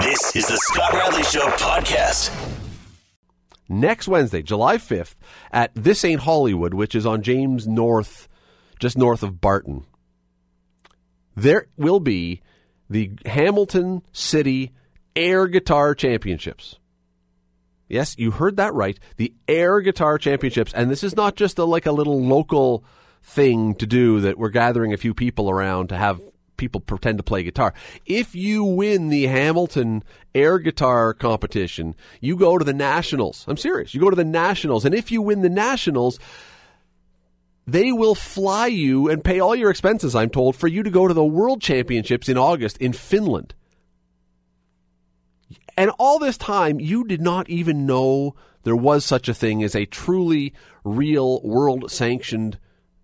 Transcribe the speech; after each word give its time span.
This 0.00 0.36
is 0.36 0.46
the 0.46 0.56
Scott 0.58 0.92
Radley 0.92 1.22
Show 1.22 1.46
podcast. 1.56 2.30
Next 3.68 4.06
Wednesday, 4.06 4.42
July 4.42 4.76
5th, 4.76 5.14
at 5.50 5.70
This 5.74 6.04
Ain't 6.04 6.20
Hollywood, 6.20 6.74
which 6.74 6.94
is 6.94 7.06
on 7.06 7.22
James 7.22 7.66
North, 7.66 8.28
just 8.78 8.98
north 8.98 9.22
of 9.22 9.40
Barton, 9.40 9.84
there 11.34 11.68
will 11.78 11.98
be 11.98 12.42
the 12.90 13.12
Hamilton 13.24 14.02
City 14.12 14.72
Air 15.16 15.46
Guitar 15.48 15.94
Championships. 15.94 16.78
Yes, 17.88 18.16
you 18.18 18.32
heard 18.32 18.58
that 18.58 18.74
right. 18.74 18.98
The 19.16 19.32
Air 19.48 19.80
Guitar 19.80 20.18
Championships. 20.18 20.74
And 20.74 20.90
this 20.90 21.02
is 21.02 21.16
not 21.16 21.36
just 21.36 21.58
a, 21.58 21.64
like 21.64 21.86
a 21.86 21.92
little 21.92 22.22
local 22.22 22.84
thing 23.22 23.74
to 23.76 23.86
do 23.86 24.20
that 24.20 24.38
we're 24.38 24.50
gathering 24.50 24.92
a 24.92 24.98
few 24.98 25.14
people 25.14 25.48
around 25.48 25.88
to 25.88 25.96
have 25.96 26.20
people 26.56 26.80
pretend 26.80 27.18
to 27.18 27.22
play 27.22 27.42
guitar. 27.42 27.74
If 28.04 28.34
you 28.34 28.64
win 28.64 29.08
the 29.08 29.26
Hamilton 29.26 30.02
air 30.34 30.58
guitar 30.58 31.14
competition, 31.14 31.94
you 32.20 32.36
go 32.36 32.58
to 32.58 32.64
the 32.64 32.72
Nationals. 32.72 33.44
I'm 33.48 33.56
serious. 33.56 33.94
You 33.94 34.00
go 34.00 34.10
to 34.10 34.16
the 34.16 34.24
Nationals. 34.24 34.84
And 34.84 34.94
if 34.94 35.10
you 35.10 35.22
win 35.22 35.42
the 35.42 35.48
Nationals, 35.48 36.18
they 37.66 37.92
will 37.92 38.14
fly 38.14 38.66
you 38.66 39.08
and 39.08 39.24
pay 39.24 39.40
all 39.40 39.54
your 39.54 39.70
expenses, 39.70 40.14
I'm 40.14 40.30
told, 40.30 40.56
for 40.56 40.68
you 40.68 40.82
to 40.82 40.90
go 40.90 41.08
to 41.08 41.14
the 41.14 41.24
World 41.24 41.60
Championships 41.60 42.28
in 42.28 42.38
August 42.38 42.78
in 42.78 42.92
Finland. 42.92 43.54
And 45.76 45.90
all 45.98 46.18
this 46.18 46.38
time, 46.38 46.80
you 46.80 47.04
did 47.04 47.20
not 47.20 47.50
even 47.50 47.86
know 47.86 48.34
there 48.62 48.76
was 48.76 49.04
such 49.04 49.28
a 49.28 49.34
thing 49.34 49.62
as 49.62 49.74
a 49.74 49.84
truly 49.84 50.54
real 50.84 51.42
world 51.42 51.90
sanctioned 51.90 52.58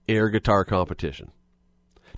air 0.09 0.29
guitar 0.29 0.65
competition. 0.65 1.31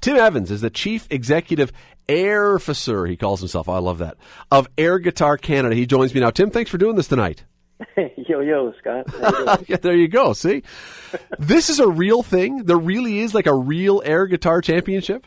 Tim 0.05 0.19
Evans 0.19 0.51
is 0.51 0.61
the 0.61 0.69
chief 0.69 1.07
executive 1.09 1.73
air 2.11 2.57
officer, 2.57 3.07
he 3.07 3.17
calls 3.17 3.41
himself. 3.41 3.71
I 3.71 3.79
love 3.79 3.97
that. 4.01 4.19
Of 4.51 4.69
Air 4.77 4.99
Guitar 4.99 5.39
Canada. 5.39 5.75
He 5.75 5.87
joins 5.87 6.15
me 6.15 6.21
now. 6.21 6.29
Tim, 6.29 6.51
thanks 6.51 6.71
for 6.71 6.77
doing 6.77 6.95
this 6.95 7.09
tonight. 7.09 7.45
yo, 7.97 8.41
yo, 8.41 8.75
Scott. 8.79 9.07
yeah, 9.67 9.79
there 9.79 9.97
you 9.97 10.09
go. 10.09 10.35
See? 10.35 10.63
this 11.39 11.71
is 11.71 11.81
a 11.81 11.89
real 11.89 12.23
thing. 12.23 12.65
There 12.65 12.77
really 12.77 13.21
is 13.21 13.33
like 13.33 13.47
a 13.47 13.55
real 13.55 14.03
air 14.05 14.27
guitar 14.27 14.61
championship. 14.61 15.27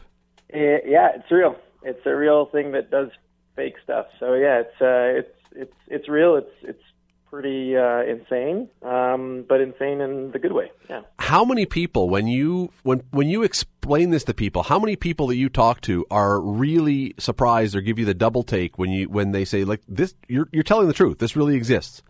Uh, 0.53 0.86
yeah, 0.86 1.09
it's 1.16 1.31
real. 1.31 1.55
It's 1.81 2.05
a 2.05 2.16
real 2.16 2.45
thing 2.45 2.73
that 2.73 2.92
does 2.92 3.09
fake 3.55 3.78
stuff. 3.83 4.05
So 4.20 4.36
yeah, 4.36 4.59
it's 4.59 4.80
uh, 4.80 5.20
it's 5.20 5.36
it's 5.55 5.75
it's 5.88 6.08
real. 6.08 6.36
It's 6.36 6.53
it's 6.61 6.83
pretty 7.30 7.75
uh, 7.75 8.02
insane, 8.03 8.70
um, 8.81 9.45
but 9.47 9.61
insane 9.61 10.02
in 10.02 10.31
the 10.31 10.39
good 10.39 10.53
way. 10.53 10.72
Yeah. 10.89 11.02
How 11.20 11.44
many 11.45 11.66
people, 11.66 12.09
when 12.09 12.28
you 12.28 12.72
when 12.83 13.03
when 13.11 13.28
you 13.30 13.44
explain 13.44 14.09
this 14.11 14.23
to 14.25 14.33
people, 14.33 14.64
how 14.64 14.80
many 14.80 14.95
people 14.95 15.28
that 15.28 15.36
you 15.36 15.50
talk 15.50 15.81
to 15.81 16.05
are 16.09 16.39
really 16.39 17.14
surprised 17.17 17.75
or 17.75 17.81
give 17.81 18.00
you 18.00 18.05
the 18.05 18.14
double 18.14 18.44
take 18.44 18.78
when 18.78 18.89
you 18.89 19.09
when 19.09 19.31
they 19.31 19.45
say 19.45 19.64
like 19.64 19.81
this? 19.88 20.16
You're 20.28 20.50
you're 20.52 20.64
telling 20.64 20.88
the 20.88 20.94
truth. 20.94 21.20
This 21.20 21.36
really 21.36 21.55
exists. 21.55 22.02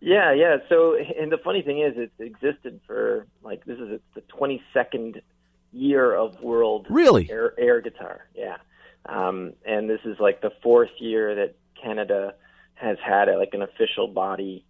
Yeah, 0.00 0.32
yeah. 0.32 0.56
So, 0.68 0.96
and 0.96 1.30
the 1.30 1.38
funny 1.38 1.62
thing 1.62 1.80
is, 1.80 1.94
it's 1.96 2.18
existed 2.18 2.80
for 2.88 3.26
like 3.44 3.64
this 3.64 3.78
is 3.78 4.00
the 4.14 4.22
22nd 4.36 5.22
year 5.72 6.12
of 6.12 6.40
world 6.42 6.86
really 6.90 7.30
air, 7.30 7.54
air 7.56 7.80
guitar. 7.80 8.26
Yeah, 8.34 8.56
um, 9.06 9.52
and 9.64 9.88
this 9.88 10.00
is 10.04 10.18
like 10.18 10.40
the 10.40 10.50
fourth 10.62 10.90
year 10.98 11.36
that 11.36 11.54
Canada 11.80 12.34
has 12.82 12.98
had 13.04 13.28
a, 13.28 13.38
like 13.38 13.50
an 13.52 13.62
official 13.62 14.08
body 14.08 14.64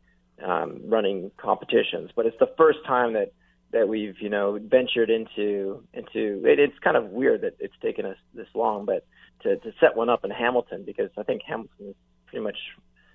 um, 0.44 0.80
running 0.84 1.30
competitions, 1.36 2.10
but 2.14 2.27
it's 2.27 2.38
the 2.38 2.50
first 2.56 2.78
time 2.86 3.14
that 3.14 3.32
that 3.72 3.88
we've 3.88 4.16
you 4.20 4.28
know 4.28 4.58
ventured 4.62 5.10
into 5.10 5.82
into 5.94 6.42
it, 6.44 6.58
it's 6.58 6.78
kind 6.80 6.96
of 6.96 7.06
weird 7.06 7.40
that 7.42 7.56
it's 7.58 7.74
taken 7.83 8.05
us 8.05 8.16
this 8.34 8.48
long, 8.55 8.84
but 8.84 9.06
to 9.42 9.56
to 9.56 9.72
set 9.80 9.96
one 9.96 10.10
up 10.10 10.24
in 10.24 10.30
Hamilton 10.30 10.84
because 10.84 11.10
I 11.16 11.22
think 11.22 11.42
Hamilton 11.46 11.88
is 11.88 11.94
pretty 12.27 12.44
much 12.44 12.58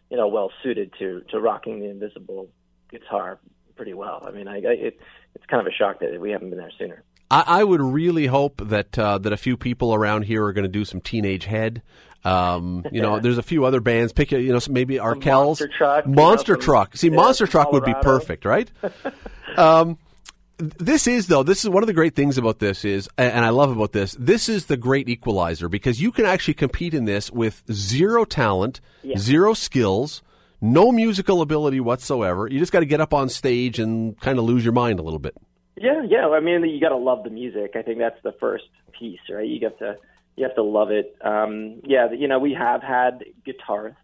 you 0.10 0.18
know 0.18 0.28
well 0.28 0.52
suited 0.64 0.94
to 1.00 1.22
to 1.30 1.40
rocking 1.40 1.80
the 1.80 1.90
invisible 1.90 2.50
guitar 2.90 3.40
pretty 3.76 3.94
well. 3.94 4.24
I 4.28 4.32
mean, 4.32 4.48
I, 4.48 4.58
I 4.58 4.74
it 4.74 5.00
it's 5.36 5.46
kind 5.46 5.62
of 5.62 5.68
a 5.68 5.76
shock 5.76 6.00
that 6.00 6.20
we 6.20 6.32
haven't 6.32 6.50
been 6.50 6.60
there 6.60 6.72
sooner. 6.78 7.04
I, 7.30 7.44
I 7.48 7.64
would 7.64 7.82
really 7.82 8.28
hope 8.28 8.62
that 8.66 8.98
uh, 8.98 9.18
that 9.20 9.34
a 9.34 9.38
few 9.38 9.58
people 9.58 9.94
around 9.94 10.24
here 10.24 10.46
are 10.46 10.54
going 10.54 10.64
to 10.64 10.70
do 10.70 10.86
some 10.86 11.02
Teenage 11.02 11.46
Head. 11.46 11.82
Um, 12.24 12.86
you 12.92 13.02
know, 13.02 13.20
there's 13.22 13.38
a 13.38 13.44
few 13.44 13.66
other 13.66 13.82
bands. 13.82 14.14
Pick, 14.14 14.32
you 14.32 14.52
know, 14.54 14.60
maybe 14.70 14.96
Arkells, 14.96 15.60
Monster 15.60 15.68
Truck. 15.68 16.08
Monster 16.08 16.52
you 16.54 16.58
know, 16.58 16.64
Truck. 16.64 16.98
See, 16.98 17.10
yeah, 17.10 17.16
Monster 17.16 17.48
Truck 17.48 17.72
would 17.72 17.86
be 17.86 17.94
perfect, 18.02 18.46
right? 18.46 18.70
um, 19.58 19.98
this 20.58 21.06
is 21.06 21.28
though. 21.28 21.44
This 21.44 21.64
is 21.64 21.70
one 21.70 21.84
of 21.84 21.88
the 21.88 21.94
great 21.94 22.16
things 22.16 22.38
about 22.38 22.60
this 22.60 22.84
is, 22.84 23.10
and 23.18 23.46
I 23.46 23.50
love 23.50 23.72
about 23.72 23.92
this. 23.92 24.16
This 24.20 24.50
is 24.50 24.66
the 24.66 24.78
great 24.78 25.08
equalizer 25.08 25.70
because 25.70 26.02
you 26.02 26.12
can 26.12 26.26
actually 26.26 26.56
compete 26.56 26.94
in 26.94 27.06
this 27.06 27.32
with 27.32 27.64
zero 27.72 28.26
talent, 28.26 28.82
Yeah. 29.04 29.18
zero 29.18 29.54
skills, 29.54 30.24
no 30.60 30.92
musical 30.92 31.42
ability 31.42 31.80
whatsoever. 31.80 32.48
You 32.48 32.60
just 32.60 32.72
got 32.72 32.80
to 32.80 32.86
get 32.88 33.02
up 33.02 33.14
on 33.14 33.30
stage 33.30 33.80
and 33.80 34.20
kind 34.20 34.40
of 34.40 34.46
lose 34.46 34.64
your 34.64 34.74
mind 34.74 35.00
a 35.00 35.04
little 35.04 35.20
bit. 35.20 35.36
Yeah, 35.78 36.02
yeah. 36.08 36.28
I 36.30 36.40
mean, 36.40 36.66
you 36.66 36.82
got 36.82 36.90
to 36.90 36.98
love 36.98 37.24
the 37.24 37.30
music. 37.30 37.72
I 37.76 37.84
think 37.84 38.00
that's 38.00 38.22
the 38.24 38.34
first 38.40 38.66
piece, 38.98 39.20
right? 39.30 39.48
You 39.48 39.60
have 39.64 39.78
to 39.78 39.98
you 40.36 40.44
have 40.44 40.56
to 40.56 40.64
love 40.64 40.92
it. 40.92 41.16
Um, 41.22 41.82
yeah, 41.84 42.12
you 42.12 42.28
know, 42.28 42.40
we 42.40 42.54
have 42.54 42.82
had 42.82 43.24
guitarists 43.46 43.96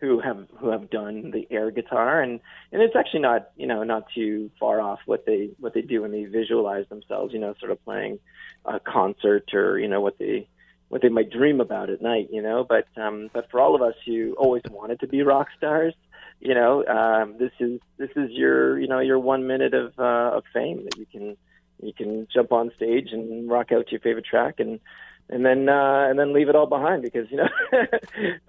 who 0.00 0.20
have 0.20 0.46
who 0.58 0.70
have 0.70 0.88
done 0.88 1.30
the 1.32 1.46
air 1.50 1.70
guitar, 1.70 2.22
and 2.22 2.40
and 2.72 2.80
it's 2.80 2.94
actually 2.96 3.20
not 3.20 3.50
you 3.56 3.66
know 3.66 3.82
not 3.82 4.04
too 4.14 4.50
far 4.58 4.80
off 4.80 5.00
what 5.06 5.26
they 5.26 5.50
what 5.58 5.74
they 5.74 5.82
do 5.82 6.02
when 6.02 6.12
they 6.12 6.24
visualize 6.24 6.86
themselves. 6.88 7.32
You 7.32 7.40
know, 7.40 7.54
sort 7.58 7.72
of 7.72 7.84
playing 7.84 8.20
a 8.64 8.78
concert 8.78 9.52
or 9.52 9.78
you 9.78 9.88
know 9.88 10.00
what 10.00 10.18
they 10.18 10.48
what 10.90 11.02
they 11.02 11.08
might 11.08 11.30
dream 11.30 11.60
about 11.60 11.90
at 11.90 12.00
night. 12.00 12.28
You 12.30 12.40
know, 12.42 12.64
but 12.68 12.86
um, 12.96 13.30
but 13.32 13.50
for 13.50 13.60
all 13.60 13.74
of 13.74 13.82
us 13.82 13.94
who 14.06 14.34
always 14.38 14.62
wanted 14.70 15.00
to 15.00 15.08
be 15.08 15.22
rock 15.22 15.48
stars 15.56 15.94
you 16.40 16.54
know, 16.54 16.84
um, 16.86 17.36
this 17.38 17.52
is 17.60 17.80
this 17.98 18.10
is 18.16 18.30
your 18.32 18.78
you 18.78 18.88
know 18.88 19.00
your 19.00 19.18
one 19.18 19.46
minute 19.46 19.74
of 19.74 19.92
uh, 19.98 20.36
of 20.36 20.44
fame 20.52 20.84
that 20.84 20.96
you 20.96 21.06
can 21.06 21.36
you 21.82 21.92
can 21.92 22.26
jump 22.32 22.52
on 22.52 22.70
stage 22.76 23.08
and 23.12 23.50
rock 23.50 23.72
out 23.72 23.86
to 23.86 23.92
your 23.92 24.00
favorite 24.00 24.24
track 24.24 24.56
and 24.58 24.80
and 25.28 25.44
then 25.46 25.68
uh, 25.68 26.06
and 26.08 26.18
then 26.18 26.32
leave 26.32 26.48
it 26.48 26.56
all 26.56 26.66
behind 26.66 27.02
because 27.02 27.30
you 27.30 27.36
know 27.36 27.48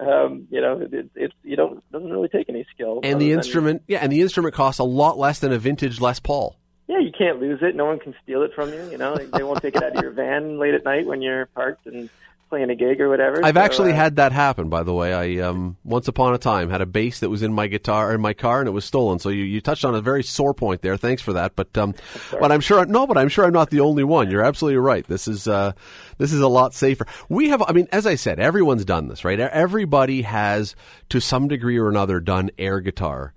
um, 0.00 0.46
you 0.50 0.60
know 0.60 0.80
it, 0.90 1.10
it's 1.14 1.34
you 1.44 1.56
don't 1.56 1.82
doesn't 1.92 2.10
really 2.10 2.28
take 2.28 2.48
any 2.48 2.66
skill 2.74 3.00
And 3.02 3.20
the 3.20 3.30
than- 3.30 3.38
instrument, 3.38 3.82
yeah, 3.86 3.98
and 3.98 4.10
the 4.12 4.20
instrument 4.20 4.54
costs 4.54 4.78
a 4.80 4.84
lot 4.84 5.18
less 5.18 5.38
than 5.38 5.52
a 5.52 5.58
vintage 5.58 6.00
Les 6.00 6.18
Paul. 6.20 6.56
yeah 6.88 6.98
you 6.98 7.12
can't 7.16 7.40
lose 7.40 7.60
it 7.62 7.76
no 7.76 7.84
one 7.86 7.98
can 7.98 8.14
steal 8.22 8.42
it 8.42 8.52
from 8.54 8.72
you 8.72 8.90
you 8.90 8.98
know 8.98 9.16
they 9.16 9.42
won't 9.42 9.62
take 9.62 9.76
it 9.76 9.82
out 9.82 9.94
of 9.96 10.02
your 10.02 10.10
van 10.12 10.58
late 10.58 10.74
at 10.74 10.84
night 10.84 11.06
when 11.06 11.22
you're 11.22 11.46
parked 11.46 11.86
and 11.86 12.10
playing 12.52 12.68
a 12.68 12.74
gig 12.74 13.00
or 13.00 13.08
whatever 13.08 13.42
I've 13.42 13.54
So, 13.54 13.60
actually 13.62 13.92
uh, 13.92 13.96
had 13.96 14.16
that 14.16 14.30
happen, 14.30 14.68
by 14.68 14.82
the 14.82 14.92
way. 14.92 15.14
I 15.14 15.42
um, 15.48 15.78
once 15.84 16.06
upon 16.06 16.34
a 16.34 16.38
time 16.38 16.68
had 16.68 16.82
a 16.82 16.86
bass 16.86 17.20
that 17.20 17.30
was 17.30 17.42
in 17.42 17.50
my 17.50 17.66
guitar 17.66 18.12
in 18.12 18.20
my 18.20 18.34
car, 18.34 18.60
and 18.60 18.68
it 18.68 18.72
was 18.72 18.84
stolen. 18.84 19.18
So 19.18 19.30
you, 19.30 19.44
you 19.44 19.62
touched 19.62 19.86
on 19.86 19.94
a 19.94 20.02
very 20.02 20.22
sore 20.22 20.52
point 20.52 20.82
there. 20.82 20.98
Thanks 20.98 21.22
for 21.22 21.32
that. 21.32 21.56
But 21.56 21.78
um, 21.78 21.94
but 22.38 22.52
I'm 22.52 22.60
sure 22.60 22.84
no, 22.84 23.06
but 23.06 23.16
I'm 23.16 23.30
sure 23.30 23.46
I'm 23.46 23.54
not 23.54 23.70
the 23.70 23.80
only 23.80 24.04
one. 24.04 24.30
You're 24.30 24.44
absolutely 24.44 24.76
right. 24.76 25.06
This 25.06 25.28
is 25.28 25.48
uh, 25.48 25.72
this 26.18 26.30
is 26.30 26.40
a 26.40 26.48
lot 26.48 26.74
safer. 26.74 27.06
We 27.30 27.48
have, 27.48 27.62
I 27.66 27.72
mean, 27.72 27.88
as 27.90 28.06
I 28.06 28.16
said, 28.16 28.38
everyone's 28.38 28.84
done 28.84 29.08
this, 29.08 29.24
right? 29.24 29.40
Everybody 29.40 30.20
has 30.22 30.76
to 31.08 31.20
some 31.20 31.48
degree 31.48 31.78
or 31.78 31.88
another 31.88 32.20
done 32.20 32.50
air 32.58 32.80
guitar. 32.80 33.32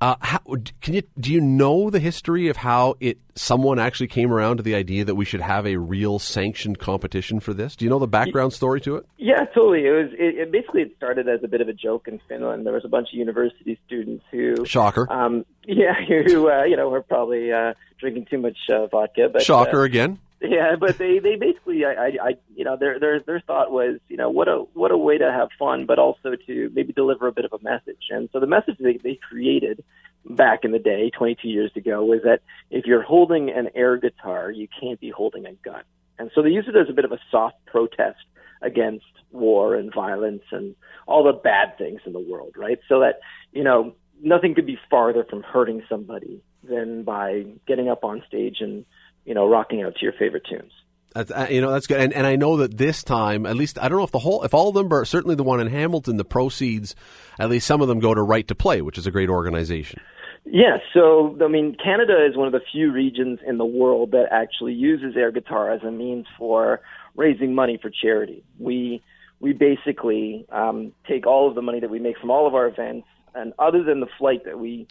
Uh, 0.00 0.16
how, 0.20 0.40
can 0.80 0.94
you 0.94 1.02
do 1.18 1.32
you 1.32 1.40
know 1.40 1.88
the 1.88 2.00
history 2.00 2.48
of 2.48 2.56
how 2.56 2.94
it 3.00 3.18
someone 3.36 3.78
actually 3.78 4.08
came 4.08 4.32
around 4.32 4.58
to 4.58 4.62
the 4.62 4.74
idea 4.74 5.04
that 5.04 5.14
we 5.14 5.24
should 5.24 5.40
have 5.40 5.66
a 5.66 5.76
real 5.76 6.18
sanctioned 6.18 6.78
competition 6.78 7.40
for 7.40 7.54
this? 7.54 7.76
Do 7.76 7.84
you 7.84 7.90
know 7.90 7.98
the 7.98 8.06
background 8.06 8.52
story 8.52 8.80
to 8.82 8.96
it? 8.96 9.06
Yeah, 9.16 9.44
totally. 9.54 9.86
It 9.86 9.92
was 9.92 10.12
it, 10.12 10.38
it 10.38 10.52
basically 10.52 10.82
it 10.82 10.94
started 10.96 11.28
as 11.28 11.40
a 11.42 11.48
bit 11.48 11.60
of 11.60 11.68
a 11.68 11.72
joke 11.72 12.08
in 12.08 12.20
Finland. 12.28 12.66
There 12.66 12.74
was 12.74 12.84
a 12.84 12.88
bunch 12.88 13.08
of 13.08 13.14
university 13.14 13.78
students 13.86 14.24
who 14.30 14.66
Shocker. 14.66 15.10
um 15.10 15.46
yeah, 15.66 15.94
who 16.06 16.50
uh, 16.50 16.64
you 16.64 16.76
know 16.76 16.88
were 16.88 17.02
probably 17.02 17.52
uh 17.52 17.74
drinking 17.98 18.26
too 18.26 18.38
much 18.38 18.58
uh, 18.68 18.86
vodka, 18.88 19.30
but 19.32 19.42
Shocker 19.42 19.82
uh, 19.82 19.86
again. 19.86 20.18
Yeah, 20.44 20.76
but 20.78 20.98
they 20.98 21.18
they 21.18 21.36
basically 21.36 21.84
I, 21.84 21.92
I 21.92 22.06
I 22.22 22.36
you 22.54 22.64
know 22.64 22.76
their 22.76 22.98
their 23.00 23.20
their 23.20 23.40
thought 23.40 23.70
was, 23.70 23.98
you 24.08 24.16
know, 24.16 24.30
what 24.30 24.48
a 24.48 24.64
what 24.74 24.90
a 24.90 24.96
way 24.96 25.18
to 25.18 25.32
have 25.32 25.48
fun 25.58 25.86
but 25.86 25.98
also 25.98 26.34
to 26.46 26.70
maybe 26.74 26.92
deliver 26.92 27.26
a 27.26 27.32
bit 27.32 27.44
of 27.44 27.52
a 27.52 27.62
message. 27.62 28.08
And 28.10 28.28
so 28.32 28.40
the 28.40 28.46
message 28.46 28.76
they 28.78 28.98
they 29.02 29.18
created 29.28 29.82
back 30.24 30.64
in 30.64 30.72
the 30.72 30.78
day, 30.78 31.10
22 31.10 31.48
years 31.48 31.70
ago, 31.76 32.04
was 32.04 32.20
that 32.24 32.40
if 32.70 32.86
you're 32.86 33.02
holding 33.02 33.50
an 33.50 33.68
air 33.74 33.96
guitar, 33.96 34.50
you 34.50 34.68
can't 34.80 35.00
be 35.00 35.10
holding 35.10 35.46
a 35.46 35.52
gun. 35.52 35.82
And 36.18 36.30
so 36.34 36.42
they 36.42 36.50
used 36.50 36.68
it 36.68 36.76
as 36.76 36.88
a 36.88 36.92
bit 36.92 37.04
of 37.04 37.12
a 37.12 37.18
soft 37.30 37.56
protest 37.66 38.24
against 38.62 39.04
war 39.32 39.74
and 39.74 39.92
violence 39.92 40.44
and 40.50 40.74
all 41.06 41.24
the 41.24 41.32
bad 41.32 41.76
things 41.76 42.00
in 42.06 42.12
the 42.12 42.20
world, 42.20 42.54
right? 42.56 42.78
So 42.88 43.00
that, 43.00 43.20
you 43.52 43.64
know, 43.64 43.94
nothing 44.22 44.54
could 44.54 44.66
be 44.66 44.78
farther 44.88 45.24
from 45.28 45.42
hurting 45.42 45.82
somebody 45.88 46.40
than 46.62 47.02
by 47.02 47.44
getting 47.66 47.88
up 47.88 48.04
on 48.04 48.22
stage 48.26 48.58
and, 48.60 48.86
you 49.24 49.34
know, 49.34 49.48
rocking 49.48 49.82
out 49.82 49.94
to 49.96 50.02
your 50.02 50.12
favorite 50.12 50.44
tunes. 50.48 50.72
That's, 51.14 51.30
uh, 51.30 51.46
you 51.48 51.60
know 51.60 51.70
that's 51.70 51.86
good, 51.86 52.00
and 52.00 52.12
and 52.12 52.26
I 52.26 52.34
know 52.34 52.56
that 52.56 52.76
this 52.76 53.04
time, 53.04 53.46
at 53.46 53.54
least 53.54 53.78
I 53.78 53.88
don't 53.88 53.98
know 53.98 54.04
if 54.04 54.10
the 54.10 54.18
whole, 54.18 54.42
if 54.42 54.52
all 54.52 54.68
of 54.68 54.74
them, 54.74 54.88
but 54.88 55.04
certainly 55.04 55.36
the 55.36 55.44
one 55.44 55.60
in 55.60 55.68
Hamilton, 55.68 56.16
the 56.16 56.24
proceeds, 56.24 56.96
at 57.38 57.48
least 57.48 57.68
some 57.68 57.80
of 57.80 57.86
them 57.86 58.00
go 58.00 58.14
to 58.14 58.22
Right 58.22 58.46
to 58.48 58.54
Play, 58.56 58.82
which 58.82 58.98
is 58.98 59.06
a 59.06 59.12
great 59.12 59.28
organization. 59.28 60.00
Yeah, 60.44 60.78
so 60.92 61.38
I 61.42 61.46
mean, 61.46 61.76
Canada 61.82 62.26
is 62.28 62.36
one 62.36 62.48
of 62.48 62.52
the 62.52 62.60
few 62.72 62.90
regions 62.90 63.38
in 63.46 63.58
the 63.58 63.64
world 63.64 64.10
that 64.10 64.26
actually 64.32 64.74
uses 64.74 65.16
air 65.16 65.30
guitar 65.30 65.70
as 65.70 65.82
a 65.82 65.90
means 65.90 66.26
for 66.36 66.80
raising 67.14 67.54
money 67.54 67.78
for 67.80 67.90
charity. 67.90 68.42
We 68.58 69.00
we 69.38 69.52
basically 69.52 70.46
um, 70.50 70.92
take 71.08 71.26
all 71.26 71.48
of 71.48 71.54
the 71.54 71.62
money 71.62 71.78
that 71.78 71.90
we 71.90 71.98
make 71.98 72.18
from 72.18 72.30
all 72.30 72.46
of 72.46 72.54
our 72.54 72.66
events, 72.66 73.06
and 73.34 73.52
other 73.58 73.84
than 73.84 74.00
the 74.00 74.08
flight 74.18 74.44
that 74.46 74.58
we, 74.58 74.88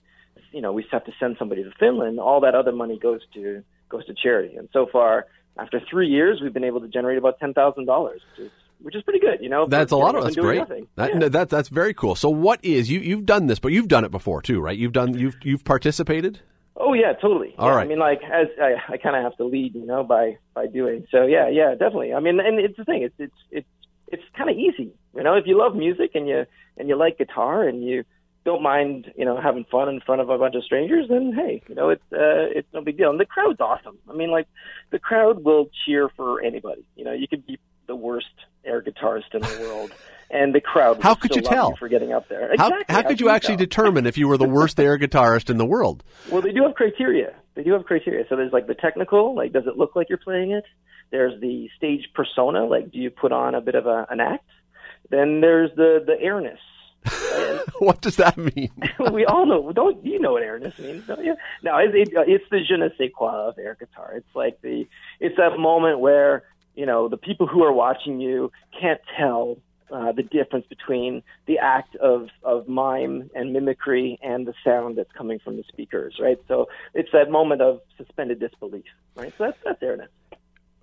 you 0.51 0.62
know, 0.62 0.71
we 0.71 0.85
have 0.91 1.03
to 1.03 1.12
send 1.19 1.35
somebody 1.38 1.63
to 1.63 1.71
Finland, 1.80 2.19
all 2.19 2.39
that 2.41 2.56
other 2.56 2.71
money 2.71 2.97
goes 2.97 3.21
to 3.33 3.63
goes 3.94 4.06
to 4.07 4.13
charity. 4.13 4.56
And 4.57 4.68
so 4.74 4.88
far, 4.92 5.28
after 5.57 5.80
three 5.90 6.07
years, 6.07 6.40
we've 6.42 6.54
been 6.54 6.63
able 6.66 6.81
to 6.81 6.88
generate 6.90 7.18
about 7.18 7.40
ten 7.40 7.54
thousand 7.54 7.86
dollars, 7.86 8.22
which 8.36 8.48
is 8.48 8.51
which 8.81 8.95
is 8.95 9.04
pretty 9.04 9.19
good. 9.19 9.40
You 9.40 9.48
know, 9.50 9.66
that's 9.68 9.94
a 9.94 9.95
lot 9.95 10.16
of 10.16 10.24
that's 10.25 10.36
great. 10.36 10.68
That, 10.95 11.12
Yeah. 11.13 11.18
no, 11.19 11.30
that 11.30 11.48
that's 11.50 11.69
very 11.69 11.94
cool. 11.94 12.16
So 12.16 12.30
what 12.30 12.60
is 12.66 12.92
you 12.92 13.00
you've 13.00 13.25
done 13.25 13.45
this, 13.48 13.60
but 13.60 13.72
you've 13.72 13.88
done 13.88 14.04
it 14.04 14.12
before 14.12 14.42
too, 14.42 14.60
right? 14.60 14.78
You've 14.78 14.92
done 14.92 15.13
you've 15.18 15.38
you've 15.44 15.63
participated. 15.63 16.42
Oh 16.75 16.94
yeah, 16.94 17.13
totally. 17.13 17.54
All 17.57 17.69
Yeah, 17.69 17.75
right. 17.75 17.86
I 17.86 17.88
mean, 17.88 18.00
like 18.00 18.22
as 18.24 18.48
I, 18.60 18.94
I 18.94 18.98
kind 18.98 19.16
of 19.16 19.24
have 19.24 19.38
to 19.38 19.45
lead, 19.45 19.75
you 19.75 19.86
know, 19.86 20.04
by 20.04 20.38
by 20.54 20.66
doing. 20.68 21.06
So 21.12 21.25
yeah, 21.25 21.48
yeah, 21.48 21.72
definitely. 21.75 22.13
I 22.13 22.19
mean, 22.19 22.40
and 22.40 22.60
it's 22.60 22.75
the 22.75 22.84
thing. 22.84 23.04
It's 23.04 23.16
it's 23.19 23.40
it's 23.51 23.68
it's 24.07 24.24
kind 24.36 24.50
of 24.50 24.57
easy, 24.57 24.92
you 25.16 25.24
know. 25.24 25.36
If 25.36 25.45
you 25.48 25.57
love 25.57 25.75
music 25.75 26.12
and 26.16 26.28
you 26.28 26.45
and 26.78 26.90
you 26.90 26.95
like 26.98 27.18
guitar 27.19 27.68
and 27.68 27.84
you 27.84 28.04
don't 28.45 28.62
mind, 28.62 29.12
you 29.18 29.25
know, 29.25 29.40
having 29.40 29.63
fun 29.66 29.90
in 29.90 30.01
front 30.01 30.22
of 30.22 30.30
a 30.30 30.38
bunch 30.38 30.56
of 30.56 30.63
strangers, 30.63 31.07
then 31.10 31.34
hey, 31.34 31.62
you 31.68 31.75
know, 31.75 31.90
it's 31.90 32.04
uh, 32.12 32.50
it's 32.54 32.68
no 32.74 32.81
big 32.81 32.98
deal. 32.98 33.10
And 33.10 33.19
the 33.19 33.25
crowd's 33.25 33.60
awesome. 33.62 33.98
I 34.10 34.13
mean, 34.13 34.31
like 34.31 34.48
the 34.92 35.00
crowd 35.00 35.44
will 35.44 35.69
cheer 35.86 36.10
for 36.10 36.42
anybody. 36.42 36.86
You 36.95 37.06
know, 37.06 37.13
you 37.13 37.28
could 37.28 37.45
be 37.45 37.60
the 37.88 37.95
worst 37.95 38.28
air 38.66 38.81
guitarist 38.81 39.34
in 39.34 39.42
the 39.42 39.57
world, 39.62 39.92
and 40.31 40.54
the 40.54 40.62
crowd. 40.62 40.98
will 40.98 41.04
How 41.04 41.16
could 41.16 41.31
still 41.31 41.44
you 41.44 41.48
love 41.48 41.54
tell? 41.54 41.69
You 41.72 41.75
for 41.78 41.88
getting 41.88 42.12
up 42.13 42.28
there? 42.30 42.54
How 42.57 42.68
Exactly. 42.68 42.95
how 42.95 43.01
could 43.04 43.22
you 43.22 43.30
actually 43.30 43.57
tell? 43.57 43.66
determine 43.66 44.06
if 44.06 44.18
you 44.18 44.28
were 44.28 44.38
the 44.38 44.48
worst 44.48 44.80
air 44.80 44.98
guitarist 44.98 45.50
in 45.50 45.57
the 45.57 45.66
world? 45.66 46.04
Well, 46.31 46.42
they 46.42 46.51
do 46.54 46.63
have 46.63 46.74
criteria. 46.75 47.34
They 47.56 47.63
do 47.63 47.74
have 47.74 47.84
criteria. 47.86 48.25
So 48.30 48.36
there's 48.36 48.54
like 48.54 48.66
the 48.66 48.74
technical, 48.74 49.36
like 49.36 49.51
does 49.54 49.68
it 49.68 49.78
look 49.78 49.95
like 49.95 50.07
you're 50.10 50.18
playing 50.18 50.51
it? 50.51 50.63
There's 51.12 51.40
the 51.42 51.69
stage 51.78 52.10
persona, 52.16 52.66
like 52.66 52.92
do 52.92 52.98
you 52.98 53.10
put 53.12 53.31
on 53.31 53.54
a 53.56 53.62
bit 53.62 53.75
of 53.75 53.86
a, 53.86 54.07
an 54.10 54.19
act? 54.19 54.45
Then 55.10 55.42
there's 55.42 55.69
the 55.75 56.04
the 56.06 56.19
airness. 56.19 56.60
what 57.80 58.02
does 58.02 58.18
that 58.18 58.38
mean? 58.38 58.72
we 59.12 59.26
all 59.26 59.46
know. 59.46 59.72
Don't 59.72 60.04
you 60.06 60.20
know 60.20 60.34
what 60.34 60.44
airness 60.44 60.78
means? 60.80 61.06
Don't 61.08 61.24
you? 61.24 61.36
No, 61.64 61.78
it's, 61.78 61.94
it, 61.94 62.10
it's 62.28 62.46
the 62.50 62.64
je 62.64 62.78
ne 62.78 62.90
sais 62.98 63.12
quoi 63.14 63.50
of 63.50 63.58
air 63.58 63.76
guitar. 63.80 64.14
It's 64.16 64.36
like 64.36 64.62
the 64.62 64.88
it's 65.20 65.36
that 65.38 65.58
moment 65.58 66.00
where 66.00 66.44
you 66.76 66.86
know 66.86 67.10
the 67.10 67.18
people 67.18 67.48
who 67.48 67.64
are 67.64 67.74
watching 67.74 68.20
you 68.20 68.52
can't 68.80 69.02
tell 69.18 69.58
uh, 69.92 70.12
the 70.12 70.24
difference 70.24 70.66
between 70.68 71.22
the 71.46 71.60
act 71.60 71.96
of 71.98 72.30
of 72.44 72.68
mime 72.68 73.30
and 73.36 73.54
mimicry 73.54 74.18
and 74.24 74.48
the 74.48 74.54
sound 74.64 74.98
that's 74.98 75.12
coming 75.12 75.40
from 75.40 75.58
the 75.58 75.64
speakers, 75.68 76.16
right? 76.20 76.40
So 76.48 76.68
it's 76.94 77.10
that 77.14 77.30
moment 77.30 77.62
of 77.62 77.82
suspended 77.98 78.40
disbelief, 78.40 78.86
right? 79.16 79.34
So 79.38 79.46
that's 79.46 79.58
that's 79.64 79.84
airness. 79.84 80.10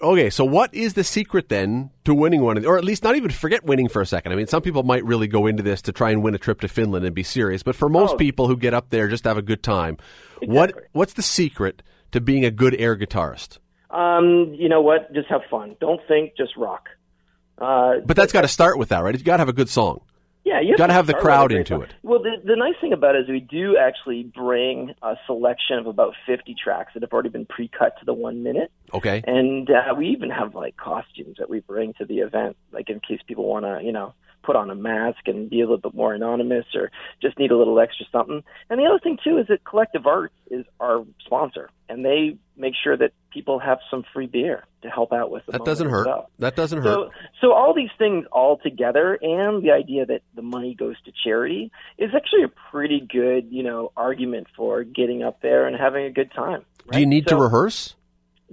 Okay, 0.03 0.31
so 0.31 0.45
what 0.47 0.73
is 0.75 0.95
the 0.95 1.05
secret 1.05 1.51
then 1.51 1.91
to 2.05 2.15
winning 2.15 2.41
one, 2.41 2.65
or 2.65 2.79
at 2.79 2.85
least 2.85 3.05
not 3.05 3.17
even 3.17 3.31
forget 3.31 3.65
winning 3.65 3.87
for 3.89 4.01
a 4.01 4.07
second? 4.07 4.33
I 4.33 4.35
mean, 4.37 4.47
some 4.47 4.63
people 4.63 4.83
might 4.83 5.05
really 5.05 5.27
go 5.27 5.47
into 5.47 5.63
this 5.63 5.83
to 5.83 5.93
try 5.93 6.11
and 6.11 6.23
win 6.23 6.35
a 6.35 6.39
trip 6.39 6.61
to 6.63 6.69
Finland 6.69 7.05
and 7.05 7.15
be 7.15 7.23
serious, 7.23 7.63
but 7.63 7.77
for 7.77 7.89
most 7.91 8.15
Oh. 8.15 8.17
people 8.17 8.47
who 8.49 8.57
get 8.57 8.73
up 8.73 8.89
there 8.89 9.09
just 9.09 9.25
to 9.25 9.29
have 9.31 9.37
a 9.37 9.43
good 9.43 9.63
time, 9.63 9.99
what 10.43 10.73
what's 10.93 11.13
the 11.13 11.23
secret 11.23 11.83
to 12.13 12.21
being 12.21 12.47
a 12.47 12.51
good 12.51 12.75
air 12.77 12.97
guitarist? 12.97 13.59
Um, 13.91 14.55
you 14.55 14.69
know 14.71 14.81
what? 14.81 15.13
Just 15.13 15.29
have 15.29 15.43
fun. 15.51 15.77
Don't 15.81 16.01
think. 16.09 16.33
Just 16.37 16.57
rock. 16.57 16.89
Uh, 17.59 17.97
But 18.07 18.17
that's 18.17 18.33
got 18.33 18.43
to 18.43 18.49
start 18.49 18.79
with 18.79 18.89
that, 18.89 19.01
right? 19.05 19.17
You 19.19 19.23
got 19.23 19.37
to 19.37 19.41
have 19.43 19.49
a 19.51 19.53
good 19.53 19.69
song. 19.69 20.01
Yeah, 20.45 20.61
you 20.61 20.77
Gotta 20.77 20.93
have 20.95 21.07
the 21.07 21.15
crowd 21.15 21.51
with 21.53 21.61
a 21.61 21.65
great 21.65 21.71
into 21.71 21.75
song. 21.75 21.83
it. 21.83 21.95
Well, 22.03 22.23
the, 22.23 22.37
the 22.45 22.57
nice 22.57 22.75
thing 22.81 22.93
about 22.93 23.15
it 23.15 23.23
is 23.25 23.29
we 23.29 23.41
do 23.41 23.77
actually 23.77 24.23
bring 24.25 24.95
a 25.03 25.17
selection 25.27 25.79
of 25.79 25.87
about 25.87 26.15
50 26.27 26.55
tracks 26.63 26.95
that 26.95 27.03
have 27.03 27.13
already 27.13 27.29
been 27.29 27.45
pre-cut 27.47 27.99
to 28.01 28.05
the 28.07 28.15
one 28.15 28.43
minute, 28.43 28.73
Okay. 28.95 29.23
and 29.27 29.69
uh, 29.71 29.95
we 29.97 30.09
even 30.09 30.31
have 30.31 30.55
like 30.55 30.77
costumes 30.77 31.37
that 31.39 31.51
we 31.51 31.61
bring 31.61 31.93
to 31.95 32.05
the 32.07 32.19
event, 32.21 32.57
like 32.73 32.89
in 32.89 33.01
case 33.01 33.21
people 33.27 33.45
want 33.47 33.65
to, 33.67 33.81
you 33.85 33.93
know, 33.93 34.15
put 34.43 34.57
on 34.57 34.71
a 34.71 34.75
mask 34.75 35.27
and 35.27 35.51
be 35.51 35.61
a 35.61 35.65
little 35.65 35.79
bit 35.79 35.95
more 35.95 36.15
anonymous 36.15 36.65
or 36.75 36.91
just 37.21 37.39
need 37.39 37.51
a 37.51 37.57
little 37.57 37.79
extra 37.79 38.07
something. 38.11 38.43
And 38.69 38.81
the 38.81 38.85
other 38.85 38.99
thing 38.99 39.19
too 39.23 39.39
is 39.39 39.47
that 39.49 39.65
Collective 39.65 40.07
Arts 40.07 40.35
is 40.51 40.65
our 40.81 41.05
sponsor, 41.25 41.71
and 41.89 42.05
they 42.05 42.37
make 42.57 42.75
sure 42.83 42.97
that 42.97 43.13
people 43.33 43.59
have 43.59 43.79
some 43.91 44.05
free 44.13 44.27
beer 44.27 44.65
to 44.83 44.89
help 44.89 45.13
out 45.13 45.31
with 45.31 45.45
the 45.47 45.53
That 45.53 45.65
doesn't 45.65 45.89
hurt. 45.91 46.07
well. 46.07 46.31
That 46.39 46.57
doesn't 46.57 46.83
So, 46.83 47.05
hurt. 47.05 47.11
so 47.41 47.53
all 47.53 47.75
these 47.75 47.91
things 47.99 48.25
all 48.33 48.57
together, 48.57 49.19
and 49.21 49.63
the 49.63 49.71
idea 49.73 50.07
that 50.07 50.23
the 50.35 50.43
money 50.43 50.75
goes 50.75 50.97
to 51.05 51.13
charity, 51.25 51.71
is 51.99 52.11
actually 52.15 52.43
a 52.45 52.49
pretty 52.71 53.01
good, 53.01 53.49
you 53.51 53.63
know, 53.63 53.93
argument 53.97 54.47
for 54.57 54.83
getting 54.85 55.23
up 55.23 55.41
there 55.43 55.67
and 55.67 55.77
having 55.77 56.05
a 56.07 56.11
good 56.11 56.33
time. 56.33 56.65
Do 56.91 56.99
you 56.99 57.05
right? 57.05 57.09
need 57.09 57.27
to 57.29 57.37
rehearse? 57.37 57.95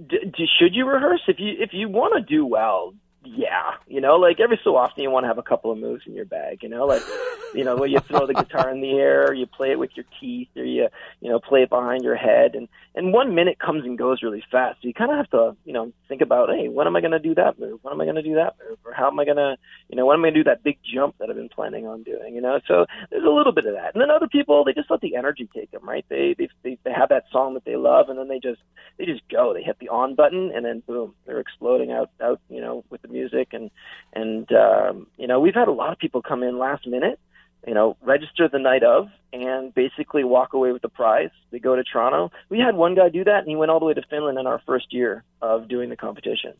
d- 0.06 0.18
d- 0.36 0.46
should 0.60 0.74
you 0.76 0.86
rehearse 0.86 1.22
if 1.26 1.40
you 1.40 1.54
if 1.58 1.70
you 1.72 1.88
want 1.88 2.14
to 2.14 2.20
do 2.22 2.46
well? 2.46 2.94
Yeah, 3.24 3.74
you 3.88 4.00
know, 4.00 4.14
like 4.14 4.38
every 4.38 4.60
so 4.62 4.76
often 4.76 5.02
you 5.02 5.10
want 5.10 5.24
to 5.24 5.28
have 5.28 5.38
a 5.38 5.42
couple 5.42 5.72
of 5.72 5.78
moves 5.78 6.04
in 6.06 6.14
your 6.14 6.24
bag. 6.24 6.62
You 6.62 6.68
know, 6.68 6.86
like 6.86 7.02
you 7.54 7.64
know, 7.64 7.76
where 7.76 7.88
you 7.88 7.98
throw 7.98 8.26
the 8.26 8.34
guitar 8.34 8.70
in 8.70 8.80
the 8.80 8.92
air, 8.92 9.34
you 9.34 9.46
play 9.46 9.72
it 9.72 9.78
with 9.78 9.90
your 9.96 10.06
teeth, 10.20 10.48
or 10.56 10.64
you 10.64 10.88
you 11.20 11.28
know 11.28 11.40
play 11.40 11.62
it 11.62 11.68
behind 11.68 12.04
your 12.04 12.14
head, 12.14 12.54
and 12.54 12.68
and 12.94 13.12
one 13.12 13.34
minute 13.34 13.58
comes 13.58 13.84
and 13.84 13.98
goes 13.98 14.22
really 14.22 14.42
fast. 14.52 14.78
So 14.80 14.88
you 14.88 14.94
kind 14.94 15.10
of 15.10 15.16
have 15.16 15.30
to 15.30 15.56
you 15.64 15.72
know 15.72 15.92
think 16.08 16.20
about, 16.20 16.50
hey, 16.50 16.68
when 16.68 16.86
am 16.86 16.94
I 16.94 17.00
going 17.00 17.10
to 17.10 17.18
do 17.18 17.34
that 17.34 17.58
move? 17.58 17.80
When 17.82 17.92
am 17.92 18.00
I 18.00 18.04
going 18.04 18.16
to 18.16 18.22
do 18.22 18.36
that 18.36 18.54
move? 18.66 18.78
Or 18.84 18.92
how 18.92 19.08
am 19.08 19.18
I 19.18 19.24
going 19.24 19.36
to 19.36 19.56
you 19.88 19.96
know 19.96 20.06
when 20.06 20.14
am 20.14 20.24
I 20.24 20.28
going 20.28 20.34
to 20.34 20.40
do 20.40 20.50
that 20.50 20.62
big 20.62 20.78
jump 20.84 21.16
that 21.18 21.28
I've 21.28 21.36
been 21.36 21.48
planning 21.48 21.88
on 21.88 22.04
doing? 22.04 22.36
You 22.36 22.40
know, 22.40 22.60
so 22.68 22.86
there's 23.10 23.24
a 23.24 23.30
little 23.30 23.52
bit 23.52 23.66
of 23.66 23.74
that. 23.74 23.94
And 23.94 24.00
then 24.00 24.10
other 24.10 24.28
people, 24.28 24.62
they 24.64 24.74
just 24.74 24.90
let 24.92 25.00
the 25.00 25.16
energy 25.16 25.48
take 25.52 25.72
them, 25.72 25.88
right? 25.88 26.04
They 26.08 26.36
they 26.38 26.48
they, 26.62 26.78
they 26.84 26.92
have 26.92 27.08
that 27.08 27.24
song 27.32 27.54
that 27.54 27.64
they 27.64 27.76
love, 27.76 28.10
and 28.10 28.18
then 28.18 28.28
they 28.28 28.38
just 28.38 28.60
they 28.96 29.06
just 29.06 29.22
go. 29.28 29.54
They 29.54 29.62
hit 29.62 29.78
the 29.80 29.88
on 29.88 30.14
button, 30.14 30.52
and 30.54 30.64
then 30.64 30.84
boom, 30.86 31.14
they're 31.26 31.40
exploding 31.40 31.90
out 31.90 32.10
out 32.22 32.40
you 32.48 32.60
know 32.60 32.84
with 32.90 33.02
the 33.02 33.07
music, 33.10 33.48
and 33.52 33.70
and 34.12 34.50
um, 34.52 35.06
you 35.16 35.26
know 35.26 35.40
we've 35.40 35.54
had 35.54 35.68
a 35.68 35.72
lot 35.72 35.92
of 35.92 35.98
people 35.98 36.22
come 36.22 36.42
in 36.42 36.58
last 36.58 36.86
minute, 36.86 37.18
you 37.66 37.74
know, 37.74 37.96
register 38.02 38.48
the 38.48 38.58
night 38.58 38.82
of, 38.82 39.08
and 39.32 39.74
basically 39.74 40.24
walk 40.24 40.52
away 40.52 40.72
with 40.72 40.82
the 40.82 40.88
prize. 40.88 41.30
They 41.50 41.58
go 41.58 41.76
to 41.76 41.84
Toronto. 41.84 42.30
We 42.48 42.58
had 42.58 42.76
one 42.76 42.94
guy 42.94 43.08
do 43.08 43.24
that, 43.24 43.38
and 43.38 43.48
he 43.48 43.56
went 43.56 43.70
all 43.70 43.80
the 43.80 43.86
way 43.86 43.94
to 43.94 44.02
Finland 44.08 44.38
in 44.38 44.46
our 44.46 44.60
first 44.66 44.92
year 44.92 45.24
of 45.42 45.68
doing 45.68 45.90
the 45.90 45.96
competition, 45.96 46.54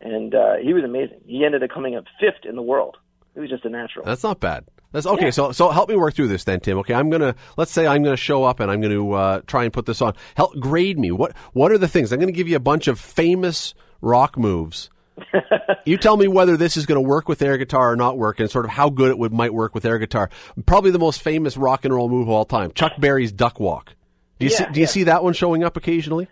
and 0.00 0.34
uh, 0.34 0.54
he 0.62 0.72
was 0.72 0.84
amazing. 0.84 1.20
He 1.26 1.44
ended 1.44 1.62
up 1.62 1.70
coming 1.70 1.96
up 1.96 2.04
fifth 2.20 2.48
in 2.48 2.56
the 2.56 2.62
world. 2.62 2.96
He 3.34 3.40
was 3.40 3.50
just 3.50 3.64
a 3.64 3.68
natural. 3.68 4.04
That's 4.04 4.22
not 4.22 4.38
bad. 4.38 4.64
That's 4.92 5.06
okay. 5.06 5.24
Yeah. 5.24 5.30
So 5.30 5.50
so 5.50 5.70
help 5.70 5.88
me 5.88 5.96
work 5.96 6.14
through 6.14 6.28
this 6.28 6.44
then, 6.44 6.60
Tim. 6.60 6.78
Okay, 6.78 6.94
I'm 6.94 7.10
gonna 7.10 7.34
let's 7.56 7.72
say 7.72 7.84
I'm 7.84 8.04
gonna 8.04 8.16
show 8.16 8.44
up 8.44 8.60
and 8.60 8.70
I'm 8.70 8.80
gonna 8.80 9.10
uh, 9.10 9.40
try 9.44 9.64
and 9.64 9.72
put 9.72 9.86
this 9.86 10.00
on. 10.00 10.14
Help 10.36 10.56
grade 10.60 11.00
me. 11.00 11.10
What 11.10 11.36
what 11.52 11.72
are 11.72 11.78
the 11.78 11.88
things? 11.88 12.12
I'm 12.12 12.20
gonna 12.20 12.30
give 12.30 12.46
you 12.46 12.54
a 12.54 12.60
bunch 12.60 12.86
of 12.86 13.00
famous 13.00 13.74
rock 14.00 14.38
moves. 14.38 14.90
you 15.84 15.96
tell 15.96 16.16
me 16.16 16.28
whether 16.28 16.56
this 16.56 16.76
is 16.76 16.86
going 16.86 17.02
to 17.02 17.08
work 17.08 17.28
with 17.28 17.40
air 17.42 17.56
guitar 17.58 17.92
or 17.92 17.96
not 17.96 18.18
work, 18.18 18.40
and 18.40 18.50
sort 18.50 18.64
of 18.64 18.70
how 18.72 18.90
good 18.90 19.10
it 19.10 19.18
would 19.18 19.32
might 19.32 19.54
work 19.54 19.74
with 19.74 19.84
air 19.84 19.98
guitar. 19.98 20.30
Probably 20.66 20.90
the 20.90 20.98
most 20.98 21.22
famous 21.22 21.56
rock 21.56 21.84
and 21.84 21.94
roll 21.94 22.08
move 22.08 22.22
of 22.22 22.30
all 22.30 22.44
time, 22.44 22.72
Chuck 22.72 22.92
Berry's 22.98 23.32
Duck 23.32 23.60
Walk. 23.60 23.94
Do 24.38 24.46
you 24.46 24.50
Yeah, 24.52 24.58
see, 24.58 24.64
do 24.72 24.80
you 24.80 24.86
yeah. 24.86 24.90
see 24.90 25.02
that 25.04 25.22
one 25.24 25.32
showing 25.32 25.62
up 25.64 25.76
occasionally? 25.76 26.28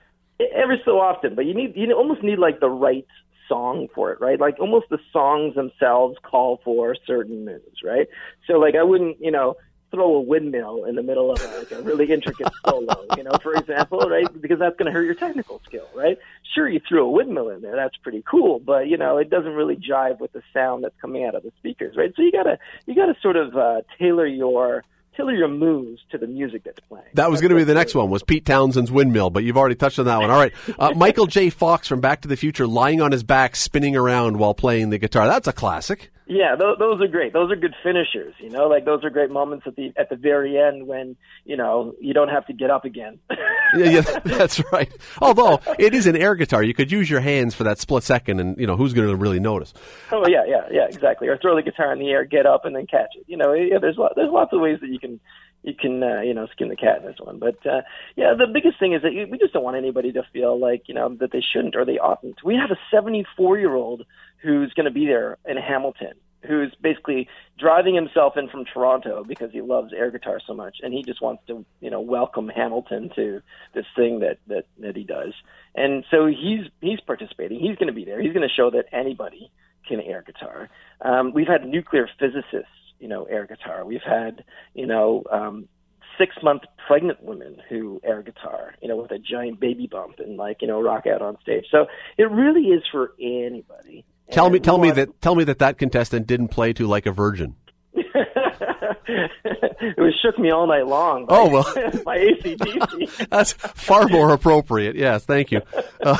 every 0.56 0.80
so 0.84 0.98
often, 0.98 1.34
but 1.36 1.46
you 1.46 1.54
need 1.54 1.72
you 1.76 1.92
almost 1.92 2.22
need 2.22 2.38
like 2.38 2.58
the 2.58 2.68
right 2.68 3.06
song 3.48 3.86
for 3.94 4.10
it, 4.12 4.20
right? 4.20 4.40
Like 4.40 4.58
almost 4.58 4.86
the 4.90 4.98
songs 5.12 5.54
themselves 5.54 6.16
call 6.22 6.60
for 6.64 6.96
certain 7.06 7.44
moves, 7.44 7.82
right? 7.84 8.08
So 8.48 8.54
like 8.54 8.74
I 8.74 8.82
wouldn't, 8.82 9.18
you 9.20 9.30
know, 9.30 9.54
throw 9.92 10.16
a 10.16 10.20
windmill 10.20 10.84
in 10.84 10.96
the 10.96 11.02
middle 11.02 11.30
of 11.30 11.40
a, 11.40 11.58
like 11.58 11.70
a 11.70 11.82
really 11.82 12.10
intricate 12.10 12.48
solo, 12.66 13.06
you 13.16 13.22
know, 13.22 13.32
for 13.42 13.54
example, 13.54 14.00
right? 14.00 14.26
Because 14.40 14.58
that's 14.58 14.76
going 14.76 14.86
to 14.86 14.92
hurt 14.92 15.04
your 15.04 15.14
technical 15.14 15.60
skill, 15.64 15.88
right? 15.94 16.18
Sure, 16.54 16.68
you 16.68 16.80
threw 16.88 17.06
a 17.06 17.10
windmill 17.10 17.50
in 17.50 17.62
there, 17.62 17.76
that's 17.76 17.96
pretty 17.98 18.24
cool, 18.28 18.58
but 18.58 18.88
you 18.88 18.96
know, 18.96 19.18
it 19.18 19.30
doesn't 19.30 19.52
really 19.52 19.76
jive 19.76 20.18
with 20.18 20.32
the 20.32 20.42
sound 20.52 20.82
that's 20.82 20.94
coming 21.00 21.24
out 21.24 21.34
of 21.34 21.42
the 21.42 21.52
speakers, 21.58 21.96
right? 21.96 22.12
So 22.16 22.22
you 22.22 22.32
gotta 22.32 22.58
you 22.86 22.94
gotta 22.94 23.14
sort 23.22 23.36
of 23.36 23.56
uh, 23.56 23.82
tailor 23.98 24.26
your 24.26 24.84
tailor 25.16 25.34
your 25.34 25.48
moves 25.48 26.00
to 26.10 26.18
the 26.18 26.26
music 26.26 26.64
that's 26.64 26.80
playing. 26.80 27.04
That 27.14 27.30
was 27.30 27.40
going 27.40 27.50
to 27.50 27.56
be 27.56 27.64
the 27.64 27.74
next 27.74 27.94
one. 27.94 28.08
Was 28.08 28.22
Pete 28.22 28.46
Townshend's 28.46 28.90
windmill? 28.90 29.28
But 29.30 29.44
you've 29.44 29.58
already 29.58 29.74
touched 29.74 29.98
on 29.98 30.06
that 30.06 30.18
one. 30.18 30.30
All 30.30 30.38
right, 30.38 30.52
uh, 30.78 30.92
Michael 30.96 31.26
J. 31.26 31.50
Fox 31.50 31.86
from 31.86 32.00
Back 32.00 32.22
to 32.22 32.28
the 32.28 32.36
Future, 32.36 32.66
lying 32.66 33.00
on 33.00 33.12
his 33.12 33.22
back, 33.22 33.56
spinning 33.56 33.96
around 33.96 34.38
while 34.38 34.54
playing 34.54 34.90
the 34.90 34.98
guitar. 34.98 35.26
That's 35.26 35.48
a 35.48 35.52
classic. 35.52 36.11
Yeah, 36.26 36.56
those, 36.56 36.78
those 36.78 37.00
are 37.00 37.08
great. 37.08 37.32
Those 37.32 37.50
are 37.50 37.56
good 37.56 37.74
finishers. 37.82 38.34
You 38.38 38.50
know, 38.50 38.68
like 38.68 38.84
those 38.84 39.04
are 39.04 39.10
great 39.10 39.30
moments 39.30 39.66
at 39.66 39.76
the 39.76 39.92
at 39.96 40.08
the 40.08 40.16
very 40.16 40.58
end 40.58 40.86
when 40.86 41.16
you 41.44 41.56
know 41.56 41.94
you 42.00 42.14
don't 42.14 42.28
have 42.28 42.46
to 42.46 42.52
get 42.52 42.70
up 42.70 42.84
again. 42.84 43.18
Yeah, 43.74 43.86
yeah, 43.86 44.18
that's 44.22 44.62
right. 44.70 44.92
Although 45.22 45.58
it 45.78 45.94
is 45.94 46.06
an 46.06 46.14
air 46.14 46.34
guitar, 46.34 46.62
you 46.62 46.74
could 46.74 46.92
use 46.92 47.08
your 47.08 47.20
hands 47.20 47.54
for 47.54 47.64
that 47.64 47.78
split 47.78 48.02
second, 48.02 48.38
and 48.38 48.54
you 48.58 48.66
know 48.66 48.76
who's 48.76 48.92
going 48.92 49.08
to 49.08 49.16
really 49.16 49.40
notice. 49.40 49.72
oh 50.10 50.26
yeah, 50.28 50.44
yeah, 50.46 50.66
yeah, 50.70 50.86
exactly. 50.90 51.26
Or 51.26 51.38
throw 51.38 51.56
the 51.56 51.62
guitar 51.62 51.90
in 51.90 51.98
the 51.98 52.10
air, 52.10 52.26
get 52.26 52.44
up, 52.44 52.66
and 52.66 52.76
then 52.76 52.86
catch 52.86 53.08
it. 53.16 53.24
You 53.26 53.38
know, 53.38 53.54
yeah, 53.54 53.78
there's 53.80 53.96
lot, 53.96 54.12
there's 54.14 54.30
lots 54.30 54.52
of 54.52 54.60
ways 54.60 54.78
that 54.82 54.90
you 54.90 54.98
can 54.98 55.20
you 55.62 55.74
can 55.74 56.02
uh, 56.02 56.20
you 56.20 56.34
know 56.34 56.46
skin 56.48 56.68
the 56.68 56.76
cat 56.76 56.98
in 57.00 57.06
this 57.06 57.20
one. 57.20 57.38
But 57.38 57.64
uh, 57.66 57.82
yeah, 58.16 58.34
the 58.36 58.46
biggest 58.46 58.78
thing 58.78 58.92
is 58.92 59.02
that 59.02 59.12
you, 59.12 59.26
we 59.30 59.38
just 59.38 59.52
don't 59.52 59.64
want 59.64 59.76
anybody 59.76 60.12
to 60.12 60.22
feel 60.32 60.58
like 60.58 60.84
you 60.86 60.94
know 60.94 61.14
that 61.20 61.32
they 61.32 61.40
shouldn't 61.40 61.76
or 61.76 61.84
they 61.84 61.98
oughtn't. 61.98 62.44
We 62.44 62.56
have 62.56 62.70
a 62.70 62.78
74 62.90 63.58
year 63.58 63.74
old 63.74 64.04
who's 64.42 64.72
going 64.74 64.86
to 64.86 64.92
be 64.92 65.06
there 65.06 65.38
in 65.46 65.56
Hamilton. 65.56 66.12
Who's 66.44 66.74
basically 66.80 67.28
driving 67.56 67.94
himself 67.94 68.36
in 68.36 68.48
from 68.48 68.64
Toronto 68.64 69.22
because 69.22 69.52
he 69.52 69.60
loves 69.60 69.92
air 69.92 70.10
guitar 70.10 70.40
so 70.44 70.54
much, 70.54 70.78
and 70.82 70.92
he 70.92 71.04
just 71.04 71.22
wants 71.22 71.44
to, 71.46 71.64
you 71.80 71.88
know, 71.88 72.00
welcome 72.00 72.48
Hamilton 72.48 73.10
to 73.14 73.40
this 73.74 73.86
thing 73.94 74.18
that 74.20 74.38
that 74.48 74.66
that 74.80 74.96
he 74.96 75.04
does. 75.04 75.34
And 75.76 76.04
so 76.10 76.26
he's 76.26 76.66
he's 76.80 76.98
participating. 76.98 77.60
He's 77.60 77.76
going 77.76 77.86
to 77.86 77.92
be 77.92 78.04
there. 78.04 78.20
He's 78.20 78.32
going 78.32 78.48
to 78.48 78.52
show 78.52 78.70
that 78.70 78.86
anybody 78.90 79.52
can 79.86 80.00
air 80.00 80.24
guitar. 80.26 80.68
Um, 81.00 81.32
we've 81.32 81.46
had 81.46 81.66
nuclear 81.66 82.08
physicists, 82.18 82.66
you 83.02 83.08
know, 83.08 83.24
air 83.24 83.46
guitar. 83.46 83.84
We've 83.84 84.00
had, 84.02 84.44
you 84.74 84.86
know, 84.86 85.24
um, 85.30 85.68
six 86.16 86.36
month 86.42 86.62
pregnant 86.86 87.22
women 87.22 87.56
who 87.68 88.00
air 88.04 88.22
guitar, 88.22 88.74
you 88.80 88.88
know, 88.88 88.96
with 88.96 89.10
a 89.10 89.18
giant 89.18 89.60
baby 89.60 89.88
bump 89.90 90.20
and 90.20 90.36
like, 90.36 90.62
you 90.62 90.68
know, 90.68 90.80
rock 90.80 91.06
out 91.06 91.20
on 91.20 91.36
stage. 91.42 91.66
So 91.70 91.86
it 92.16 92.30
really 92.30 92.68
is 92.68 92.82
for 92.90 93.12
anybody. 93.20 94.04
Tell 94.30 94.46
And 94.46 94.54
me, 94.54 94.60
tell 94.60 94.78
me 94.78 94.90
that, 94.92 95.20
tell 95.20 95.34
me 95.34 95.44
that 95.44 95.58
that 95.58 95.78
contestant 95.78 96.26
didn't 96.26 96.48
play 96.48 96.72
to 96.74 96.86
like 96.86 97.06
a 97.06 97.12
virgin. 97.12 97.56
it 97.94 99.98
was 99.98 100.14
shook 100.22 100.38
me 100.38 100.50
all 100.50 100.66
night 100.66 100.86
long. 100.86 101.26
By, 101.26 101.36
Oh, 101.36 101.48
well. 101.48 101.64
by 102.04 102.18
ACDC. 102.18 103.28
That's 103.28 103.52
far 103.52 104.08
more 104.08 104.32
appropriate. 104.32 104.96
Yes, 104.96 105.24
thank 105.24 105.50
you. 105.50 105.60
Uh, 106.02 106.16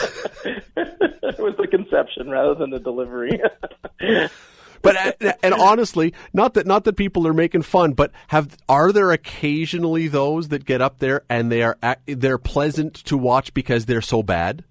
it 0.77 1.39
was 1.39 1.55
the 1.59 1.69
conception 1.71 2.29
rather 2.29 2.55
than 2.55 2.71
the 2.71 2.81
delivery. 2.81 3.41
But 4.83 5.17
and 5.43 5.55
honestly, 5.55 6.13
not 6.33 6.55
that 6.55 6.67
not 6.67 6.85
that 6.85 6.95
people 6.97 7.27
are 7.27 7.33
making 7.33 7.63
fun, 7.63 7.93
but 7.93 8.13
have 8.29 8.57
are 8.69 8.93
there 8.93 9.13
occasionally 9.13 10.09
those 10.09 10.49
that 10.49 10.65
get 10.65 10.81
up 10.83 10.99
there 10.99 11.23
and 11.29 11.51
they 11.51 11.63
are 11.63 11.79
they're 12.07 12.39
pleasant 12.39 12.95
to 12.95 13.17
watch 13.17 13.55
because 13.55 13.87
they're 13.87 14.01
so 14.03 14.23
bad? 14.23 14.65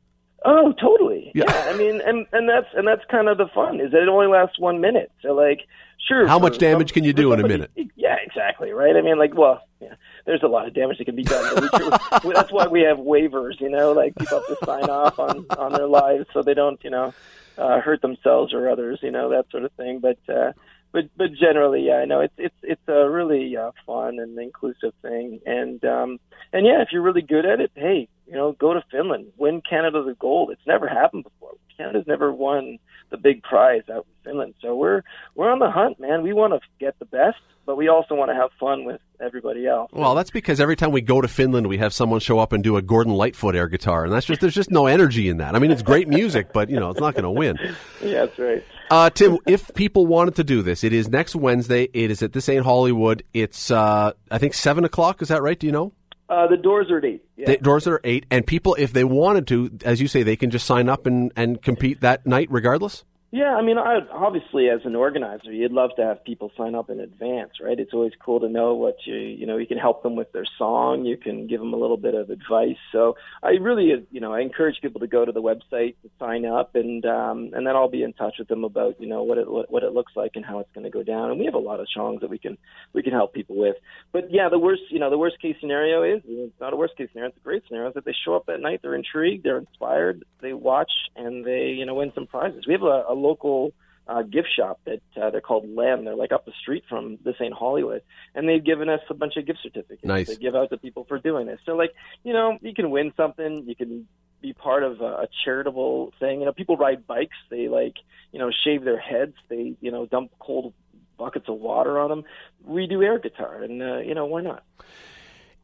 Oh, 0.44 0.74
totally. 0.74 1.32
Yeah. 1.36 1.46
Yeah. 1.48 1.72
I 1.74 1.78
mean, 1.78 2.02
and 2.06 2.26
and 2.32 2.50
that's 2.50 2.68
and 2.74 2.88
that's 2.88 3.04
kind 3.10 3.28
of 3.30 3.38
the 3.38 3.48
fun 3.54 3.80
is 3.80 3.92
that 3.92 4.02
it 4.02 4.10
only 4.10 4.28
lasts 4.28 4.60
one 4.60 4.82
minute. 4.82 5.12
So 5.22 5.34
like, 5.34 5.62
sure. 6.08 6.28
How 6.28 6.40
much 6.40 6.58
damage 6.58 6.90
some- 6.90 6.96
can 6.96 7.04
you 7.04 7.14
do 7.14 7.32
in 7.34 7.40
a 7.40 7.48
minute? 7.48 7.72
Yeah, 7.96 8.18
exactly. 8.26 8.72
Right. 8.72 8.96
I 8.96 9.02
mean, 9.02 9.20
like, 9.20 9.36
well, 9.36 9.62
yeah, 9.80 9.94
there's 10.26 10.42
a 10.44 10.48
lot 10.48 10.68
of 10.68 10.74
damage 10.74 10.98
that 10.98 11.06
can 11.06 11.16
be 11.16 11.24
done. 11.24 11.70
We, 12.24 12.34
that's 12.34 12.52
why 12.52 12.68
we 12.68 12.82
have 12.82 12.98
waivers. 12.98 13.60
You 13.62 13.70
know, 13.70 13.94
like 13.94 14.16
people 14.16 14.40
have 14.40 14.60
to 14.60 14.66
sign 14.66 14.90
off 14.90 15.20
on 15.20 15.46
on 15.58 15.74
their 15.74 15.88
lives 15.88 16.26
so 16.34 16.42
they 16.42 16.54
don't, 16.54 16.84
you 16.84 16.90
know, 16.90 17.14
uh, 17.62 17.80
hurt 17.80 18.02
themselves 18.02 18.54
or 18.54 18.70
others. 18.70 19.00
You 19.02 19.12
know, 19.12 19.30
that 19.30 19.46
sort 19.52 19.66
of 19.66 19.72
thing. 19.74 20.00
But 20.00 20.18
uh, 20.34 20.54
but 20.92 21.06
but 21.16 21.34
generally, 21.34 21.88
yeah, 21.88 21.98
I 21.98 22.06
know 22.06 22.22
it's 22.22 22.34
it's 22.38 22.56
it's 22.64 22.88
a 22.88 23.10
really 23.10 23.56
uh, 23.56 23.72
fun 23.86 24.20
and 24.20 24.38
inclusive 24.40 24.94
thing. 25.02 25.40
And 25.46 25.84
um, 25.86 26.20
and 26.52 26.66
yeah, 26.66 26.82
if 26.82 26.90
you're 26.92 27.02
really 27.02 27.22
good 27.22 27.46
at 27.46 27.62
it, 27.62 27.72
hey, 27.76 28.08
you 28.28 28.34
know, 28.34 28.54
go 28.54 28.74
to 28.74 28.84
Finland, 28.92 29.28
win 29.38 29.62
Canada 29.62 30.04
the 30.04 30.16
gold. 30.16 30.52
It's 30.52 30.68
never 30.68 30.88
happened 30.88 31.24
before. 31.24 31.52
Canada's 31.78 32.08
never 32.08 32.32
won 32.32 32.78
the 33.10 33.18
big 33.18 33.44
prize 33.44 33.84
out 33.92 34.06
in 34.06 34.32
Finland. 34.32 34.54
So 34.62 34.76
we're 34.76 35.04
we're 35.36 35.52
on 35.52 35.60
the 35.60 35.72
hunt, 35.72 36.00
man. 36.00 36.24
We 36.24 36.34
want 36.34 36.54
to 36.54 36.60
get 36.80 36.98
the 37.00 37.06
best, 37.06 37.42
but 37.66 37.78
we 37.78 37.88
also 37.88 38.16
want 38.16 38.30
to 38.30 38.36
have 38.36 38.50
fun 38.60 38.86
with 38.86 39.02
everybody 39.20 39.68
else. 39.68 39.90
Well, 39.94 40.16
that's 40.16 40.32
because 40.32 40.60
every 40.60 40.76
time 40.76 40.92
we 40.92 41.02
go 41.02 41.22
to 41.22 41.28
Finland, 41.28 41.68
we 41.68 41.78
have 41.78 41.94
someone 41.94 42.20
show 42.20 42.40
up 42.40 42.54
and 42.54 42.64
do 42.64 42.78
a 42.78 42.82
Gordon 42.82 43.14
Lightfoot 43.14 43.56
air 43.56 43.68
guitar, 43.68 44.06
and 44.06 44.14
that's 44.14 44.26
just 44.26 44.42
there's 44.42 44.54
just 44.56 44.72
no 44.72 44.88
energy 44.88 45.30
in 45.30 45.38
that. 45.38 45.56
I 45.56 45.60
mean, 45.60 45.72
it's 45.72 45.82
great 45.84 46.08
music, 46.08 46.54
but 46.54 46.70
you 46.70 46.80
know, 46.80 46.90
it's 46.90 47.00
not 47.00 47.14
going 47.14 47.24
to 47.24 47.32
win. 47.32 47.58
yeah, 48.02 48.26
that's 48.26 48.40
right. 48.40 48.64
Uh, 48.90 49.10
Tim, 49.10 49.38
if 49.48 49.74
people 49.74 50.06
wanted 50.06 50.36
to 50.36 50.44
do 50.44 50.62
this, 50.62 50.84
it 50.84 50.92
is 50.92 51.08
next 51.08 51.36
Wednesday. 51.36 51.88
It 51.94 52.12
is 52.12 52.22
at 52.22 52.34
This 52.34 52.50
Ain't 52.50 52.66
Hollywood. 52.66 53.24
It's 53.34 53.72
uh, 53.72 54.14
I 54.30 54.38
think 54.38 54.54
seven 54.54 54.84
o'clock. 54.84 55.22
Is 55.22 55.30
that 55.30 55.42
right? 55.42 55.58
Do 55.58 55.68
you 55.68 55.72
know? 55.72 55.94
Uh, 56.32 56.48
the 56.48 56.56
doors 56.56 56.90
are 56.90 56.98
at 56.98 57.04
eight. 57.04 57.26
Yeah. 57.36 57.48
The 57.48 57.58
doors 57.58 57.88
are 57.88 58.00
eight, 58.06 58.26
and 58.32 58.48
people, 58.48 58.76
if 58.80 58.94
they 58.94 59.04
wanted 59.04 59.48
to, 59.48 59.78
as 59.84 60.00
you 60.00 60.08
say, 60.08 60.24
they 60.24 60.38
can 60.38 60.50
just 60.50 60.66
sign 60.66 60.88
up 60.88 61.06
and, 61.06 61.34
and 61.36 61.62
compete 61.62 62.00
that 62.02 62.26
night, 62.26 62.48
regardless. 62.50 63.04
Yeah, 63.34 63.56
I 63.56 63.62
mean, 63.62 63.78
I, 63.78 64.00
obviously, 64.12 64.68
as 64.68 64.82
an 64.84 64.94
organizer, 64.94 65.54
you'd 65.54 65.72
love 65.72 65.92
to 65.96 66.04
have 66.04 66.22
people 66.26 66.52
sign 66.58 66.76
up 66.76 66.90
in 66.90 67.00
advance, 67.00 67.52
right? 67.62 67.80
It's 67.80 67.94
always 67.94 68.12
cool 68.22 68.42
to 68.42 68.50
know 68.50 68.74
what 68.74 68.96
you, 69.06 69.16
you 69.16 69.46
know, 69.46 69.56
you 69.56 69.66
can 69.66 69.78
help 69.78 70.04
them 70.04 70.18
with 70.18 70.34
their 70.34 70.44
song, 70.58 71.06
you 71.06 71.16
can 71.16 71.48
give 71.48 71.62
them 71.62 71.74
a 71.74 71.78
little 71.78 71.96
bit 71.96 72.14
of 72.14 72.30
advice. 72.30 72.76
So 72.92 73.16
I 73.42 73.52
really, 73.52 74.06
you 74.12 74.20
know, 74.20 74.34
I 74.34 74.42
encourage 74.42 74.82
people 74.82 75.00
to 75.00 75.08
go 75.08 75.24
to 75.24 75.32
the 75.32 75.42
website 75.42 75.96
to 76.02 76.10
sign 76.20 76.46
up, 76.46 76.76
and 76.76 77.06
um, 77.06 77.52
and 77.54 77.66
then 77.66 77.74
I'll 77.74 77.88
be 77.90 78.04
in 78.04 78.12
touch 78.12 78.36
with 78.38 78.50
them 78.50 78.66
about, 78.66 79.00
you 79.00 79.08
know, 79.08 79.24
what 79.24 79.38
it 79.38 79.46
what 79.50 79.84
it 79.84 79.94
looks 79.94 80.12
like 80.18 80.32
and 80.36 80.44
how 80.44 80.60
it's 80.60 80.72
going 80.74 80.84
to 80.84 80.90
go 80.90 81.02
down. 81.02 81.32
And 81.32 81.40
we 81.40 81.46
have 81.46 81.54
a 81.54 81.58
lot 81.58 81.80
of 81.80 81.88
songs 81.96 82.20
that 82.20 82.30
we 82.30 82.38
can 82.38 82.58
we 82.92 83.02
can 83.02 83.14
help 83.14 83.34
people 83.34 83.56
with. 83.56 83.78
But 84.12 84.30
yeah, 84.30 84.50
the 84.50 84.60
worst, 84.60 84.82
you 84.90 85.00
know, 85.00 85.10
the 85.10 85.18
worst 85.18 85.42
case 85.42 85.56
scenario 85.62 86.04
is 86.04 86.22
it's 86.26 86.60
not 86.60 86.74
a 86.74 86.76
worst 86.76 86.98
case 86.98 87.08
scenario; 87.14 87.30
it's 87.30 87.38
a 87.38 87.44
great 87.46 87.64
scenario. 87.66 87.88
Is 87.88 87.94
that 87.94 88.04
they 88.04 88.16
show 88.26 88.36
up 88.36 88.48
that 88.48 88.60
night, 88.60 88.82
they're 88.84 88.94
intrigued, 88.94 89.46
they're 89.46 89.58
inspired, 89.58 90.26
they 90.42 90.52
watch, 90.52 90.92
and 91.16 91.46
they, 91.46 91.68
you 91.70 91.86
know, 91.86 91.96
win 91.96 92.12
some 92.14 92.28
prizes. 92.28 92.66
We 92.68 92.74
have 92.74 92.84
a, 92.84 93.06
a 93.08 93.21
local 93.22 93.74
uh, 94.08 94.24
gift 94.24 94.50
shop 94.56 94.80
that 94.86 95.02
uh, 95.22 95.30
they're 95.30 95.42
called 95.42 95.70
Lem. 95.70 96.06
They're 96.06 96.16
like 96.16 96.32
up 96.32 96.46
the 96.46 96.52
street 96.60 96.84
from 96.90 97.18
this 97.24 97.36
ain't 97.40 97.54
Hollywood, 97.54 98.02
and 98.36 98.48
they've 98.48 98.64
given 98.64 98.90
us 98.90 99.02
a 99.10 99.14
bunch 99.14 99.38
of 99.38 99.46
gift 99.46 99.60
certificates. 99.64 100.04
Nice. 100.04 100.28
They 100.28 100.36
give 100.36 100.56
out 100.56 100.70
to 100.72 100.78
people 100.78 101.06
for 101.08 101.20
doing 101.20 101.48
this. 101.48 101.60
So 101.66 101.76
like, 101.76 101.94
you 102.24 102.34
know, 102.34 102.58
you 102.62 102.74
can 102.74 102.90
win 102.90 103.14
something. 103.16 103.64
You 103.68 103.76
can 103.76 104.08
be 104.42 104.54
part 104.54 104.84
of 104.84 105.02
a, 105.02 105.06
a 105.06 105.28
charitable 105.46 106.14
thing. 106.20 106.40
You 106.40 106.46
know, 106.46 106.52
people 106.52 106.76
ride 106.76 107.06
bikes. 107.06 107.38
They 107.50 107.68
like, 107.68 107.96
you 108.32 108.40
know, 108.40 108.52
shave 108.52 108.84
their 108.84 109.00
heads. 109.00 109.36
They, 109.50 109.76
you 109.80 109.92
know, 109.92 110.06
dump 110.06 110.32
cold 110.40 110.74
buckets 111.18 111.48
of 111.48 111.60
water 111.60 112.00
on 112.00 112.10
them. 112.10 112.24
We 112.66 112.88
do 112.88 113.02
air 113.04 113.20
guitar, 113.20 113.62
and 113.62 113.82
uh, 113.82 113.98
you 114.00 114.16
know, 114.16 114.26
why 114.26 114.42
not? 114.42 114.64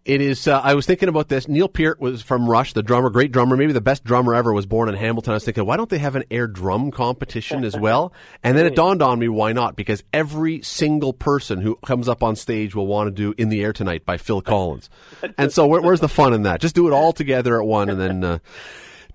It 0.08 0.22
is. 0.22 0.48
Uh, 0.48 0.62
I 0.64 0.74
was 0.74 0.86
thinking 0.86 1.10
about 1.10 1.28
this. 1.28 1.50
Neil 1.50 1.68
Peart 1.68 2.00
was 2.00 2.22
from 2.22 2.50
Rush, 2.50 2.72
the 2.72 2.82
drummer, 2.82 3.10
great 3.10 3.34
drummer, 3.34 3.58
maybe 3.58 3.74
the 3.74 3.82
best 3.82 4.06
drummer 4.06 4.34
ever. 4.34 4.54
Was 4.54 4.66
born 4.66 4.88
in 4.88 4.96
Hamilton. 4.96 5.32
I 5.32 5.34
was 5.34 5.44
thinking, 5.44 5.66
why 5.66 5.76
don't 5.76 5.90
they 5.90 5.98
have 5.98 6.16
an 6.16 6.24
air 6.32 6.48
drum 6.48 6.92
competition 6.92 7.66
as 7.66 7.78
well? 7.78 8.14
And 8.44 8.58
then 8.58 8.66
it 8.66 8.76
dawned 8.76 9.02
on 9.02 9.20
me, 9.20 9.28
why 9.28 9.52
not? 9.52 9.76
Because 9.76 10.04
every 10.14 10.62
single 10.62 11.12
person 11.12 11.60
who 11.60 11.76
comes 11.86 12.08
up 12.08 12.24
on 12.24 12.38
stage 12.38 12.74
will 12.74 12.88
want 12.88 13.08
to 13.08 13.12
do 13.12 13.34
"In 13.38 13.50
the 13.50 13.62
Air 13.62 13.74
Tonight" 13.74 14.06
by 14.06 14.16
Phil 14.18 14.42
Collins. 14.42 14.90
And 15.38 15.52
so, 15.52 15.68
where, 15.68 15.82
where's 15.82 16.00
the 16.00 16.08
fun 16.08 16.34
in 16.34 16.44
that? 16.44 16.62
Just 16.62 16.76
do 16.76 16.88
it 16.88 16.94
all 16.94 17.12
together 17.12 17.60
at 17.62 17.68
one, 17.68 17.90
and 17.90 18.00
then. 18.00 18.24
Uh, 18.24 18.38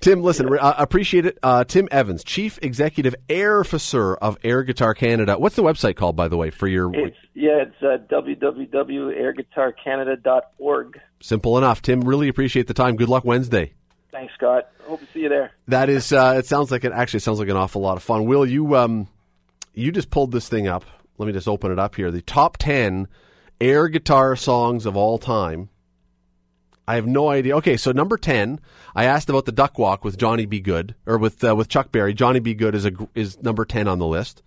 Tim, 0.02 0.20
listen, 0.20 0.52
uh, 0.58 0.74
appreciate 0.78 1.26
it. 1.26 1.38
Uh, 1.44 1.62
Tim 1.62 1.86
Evans, 1.92 2.24
Chief 2.24 2.58
Executive 2.60 3.14
Air 3.28 3.60
Officer 3.60 4.16
of 4.16 4.36
Air 4.42 4.64
Guitar 4.64 4.94
Canada. 4.94 5.38
What's 5.38 5.54
the 5.54 5.62
website 5.62 5.94
called, 5.94 6.16
by 6.16 6.26
the 6.26 6.36
way, 6.36 6.50
for 6.50 6.66
your 6.66 6.92
It's 6.92 7.16
yeah, 7.34 7.62
it's 7.62 7.80
uh, 7.80 7.98
www.airguitarcanada.org. 8.12 11.00
simple 11.20 11.56
enough? 11.56 11.82
Tim, 11.82 12.00
really 12.00 12.28
appreciate 12.28 12.66
the 12.66 12.74
time. 12.74 12.96
Good 12.96 13.08
luck 13.08 13.24
Wednesday. 13.24 13.74
Thanks, 14.10 14.34
Scott. 14.34 14.70
Hope 14.86 14.98
to 14.98 15.06
see 15.14 15.20
you 15.20 15.28
there. 15.28 15.52
That 15.68 15.88
is, 15.88 16.12
uh, 16.12 16.34
it 16.36 16.46
sounds 16.46 16.72
like 16.72 16.82
it 16.84 16.90
actually 16.92 17.20
sounds 17.20 17.38
like 17.38 17.48
an 17.48 17.56
awful 17.56 17.80
lot 17.80 17.96
of 17.96 18.02
fun. 18.02 18.26
Will 18.26 18.44
you, 18.44 18.76
um, 18.76 19.06
you 19.72 19.92
just 19.92 20.10
pulled 20.10 20.32
this 20.32 20.48
thing 20.48 20.66
up. 20.66 20.84
Let 21.16 21.26
me 21.26 21.32
just 21.32 21.46
open 21.46 21.70
it 21.70 21.78
up 21.78 21.94
here. 21.94 22.10
The 22.10 22.22
top 22.22 22.56
10 22.58 23.06
air 23.60 23.86
guitar 23.88 24.34
songs 24.34 24.84
of 24.84 24.96
all 24.96 25.18
time. 25.18 25.68
I 26.86 26.96
have 26.96 27.06
no 27.06 27.28
idea. 27.28 27.56
Okay, 27.58 27.76
so 27.76 27.92
number 27.92 28.16
10, 28.16 28.60
I 28.94 29.04
asked 29.04 29.28
about 29.28 29.44
the 29.44 29.52
Duck 29.52 29.78
Walk 29.78 30.04
with 30.04 30.18
Johnny 30.18 30.46
B. 30.46 30.60
Goode, 30.60 30.94
or 31.06 31.16
with, 31.16 31.42
uh, 31.44 31.54
with 31.54 31.68
Chuck 31.68 31.92
Berry. 31.92 32.12
Johnny 32.12 32.40
B. 32.40 32.54
Goode 32.54 32.74
is, 32.74 32.86
a, 32.86 32.92
is 33.14 33.40
number 33.42 33.64
10 33.64 33.86
on 33.86 33.98
the 33.98 34.06
list. 34.06 34.42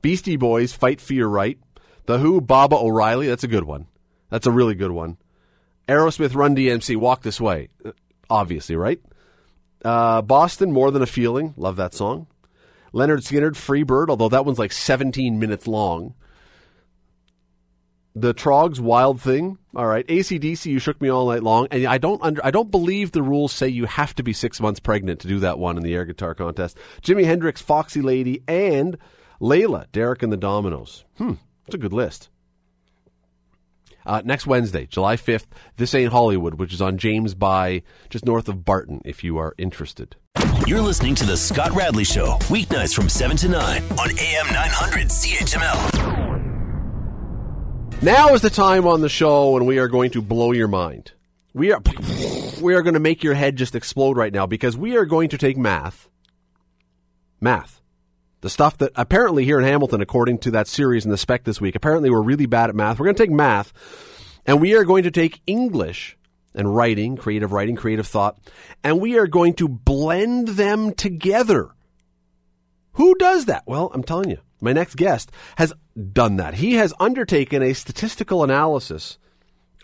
Beastie 0.00 0.36
Boys, 0.36 0.72
Fight 0.72 1.00
for 1.00 1.12
Your 1.14 1.28
Right. 1.28 1.58
The 2.06 2.18
Who, 2.18 2.40
Baba 2.40 2.76
O'Riley. 2.76 3.26
That's 3.26 3.44
a 3.44 3.48
good 3.48 3.64
one. 3.64 3.86
That's 4.30 4.46
a 4.46 4.52
really 4.52 4.74
good 4.74 4.90
one. 4.92 5.18
Aerosmith, 5.88 6.34
Run 6.34 6.56
DMC, 6.56 6.96
Walk 6.96 7.22
This 7.22 7.40
Way. 7.40 7.68
Uh, 7.84 7.92
Obviously, 8.28 8.74
right? 8.74 9.00
Uh, 9.84 10.22
Boston, 10.22 10.72
More 10.72 10.90
Than 10.90 11.02
a 11.02 11.06
Feeling. 11.06 11.54
Love 11.56 11.76
that 11.76 11.94
song. 11.94 12.26
Lynyrd 12.92 13.18
Skynyrd, 13.18 13.56
Free 13.56 13.82
Bird, 13.82 14.10
although 14.10 14.28
that 14.28 14.44
one's 14.44 14.58
like 14.58 14.72
17 14.72 15.38
minutes 15.38 15.66
long. 15.68 16.14
The 18.18 18.32
Troggs, 18.32 18.80
Wild 18.80 19.20
Thing. 19.20 19.58
All 19.76 19.86
right. 19.86 20.06
ACDC, 20.06 20.64
You 20.64 20.78
Shook 20.78 21.02
Me 21.02 21.10
All 21.10 21.28
Night 21.28 21.42
Long. 21.42 21.68
And 21.70 21.84
I 21.84 21.98
don't 21.98 22.22
under, 22.22 22.44
I 22.44 22.50
don't 22.50 22.70
believe 22.70 23.12
the 23.12 23.22
rules 23.22 23.52
say 23.52 23.68
you 23.68 23.84
have 23.84 24.14
to 24.14 24.22
be 24.22 24.32
six 24.32 24.58
months 24.58 24.80
pregnant 24.80 25.20
to 25.20 25.28
do 25.28 25.38
that 25.40 25.58
one 25.58 25.76
in 25.76 25.82
the 25.82 25.94
air 25.94 26.06
guitar 26.06 26.34
contest. 26.34 26.78
Jimi 27.02 27.26
Hendrix, 27.26 27.60
Foxy 27.60 28.00
Lady, 28.00 28.42
and 28.48 28.96
Layla, 29.38 29.84
Derek 29.92 30.22
and 30.22 30.32
the 30.32 30.38
Dominos. 30.38 31.04
Hmm. 31.18 31.34
It's 31.66 31.74
a 31.74 31.78
good 31.78 31.92
list. 31.92 32.30
Uh, 34.06 34.22
next 34.24 34.46
Wednesday, 34.46 34.86
July 34.86 35.16
5th, 35.16 35.48
This 35.76 35.94
Ain't 35.94 36.12
Hollywood, 36.12 36.54
which 36.54 36.72
is 36.72 36.80
on 36.80 36.96
James 36.96 37.34
by 37.34 37.82
just 38.08 38.24
north 38.24 38.48
of 38.48 38.64
Barton, 38.64 39.02
if 39.04 39.24
you 39.24 39.36
are 39.36 39.54
interested. 39.58 40.16
You're 40.66 40.80
listening 40.80 41.16
to 41.16 41.26
The 41.26 41.36
Scott 41.36 41.72
Radley 41.72 42.04
Show, 42.04 42.38
weeknights 42.44 42.94
from 42.94 43.10
7 43.10 43.36
to 43.38 43.48
9 43.48 43.82
on 43.98 44.10
AM 44.18 44.46
900 44.46 45.08
CHML. 45.08 45.95
Now 48.02 48.34
is 48.34 48.42
the 48.42 48.50
time 48.50 48.86
on 48.86 49.00
the 49.00 49.08
show 49.08 49.52
when 49.52 49.64
we 49.64 49.78
are 49.78 49.88
going 49.88 50.10
to 50.10 50.20
blow 50.20 50.52
your 50.52 50.68
mind. 50.68 51.12
We 51.54 51.72
are 51.72 51.80
we 52.60 52.74
are 52.74 52.82
going 52.82 52.94
to 52.94 53.00
make 53.00 53.24
your 53.24 53.34
head 53.34 53.56
just 53.56 53.74
explode 53.74 54.18
right 54.18 54.32
now 54.32 54.46
because 54.46 54.76
we 54.76 54.96
are 54.96 55.06
going 55.06 55.30
to 55.30 55.38
take 55.38 55.56
math. 55.56 56.08
Math. 57.40 57.80
The 58.42 58.50
stuff 58.50 58.76
that 58.78 58.92
apparently 58.96 59.44
here 59.44 59.58
in 59.58 59.64
Hamilton, 59.64 60.02
according 60.02 60.38
to 60.40 60.50
that 60.52 60.68
series 60.68 61.06
in 61.06 61.10
the 61.10 61.16
spec 61.16 61.44
this 61.44 61.60
week, 61.60 61.74
apparently 61.74 62.10
we're 62.10 62.20
really 62.20 62.46
bad 62.46 62.68
at 62.68 62.76
math. 62.76 62.98
We're 62.98 63.06
going 63.06 63.16
to 63.16 63.22
take 63.22 63.30
math 63.30 63.72
and 64.44 64.60
we 64.60 64.76
are 64.76 64.84
going 64.84 65.04
to 65.04 65.10
take 65.10 65.40
English 65.46 66.18
and 66.54 66.76
writing, 66.76 67.16
creative 67.16 67.52
writing, 67.52 67.76
creative 67.76 68.06
thought, 68.06 68.38
and 68.84 69.00
we 69.00 69.18
are 69.18 69.26
going 69.26 69.54
to 69.54 69.68
blend 69.68 70.48
them 70.48 70.92
together. 70.92 71.70
Who 72.92 73.14
does 73.14 73.46
that? 73.46 73.64
Well, 73.66 73.90
I'm 73.92 74.02
telling 74.02 74.30
you, 74.30 74.38
my 74.60 74.72
next 74.72 74.96
guest 74.96 75.30
has 75.56 75.72
done 76.12 76.36
that. 76.36 76.54
He 76.54 76.74
has 76.74 76.94
undertaken 76.98 77.62
a 77.62 77.72
statistical 77.72 78.42
analysis 78.42 79.18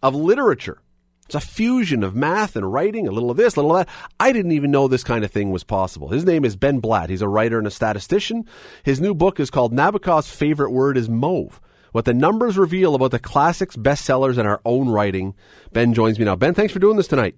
of 0.03 0.15
literature. 0.15 0.81
It's 1.27 1.35
a 1.35 1.41
fusion 1.41 2.03
of 2.03 2.15
math 2.15 2.57
and 2.57 2.71
writing, 2.71 3.07
a 3.07 3.11
little 3.11 3.31
of 3.31 3.37
this, 3.37 3.57
a 3.57 3.61
little 3.61 3.77
of 3.77 3.87
that. 3.87 3.95
I 4.21 4.33
didn't 4.33 4.53
even 4.53 4.71
know 4.71 4.89
this 4.89 5.05
kind 5.05 5.25
of 5.25 5.31
thing 5.31 5.51
was 5.51 5.65
possible. 5.65 6.09
His 6.09 6.25
name 6.25 6.45
is 6.45 6.57
Ben 6.57 6.81
Blatt. 6.81 7.09
He's 7.09 7.23
a 7.23 7.29
writer 7.29 7.59
and 7.59 7.67
a 7.67 7.71
statistician. 7.71 8.45
His 8.83 9.01
new 9.01 9.15
book 9.15 9.41
is 9.41 9.51
called 9.51 9.73
Nabokov's 9.73 10.31
Favorite 10.31 10.73
Word 10.73 10.99
is 10.99 11.09
Mauve. 11.09 11.61
What 11.93 12.07
the 12.07 12.15
numbers 12.15 12.59
reveal 12.59 12.95
about 12.95 13.13
the 13.13 13.19
classics, 13.19 13.77
bestsellers, 13.77 14.39
and 14.39 14.49
our 14.49 14.61
own 14.65 14.89
writing. 14.89 15.35
Ben 15.73 15.95
joins 15.95 16.19
me 16.19 16.25
now. 16.25 16.37
Ben, 16.37 16.55
thanks 16.55 16.73
for 16.73 16.79
doing 16.79 16.97
this 16.97 17.09
tonight. 17.09 17.37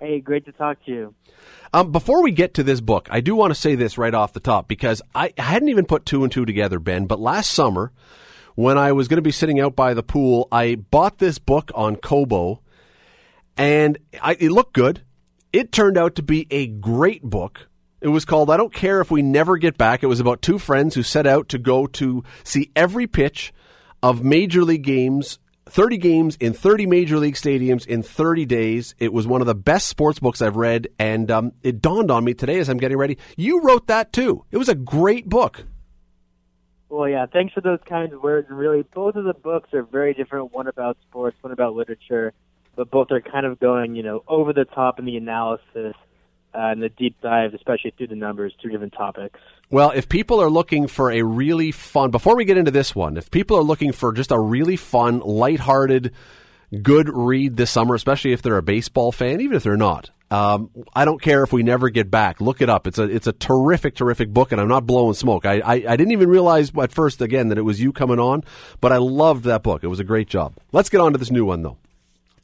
Hey, 0.00 0.20
great 0.20 0.44
to 0.46 0.52
talk 0.52 0.84
to 0.84 0.90
you. 0.90 1.14
Um, 1.74 1.90
before 1.90 2.22
we 2.22 2.32
get 2.32 2.54
to 2.54 2.62
this 2.62 2.82
book, 2.82 3.08
I 3.10 3.20
do 3.20 3.34
want 3.34 3.50
to 3.52 3.58
say 3.58 3.74
this 3.74 3.96
right 3.96 4.12
off 4.12 4.34
the 4.34 4.40
top 4.40 4.68
because 4.68 5.00
I 5.14 5.32
hadn't 5.38 5.70
even 5.70 5.86
put 5.86 6.04
two 6.04 6.22
and 6.22 6.30
two 6.30 6.44
together, 6.44 6.78
Ben. 6.78 7.06
But 7.06 7.18
last 7.18 7.50
summer, 7.50 7.92
when 8.54 8.76
I 8.76 8.92
was 8.92 9.08
going 9.08 9.16
to 9.16 9.22
be 9.22 9.30
sitting 9.30 9.58
out 9.58 9.74
by 9.74 9.94
the 9.94 10.02
pool, 10.02 10.48
I 10.52 10.74
bought 10.74 11.18
this 11.18 11.38
book 11.38 11.70
on 11.74 11.96
Kobo, 11.96 12.60
and 13.56 13.98
I, 14.20 14.36
it 14.38 14.50
looked 14.50 14.74
good. 14.74 15.02
It 15.52 15.72
turned 15.72 15.96
out 15.96 16.14
to 16.16 16.22
be 16.22 16.46
a 16.50 16.66
great 16.66 17.22
book. 17.22 17.68
It 18.02 18.08
was 18.08 18.24
called 18.26 18.50
I 18.50 18.56
Don't 18.56 18.74
Care 18.74 19.00
If 19.00 19.10
We 19.10 19.22
Never 19.22 19.56
Get 19.56 19.78
Back. 19.78 20.02
It 20.02 20.08
was 20.08 20.20
about 20.20 20.42
two 20.42 20.58
friends 20.58 20.94
who 20.94 21.02
set 21.02 21.26
out 21.26 21.48
to 21.50 21.58
go 21.58 21.86
to 21.86 22.22
see 22.44 22.70
every 22.76 23.06
pitch 23.06 23.54
of 24.02 24.24
major 24.24 24.64
league 24.64 24.82
games 24.82 25.38
30 25.72 25.96
games 25.96 26.36
in 26.38 26.52
30 26.52 26.84
major 26.84 27.16
league 27.16 27.34
stadiums 27.34 27.86
in 27.86 28.02
30 28.02 28.44
days. 28.44 28.94
It 28.98 29.10
was 29.10 29.26
one 29.26 29.40
of 29.40 29.46
the 29.46 29.54
best 29.54 29.88
sports 29.88 30.18
books 30.18 30.42
I've 30.42 30.56
read, 30.56 30.88
and 30.98 31.30
um, 31.30 31.52
it 31.62 31.80
dawned 31.80 32.10
on 32.10 32.24
me 32.24 32.34
today 32.34 32.58
as 32.58 32.68
I'm 32.68 32.76
getting 32.76 32.98
ready. 32.98 33.16
You 33.38 33.62
wrote 33.62 33.86
that 33.86 34.12
too. 34.12 34.44
It 34.50 34.58
was 34.58 34.68
a 34.68 34.74
great 34.74 35.30
book. 35.30 35.64
Well, 36.90 37.08
yeah, 37.08 37.24
thanks 37.24 37.54
for 37.54 37.62
those 37.62 37.78
kinds 37.88 38.12
of 38.12 38.22
words. 38.22 38.48
And 38.50 38.58
really, 38.58 38.82
both 38.82 39.16
of 39.16 39.24
the 39.24 39.32
books 39.32 39.72
are 39.72 39.82
very 39.82 40.12
different. 40.12 40.52
One 40.52 40.66
about 40.66 40.98
sports, 41.08 41.38
one 41.40 41.54
about 41.54 41.74
literature, 41.74 42.34
but 42.76 42.90
both 42.90 43.10
are 43.10 43.22
kind 43.22 43.46
of 43.46 43.58
going, 43.58 43.94
you 43.94 44.02
know, 44.02 44.24
over 44.28 44.52
the 44.52 44.66
top 44.66 44.98
in 44.98 45.06
the 45.06 45.16
analysis 45.16 45.94
uh, 46.54 46.58
and 46.58 46.82
the 46.82 46.88
deep 46.88 47.20
dive, 47.20 47.54
especially 47.54 47.92
through 47.96 48.08
the 48.08 48.16
numbers, 48.16 48.52
two 48.62 48.68
different 48.68 48.92
topics. 48.92 49.38
Well, 49.70 49.90
if 49.90 50.08
people 50.08 50.40
are 50.40 50.50
looking 50.50 50.86
for 50.86 51.10
a 51.10 51.22
really 51.22 51.72
fun, 51.72 52.10
before 52.10 52.36
we 52.36 52.44
get 52.44 52.58
into 52.58 52.70
this 52.70 52.94
one, 52.94 53.16
if 53.16 53.30
people 53.30 53.56
are 53.56 53.62
looking 53.62 53.92
for 53.92 54.12
just 54.12 54.30
a 54.30 54.38
really 54.38 54.76
fun, 54.76 55.20
lighthearted, 55.20 56.12
good 56.82 57.08
read 57.08 57.56
this 57.56 57.70
summer, 57.70 57.94
especially 57.94 58.32
if 58.32 58.42
they're 58.42 58.58
a 58.58 58.62
baseball 58.62 59.12
fan, 59.12 59.40
even 59.40 59.56
if 59.56 59.62
they're 59.62 59.76
not, 59.76 60.10
um, 60.32 60.70
I 60.94 61.04
don't 61.04 61.20
care 61.20 61.42
if 61.42 61.52
we 61.52 61.62
never 61.62 61.90
get 61.90 62.10
back. 62.10 62.40
Look 62.40 62.62
it 62.62 62.70
up. 62.70 62.86
It's 62.86 62.98
a 62.98 63.02
it's 63.02 63.26
a 63.26 63.32
terrific, 63.32 63.94
terrific 63.94 64.30
book, 64.30 64.50
and 64.50 64.60
I'm 64.60 64.68
not 64.68 64.86
blowing 64.86 65.12
smoke. 65.12 65.44
I, 65.44 65.60
I, 65.60 65.74
I 65.74 65.96
didn't 65.96 66.12
even 66.12 66.30
realize 66.30 66.72
at 66.80 66.90
first 66.90 67.20
again 67.20 67.48
that 67.48 67.58
it 67.58 67.62
was 67.62 67.82
you 67.82 67.92
coming 67.92 68.18
on, 68.18 68.42
but 68.80 68.92
I 68.92 68.96
loved 68.96 69.44
that 69.44 69.62
book. 69.62 69.84
It 69.84 69.88
was 69.88 70.00
a 70.00 70.04
great 70.04 70.28
job. 70.28 70.54
Let's 70.72 70.88
get 70.88 71.02
on 71.02 71.12
to 71.12 71.18
this 71.18 71.30
new 71.30 71.44
one 71.44 71.60
though, 71.60 71.76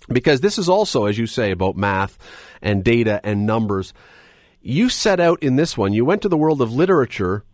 because 0.08 0.40
this 0.40 0.58
is 0.58 0.68
also, 0.68 1.06
as 1.06 1.18
you 1.18 1.26
say, 1.26 1.50
about 1.50 1.76
math 1.76 2.18
and 2.62 2.82
data 2.82 3.20
and 3.22 3.46
numbers 3.46 3.92
you 4.60 4.88
set 4.88 5.20
out 5.20 5.42
in 5.42 5.56
this 5.56 5.76
one, 5.76 5.92
you 5.92 6.04
went 6.04 6.22
to 6.22 6.28
the 6.28 6.36
world 6.36 6.60
of 6.60 6.72
literature 6.72 7.44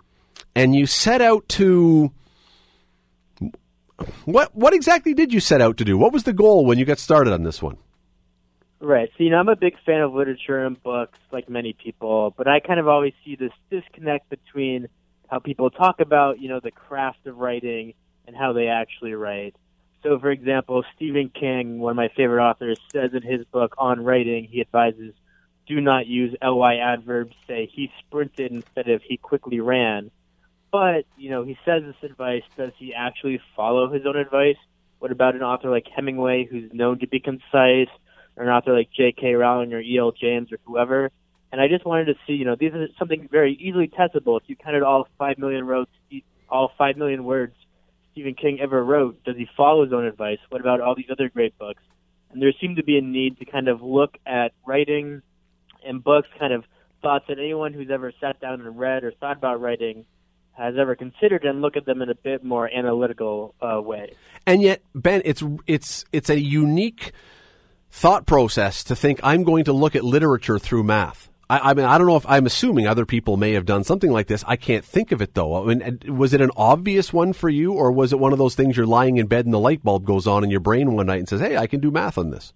and 0.55 0.75
you 0.75 0.87
set 0.87 1.21
out 1.21 1.49
to 1.49 2.11
what 4.25 4.55
what 4.55 4.75
exactly 4.75 5.15
did 5.15 5.33
you 5.33 5.41
set 5.41 5.61
out 5.61 5.77
to 5.77 5.85
do? 5.85 5.97
What 5.97 6.13
was 6.13 6.25
the 6.25 6.33
goal 6.33 6.65
when 6.65 6.79
you 6.79 6.85
got 6.85 6.99
started 6.99 7.33
on 7.33 7.43
this 7.43 7.63
one? 7.63 7.77
Right. 8.81 9.09
So, 9.17 9.25
you 9.25 9.31
know, 9.31 9.39
I'm 9.39 9.49
a 9.49 9.57
big 9.57 9.77
fan 9.87 10.03
of 10.03 10.13
literature 10.13 10.65
and 10.65 10.83
books, 10.83 11.19
like 11.33 11.49
many 11.49 11.73
people, 11.73 12.35
but 12.37 12.49
I 12.49 12.61
kind 12.61 12.79
of 12.79 12.89
always 12.89 13.15
see 13.25 13.37
this 13.37 13.53
disconnect 13.71 14.29
between 14.29 14.89
how 15.29 15.39
people 15.39 15.71
talk 15.71 16.01
about, 16.01 16.39
you 16.39 16.49
know, 16.49 16.61
the 16.61 16.71
craft 16.71 17.27
of 17.27 17.39
writing 17.39 17.95
and 18.27 18.37
how 18.37 18.53
they 18.53 18.67
actually 18.67 19.15
write. 19.15 19.57
So, 20.05 20.19
for 20.19 20.31
example, 20.31 20.85
Stephen 20.95 21.31
King, 21.31 21.79
one 21.79 21.93
of 21.93 21.97
my 21.97 22.11
favorite 22.15 22.45
authors, 22.45 22.79
says 22.93 23.13
in 23.15 23.23
his 23.23 23.47
book 23.47 23.75
on 23.79 24.05
writing, 24.05 24.45
he 24.45 24.61
advises 24.61 25.15
do 25.67 25.81
not 25.81 26.07
use 26.07 26.37
ly 26.43 26.77
adverbs. 26.77 27.35
Say 27.49 27.71
he 27.73 27.91
sprinted 28.01 28.53
instead 28.53 28.91
of 28.91 29.01
he 29.03 29.17
quickly 29.17 29.61
ran. 29.61 30.11
But 30.71 31.07
you 31.17 31.31
know, 31.31 31.43
he 31.43 31.57
says 31.65 31.85
this 31.85 32.11
advice. 32.11 32.43
Does 32.55 32.73
he 32.79 32.93
actually 32.93 33.41
follow 33.57 33.91
his 33.91 34.05
own 34.05 34.17
advice? 34.17 34.59
What 34.99 35.11
about 35.11 35.37
an 35.37 35.43
author 35.43 35.71
like 35.71 35.87
Hemingway, 35.95 36.45
who's 36.45 36.71
known 36.75 36.99
to 36.99 37.07
be 37.07 37.19
concise, 37.19 37.89
or 38.37 38.45
an 38.45 38.49
author 38.51 38.75
like 38.75 38.91
J.K. 38.95 39.35
Rowling 39.35 39.73
or 39.73 39.81
E.L. 39.81 40.13
James 40.13 40.53
or 40.53 40.59
whoever? 40.65 41.11
And 41.51 41.63
I 41.63 41.69
just 41.69 41.87
wanted 41.87 42.07
to 42.07 42.15
see, 42.27 42.35
you 42.35 42.45
know, 42.45 42.57
these 42.59 42.75
are 42.75 42.89
something 42.99 43.29
very 43.31 43.55
easily 43.55 43.89
testable. 43.89 44.39
If 44.39 44.49
you 44.49 44.57
counted 44.57 44.83
all 44.83 45.09
five 45.19 45.39
million 45.39 45.67
words, 45.67 45.89
all 46.51 46.73
five 46.77 46.99
million 46.99 47.25
words 47.25 47.55
Stephen 48.15 48.35
King 48.35 48.61
ever 48.61 48.83
wrote, 48.83 49.25
does 49.25 49.37
he 49.37 49.49
follow 49.57 49.83
his 49.83 49.93
own 49.93 50.05
advice? 50.05 50.39
What 50.49 50.61
about 50.61 50.81
all 50.81 50.95
these 50.95 51.11
other 51.11 51.29
great 51.29 51.59
books? 51.59 51.83
And 52.31 52.41
there 52.41 52.53
seemed 52.61 52.77
to 52.77 52.85
be 52.85 52.97
a 52.97 53.01
need 53.01 53.39
to 53.39 53.45
kind 53.45 53.67
of 53.67 53.83
look 53.83 54.17
at 54.25 54.53
writing 54.65 55.21
and 55.85 56.03
books, 56.03 56.29
kind 56.39 56.53
of 56.53 56.65
thoughts 57.03 57.25
that 57.27 57.41
anyone 57.41 57.73
who's 57.73 57.91
ever 57.91 58.13
sat 58.21 58.41
down 58.41 58.61
and 58.61 58.79
read 58.79 59.03
or 59.03 59.11
thought 59.11 59.37
about 59.37 59.61
writing 59.61 60.07
has 60.53 60.77
ever 60.79 60.95
considered 60.95 61.45
and 61.45 61.61
look 61.61 61.77
at 61.77 61.87
them 61.87 62.03
in 62.03 62.09
a 62.09 62.15
bit 62.15 62.45
more 62.45 62.73
analytical 62.73 63.53
uh, 63.61 63.81
way. 63.81 64.15
And 64.47 64.63
yet, 64.63 64.81
Ben, 64.95 65.21
it's 65.25 65.43
it's 65.67 66.05
it's 66.13 66.31
a 66.31 66.39
unique 66.39 67.11
thought 67.91 68.27
process 68.27 68.85
to 68.85 68.95
think 68.95 69.19
I'm 69.25 69.43
going 69.43 69.65
to 69.65 69.73
look 69.73 69.97
at 69.97 70.05
literature 70.05 70.61
through 70.61 70.85
math. 70.85 71.29
I, 71.55 71.71
I, 71.71 71.75
mean, 71.75 71.87
I 71.87 71.99
don't 71.99 72.07
know 72.07 72.17
if 72.17 72.27
I'm 72.29 72.47
assuming 72.47 72.87
other 72.87 73.07
people 73.07 73.37
may 73.37 73.53
have 73.53 73.65
done 73.65 73.85
something 73.85 74.11
like 74.11 74.27
this. 74.27 74.43
I 74.47 74.57
can't 74.57 74.85
think 74.85 75.13
of 75.13 75.23
it 75.23 75.35
though. 75.35 75.63
I 75.63 75.75
mean, 75.75 76.01
was 76.07 76.35
it 76.35 76.41
an 76.41 76.51
obvious 76.57 77.13
one 77.13 77.33
for 77.33 77.49
you, 77.49 77.73
or 77.73 77.93
was 77.93 78.13
it 78.13 78.19
one 78.19 78.33
of 78.33 78.39
those 78.39 78.55
things 78.55 78.77
you're 78.77 78.87
lying 78.87 79.19
in 79.19 79.27
bed 79.27 79.45
and 79.45 79.55
the 79.55 79.59
light 79.59 79.83
bulb 79.83 80.05
goes 80.05 80.27
on 80.27 80.43
in 80.43 80.51
your 80.51 80.61
brain 80.61 80.93
one 80.93 81.07
night 81.07 81.19
and 81.19 81.29
says, 81.29 81.41
"Hey, 81.41 81.57
I 81.57 81.67
can 81.67 81.81
do 81.81 81.91
math 81.91 82.19
on 82.19 82.31
this"? 82.31 82.53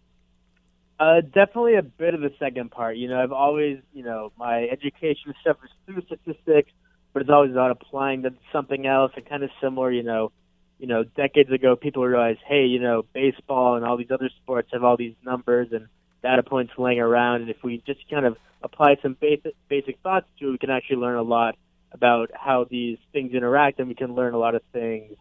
Uh, 0.99 1.21
definitely 1.21 1.77
a 1.77 1.83
bit 1.83 2.15
of 2.15 2.21
the 2.21 2.33
second 2.41 2.73
part. 2.73 2.97
You 2.97 3.09
know, 3.09 3.23
I've 3.23 3.33
always, 3.33 3.79
you 3.93 4.03
know, 4.03 4.33
my 4.37 4.65
education 4.65 5.33
stuff 5.41 5.59
is 5.63 5.71
through 5.87 6.03
statistics, 6.03 6.73
but 7.13 7.23
it's 7.23 7.31
always 7.31 7.53
about 7.53 7.71
applying 7.71 8.23
to 8.23 8.35
something 8.53 8.85
else 8.85 9.13
and 9.17 9.29
kind 9.29 9.45
of 9.45 9.51
similar, 9.61 9.93
you 9.93 10.03
know, 10.03 10.33
you 10.79 10.87
know, 10.87 11.05
decades 11.05 11.51
ago, 11.51 11.77
people 11.77 12.05
realized, 12.05 12.41
hey, 12.47 12.65
you 12.67 12.81
know, 12.81 13.05
baseball 13.13 13.77
and 13.77 13.85
all 13.85 13.97
these 13.97 14.11
other 14.11 14.31
sports 14.43 14.71
have 14.73 14.85
all 14.85 14.97
these 14.97 15.15
numbers 15.25 15.69
and 15.73 15.89
data 16.23 16.43
points 16.43 16.73
laying 16.79 17.01
around, 17.01 17.43
and 17.43 17.51
if 17.51 17.63
we 17.63 17.83
just 17.87 18.01
kind 18.11 18.27
of 18.27 18.37
apply 18.63 18.97
some 19.03 19.17
basic 19.21 19.55
basic 19.69 19.99
thoughts 20.01 20.27
to 20.39 20.49
it, 20.49 20.51
we 20.53 20.59
can 20.59 20.71
actually 20.71 20.97
learn 20.97 21.17
a 21.17 21.23
lot 21.23 21.57
about 21.93 22.31
how 22.35 22.67
these 22.69 22.99
things 23.13 23.33
interact, 23.33 23.79
and 23.79 23.89
we 23.89 23.95
can 23.95 24.15
learn 24.15 24.35
a 24.35 24.39
lot 24.39 24.55
of 24.55 24.63
things 24.73 25.17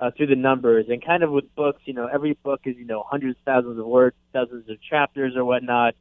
uh, 0.00 0.10
through 0.16 0.26
the 0.26 0.36
numbers. 0.36 0.86
And 0.88 1.04
kind 1.04 1.22
of 1.22 1.30
with 1.30 1.54
books, 1.54 1.82
you 1.84 1.94
know, 1.94 2.06
every 2.06 2.34
book 2.42 2.60
is, 2.64 2.76
you 2.76 2.86
know, 2.86 3.04
hundreds, 3.06 3.38
thousands 3.44 3.78
of 3.78 3.86
words, 3.86 4.16
dozens 4.32 4.68
of 4.68 4.76
chapters 4.82 5.34
or 5.36 5.44
whatnot. 5.44 5.94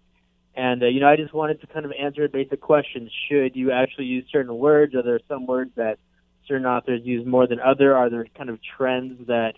And, 0.55 0.81
uh, 0.81 0.87
you 0.87 0.99
know, 0.99 1.07
I 1.07 1.17
just 1.17 1.33
wanted 1.33 1.61
to 1.61 1.67
kind 1.67 1.85
of 1.85 1.91
answer 1.91 2.23
a 2.23 2.29
basic 2.29 2.61
question. 2.61 3.09
Should 3.29 3.55
you 3.55 3.71
actually 3.71 4.05
use 4.05 4.25
certain 4.31 4.57
words? 4.57 4.95
Are 4.95 5.03
there 5.03 5.19
some 5.27 5.45
words 5.45 5.71
that 5.75 5.99
certain 6.47 6.65
authors 6.65 7.01
use 7.03 7.25
more 7.27 7.45
than 7.45 7.59
other? 7.59 7.95
Are 7.95 8.09
there 8.09 8.25
kind 8.35 8.49
of 8.49 8.59
trends 8.77 9.27
that 9.27 9.53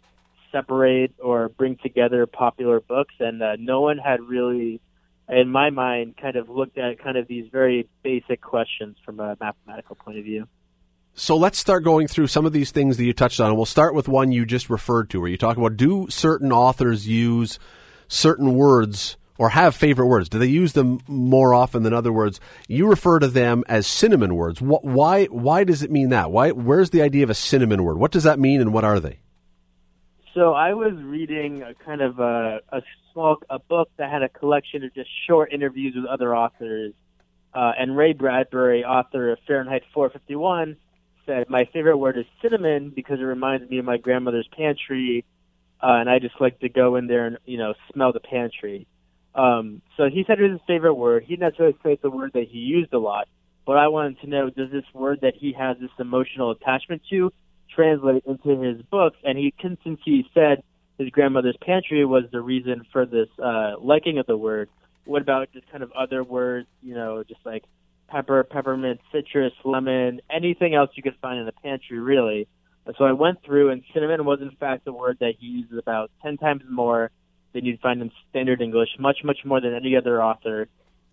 separate 0.52 1.14
or 1.22 1.50
bring 1.50 1.78
together 1.78 2.26
popular 2.26 2.80
books? 2.80 3.14
And 3.20 3.42
uh, 3.42 3.56
no 3.60 3.82
one 3.82 3.98
had 3.98 4.22
really, 4.22 4.82
in 5.28 5.50
my 5.50 5.70
mind, 5.70 6.16
kind 6.18 6.36
of 6.36 6.50
looked 6.50 6.78
at 6.78 7.00
kind 7.00 7.18
of 7.18 7.28
these 7.28 7.48
very 7.52 7.88
basic 8.04 8.42
questions 8.42 8.98
from 9.06 9.20
a 9.20 9.38
mathematical 9.40 9.96
point 9.96 10.18
of 10.18 10.24
view. 10.24 10.48
So 11.14 11.36
let's 11.36 11.58
start 11.58 11.84
going 11.84 12.08
through 12.08 12.28
some 12.28 12.46
of 12.46 12.54
these 12.54 12.72
things 12.72 12.98
that 12.98 13.04
you 13.04 13.14
touched 13.14 13.40
on. 13.40 13.48
And 13.48 13.58
we'll 13.58 13.66
start 13.66 13.94
with 13.94 14.08
one 14.08 14.32
you 14.32 14.46
just 14.46 14.70
referred 14.70 15.10
to, 15.10 15.20
where 15.20 15.30
you 15.30 15.38
talk 15.38 15.58
about 15.58 15.76
do 15.76 16.08
certain 16.10 16.52
authors 16.52 17.08
use 17.08 17.60
certain 18.08 18.54
words 18.54 19.18
or 19.40 19.50
have 19.50 19.74
favorite 19.74 20.08
words? 20.08 20.30
Do 20.30 20.38
they 20.38 20.46
use 20.46 20.74
them 20.74 21.00
more 21.08 21.54
often 21.54 21.82
than 21.82 21.94
other 21.94 22.12
words? 22.12 22.40
You 22.68 22.88
refer 22.88 23.20
to 23.20 23.28
them 23.28 23.64
as 23.68 23.88
cinnamon 23.88 24.36
words. 24.36 24.62
Why? 24.62 25.26
Why 25.26 25.64
does 25.64 25.82
it 25.82 25.90
mean 25.90 26.10
that? 26.10 26.30
Why? 26.30 26.52
Where's 26.52 26.92
the 26.92 27.02
idea 27.02 27.24
of 27.24 27.30
a 27.30 27.36
cinnamon 27.36 27.84
word? 27.84 27.98
What 27.98 28.12
does 28.12 28.24
that 28.24 28.38
mean, 28.38 28.62
and 28.62 28.74
what 28.74 28.84
are 28.84 29.00
they? 29.00 29.20
So 30.36 30.54
I 30.54 30.74
was 30.74 30.94
reading 30.96 31.64
a 31.64 31.74
kind 31.74 32.02
of 32.02 32.20
a, 32.20 32.60
a 32.70 32.82
small 33.12 33.38
a 33.50 33.58
book 33.58 33.90
that 33.98 34.12
had 34.12 34.22
a 34.22 34.30
collection 34.30 34.84
of 34.84 34.94
just 34.94 35.10
short 35.28 35.52
interviews 35.52 35.96
with 35.96 36.06
other 36.06 36.36
authors, 36.36 36.94
uh, 37.54 37.72
and 37.78 37.98
Ray 37.98 38.14
Bradbury, 38.14 38.84
author 38.86 39.32
of 39.32 39.40
Fahrenheit 39.48 39.84
451 39.94 40.78
said 41.26 41.50
my 41.50 41.66
favorite 41.72 41.98
word 41.98 42.18
is 42.18 42.26
cinnamon 42.42 42.92
because 42.96 43.20
it 43.20 43.24
reminds 43.24 43.70
me 43.70 43.78
of 43.78 43.86
my 43.86 43.98
grandmother's 43.98 44.48
pantry, 44.56 45.26
uh, 45.82 45.94
and 45.94 46.10
I 46.10 46.20
just 46.20 46.40
like 46.40 46.60
to 46.60 46.70
go 46.70 46.96
in 46.96 47.08
there 47.08 47.26
and 47.28 47.38
you 47.46 47.58
know 47.58 47.74
smell 47.94 48.12
the 48.12 48.20
pantry. 48.20 48.88
Um, 49.36 49.82
so 49.96 50.10
he 50.10 50.24
said 50.26 50.40
it 50.40 50.44
was 50.44 50.54
his 50.54 50.68
favorite 50.68 50.96
word. 50.96 51.24
He 51.24 51.36
didn't 51.36 51.50
necessarily 51.50 51.78
say 51.84 51.94
it's 51.94 52.04
a 52.04 52.10
word 52.10 52.32
that 52.34 52.48
he 52.50 52.60
used 52.60 52.94
a 52.94 53.00
lot, 53.00 53.28
but 53.66 53.78
I 53.78 53.88
wanted 53.88 54.20
to 54.22 54.28
know 54.28 54.50
does 54.50 54.72
this 54.72 54.86
word 54.94 55.22
that 55.22 55.36
he 55.36 55.54
has 55.54 55.78
this 55.80 55.92
emotional 56.00 56.52
attachment 56.52 57.04
to 57.12 57.32
translate 57.74 58.24
into 58.26 58.62
his 58.62 58.82
books? 58.84 59.18
And 59.24 59.38
he, 59.38 59.54
since 59.62 60.00
he 60.04 60.26
said 60.34 60.64
his 60.98 61.10
grandmother's 61.10 61.58
pantry 61.62 62.06
was 62.06 62.26
the 62.32 62.42
reason 62.42 62.86
for 62.92 63.06
this 63.06 63.30
uh, 63.44 63.74
liking 63.80 64.18
of 64.18 64.26
the 64.26 64.38
word, 64.38 64.70
what 65.06 65.22
about 65.22 65.52
just 65.54 65.70
kind 65.72 65.84
of 65.84 65.92
other 65.94 66.24
words, 66.24 66.68
you 66.84 66.94
know, 66.94 67.24
just 67.24 67.40
like 67.46 67.64
pepper, 68.08 68.44
peppermint, 68.44 69.00
citrus, 69.12 69.54
lemon, 69.64 70.22
anything 70.30 70.76
else 70.76 70.90
you 70.96 71.04
could 71.04 71.16
find 71.22 71.40
in 71.40 71.46
the 71.46 71.52
pantry, 71.52 72.00
really. 72.00 72.48
So 72.98 73.06
I 73.06 73.12
went 73.12 73.44
through, 73.44 73.70
and 73.70 73.84
cinnamon 73.94 74.26
was 74.26 74.40
in 74.42 74.52
fact 74.52 74.88
a 74.88 74.92
word 74.92 75.18
that 75.20 75.34
he 75.40 75.48
uses 75.48 75.78
about 75.78 76.12
ten 76.24 76.38
times 76.38 76.64
more 76.70 77.12
than 77.54 77.66
you'd 77.66 77.80
find 77.80 78.02
in 78.02 78.12
standard 78.30 78.62
English, 78.62 78.90
much, 79.00 79.20
much 79.24 79.40
more 79.46 79.62
than 79.62 79.74
any 79.74 79.96
other 79.96 80.22
author. 80.22 80.68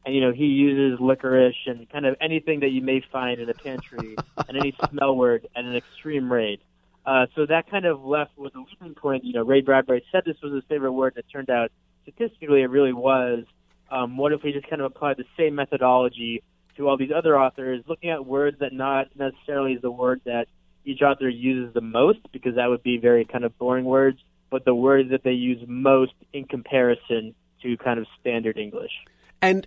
And, 0.06 0.14
you 0.14 0.20
know, 0.20 0.32
he 0.32 0.44
uses 0.44 1.00
licorice 1.00 1.56
and 1.66 1.90
kind 1.90 2.06
of 2.06 2.16
anything 2.20 2.60
that 2.60 2.68
you 2.68 2.80
may 2.80 3.02
find 3.12 3.40
in 3.40 3.50
a 3.50 3.54
pantry 3.54 4.16
and 4.48 4.56
any 4.56 4.72
smell 4.88 5.16
word 5.16 5.48
at 5.56 5.64
an 5.64 5.74
extreme 5.74 6.32
rate. 6.32 6.62
Uh, 7.04 7.26
so 7.34 7.44
that 7.46 7.68
kind 7.68 7.84
of 7.86 8.04
left 8.04 8.38
with 8.38 8.54
a 8.54 8.58
leaping 8.58 8.94
point. 8.94 9.24
You 9.24 9.32
know, 9.32 9.44
Ray 9.44 9.62
Bradbury 9.62 10.04
said 10.12 10.22
this 10.24 10.36
was 10.42 10.52
his 10.52 10.62
favorite 10.68 10.92
word, 10.92 11.14
and 11.16 11.24
it 11.24 11.26
turned 11.30 11.50
out 11.50 11.72
statistically 12.04 12.62
it 12.62 12.70
really 12.70 12.92
was. 12.92 13.44
Um, 13.90 14.16
what 14.16 14.32
if 14.32 14.44
we 14.44 14.52
just 14.52 14.68
kind 14.70 14.80
of 14.80 14.86
applied 14.86 15.16
the 15.16 15.24
same 15.36 15.56
methodology 15.56 16.42
to 16.76 16.88
all 16.88 16.96
these 16.96 17.12
other 17.14 17.38
authors, 17.38 17.82
looking 17.88 18.10
at 18.10 18.24
words 18.24 18.58
that 18.60 18.72
not 18.72 19.08
necessarily 19.16 19.72
is 19.72 19.82
the 19.82 19.90
word 19.90 20.20
that 20.24 20.46
each 20.84 21.02
author 21.02 21.28
uses 21.28 21.74
the 21.74 21.80
most, 21.80 22.20
because 22.32 22.54
that 22.54 22.68
would 22.68 22.82
be 22.82 22.96
very 22.96 23.24
kind 23.24 23.44
of 23.44 23.56
boring 23.58 23.84
words, 23.84 24.18
but 24.50 24.64
the 24.64 24.74
words 24.74 25.10
that 25.10 25.24
they 25.24 25.32
use 25.32 25.62
most 25.66 26.12
in 26.32 26.44
comparison 26.44 27.34
to 27.62 27.76
kind 27.76 27.98
of 27.98 28.06
standard 28.20 28.56
English. 28.56 28.92
And 29.42 29.66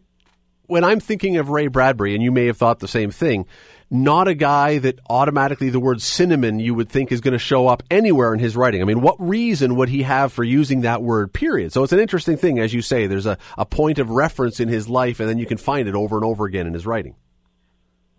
when 0.69 0.83
I'm 0.83 0.99
thinking 0.99 1.37
of 1.37 1.49
Ray 1.49 1.67
Bradbury, 1.67 2.13
and 2.13 2.23
you 2.23 2.31
may 2.31 2.45
have 2.45 2.57
thought 2.57 2.79
the 2.79 2.87
same 2.87 3.09
thing, 3.09 3.45
not 3.89 4.27
a 4.27 4.35
guy 4.35 4.77
that 4.77 4.99
automatically 5.09 5.69
the 5.69 5.79
word 5.79 5.99
cinnamon 5.99 6.59
you 6.59 6.75
would 6.75 6.89
think 6.89 7.11
is 7.11 7.21
going 7.21 7.31
to 7.31 7.39
show 7.39 7.67
up 7.67 7.81
anywhere 7.89 8.33
in 8.33 8.39
his 8.39 8.55
writing. 8.55 8.81
I 8.81 8.85
mean, 8.85 9.01
what 9.01 9.19
reason 9.19 9.75
would 9.77 9.89
he 9.89 10.03
have 10.03 10.31
for 10.31 10.43
using 10.43 10.81
that 10.81 11.01
word, 11.01 11.33
period? 11.33 11.73
So 11.73 11.83
it's 11.83 11.91
an 11.91 11.99
interesting 11.99 12.37
thing, 12.37 12.59
as 12.59 12.71
you 12.71 12.83
say, 12.83 13.07
there's 13.07 13.25
a, 13.25 13.39
a 13.57 13.65
point 13.65 13.97
of 13.97 14.11
reference 14.11 14.59
in 14.59 14.69
his 14.69 14.87
life, 14.87 15.19
and 15.19 15.27
then 15.27 15.39
you 15.39 15.47
can 15.47 15.57
find 15.57 15.87
it 15.87 15.95
over 15.95 16.15
and 16.15 16.23
over 16.23 16.45
again 16.45 16.67
in 16.67 16.73
his 16.73 16.85
writing. 16.85 17.15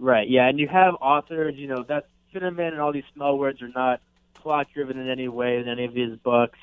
Right, 0.00 0.28
yeah, 0.28 0.48
and 0.48 0.58
you 0.58 0.66
have 0.66 0.94
authors, 1.00 1.54
you 1.56 1.68
know, 1.68 1.84
that 1.84 2.06
cinnamon 2.32 2.72
and 2.72 2.80
all 2.80 2.92
these 2.92 3.04
small 3.14 3.38
words 3.38 3.62
are 3.62 3.68
not 3.68 4.00
plot 4.34 4.66
driven 4.74 4.98
in 4.98 5.08
any 5.08 5.28
way 5.28 5.58
in 5.58 5.68
any 5.68 5.84
of 5.84 5.94
his 5.94 6.16
books. 6.18 6.58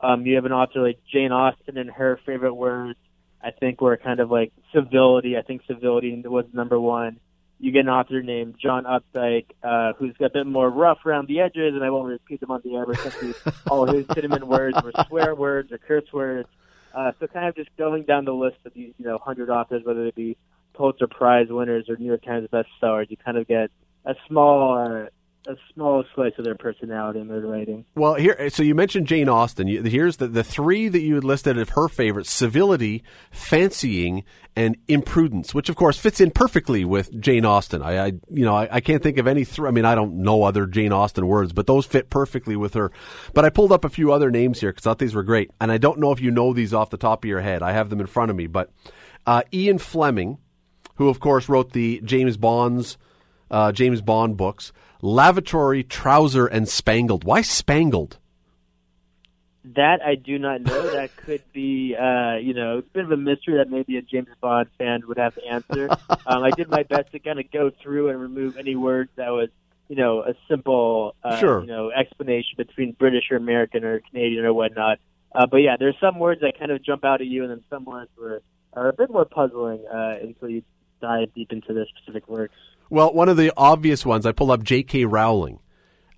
Um, 0.00 0.26
you 0.26 0.34
have 0.34 0.46
an 0.46 0.52
author 0.52 0.80
like 0.80 0.98
Jane 1.12 1.30
Austen 1.30 1.78
and 1.78 1.90
her 1.90 2.18
favorite 2.26 2.54
words, 2.54 2.98
I 3.42 3.50
think, 3.50 3.80
were 3.80 3.96
kind 3.96 4.20
of 4.20 4.30
like 4.30 4.52
civility. 4.74 5.36
I 5.36 5.42
think 5.42 5.62
civility 5.66 6.22
was 6.24 6.46
number 6.52 6.78
one 6.78 7.20
you 7.60 7.72
get 7.72 7.80
an 7.80 7.88
author 7.88 8.22
named 8.22 8.54
John 8.60 8.84
Updike, 8.84 9.46
uh, 9.62 9.92
who's 9.98 10.16
got 10.16 10.26
a 10.26 10.30
bit 10.30 10.46
more 10.46 10.70
rough 10.70 10.98
around 11.04 11.26
the 11.28 11.40
edges, 11.40 11.74
and 11.74 11.82
I 11.82 11.90
won't 11.90 12.08
repeat 12.08 12.40
them 12.40 12.50
on 12.50 12.60
the 12.64 12.76
air, 12.76 12.86
but 12.86 13.54
all 13.70 13.86
his 13.86 14.06
cinnamon 14.14 14.46
words 14.46 14.76
were 14.82 14.92
swear 15.08 15.34
words 15.34 15.72
or 15.72 15.78
curse 15.78 16.10
words. 16.12 16.48
Uh, 16.94 17.12
so 17.18 17.26
kind 17.26 17.48
of 17.48 17.56
just 17.56 17.68
going 17.76 18.04
down 18.04 18.24
the 18.24 18.32
list 18.32 18.58
of 18.64 18.74
these, 18.74 18.92
you 18.98 19.04
know, 19.04 19.12
100 19.12 19.50
authors, 19.50 19.82
whether 19.84 20.04
they 20.04 20.12
be 20.12 20.36
Pulitzer 20.74 21.08
Prize 21.08 21.48
winners 21.50 21.88
or 21.88 21.96
New 21.96 22.06
York 22.06 22.22
Times 22.22 22.48
bestsellers, 22.48 23.10
you 23.10 23.16
kind 23.16 23.36
of 23.36 23.46
get 23.46 23.70
a 24.04 24.14
small 24.28 24.78
uh, 24.78 25.06
a 25.46 25.56
small 25.72 26.04
slice 26.14 26.32
of 26.38 26.44
their 26.44 26.54
personality 26.54 27.20
in 27.20 27.28
their 27.28 27.40
writing. 27.40 27.84
Well, 27.94 28.14
here, 28.14 28.50
so 28.50 28.62
you 28.62 28.74
mentioned 28.74 29.06
Jane 29.06 29.28
Austen. 29.28 29.66
Here's 29.66 30.16
the, 30.18 30.28
the 30.28 30.44
three 30.44 30.88
that 30.88 31.00
you 31.00 31.14
had 31.14 31.24
listed 31.24 31.56
of 31.58 31.70
her 31.70 31.88
favorites: 31.88 32.30
civility, 32.30 33.02
fancying, 33.30 34.24
and 34.56 34.76
imprudence, 34.88 35.54
which 35.54 35.68
of 35.68 35.76
course 35.76 35.98
fits 35.98 36.20
in 36.20 36.30
perfectly 36.30 36.84
with 36.84 37.18
Jane 37.20 37.44
Austen. 37.44 37.82
I, 37.82 38.06
I 38.06 38.06
you 38.30 38.44
know, 38.44 38.54
I, 38.54 38.68
I, 38.72 38.80
can't 38.80 39.02
think 39.02 39.18
of 39.18 39.26
any. 39.26 39.44
Th- 39.44 39.60
I 39.60 39.70
mean, 39.70 39.84
I 39.84 39.94
don't 39.94 40.16
know 40.16 40.42
other 40.42 40.66
Jane 40.66 40.92
Austen 40.92 41.26
words, 41.26 41.52
but 41.52 41.66
those 41.66 41.86
fit 41.86 42.10
perfectly 42.10 42.56
with 42.56 42.74
her. 42.74 42.90
But 43.32 43.44
I 43.44 43.50
pulled 43.50 43.72
up 43.72 43.84
a 43.84 43.90
few 43.90 44.12
other 44.12 44.30
names 44.30 44.60
here 44.60 44.70
because 44.70 44.86
I 44.86 44.90
thought 44.90 44.98
these 44.98 45.14
were 45.14 45.22
great, 45.22 45.50
and 45.60 45.72
I 45.72 45.78
don't 45.78 45.98
know 45.98 46.12
if 46.12 46.20
you 46.20 46.30
know 46.30 46.52
these 46.52 46.74
off 46.74 46.90
the 46.90 46.96
top 46.96 47.24
of 47.24 47.28
your 47.28 47.40
head. 47.40 47.62
I 47.62 47.72
have 47.72 47.90
them 47.90 48.00
in 48.00 48.06
front 48.06 48.30
of 48.30 48.36
me, 48.36 48.46
but 48.48 48.70
uh, 49.26 49.42
Ian 49.52 49.78
Fleming, 49.78 50.38
who 50.96 51.08
of 51.08 51.20
course 51.20 51.48
wrote 51.48 51.72
the 51.72 52.00
James 52.04 52.36
Bond's 52.36 52.98
uh, 53.50 53.72
James 53.72 54.02
Bond 54.02 54.36
books 54.36 54.72
lavatory, 55.02 55.82
trouser, 55.82 56.46
and 56.46 56.68
spangled. 56.68 57.24
Why 57.24 57.42
spangled? 57.42 58.18
That 59.76 60.00
I 60.04 60.14
do 60.14 60.38
not 60.38 60.62
know. 60.62 60.90
that 60.92 61.14
could 61.16 61.42
be, 61.52 61.94
uh, 61.94 62.36
you 62.36 62.54
know, 62.54 62.78
it's 62.78 62.88
a 62.88 62.92
bit 62.92 63.04
of 63.04 63.12
a 63.12 63.16
mystery 63.16 63.58
that 63.58 63.70
maybe 63.70 63.96
a 63.98 64.02
James 64.02 64.28
Bond 64.40 64.68
fan 64.78 65.02
would 65.06 65.18
have 65.18 65.34
to 65.34 65.44
answer. 65.44 65.90
um, 66.26 66.42
I 66.42 66.50
did 66.50 66.70
my 66.70 66.84
best 66.84 67.12
to 67.12 67.18
kind 67.18 67.38
of 67.38 67.50
go 67.50 67.70
through 67.82 68.08
and 68.08 68.20
remove 68.20 68.56
any 68.56 68.76
words 68.76 69.10
that 69.16 69.30
was, 69.30 69.50
you 69.88 69.96
know, 69.96 70.22
a 70.22 70.34
simple, 70.48 71.14
uh, 71.22 71.36
sure. 71.36 71.60
you 71.60 71.66
know, 71.66 71.90
explanation 71.90 72.54
between 72.56 72.92
British 72.92 73.24
or 73.30 73.36
American 73.36 73.84
or 73.84 74.00
Canadian 74.00 74.44
or 74.44 74.54
whatnot. 74.54 74.98
Uh, 75.34 75.46
but 75.46 75.58
yeah, 75.58 75.76
there's 75.78 75.96
some 76.00 76.18
words 76.18 76.40
that 76.40 76.58
kind 76.58 76.70
of 76.70 76.82
jump 76.82 77.04
out 77.04 77.20
at 77.20 77.26
you, 77.26 77.42
and 77.42 77.50
then 77.50 77.62
some 77.68 77.84
words 77.84 78.10
were 78.18 78.42
are 78.72 78.88
a 78.88 78.92
bit 78.92 79.10
more 79.10 79.24
puzzling 79.24 79.84
uh, 79.92 80.16
until 80.22 80.48
you 80.48 80.62
dive 81.00 81.32
deep 81.34 81.52
into 81.52 81.72
their 81.72 81.86
specific 81.86 82.28
words. 82.28 82.52
Well, 82.90 83.12
one 83.12 83.28
of 83.28 83.36
the 83.36 83.52
obvious 83.56 84.04
ones 84.06 84.26
I 84.26 84.32
pulled 84.32 84.50
up 84.50 84.62
J.K. 84.62 85.04
Rowling. 85.04 85.60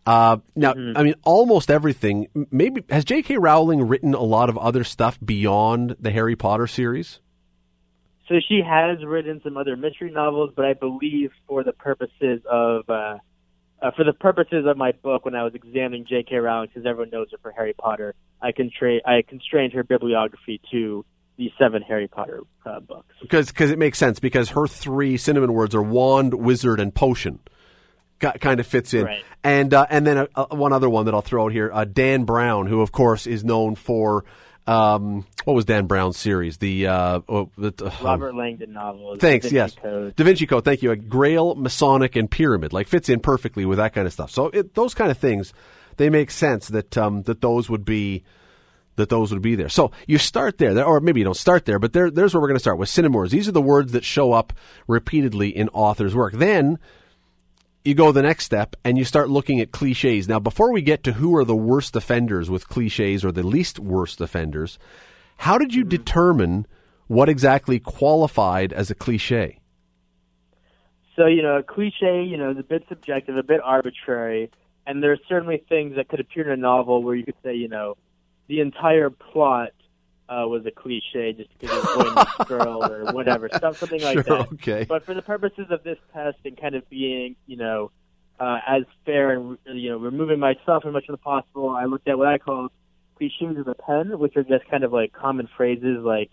Uh, 0.07 0.39
now, 0.57 0.73
mm-hmm. 0.73 0.97
I 0.97 1.03
mean, 1.03 1.15
almost 1.23 1.71
everything. 1.71 2.29
Maybe 2.51 2.85
has 2.91 3.05
J.K. 3.05 3.37
Rowling 3.37 3.87
written 3.87 4.15
a 4.15 4.23
lot 4.23 4.49
of 4.49 4.59
other 4.59 4.85
stuff 4.85 5.19
beyond 5.25 5.97
the 6.01 6.11
Harry 6.11 6.37
Potter 6.37 6.67
series? 6.67 7.21
So 8.29 8.37
she 8.49 8.63
has 8.65 9.05
written 9.05 9.41
some 9.43 9.57
other 9.57 9.77
mystery 9.77 10.11
novels, 10.11 10.53
but 10.55 10.65
I 10.65 10.75
believe 10.75 11.33
for 11.49 11.65
the 11.65 11.73
purposes 11.73 12.41
of 12.49 12.89
uh, 12.89 13.19
uh, 13.83 13.91
for 13.97 14.05
the 14.05 14.13
purposes 14.13 14.67
of 14.67 14.77
my 14.77 14.93
book, 14.93 15.25
when 15.25 15.35
I 15.35 15.43
was 15.43 15.55
examining 15.55 16.05
J.K. 16.07 16.37
Rowling, 16.37 16.69
because 16.69 16.87
everyone 16.87 17.11
knows 17.11 17.29
her 17.33 17.39
for 17.41 17.51
Harry 17.51 17.73
Potter, 17.73 18.15
I, 18.41 18.53
contra- 18.53 19.01
I 19.07 19.23
constrained 19.27 19.73
her 19.73 19.83
bibliography 19.83 20.61
to 20.71 21.05
the 21.41 21.51
seven 21.59 21.81
Harry 21.81 22.07
Potter 22.07 22.43
uh, 22.67 22.81
books. 22.81 23.15
Because 23.23 23.51
cause 23.51 23.71
it 23.71 23.79
makes 23.79 23.97
sense 23.99 24.21
because 24.21 24.51
her 24.51 24.67
three 24.67 25.17
cinnamon 25.17 25.55
words 25.55 25.75
are 25.75 25.83
wand, 25.83 26.35
wizard, 26.35 26.79
and 26.79 26.95
potion. 26.95 27.41
Got, 28.19 28.39
kind 28.43 28.61
of 28.61 28.67
fits 28.67 28.93
in, 28.93 29.07
right. 29.07 29.25
and 29.43 29.73
uh, 29.73 29.87
and 29.89 30.07
then 30.07 30.19
uh, 30.19 30.27
uh, 30.35 30.47
one 30.51 30.75
other 30.75 30.91
one 30.91 31.07
that 31.07 31.15
I'll 31.15 31.23
throw 31.23 31.47
out 31.47 31.53
here, 31.53 31.71
uh, 31.73 31.87
Dan 31.87 32.25
Brown, 32.25 32.67
who 32.67 32.83
of 32.83 32.93
course 32.93 33.27
is 33.27 33.43
known 33.43 33.77
for 33.77 34.27
um, 34.67 35.25
what 35.45 35.55
was 35.55 35.65
Dan 35.65 35.87
Brown's 35.87 36.19
series? 36.19 36.59
The, 36.59 36.87
uh, 36.87 37.21
oh, 37.27 37.51
the 37.57 37.73
um, 37.83 38.05
Robert 38.05 38.35
Langdon 38.35 38.75
novel. 38.75 39.17
Thanks. 39.19 39.49
Da 39.49 39.55
yes, 39.55 39.75
Code. 39.75 40.15
Da 40.17 40.25
Vinci 40.25 40.47
Code. 40.47 40.67
Thank 40.67 40.83
you. 40.83 40.91
A 40.91 40.97
Grail, 40.97 41.55
Masonic, 41.55 42.15
and 42.15 42.31
Pyramid 42.31 42.75
like 42.75 42.89
fits 42.89 43.09
in 43.09 43.21
perfectly 43.21 43.65
with 43.65 43.79
that 43.79 43.95
kind 43.95 44.07
of 44.07 44.13
stuff. 44.13 44.31
So 44.31 44.49
it, 44.49 44.75
those 44.75 44.93
kind 44.93 45.11
of 45.11 45.17
things, 45.17 45.55
they 45.97 46.11
make 46.11 46.31
sense 46.31 46.69
that 46.69 46.99
um, 46.99 47.23
that 47.23 47.41
those 47.41 47.71
would 47.71 47.87
be 47.87 48.23
that 49.01 49.09
those 49.09 49.33
would 49.33 49.43
be 49.43 49.57
there. 49.57 49.69
So 49.69 49.91
you 50.07 50.19
start 50.19 50.59
there, 50.59 50.85
or 50.85 51.01
maybe 51.01 51.21
you 51.21 51.25
don't 51.25 51.37
start 51.37 51.65
there, 51.65 51.79
but 51.79 51.93
there, 51.93 52.11
there's 52.11 52.33
where 52.33 52.41
we're 52.41 52.49
going 52.49 52.57
to 52.57 52.61
start 52.61 52.79
with 52.79 52.89
cinnamon 52.89 53.17
words. 53.17 53.33
These 53.33 53.49
are 53.49 53.53
the 53.53 53.61
words 53.61 53.93
that 53.93 54.05
show 54.05 54.33
up 54.33 54.53
repeatedly 54.87 55.49
in 55.49 55.69
authors' 55.71 56.15
work. 56.15 56.35
Then 56.35 56.79
you 57.85 57.95
go 57.95 58.13
the 58.13 58.23
next 58.23 58.45
step 58.45 58.77
and 58.85 58.99
you 58.99 59.05
start 59.05 59.31
looking 59.31 59.61
at 59.61 59.73
cliches. 59.73 60.29
Now, 60.29 60.39
before 60.39 60.73
we 60.73 60.83
get 60.83 61.03
to 61.05 61.13
who 61.13 61.35
are 61.37 61.45
the 61.45 61.57
worst 61.57 61.97
offenders 61.97 62.51
with 62.51 62.69
cliches 62.69 63.25
or 63.25 63.33
the 63.33 63.43
least 63.43 63.79
worst 63.79 64.21
offenders, 64.21 64.79
how 65.39 65.57
did 65.59 65.75
you 65.75 65.85
determine 65.85 66.67
what 67.07 67.29
exactly 67.29 67.79
qualified 67.79 68.73
as 68.73 68.91
a 68.91 68.95
cliche? 68.95 69.59
So, 71.17 71.27
you 71.27 71.43
know, 71.43 71.57
a 71.57 71.63
cliche, 71.63 72.23
you 72.23 72.37
know, 72.37 72.51
is 72.51 72.59
a 72.59 72.63
bit 72.63 72.85
subjective, 72.89 73.37
a 73.37 73.43
bit 73.43 73.61
arbitrary, 73.63 74.51
and 74.87 75.03
there 75.03 75.13
are 75.13 75.19
certainly 75.29 75.63
things 75.69 75.97
that 75.97 76.09
could 76.09 76.21
appear 76.21 76.47
in 76.47 76.53
a 76.53 76.57
novel 76.57 77.03
where 77.03 77.15
you 77.15 77.25
could 77.25 77.35
say, 77.43 77.55
you 77.55 77.69
know, 77.69 77.97
the 78.51 78.61
entire 78.61 79.11
plot 79.11 79.71
uh, 80.29 80.47
was 80.47 80.67
a 80.67 80.73
cliche 80.73 81.33
just 81.33 81.49
because 81.59 81.77
it 81.77 81.97
was 81.97 82.05
boy 82.05 82.21
meets 82.21 82.37
girl 82.49 82.85
or 82.85 83.13
whatever, 83.13 83.49
something 83.61 84.03
like 84.03 84.15
sure, 84.15 84.23
that. 84.23 84.53
Okay. 84.55 84.85
But 84.89 85.07
for 85.07 85.15
the 85.15 85.23
purposes 85.23 85.67
of 85.71 85.85
this 85.85 85.99
test 86.13 86.39
and 86.45 86.61
kind 86.61 86.75
of 86.75 86.89
being, 86.91 87.37
you 87.47 87.57
know, 87.57 87.93
uh, 88.41 88.59
as 88.67 88.83
fair 89.07 89.33
and 89.33 89.59
you 89.67 89.91
know, 89.91 89.99
removing 89.99 90.41
myself 90.41 90.85
as 90.85 90.93
much 90.93 91.05
as 91.09 91.17
possible, 91.23 91.71
I 91.71 91.85
looked 91.85 92.09
at 92.09 92.19
what 92.19 92.27
I 92.27 92.39
call 92.39 92.71
cliches 93.17 93.57
of 93.57 93.67
the 93.67 93.75
pen, 93.75 94.19
which 94.19 94.37
are 94.37 94.43
just 94.43 94.69
kind 94.69 94.83
of 94.83 94.93
like 94.93 95.13
common 95.13 95.49
phrases 95.57 95.99
like 96.03 96.31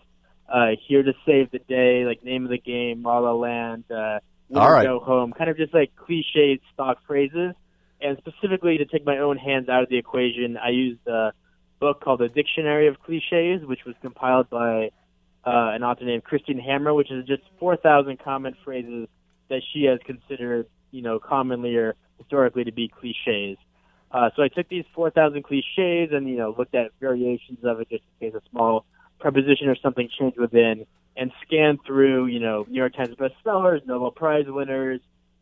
uh, 0.52 0.70
"here 0.88 1.04
to 1.04 1.12
save 1.24 1.52
the 1.52 1.60
day," 1.60 2.04
like 2.04 2.24
"name 2.24 2.44
of 2.44 2.50
the 2.50 2.58
game," 2.58 3.04
"La 3.04 3.18
La 3.18 3.32
Land," 3.32 3.84
uh, 3.92 4.18
All 4.56 4.72
right. 4.72 4.86
"Go 4.86 4.98
home," 4.98 5.32
kind 5.32 5.50
of 5.50 5.56
just 5.56 5.72
like 5.72 5.92
cliched 5.94 6.60
stock 6.74 6.98
phrases. 7.06 7.54
And 8.00 8.16
specifically 8.18 8.78
to 8.78 8.86
take 8.86 9.04
my 9.04 9.18
own 9.18 9.36
hands 9.38 9.68
out 9.68 9.84
of 9.84 9.88
the 9.88 9.98
equation, 9.98 10.56
I 10.56 10.70
used. 10.70 11.06
Uh, 11.06 11.30
book 11.80 12.00
called 12.00 12.20
The 12.20 12.28
Dictionary 12.28 12.88
of 12.88 13.00
Cliches, 13.02 13.64
which 13.66 13.84
was 13.86 13.94
compiled 14.02 14.50
by 14.50 14.90
uh, 15.44 15.72
an 15.74 15.82
author 15.82 16.04
named 16.04 16.24
Christine 16.24 16.60
Ammer, 16.60 16.94
which 16.94 17.10
is 17.10 17.26
just 17.26 17.42
4,000 17.58 18.18
common 18.18 18.54
phrases 18.64 19.08
that 19.48 19.62
she 19.72 19.84
has 19.84 19.98
considered, 20.04 20.66
you 20.90 21.02
know, 21.02 21.18
commonly 21.18 21.76
or 21.76 21.94
historically 22.18 22.64
to 22.64 22.72
be 22.72 22.88
cliches. 22.88 23.56
Uh, 24.10 24.30
so 24.34 24.42
I 24.42 24.48
took 24.48 24.68
these 24.68 24.84
4,000 24.94 25.42
cliches 25.42 26.10
and, 26.12 26.28
you 26.28 26.36
know, 26.36 26.54
looked 26.56 26.74
at 26.74 26.90
variations 27.00 27.58
of 27.62 27.80
it 27.80 27.88
just 27.90 28.02
in 28.20 28.30
case 28.30 28.40
a 28.40 28.50
small 28.50 28.84
preposition 29.18 29.68
or 29.68 29.76
something 29.76 30.08
changed 30.18 30.38
within 30.38 30.86
and 31.16 31.32
scanned 31.46 31.80
through, 31.86 32.26
you 32.26 32.40
know, 32.40 32.64
New 32.68 32.78
York 32.78 32.94
Times 32.94 33.16
bestsellers, 33.16 33.84
Nobel 33.86 34.10
Prize 34.10 34.46
winners, 34.46 35.00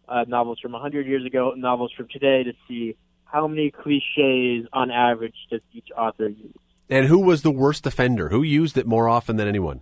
uh, 0.08 0.24
novels 0.26 0.58
from 0.60 0.72
100 0.72 1.06
years 1.06 1.24
ago, 1.24 1.52
novels 1.56 1.92
from 1.96 2.08
today 2.08 2.44
to 2.44 2.52
see 2.66 2.96
how 3.26 3.46
many 3.46 3.70
cliches 3.70 4.66
on 4.72 4.90
average 4.90 5.34
does 5.50 5.60
each 5.72 5.88
author 5.96 6.28
use? 6.28 6.54
And 6.88 7.06
who 7.06 7.18
was 7.18 7.42
the 7.42 7.50
worst 7.50 7.86
offender? 7.86 8.28
Who 8.28 8.42
used 8.42 8.78
it 8.78 8.86
more 8.86 9.08
often 9.08 9.36
than 9.36 9.48
anyone? 9.48 9.80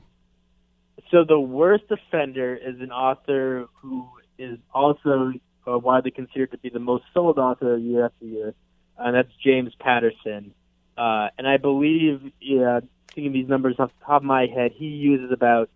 So 1.11 1.24
the 1.24 1.38
worst 1.38 1.85
offender 1.90 2.57
is 2.57 2.80
an 2.80 2.90
author 2.90 3.66
who 3.74 4.09
is 4.38 4.59
also 4.72 5.33
uh, 5.66 5.78
widely 5.78 6.11
considered 6.11 6.50
to 6.52 6.59
be 6.59 6.70
the 6.70 6.78
most 6.78 7.04
sold 7.12 7.38
author 7.38 7.76
year 7.76 8.07
after 8.07 8.24
year, 8.24 8.54
and 8.98 9.14
that's 9.14 9.28
James 9.44 9.72
Patterson. 9.78 10.54
Uh, 10.96 11.28
and 11.38 11.46
I 11.46 11.59
believe 11.59 12.33
yeah, 12.40 12.80
thinking 13.14 13.33
these 13.33 13.48
numbers 13.48 13.76
off 13.78 13.90
the 14.00 14.07
top 14.07 14.22
of 14.22 14.24
my 14.24 14.46
head, 14.46 14.72
he 14.74 14.87
uses 14.87 15.30
about 15.30 15.68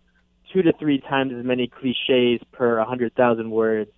two 0.51 0.63
to 0.63 0.73
three 0.73 0.99
times 0.99 1.33
as 1.37 1.45
many 1.45 1.67
cliches 1.67 2.41
per 2.51 2.77
100,000 2.79 3.51
words 3.51 3.91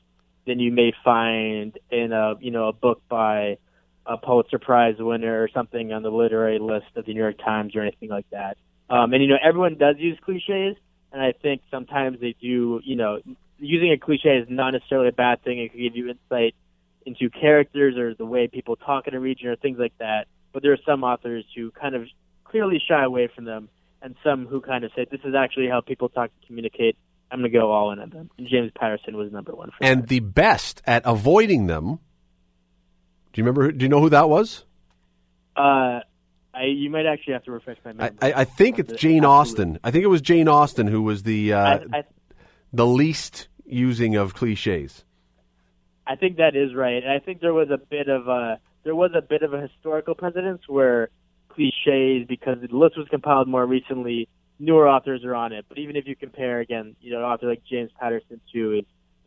than 0.45 0.59
you 0.59 0.71
may 0.71 0.93
find 1.03 1.77
in 1.89 2.11
a 2.11 2.35
you 2.39 2.51
know 2.51 2.67
a 2.67 2.73
book 2.73 3.01
by 3.09 3.57
a 4.05 4.17
Pulitzer 4.17 4.59
Prize 4.59 4.95
winner 4.99 5.43
or 5.43 5.49
something 5.53 5.93
on 5.93 6.03
the 6.03 6.09
literary 6.09 6.59
list 6.59 6.87
of 6.95 7.05
the 7.05 7.13
New 7.13 7.19
York 7.19 7.37
Times 7.37 7.75
or 7.75 7.81
anything 7.81 8.09
like 8.09 8.29
that. 8.31 8.57
Um, 8.89 9.13
and 9.13 9.21
you 9.21 9.29
know 9.29 9.37
everyone 9.41 9.77
does 9.77 9.95
use 9.99 10.17
cliches, 10.23 10.75
and 11.11 11.21
I 11.21 11.33
think 11.33 11.61
sometimes 11.69 12.19
they 12.19 12.35
do. 12.41 12.81
You 12.83 12.95
know, 12.95 13.19
using 13.59 13.91
a 13.91 13.97
cliche 13.97 14.37
is 14.37 14.47
not 14.49 14.71
necessarily 14.71 15.09
a 15.09 15.13
bad 15.13 15.43
thing. 15.43 15.59
It 15.59 15.71
can 15.71 15.81
give 15.81 15.95
you 15.95 16.09
insight 16.09 16.55
into 17.05 17.29
characters 17.29 17.97
or 17.97 18.13
the 18.13 18.25
way 18.25 18.47
people 18.47 18.75
talk 18.75 19.07
in 19.07 19.13
a 19.13 19.19
region 19.19 19.47
or 19.47 19.55
things 19.55 19.79
like 19.79 19.97
that. 19.99 20.27
But 20.53 20.61
there 20.61 20.73
are 20.73 20.79
some 20.85 21.03
authors 21.03 21.45
who 21.55 21.71
kind 21.71 21.95
of 21.95 22.07
clearly 22.43 22.81
shy 22.85 23.03
away 23.03 23.29
from 23.33 23.45
them, 23.45 23.69
and 24.01 24.15
some 24.23 24.45
who 24.45 24.61
kind 24.61 24.83
of 24.83 24.91
say 24.95 25.05
this 25.09 25.21
is 25.23 25.35
actually 25.35 25.69
how 25.69 25.81
people 25.81 26.09
talk 26.09 26.31
and 26.37 26.47
communicate. 26.47 26.97
I'm 27.31 27.39
going 27.39 27.51
to 27.51 27.57
go 27.57 27.71
all 27.71 27.91
in 27.91 27.99
on 27.99 28.09
them. 28.09 28.29
And 28.37 28.47
James 28.47 28.71
Patterson 28.75 29.15
was 29.15 29.31
number 29.31 29.55
one. 29.55 29.69
for 29.69 29.77
and 29.83 30.03
that. 30.03 30.09
the 30.09 30.19
best 30.19 30.81
at 30.85 31.03
avoiding 31.05 31.67
them. 31.67 31.99
Do 33.33 33.41
you 33.41 33.45
remember? 33.45 33.71
Do 33.71 33.83
you 33.83 33.89
know 33.89 34.01
who 34.01 34.09
that 34.09 34.27
was? 34.27 34.65
Uh, 35.55 36.01
I, 36.53 36.65
you 36.65 36.89
might 36.89 37.05
actually 37.05 37.33
have 37.33 37.43
to 37.45 37.51
refresh 37.51 37.77
my 37.85 37.93
memory. 37.93 38.17
I, 38.21 38.41
I 38.41 38.43
think 38.43 38.79
it's 38.79 38.93
Jane 38.93 39.23
Absolutely. 39.23 39.27
Austen. 39.27 39.79
I 39.83 39.91
think 39.91 40.03
it 40.03 40.07
was 40.07 40.21
Jane 40.21 40.47
Austen 40.47 40.87
who 40.87 41.01
was 41.01 41.23
the 41.23 41.53
uh, 41.53 41.79
I, 41.93 41.99
I, 41.99 42.03
the 42.73 42.85
least 42.85 43.47
using 43.65 44.15
of 44.15 44.33
cliches. 44.33 45.05
I 46.05 46.15
think 46.15 46.37
that 46.37 46.55
is 46.55 46.75
right. 46.75 47.01
And 47.03 47.11
I 47.11 47.19
think 47.19 47.39
there 47.39 47.53
was 47.53 47.69
a 47.69 47.77
bit 47.77 48.09
of 48.09 48.27
a 48.27 48.59
there 48.83 48.95
was 48.95 49.11
a 49.15 49.21
bit 49.21 49.43
of 49.43 49.53
a 49.53 49.61
historical 49.61 50.15
precedence 50.15 50.61
where 50.67 51.09
cliches, 51.49 52.27
because 52.27 52.57
the 52.61 52.75
list 52.75 52.97
was 52.97 53.07
compiled 53.09 53.47
more 53.47 53.65
recently, 53.65 54.27
newer 54.61 54.87
authors 54.87 55.25
are 55.25 55.35
on 55.35 55.51
it. 55.51 55.65
But 55.67 55.79
even 55.79 55.95
if 55.95 56.07
you 56.07 56.15
compare 56.15 56.59
again, 56.59 56.95
you 57.01 57.11
know, 57.11 57.19
an 57.19 57.25
author 57.25 57.47
like 57.47 57.63
James 57.65 57.91
Patterson 57.99 58.39
to 58.53 58.69
his 58.69 58.85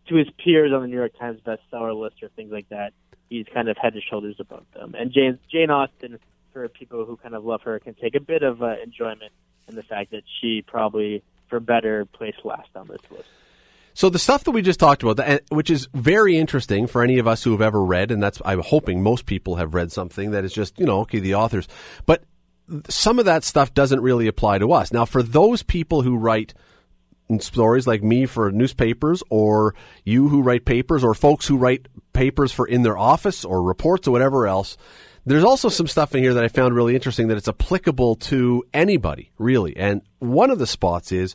to 0.08 0.16
his 0.16 0.28
peers 0.42 0.72
on 0.72 0.82
the 0.82 0.88
New 0.88 0.96
York 0.96 1.18
Times 1.18 1.40
bestseller 1.40 1.98
list 1.98 2.22
or 2.22 2.28
things 2.28 2.52
like 2.52 2.68
that, 2.68 2.92
he's 3.28 3.46
kind 3.52 3.68
of 3.68 3.76
head 3.76 3.94
and 3.94 4.02
shoulders 4.02 4.36
above 4.38 4.64
them. 4.74 4.94
And 4.98 5.12
James 5.12 5.38
Jane 5.50 5.70
Austen, 5.70 6.18
for 6.52 6.68
people 6.68 7.04
who 7.04 7.16
kind 7.16 7.34
of 7.34 7.44
love 7.44 7.62
her, 7.62 7.78
can 7.80 7.94
take 7.94 8.14
a 8.14 8.20
bit 8.20 8.42
of 8.42 8.62
uh, 8.62 8.76
enjoyment 8.82 9.32
in 9.68 9.76
the 9.76 9.82
fact 9.82 10.12
that 10.12 10.22
she 10.40 10.62
probably, 10.62 11.22
for 11.48 11.58
better, 11.58 12.04
placed 12.04 12.44
last 12.44 12.68
on 12.74 12.86
this 12.86 13.00
list. 13.10 13.28
So 13.96 14.10
the 14.10 14.18
stuff 14.18 14.42
that 14.44 14.50
we 14.50 14.60
just 14.60 14.80
talked 14.80 15.04
about, 15.04 15.40
which 15.50 15.70
is 15.70 15.88
very 15.94 16.36
interesting 16.36 16.88
for 16.88 17.02
any 17.02 17.18
of 17.18 17.28
us 17.28 17.44
who 17.44 17.52
have 17.52 17.62
ever 17.62 17.82
read, 17.82 18.10
and 18.10 18.22
that's 18.22 18.42
I'm 18.44 18.60
hoping 18.60 19.02
most 19.02 19.24
people 19.24 19.56
have 19.56 19.72
read 19.72 19.92
something 19.92 20.32
that 20.32 20.44
is 20.44 20.52
just 20.52 20.78
you 20.78 20.86
know 20.86 21.00
okay 21.00 21.20
the 21.20 21.36
authors, 21.36 21.68
but 22.04 22.24
some 22.88 23.18
of 23.18 23.24
that 23.24 23.44
stuff 23.44 23.74
doesn't 23.74 24.00
really 24.00 24.26
apply 24.26 24.58
to 24.58 24.72
us. 24.72 24.92
Now, 24.92 25.04
for 25.04 25.22
those 25.22 25.62
people 25.62 26.02
who 26.02 26.16
write 26.16 26.54
stories 27.40 27.86
like 27.86 28.02
me 28.02 28.26
for 28.26 28.50
newspapers, 28.50 29.22
or 29.30 29.74
you 30.04 30.28
who 30.28 30.42
write 30.42 30.64
papers, 30.64 31.02
or 31.02 31.14
folks 31.14 31.46
who 31.46 31.56
write 31.56 31.88
papers 32.12 32.52
for 32.52 32.66
in 32.66 32.82
their 32.82 32.98
office 32.98 33.44
or 33.44 33.62
reports 33.62 34.06
or 34.06 34.10
whatever 34.10 34.46
else. 34.46 34.76
There's 35.26 35.44
also 35.44 35.70
some 35.70 35.86
stuff 35.86 36.14
in 36.14 36.22
here 36.22 36.34
that 36.34 36.44
I 36.44 36.48
found 36.48 36.74
really 36.74 36.94
interesting 36.94 37.28
that 37.28 37.38
it's 37.38 37.48
applicable 37.48 38.16
to 38.16 38.62
anybody, 38.74 39.32
really. 39.38 39.74
And 39.76 40.02
one 40.18 40.50
of 40.50 40.58
the 40.58 40.66
spots 40.66 41.12
is 41.12 41.34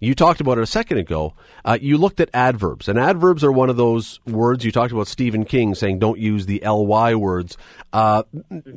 you 0.00 0.14
talked 0.14 0.40
about 0.40 0.58
it 0.58 0.62
a 0.62 0.66
second 0.66 0.98
ago. 0.98 1.34
Uh, 1.64 1.78
you 1.80 1.98
looked 1.98 2.20
at 2.20 2.30
adverbs, 2.32 2.88
and 2.88 2.98
adverbs 2.98 3.42
are 3.42 3.52
one 3.52 3.70
of 3.70 3.76
those 3.76 4.20
words 4.26 4.64
you 4.64 4.72
talked 4.72 4.92
about. 4.92 5.08
Stephen 5.08 5.44
King 5.44 5.74
saying 5.74 5.98
don't 5.98 6.18
use 6.18 6.46
the 6.46 6.60
ly 6.60 7.14
words. 7.14 7.56
Uh, 7.92 8.22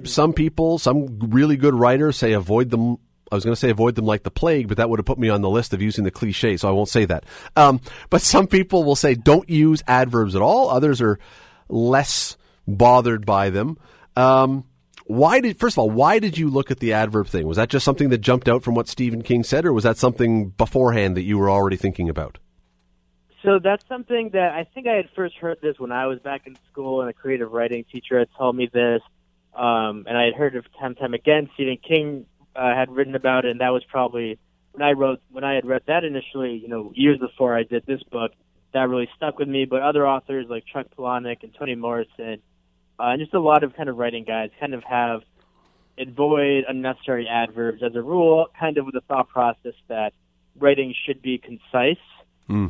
some 0.04 0.34
people, 0.34 0.80
some 0.80 1.20
really 1.20 1.58
good 1.58 1.74
writers 1.74 2.18
say 2.18 2.34
avoid 2.34 2.70
them. 2.70 2.98
I 3.32 3.36
was 3.36 3.46
going 3.46 3.54
to 3.54 3.60
say 3.60 3.70
avoid 3.70 3.96
them 3.96 4.06
like 4.06 4.24
the 4.24 4.32
plague, 4.32 4.68
but 4.68 4.78
that 4.78 4.90
would 4.90 5.00
have 5.00 5.06
put 5.06 5.18
me 5.18 5.30
on 5.30 5.42
the 5.42 5.50
list 5.50 5.74
of 5.74 5.82
using 5.82 6.04
the 6.04 6.12
cliche, 6.12 6.58
so 6.58 6.68
I 6.68 6.72
won't 6.72 6.90
say 6.90 7.06
that. 7.06 7.26
Um, 7.56 7.80
but 8.10 8.22
some 8.22 8.48
people 8.48 8.84
will 8.84 8.98
say 8.98 9.16
don't 9.16 9.50
use 9.50 9.84
adverbs 9.88 10.36
at 10.36 10.42
all. 10.42 10.70
Others 10.70 11.02
are 11.02 11.18
less 11.70 12.36
bothered 12.68 13.26
by 13.26 13.50
them. 13.50 13.78
Um, 14.18 14.66
why 15.06 15.42
did 15.42 15.60
first 15.60 15.76
of 15.76 15.80
all, 15.80 15.90
why 15.90 16.20
did 16.20 16.38
you 16.38 16.50
look 16.50 16.72
at 16.72 16.80
the 16.80 16.94
adverb 16.94 17.28
thing? 17.28 17.48
Was 17.48 17.58
that 17.58 17.70
just 17.70 17.86
something 17.86 18.10
that 18.10 18.20
jumped 18.20 18.48
out 18.48 18.64
from 18.64 18.76
what 18.76 18.88
Stephen 18.88 19.22
King 19.22 19.44
said, 19.44 19.66
or 19.66 19.74
was 19.74 19.84
that 19.84 19.98
something 19.98 20.50
beforehand 20.50 21.18
that 21.18 21.24
you 21.24 21.38
were 21.38 21.50
already 21.50 21.78
thinking 21.78 22.10
about? 22.10 22.38
So 23.44 23.60
that's 23.62 23.84
something 23.88 24.30
that 24.34 24.52
I 24.54 24.66
think 24.66 24.88
I 24.88 24.96
had 24.96 25.10
first 25.16 25.36
heard 25.36 25.58
this 25.62 25.80
when 25.80 25.92
I 25.92 26.06
was 26.08 26.20
back 26.20 26.46
in 26.46 26.56
school, 26.72 27.02
and 27.02 27.10
a 27.10 27.14
creative 27.14 27.52
writing 27.52 27.86
teacher 27.92 28.20
had 28.20 28.30
told 28.38 28.56
me 28.56 28.70
this, 28.72 29.02
um, 29.56 30.06
and 30.08 30.16
I 30.16 30.26
had 30.26 30.36
heard 30.36 30.56
it 30.56 30.64
time 30.80 30.92
and 30.92 30.98
time 30.98 31.14
again. 31.14 31.50
Stephen 31.56 31.78
King 31.78 32.26
uh, 32.56 32.76
had 32.76 32.92
written 32.92 33.16
about 33.16 33.46
it, 33.46 33.52
and 33.52 33.62
that 33.62 33.70
was 33.70 33.84
probably 33.90 34.38
when 34.74 34.84
I 34.84 34.92
wrote 34.92 35.22
when 35.32 35.44
I 35.44 35.56
had 35.56 35.66
read 35.66 35.82
that 35.88 36.04
initially. 36.04 36.58
You 36.58 36.68
know, 36.68 36.92
years 36.96 37.18
before 37.18 37.58
I 37.58 37.64
did 37.64 37.84
this 37.88 38.04
book, 38.04 38.32
that 38.74 38.88
really 38.88 39.10
stuck 39.16 39.40
with 39.40 39.48
me. 39.48 39.66
But 39.66 39.82
other 39.82 40.08
authors 40.08 40.46
like 40.50 40.64
Chuck 40.72 40.88
Palahniuk 40.96 41.42
and 41.42 41.54
Toni 41.54 41.76
Morrison, 41.76 42.42
uh, 43.02 43.12
and 43.12 43.20
just 43.20 43.34
a 43.34 43.40
lot 43.40 43.64
of 43.64 43.76
kind 43.76 43.90
of 43.90 43.98
writing 43.98 44.24
guys, 44.24 44.52
kind 44.60 44.74
of 44.74 44.84
have 44.84 45.22
avoid 45.98 46.66
unnecessary 46.68 47.28
adverbs 47.28 47.82
as 47.84 47.96
a 47.96 48.02
rule, 48.02 48.48
kind 48.60 48.78
of 48.78 48.86
with 48.86 48.94
the 48.94 49.02
thought 49.02 49.30
process 49.30 49.74
that 49.88 50.14
writing 50.60 50.94
should 51.06 51.22
be 51.22 51.38
concise. 51.38 51.98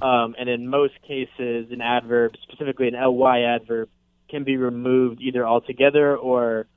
Um, 0.03 0.35
and 0.37 0.47
in 0.47 0.67
most 0.67 0.93
cases, 1.07 1.71
an 1.71 1.81
adverb, 1.81 2.33
specifically 2.43 2.87
an 2.87 2.93
ly 2.93 3.41
adverb, 3.41 3.89
can 4.29 4.43
be 4.43 4.55
removed 4.55 5.21
either 5.21 5.45
altogether 5.45 6.15
or 6.15 6.67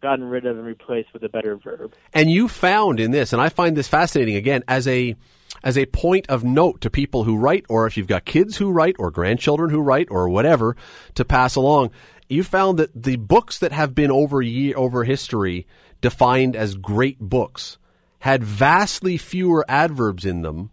gotten 0.00 0.24
rid 0.24 0.46
of 0.46 0.56
and 0.56 0.66
replaced 0.66 1.12
with 1.12 1.22
a 1.24 1.28
better 1.28 1.56
verb. 1.56 1.94
And 2.12 2.30
you 2.30 2.48
found 2.48 3.00
in 3.00 3.10
this, 3.10 3.32
and 3.32 3.40
I 3.40 3.48
find 3.48 3.76
this 3.76 3.88
fascinating 3.88 4.36
again 4.36 4.64
as 4.66 4.88
a 4.88 5.14
as 5.62 5.78
a 5.78 5.86
point 5.86 6.28
of 6.28 6.44
note 6.44 6.80
to 6.82 6.90
people 6.90 7.24
who 7.24 7.36
write, 7.36 7.64
or 7.68 7.86
if 7.86 7.96
you've 7.96 8.06
got 8.06 8.24
kids 8.24 8.56
who 8.56 8.70
write, 8.70 8.96
or 8.98 9.10
grandchildren 9.10 9.70
who 9.70 9.80
write, 9.80 10.08
or 10.10 10.28
whatever 10.28 10.76
to 11.14 11.24
pass 11.24 11.56
along. 11.56 11.90
You 12.28 12.42
found 12.42 12.78
that 12.78 12.90
the 13.02 13.16
books 13.16 13.58
that 13.58 13.72
have 13.72 13.94
been 13.94 14.10
over 14.10 14.40
year 14.40 14.76
over 14.76 15.04
history 15.04 15.66
defined 16.00 16.56
as 16.56 16.74
great 16.74 17.18
books 17.20 17.78
had 18.20 18.42
vastly 18.42 19.16
fewer 19.16 19.64
adverbs 19.68 20.24
in 20.24 20.42
them 20.42 20.70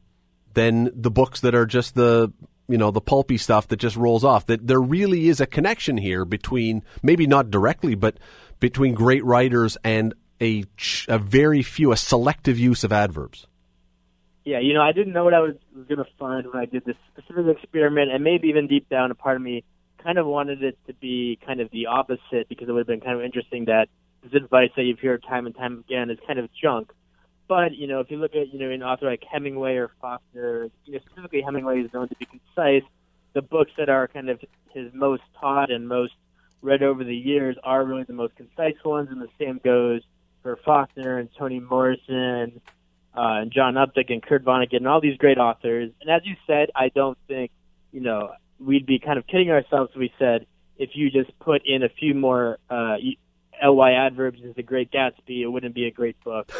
than 0.53 0.89
the 0.93 1.11
books 1.11 1.41
that 1.41 1.55
are 1.55 1.65
just 1.65 1.95
the 1.95 2.31
you 2.67 2.77
know 2.77 2.91
the 2.91 3.01
pulpy 3.01 3.37
stuff 3.37 3.67
that 3.67 3.77
just 3.77 3.97
rolls 3.97 4.23
off. 4.23 4.45
That 4.45 4.65
there 4.65 4.81
really 4.81 5.27
is 5.27 5.41
a 5.41 5.45
connection 5.45 5.97
here 5.97 6.23
between 6.25 6.83
maybe 7.03 7.27
not 7.27 7.51
directly 7.51 7.95
but 7.95 8.17
between 8.59 8.93
great 8.93 9.25
writers 9.25 9.77
and 9.83 10.13
a, 10.39 10.63
a 11.07 11.17
very 11.19 11.61
few 11.61 11.91
a 11.91 11.97
selective 11.97 12.57
use 12.57 12.83
of 12.83 12.91
adverbs. 12.91 13.47
Yeah, 14.43 14.59
you 14.59 14.73
know, 14.73 14.81
I 14.81 14.91
didn't 14.91 15.13
know 15.13 15.23
what 15.23 15.35
I 15.35 15.39
was, 15.39 15.55
going 15.87 15.99
to 15.99 16.05
find 16.17 16.47
when 16.47 16.55
I 16.55 16.65
did 16.65 16.83
this 16.83 16.95
specific 17.11 17.57
experiment, 17.57 18.11
and 18.11 18.23
maybe 18.23 18.47
even 18.47 18.67
deep 18.67 18.89
down, 18.89 19.11
a 19.11 19.15
part 19.15 19.35
of 19.35 19.41
me 19.43 19.63
kind 20.03 20.17
of 20.17 20.25
wanted 20.25 20.63
it 20.63 20.77
to 20.87 20.93
be 20.93 21.39
kind 21.45 21.59
of 21.61 21.69
the 21.71 21.87
opposite 21.87 22.47
because 22.49 22.67
it 22.67 22.71
would 22.71 22.81
have 22.81 22.87
been 22.87 23.01
kind 23.01 23.17
of 23.17 23.23
interesting 23.23 23.65
that 23.65 23.89
this 24.23 24.33
advice 24.33 24.69
that 24.75 24.83
you've 24.83 24.99
heard 24.99 25.23
time 25.23 25.45
and 25.45 25.55
time 25.55 25.83
again 25.87 26.09
is 26.09 26.17
kind 26.25 26.39
of 26.39 26.49
junk. 26.53 26.91
But 27.47 27.73
you 27.73 27.87
know, 27.87 27.99
if 27.99 28.09
you 28.09 28.17
look 28.17 28.35
at 28.35 28.53
you 28.53 28.59
know 28.59 28.69
an 28.69 28.83
author 28.83 29.07
like 29.07 29.23
Hemingway 29.29 29.75
or 29.75 29.91
Faulkner, 29.99 30.69
you 30.85 30.93
know, 30.93 30.99
specifically 31.05 31.41
Hemingway 31.41 31.81
is 31.81 31.93
known 31.93 32.07
to 32.09 32.15
be 32.15 32.25
concise. 32.25 32.87
The 33.33 33.41
books 33.41 33.71
that 33.77 33.89
are 33.89 34.07
kind 34.07 34.29
of 34.29 34.39
his 34.73 34.93
most 34.93 35.23
taught 35.39 35.71
and 35.71 35.87
most 35.87 36.13
read 36.61 36.83
over 36.83 37.03
the 37.03 37.15
years 37.15 37.57
are 37.63 37.83
really 37.83 38.03
the 38.03 38.13
most 38.13 38.35
concise 38.35 38.75
ones, 38.83 39.09
and 39.09 39.21
the 39.21 39.29
same 39.39 39.59
goes 39.63 40.01
for 40.43 40.57
Faulkner 40.65 41.17
and 41.17 41.29
Toni 41.37 41.59
Morrison 41.59 42.61
uh, 43.15 43.41
and 43.41 43.51
John 43.51 43.75
Updike 43.75 44.11
and 44.11 44.21
Kurt 44.21 44.43
Vonnegut 44.43 44.77
and 44.77 44.87
all 44.87 45.01
these 45.01 45.17
great 45.17 45.37
authors. 45.37 45.91
And 46.01 46.09
as 46.09 46.21
you 46.25 46.35
said, 46.47 46.71
I 46.75 46.89
don't 46.89 47.17
think 47.27 47.51
you 47.91 48.01
know 48.01 48.31
we'd 48.65 48.85
be 48.85 48.99
kind 48.99 49.17
of 49.17 49.27
kidding 49.27 49.49
ourselves 49.51 49.91
if 49.93 49.99
we 49.99 50.13
said 50.19 50.45
if 50.77 50.91
you 50.93 51.11
just 51.11 51.37
put 51.39 51.61
in 51.65 51.83
a 51.83 51.89
few 51.89 52.13
more 52.13 52.57
uh, 52.69 52.97
ly 53.69 53.91
adverbs 53.91 54.39
into 54.41 54.53
The 54.53 54.63
Great 54.63 54.91
Gatsby, 54.91 55.41
it 55.41 55.47
wouldn't 55.47 55.75
be 55.75 55.85
a 55.85 55.91
great 55.91 56.21
book. 56.23 56.51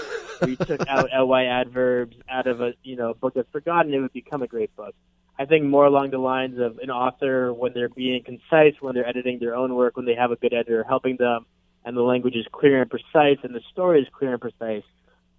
we 0.42 0.56
took 0.56 0.88
out 0.88 1.10
ly 1.26 1.46
adverbs 1.46 2.16
out 2.30 2.48
of 2.48 2.62
a 2.62 2.74
you 2.84 2.96
know 2.96 3.14
book 3.14 3.34
that's 3.34 3.50
forgotten, 3.52 3.94
it 3.94 4.00
would 4.00 4.14
become 4.14 4.42
a 4.42 4.48
great 4.48 4.76
book. 4.76 4.96
I 5.40 5.46
think 5.46 5.66
more 5.66 5.86
along 5.86 6.12
the 6.12 6.20
lines 6.20 6.60
of 6.60 6.78
an 6.80 6.92
author 6.92 7.52
when 7.52 7.74
they're 7.74 7.90
being 7.90 8.24
concise, 8.24 8.80
when 8.80 8.94
they're 8.94 9.08
editing 9.08 9.40
their 9.40 9.56
own 9.56 9.74
work, 9.74 9.98
when 9.98 10.06
they 10.06 10.14
have 10.14 10.32
a 10.32 10.36
good 10.36 10.54
editor 10.54 10.84
helping 10.84 11.18
them, 11.18 11.46
and 11.84 11.98
the 11.98 12.02
language 12.02 12.36
is 12.36 12.46
clear 12.52 12.82
and 12.82 12.92
precise, 12.92 13.38
and 13.44 13.56
the 13.56 13.62
story 13.72 14.02
is 14.02 14.08
clear 14.14 14.34
and 14.34 14.42
precise. 14.42 14.84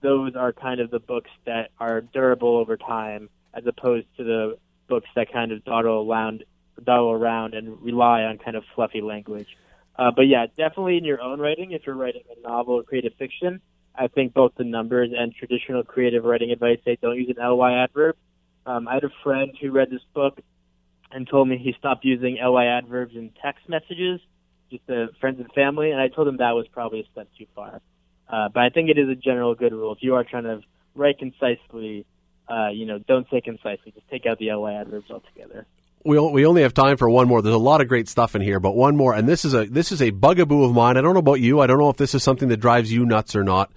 Those 0.01 0.35
are 0.35 0.53
kind 0.53 0.81
of 0.81 0.91
the 0.91 0.99
books 0.99 1.31
that 1.47 1.71
are 1.79 2.01
durable 2.01 2.57
over 2.57 2.77
time, 2.77 3.29
as 3.55 3.65
opposed 3.67 4.07
to 4.17 4.25
the 4.25 4.59
books 4.89 5.09
that 5.15 5.33
kind 5.33 5.53
of 5.53 5.65
dawdle 5.65 6.11
around, 6.11 6.45
dawdle 6.83 7.13
around 7.13 7.55
and 7.55 7.81
rely 7.83 8.23
on 8.23 8.39
kind 8.39 8.57
of 8.57 8.65
fluffy 8.75 9.01
language. 9.01 9.49
Uh, 9.99 10.11
but 10.15 10.23
yeah, 10.23 10.47
definitely 10.57 10.97
in 10.97 11.05
your 11.05 11.21
own 11.21 11.41
writing, 11.41 11.73
if 11.73 11.83
you're 11.87 11.97
writing 11.97 12.23
a 12.37 12.49
novel 12.49 12.75
or 12.75 12.83
creative 12.83 13.13
fiction, 13.19 13.61
I 13.95 14.09
think 14.09 14.33
both 14.33 14.53
the 14.57 14.65
numbers 14.65 15.11
and 15.17 15.35
traditional 15.35 15.83
creative 15.83 16.25
writing 16.25 16.51
advice 16.51 16.79
say 16.85 16.97
don't 17.01 17.17
use 17.17 17.35
an 17.37 17.47
ly 17.47 17.75
adverb. 17.75 18.17
Um, 18.65 18.89
I 18.89 18.95
had 18.95 19.05
a 19.05 19.11
friend 19.23 19.53
who 19.61 19.71
read 19.71 19.91
this 19.91 20.01
book 20.15 20.39
and 21.11 21.29
told 21.29 21.49
me 21.49 21.59
he 21.59 21.75
stopped 21.79 22.05
using 22.05 22.39
ly 22.43 22.67
adverbs 22.67 23.15
in 23.15 23.33
text 23.43 23.69
messages, 23.69 24.21
just 24.71 24.87
to 24.87 25.09
friends 25.21 25.41
and 25.41 25.53
family, 25.53 25.91
and 25.91 26.01
I 26.01 26.09
told 26.09 26.27
him 26.27 26.39
that 26.39 26.53
was 26.53 26.67
probably 26.69 27.01
a 27.01 27.05
step 27.13 27.29
too 27.37 27.47
far. 27.55 27.81
Uh, 28.29 28.49
but 28.49 28.63
I 28.63 28.71
think 28.71 28.89
it 28.89 28.99
is 28.99 29.11
a 29.11 29.15
general 29.15 29.55
good 29.55 29.73
rule. 29.73 29.93
If 29.93 29.99
you 30.03 30.15
are 30.15 30.25
trying 30.25 30.45
to 30.45 30.63
write 30.95 31.19
concisely. 31.19 32.07
Uh, 32.49 32.69
you 32.69 32.87
know, 32.87 32.99
don't 32.99 33.27
say 33.31 33.41
concisely. 33.41 33.93
Just 33.95 34.09
take 34.09 34.27
out 34.27 34.39
the 34.39 34.53
ly 34.53 34.75
adverbs 34.75 35.11
altogether. 35.11 35.67
We 36.05 36.19
we 36.19 36.47
only 36.47 36.63
have 36.63 36.75
time 36.75 36.97
for 36.97 37.09
one 37.09 37.29
more. 37.29 37.43
There's 37.43 37.55
a 37.55 37.59
lot 37.59 37.81
of 37.81 37.89
great 37.89 38.09
stuff 38.09 38.35
in 38.35 38.43
here, 38.43 38.59
but 38.59 38.75
one 38.75 38.97
more, 38.97 39.15
and 39.15 39.29
this 39.29 39.45
is 39.45 39.55
a 39.55 39.67
this 39.67 39.93
is 39.93 40.03
a 40.03 40.11
bugaboo 40.11 40.65
of 40.65 40.73
mine. 40.73 40.97
I 40.97 41.01
don't 41.01 41.15
know 41.15 41.21
about 41.21 41.41
you. 41.41 41.61
I 41.61 41.67
don't 41.67 41.79
know 41.79 41.91
if 41.91 41.97
this 41.97 42.15
is 42.15 42.23
something 42.23 42.49
that 42.49 42.57
drives 42.59 42.93
you 42.93 43.05
nuts 43.05 43.37
or 43.37 43.45
not. 43.45 43.73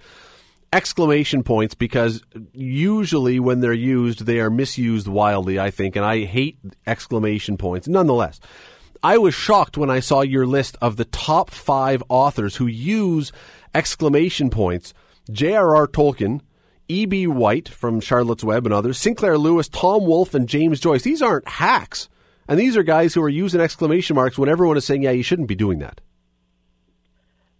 Exclamation 0.72 1.44
points, 1.44 1.74
because 1.74 2.22
usually 2.52 3.38
when 3.38 3.60
they're 3.60 3.72
used, 3.72 4.26
they 4.26 4.40
are 4.40 4.50
misused 4.50 5.06
wildly. 5.06 5.60
I 5.60 5.70
think, 5.70 5.94
and 5.94 6.04
I 6.04 6.24
hate 6.24 6.58
exclamation 6.86 7.56
points. 7.56 7.86
Nonetheless, 7.86 8.40
I 9.02 9.18
was 9.18 9.34
shocked 9.34 9.78
when 9.78 9.90
I 9.90 10.00
saw 10.00 10.22
your 10.22 10.46
list 10.46 10.76
of 10.82 10.96
the 10.96 11.04
top 11.04 11.50
five 11.50 12.02
authors 12.08 12.56
who 12.56 12.66
use 12.66 13.30
exclamation 13.72 14.50
points. 14.50 14.92
J.R.R. 15.30 15.86
Tolkien, 15.86 16.40
E.B. 16.88 17.28
White 17.28 17.68
from 17.68 18.00
Charlotte's 18.00 18.44
Web 18.44 18.66
and 18.66 18.74
others, 18.74 18.98
Sinclair 18.98 19.38
Lewis, 19.38 19.68
Tom 19.68 20.06
Wolfe, 20.06 20.34
and 20.34 20.48
James 20.48 20.80
Joyce. 20.80 21.02
These 21.02 21.22
aren't 21.22 21.46
hacks. 21.46 22.08
And 22.48 22.58
these 22.58 22.76
are 22.76 22.82
guys 22.82 23.14
who 23.14 23.22
are 23.22 23.28
using 23.28 23.60
exclamation 23.60 24.14
marks 24.14 24.38
when 24.38 24.48
everyone 24.48 24.76
is 24.76 24.84
saying, 24.84 25.02
yeah, 25.02 25.10
you 25.10 25.22
shouldn't 25.22 25.48
be 25.48 25.54
doing 25.54 25.78
that. 25.80 26.00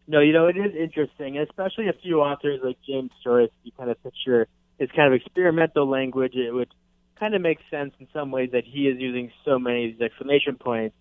No, 0.09 0.21
you 0.21 0.33
know, 0.33 0.47
it 0.47 0.57
is 0.57 0.75
interesting, 0.77 1.39
especially 1.39 1.89
a 1.89 1.93
few 1.93 2.21
authors 2.21 2.61
like 2.63 2.77
James 2.87 3.11
Joyce. 3.25 3.51
You 3.65 3.73
kind 3.77 3.91
of 3.91 4.01
picture 4.03 4.47
his 4.79 4.89
kind 4.95 5.13
of 5.13 5.21
experimental 5.21 5.89
language. 5.89 6.35
It 6.37 6.53
would 6.53 6.73
kind 7.19 7.35
of 7.35 7.43
make 7.43 7.59
sense 7.71 7.93
in 7.99 8.07
some 8.13 8.31
ways 8.31 8.51
that 8.53 8.65
he 8.65 8.87
is 8.87 9.01
using 9.01 9.33
so 9.45 9.59
many 9.59 9.87
of 9.87 9.93
these 9.93 10.03
exclamation 10.03 10.57
points. 10.57 10.95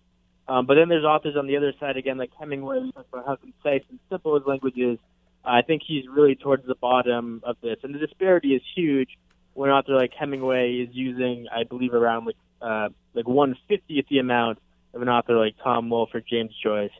Um, 0.48 0.66
but 0.66 0.74
then 0.74 0.88
there's 0.88 1.04
authors 1.04 1.36
on 1.36 1.46
the 1.46 1.56
other 1.56 1.72
side, 1.78 1.96
again, 1.96 2.18
like 2.18 2.30
Hemingway, 2.38 2.80
who 2.80 2.92
talks 2.92 3.08
about 3.12 3.26
how 3.26 3.36
concise 3.36 3.82
and 3.90 3.98
simple 4.10 4.36
his 4.36 4.46
language 4.46 4.76
is. 4.76 4.98
I 5.44 5.62
think 5.62 5.82
he's 5.86 6.04
really 6.08 6.34
towards 6.34 6.66
the 6.66 6.74
bottom 6.74 7.42
of 7.44 7.56
this. 7.62 7.76
And 7.84 7.94
the 7.94 8.00
disparity 8.00 8.54
is 8.54 8.62
huge 8.74 9.10
when 9.54 9.70
an 9.70 9.76
author 9.76 9.94
like 9.94 10.12
Hemingway 10.18 10.74
is 10.74 10.88
using, 10.92 11.46
I 11.54 11.62
believe, 11.62 11.94
around 11.94 12.26
like 12.26 12.36
uh, 12.60 12.88
like 13.14 13.28
one 13.28 13.56
fiftieth 13.68 14.06
the 14.08 14.18
amount 14.18 14.58
of 14.94 15.02
an 15.02 15.08
author 15.08 15.36
like 15.36 15.54
Tom 15.62 15.90
Wolfe 15.90 16.14
or 16.14 16.20
James 16.20 16.52
Joyce. 16.62 16.90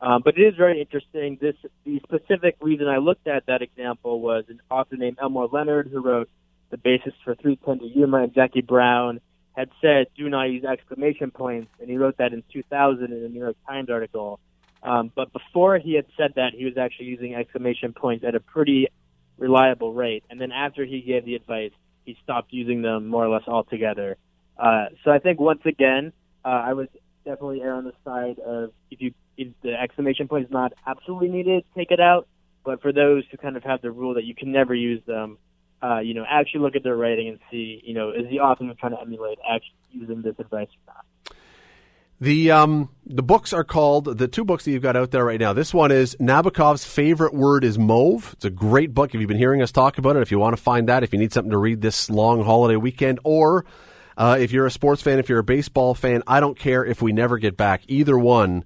Um, 0.00 0.22
but 0.24 0.36
it 0.36 0.42
is 0.42 0.54
very 0.56 0.80
interesting. 0.80 1.38
This 1.40 1.54
the 1.84 2.00
specific 2.00 2.56
reason 2.60 2.88
I 2.88 2.98
looked 2.98 3.26
at 3.26 3.46
that 3.46 3.62
example 3.62 4.20
was 4.20 4.44
an 4.48 4.60
author 4.70 4.96
named 4.96 5.18
Elmore 5.20 5.48
Leonard 5.50 5.88
who 5.90 6.00
wrote 6.00 6.28
the 6.70 6.76
basis 6.76 7.14
for 7.24 7.34
310 7.34 7.88
to 7.88 7.98
Yuma, 7.98 8.24
and 8.24 8.34
Jackie 8.34 8.60
Brown 8.60 9.20
had 9.52 9.70
said, 9.80 10.08
"Do 10.16 10.28
not 10.28 10.44
use 10.44 10.64
exclamation 10.64 11.30
points," 11.30 11.70
and 11.80 11.88
he 11.88 11.96
wrote 11.96 12.16
that 12.18 12.32
in 12.32 12.42
2000 12.52 13.12
in 13.12 13.24
a 13.24 13.28
New 13.28 13.40
York 13.40 13.56
Times 13.66 13.88
article. 13.88 14.40
Um, 14.82 15.10
but 15.14 15.32
before 15.32 15.78
he 15.78 15.94
had 15.94 16.04
said 16.16 16.34
that, 16.36 16.52
he 16.52 16.66
was 16.66 16.76
actually 16.76 17.06
using 17.06 17.34
exclamation 17.34 17.94
points 17.94 18.24
at 18.24 18.34
a 18.34 18.40
pretty 18.40 18.88
reliable 19.38 19.94
rate. 19.94 20.24
And 20.28 20.40
then 20.40 20.52
after 20.52 20.84
he 20.84 21.00
gave 21.00 21.24
the 21.24 21.34
advice, 21.34 21.72
he 22.04 22.16
stopped 22.22 22.52
using 22.52 22.82
them 22.82 23.06
more 23.06 23.24
or 23.24 23.28
less 23.28 23.48
altogether. 23.48 24.16
Uh, 24.58 24.86
so 25.04 25.10
I 25.10 25.18
think 25.18 25.40
once 25.40 25.62
again, 25.64 26.12
uh, 26.44 26.48
I 26.48 26.72
would 26.72 26.88
definitely 27.24 27.62
err 27.62 27.74
on 27.74 27.84
the 27.84 27.92
side 28.04 28.38
of 28.38 28.72
if 28.90 29.00
you 29.00 29.12
if 29.36 29.48
the 29.62 29.74
exclamation 29.74 30.28
point 30.28 30.46
is 30.46 30.50
not 30.50 30.72
absolutely 30.86 31.28
needed, 31.28 31.64
take 31.76 31.90
it 31.90 32.00
out. 32.00 32.28
But 32.64 32.80
for 32.80 32.92
those 32.92 33.24
who 33.30 33.36
kind 33.36 33.56
of 33.56 33.64
have 33.64 33.82
the 33.82 33.90
rule 33.90 34.14
that 34.14 34.24
you 34.24 34.34
can 34.34 34.52
never 34.52 34.74
use 34.74 35.02
them, 35.06 35.38
uh, 35.82 35.98
you 35.98 36.14
know, 36.14 36.24
actually 36.28 36.60
look 36.60 36.76
at 36.76 36.82
their 36.82 36.96
writing 36.96 37.28
and 37.28 37.38
see, 37.50 37.82
you 37.84 37.94
know, 37.94 38.10
is 38.10 38.28
the 38.30 38.40
author 38.40 38.64
trying 38.78 38.92
to 38.92 39.00
emulate 39.00 39.38
actually 39.48 39.74
using 39.90 40.22
this 40.22 40.34
advice 40.38 40.68
or 40.68 40.94
not? 40.94 41.04
The 42.20 42.52
um 42.52 42.90
the 43.04 43.24
books 43.24 43.52
are 43.52 43.64
called 43.64 44.18
the 44.18 44.28
two 44.28 44.44
books 44.44 44.64
that 44.64 44.70
you've 44.70 44.82
got 44.82 44.96
out 44.96 45.10
there 45.10 45.24
right 45.24 45.40
now. 45.40 45.52
This 45.52 45.74
one 45.74 45.90
is 45.90 46.16
Nabokov's 46.16 46.84
favorite 46.84 47.34
word 47.34 47.64
is 47.64 47.76
mauve. 47.76 48.30
It's 48.34 48.44
a 48.44 48.50
great 48.50 48.94
book. 48.94 49.14
If 49.14 49.20
you've 49.20 49.28
been 49.28 49.36
hearing 49.36 49.60
us 49.60 49.72
talk 49.72 49.98
about 49.98 50.16
it, 50.16 50.22
if 50.22 50.30
you 50.30 50.38
want 50.38 50.56
to 50.56 50.62
find 50.62 50.88
that, 50.88 51.02
if 51.02 51.12
you 51.12 51.18
need 51.18 51.32
something 51.32 51.50
to 51.50 51.58
read 51.58 51.82
this 51.82 52.08
long 52.08 52.44
holiday 52.44 52.76
weekend, 52.76 53.18
or 53.24 53.66
uh, 54.16 54.36
if 54.38 54.52
you're 54.52 54.66
a 54.66 54.70
sports 54.70 55.02
fan, 55.02 55.18
if 55.18 55.28
you're 55.28 55.40
a 55.40 55.44
baseball 55.44 55.94
fan, 55.94 56.22
I 56.26 56.40
don't 56.40 56.58
care 56.58 56.84
if 56.84 57.02
we 57.02 57.12
never 57.12 57.38
get 57.38 57.56
back. 57.56 57.82
Either 57.88 58.16
one 58.16 58.64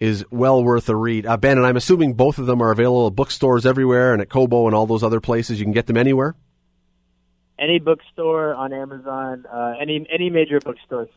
is 0.00 0.24
well 0.30 0.62
worth 0.62 0.88
a 0.88 0.96
read. 0.96 1.26
Uh, 1.26 1.36
ben, 1.36 1.58
and 1.58 1.66
I'm 1.66 1.76
assuming 1.76 2.14
both 2.14 2.38
of 2.38 2.46
them 2.46 2.62
are 2.62 2.70
available 2.70 3.08
at 3.08 3.14
bookstores 3.14 3.66
everywhere 3.66 4.12
and 4.12 4.22
at 4.22 4.28
Kobo 4.28 4.66
and 4.66 4.74
all 4.74 4.86
those 4.86 5.02
other 5.02 5.20
places. 5.20 5.58
You 5.58 5.66
can 5.66 5.72
get 5.72 5.86
them 5.86 5.96
anywhere. 5.96 6.34
Any 7.58 7.80
bookstore 7.80 8.54
on 8.54 8.72
Amazon, 8.72 9.44
uh, 9.52 9.74
any 9.80 10.06
any 10.12 10.30
major 10.30 10.60
bookstore. 10.60 11.08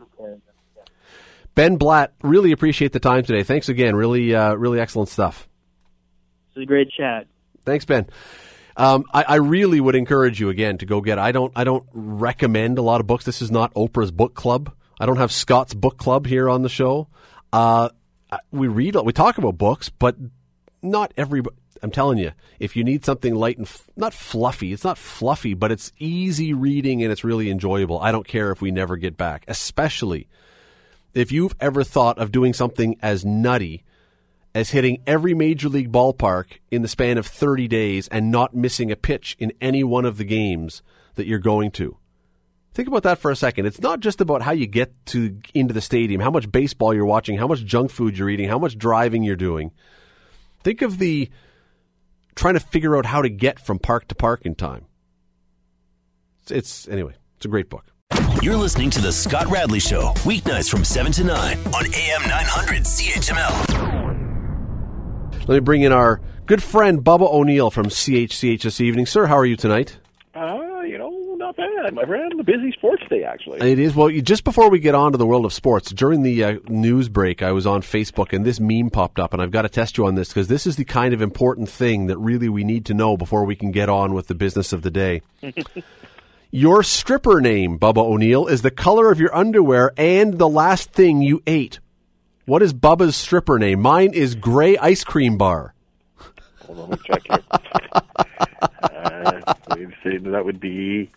Ben 1.54 1.76
Blatt, 1.76 2.14
really 2.24 2.52
appreciate 2.52 2.94
the 2.94 3.00
time 3.00 3.24
today. 3.24 3.44
Thanks 3.44 3.70
again. 3.70 3.96
Really, 3.96 4.34
uh, 4.34 4.56
really 4.56 4.80
excellent 4.80 5.10
stuff. 5.10 5.48
It's 6.50 6.64
a 6.64 6.66
great 6.66 6.90
chat. 6.92 7.28
Thanks, 7.64 7.86
Ben. 7.86 8.08
Um, 8.78 9.06
I, 9.14 9.24
I, 9.24 9.36
really 9.36 9.82
would 9.82 9.96
encourage 9.96 10.40
you 10.40 10.50
again 10.50 10.78
to 10.80 10.86
go 10.86 11.02
get. 11.02 11.20
I 11.20 11.32
don't. 11.32 11.52
I 11.56 11.64
don't 11.64 11.86
recommend 11.94 12.78
a 12.78 12.82
lot 12.82 13.02
of 13.02 13.08
books. 13.08 13.26
This 13.26 13.42
is 13.42 13.52
not 13.52 13.74
Oprah's 13.74 14.12
book 14.12 14.34
club. 14.34 14.74
I 15.00 15.06
don't 15.06 15.18
have 15.18 15.32
Scott's 15.32 15.74
book 15.74 15.98
club 15.98 16.26
here 16.26 16.50
on 16.50 16.62
the 16.62 16.70
show. 16.70 17.08
Uh, 17.52 17.90
we 18.52 18.68
read. 18.68 18.96
We 18.96 19.14
talk 19.14 19.38
about 19.38 19.58
books, 19.58 19.90
but 19.90 20.16
not 20.82 21.14
every. 21.18 21.42
I'm 21.84 21.92
telling 21.92 22.20
you, 22.20 22.32
if 22.60 22.76
you 22.76 22.84
need 22.84 23.04
something 23.04 23.34
light 23.34 23.58
and 23.58 23.66
f- 23.66 23.90
not 23.96 24.14
fluffy, 24.14 24.72
it's 24.72 24.84
not 24.84 24.98
fluffy, 24.98 25.54
but 25.56 25.72
it's 25.72 25.92
easy 25.98 26.54
reading 26.54 27.02
and 27.02 27.12
it's 27.12 27.24
really 27.24 27.50
enjoyable. 27.50 28.00
I 28.00 28.12
don't 28.12 28.28
care 28.28 28.52
if 28.52 28.62
we 28.62 28.72
never 28.72 28.98
get 28.98 29.18
back, 29.18 29.44
especially 29.48 30.28
if 31.14 31.32
you've 31.32 31.56
ever 31.60 31.84
thought 31.84 32.20
of 32.20 32.32
doing 32.32 32.54
something 32.54 32.98
as 33.02 33.26
nutty 33.26 33.84
as 34.54 34.72
hitting 34.72 35.02
every 35.08 35.34
major 35.34 35.70
league 35.70 35.92
ballpark 35.92 36.60
in 36.70 36.82
the 36.82 36.88
span 36.88 37.18
of 37.18 37.26
30 37.26 37.68
days 37.68 38.08
and 38.10 38.32
not 38.32 38.54
missing 38.54 38.92
a 38.92 38.96
pitch 38.96 39.36
in 39.40 39.54
any 39.62 39.84
one 39.84 40.06
of 40.06 40.18
the 40.18 40.26
games 40.26 40.82
that 41.16 41.28
you're 41.28 41.40
going 41.40 41.72
to. 41.72 41.98
Think 42.74 42.88
about 42.88 43.04
that 43.04 43.18
for 43.18 43.32
a 43.32 43.36
second. 43.36 43.66
It's 43.66 43.82
not 43.82 44.00
just 44.00 44.22
about 44.22 44.42
how 44.42 44.52
you 44.52 44.66
get 44.66 44.94
to 45.08 45.38
into 45.54 45.74
the 45.74 45.82
stadium, 45.82 46.22
how 46.22 46.32
much 46.32 46.52
baseball 46.52 46.94
you're 46.94 47.06
watching, 47.06 47.38
how 47.38 47.48
much 47.48 47.66
junk 47.66 47.92
food 47.92 48.18
you're 48.18 48.30
eating, 48.30 48.48
how 48.48 48.60
much 48.60 48.78
driving 48.78 49.24
you're 49.24 49.36
doing. 49.36 49.72
Think 50.64 50.82
of 50.82 50.98
the 50.98 51.30
trying 52.36 52.54
to 52.54 52.60
figure 52.62 52.96
out 52.96 53.06
how 53.06 53.22
to 53.22 53.30
get 53.30 53.60
from 53.60 53.78
park 53.78 54.08
to 54.08 54.16
park 54.16 54.46
in 54.46 54.56
time. 54.56 54.86
It's, 56.44 56.52
it's 56.52 56.88
anyway, 56.88 57.16
it's 57.36 57.46
a 57.46 57.50
great 57.50 57.70
book. 57.70 57.86
You're 58.42 58.58
listening 58.58 58.90
to 58.92 59.02
The 59.02 59.12
Scott 59.12 59.48
Radley 59.48 59.80
Show, 59.80 60.14
weeknights 60.24 60.70
from 60.70 60.84
7 60.84 61.12
to 61.14 61.24
9 61.26 61.58
on 61.76 61.86
AM 61.94 62.22
900 62.24 62.84
CHML. 62.84 63.91
Let 65.48 65.56
me 65.56 65.60
bring 65.60 65.82
in 65.82 65.92
our 65.92 66.22
good 66.46 66.62
friend 66.62 67.04
Bubba 67.04 67.32
O'Neil 67.32 67.72
from 67.72 67.88
CHCH 67.88 68.62
this 68.62 68.80
evening. 68.80 69.06
Sir, 69.08 69.26
how 69.26 69.38
are 69.38 69.46
you 69.46 69.56
tonight? 69.56 69.98
Uh, 70.36 70.82
you 70.86 71.00
know, 71.00 71.10
not 71.36 71.58
bad, 71.58 71.94
my 71.94 72.06
friend. 72.06 72.40
A 72.40 72.44
busy 72.44 72.72
sports 72.72 73.02
day, 73.10 73.24
actually. 73.24 73.60
It 73.60 73.80
is. 73.80 73.96
Well, 73.96 74.10
just 74.10 74.44
before 74.44 74.70
we 74.70 74.80
get 74.80 74.94
on 74.94 75.12
to 75.14 75.18
the 75.18 75.26
world 75.26 75.46
of 75.46 75.52
sports, 75.52 75.92
during 75.92 76.22
the 76.22 76.44
uh, 76.44 76.56
news 76.68 77.10
break, 77.10 77.42
I 77.42 77.52
was 77.54 77.66
on 77.66 77.82
Facebook 77.82 78.34
and 78.34 78.46
this 78.46 78.60
meme 78.60 78.92
popped 78.92 79.20
up, 79.20 79.34
and 79.34 79.42
I've 79.42 79.52
got 79.52 79.64
to 79.64 79.70
test 79.70 79.98
you 79.98 80.06
on 80.06 80.14
this 80.14 80.30
because 80.30 80.48
this 80.48 80.68
is 80.68 80.76
the 80.76 80.86
kind 80.86 81.14
of 81.14 81.22
important 81.24 81.70
thing 81.70 82.06
that 82.06 82.20
really 82.20 82.48
we 82.48 82.64
need 82.64 82.86
to 82.86 82.94
know 82.94 83.18
before 83.18 83.44
we 83.44 83.56
can 83.56 83.72
get 83.72 83.90
on 83.90 84.14
with 84.14 84.28
the 84.28 84.36
business 84.36 84.72
of 84.72 84.84
the 84.84 84.92
day. 84.92 85.22
Your 86.52 86.84
stripper 86.84 87.42
name, 87.42 87.80
Bubba 87.80 88.04
O'Neil, 88.04 88.46
is 88.46 88.62
the 88.62 88.72
color 88.72 89.10
of 89.10 89.20
your 89.22 89.34
underwear 89.34 89.94
and 89.96 90.38
the 90.38 90.50
last 90.50 90.92
thing 90.92 91.22
you 91.22 91.42
ate. 91.48 91.80
What 92.46 92.64
is 92.64 92.74
Bubba's 92.74 93.16
stripper 93.16 93.60
name? 93.60 93.82
Mine 93.82 94.14
is 94.14 94.36
Gray 94.36 94.78
Ice 94.78 95.04
Cream 95.04 95.38
Bar. 95.38 95.74
Hold 96.66 96.80
on, 96.80 96.90
let 96.90 97.00
me 97.00 97.06
check 97.06 97.22
here. 97.28 97.40
uh, 98.82 99.54
see, 100.04 100.18
that 100.18 100.44
would 100.44 100.60
be 100.60 101.12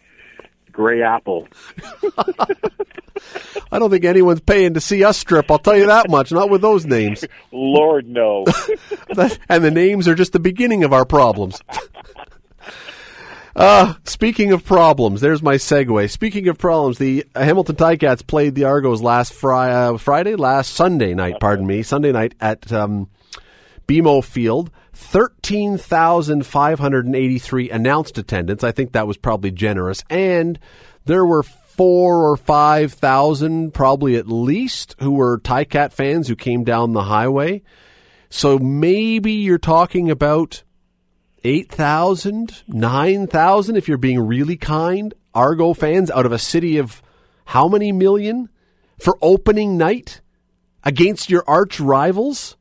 Gray 0.70 1.02
Apple. 1.02 1.48
I 3.72 3.78
don't 3.78 3.90
think 3.90 4.04
anyone's 4.04 4.40
paying 4.40 4.74
to 4.74 4.80
see 4.80 5.02
us 5.02 5.16
strip. 5.16 5.50
I'll 5.50 5.58
tell 5.58 5.76
you 5.76 5.86
that 5.86 6.10
much. 6.10 6.30
Not 6.30 6.50
with 6.50 6.60
those 6.60 6.84
names. 6.84 7.24
Lord 7.52 8.06
no. 8.06 8.44
and 9.48 9.64
the 9.64 9.70
names 9.70 10.06
are 10.06 10.14
just 10.14 10.32
the 10.32 10.40
beginning 10.40 10.84
of 10.84 10.92
our 10.92 11.04
problems. 11.04 11.60
Uh, 13.56 13.94
speaking 14.04 14.52
of 14.52 14.64
problems, 14.64 15.20
there's 15.20 15.42
my 15.42 15.54
segue. 15.54 16.10
Speaking 16.10 16.48
of 16.48 16.58
problems, 16.58 16.98
the 16.98 17.24
Hamilton 17.36 17.76
Ticats 17.76 18.26
played 18.26 18.56
the 18.56 18.64
Argos 18.64 19.00
last 19.00 19.32
fri- 19.32 19.70
uh, 19.70 19.96
Friday, 19.96 20.34
last 20.34 20.72
Sunday 20.72 21.14
night, 21.14 21.36
pardon 21.40 21.64
me, 21.66 21.84
Sunday 21.84 22.10
night 22.10 22.34
at 22.40 22.72
um, 22.72 23.08
BMO 23.86 24.24
Field. 24.24 24.72
13,583 24.92 27.70
announced 27.70 28.18
attendance. 28.18 28.64
I 28.64 28.72
think 28.72 28.92
that 28.92 29.06
was 29.06 29.16
probably 29.16 29.50
generous. 29.50 30.04
And 30.08 30.58
there 31.04 31.24
were 31.24 31.42
four 31.42 32.30
or 32.30 32.36
5,000, 32.36 33.74
probably 33.74 34.16
at 34.16 34.28
least, 34.28 34.94
who 35.00 35.12
were 35.12 35.38
Ticat 35.38 35.92
fans 35.92 36.28
who 36.28 36.36
came 36.36 36.64
down 36.64 36.92
the 36.92 37.04
highway. 37.04 37.62
So 38.30 38.58
maybe 38.58 39.32
you're 39.32 39.58
talking 39.58 40.10
about 40.10 40.62
8,000, 41.44 42.64
9,000 42.66 43.76
if 43.76 43.86
you're 43.86 43.98
being 43.98 44.20
really 44.20 44.56
kind, 44.56 45.12
Argo 45.34 45.74
fans 45.74 46.10
out 46.10 46.26
of 46.26 46.32
a 46.32 46.38
city 46.38 46.78
of 46.78 47.02
how 47.44 47.68
many 47.68 47.92
million 47.92 48.48
for 48.98 49.18
opening 49.20 49.76
night 49.76 50.20
against 50.82 51.30
your 51.30 51.44
arch 51.46 51.80
rivals? 51.80 52.56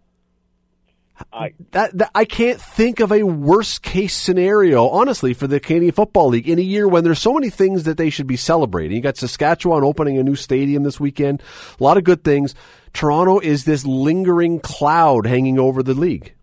I 1.32 1.54
that, 1.72 1.98
that 1.98 2.12
I 2.16 2.26
can't 2.26 2.60
think 2.60 3.00
of 3.00 3.12
a 3.12 3.24
worst 3.24 3.84
case 3.84 4.16
scenario, 4.16 4.90
honestly, 4.90 5.34
for 5.34 5.48
the 5.48 5.60
Canadian 5.60 5.94
Football 5.94 6.30
League 6.30 6.50
in 6.50 6.60
a 6.60 6.64
year 6.64 6.88
when 6.88 7.04
there's 7.04 7.20
so 7.20 7.34
many 7.34 7.50
things 7.50 7.84
that 7.84 7.98
they 7.98 8.10
should 8.10 8.28
be 8.28 8.36
celebrating. 8.36 8.98
You 8.98 9.04
got 9.04 9.18
Saskatchewan 9.18 9.84
opening 9.84 10.18
a 10.18 10.24
new 10.24 10.36
stadium 10.36 10.84
this 10.84 11.00
weekend, 11.00 11.42
a 11.80 11.84
lot 11.84 11.98
of 11.98 12.04
good 12.04 12.24
things. 12.24 12.56
Toronto 12.94 13.40
is 13.40 13.64
this 13.64 13.86
lingering 13.86 14.60
cloud 14.60 15.28
hanging 15.28 15.60
over 15.60 15.84
the 15.84 15.94
league. 15.94 16.34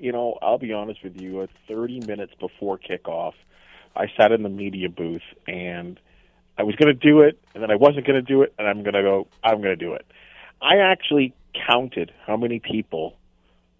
You 0.00 0.12
know, 0.12 0.38
I'll 0.42 0.58
be 0.58 0.72
honest 0.72 1.02
with 1.02 1.20
you. 1.20 1.42
At 1.42 1.50
30 1.68 2.00
minutes 2.06 2.32
before 2.38 2.78
kickoff, 2.78 3.34
I 3.94 4.06
sat 4.16 4.32
in 4.32 4.42
the 4.42 4.48
media 4.48 4.88
booth 4.88 5.22
and 5.46 5.98
I 6.58 6.62
was 6.62 6.74
going 6.76 6.88
to 6.88 6.94
do 6.94 7.20
it, 7.20 7.38
and 7.54 7.62
then 7.62 7.70
I 7.70 7.76
wasn't 7.76 8.06
going 8.06 8.16
to 8.16 8.22
do 8.22 8.42
it, 8.42 8.54
and 8.58 8.66
I'm 8.66 8.82
going 8.82 8.94
to 8.94 9.02
go. 9.02 9.28
I'm 9.44 9.60
going 9.60 9.76
to 9.78 9.84
do 9.84 9.92
it. 9.92 10.06
I 10.62 10.78
actually 10.78 11.34
counted 11.68 12.12
how 12.26 12.36
many 12.36 12.60
people 12.60 13.16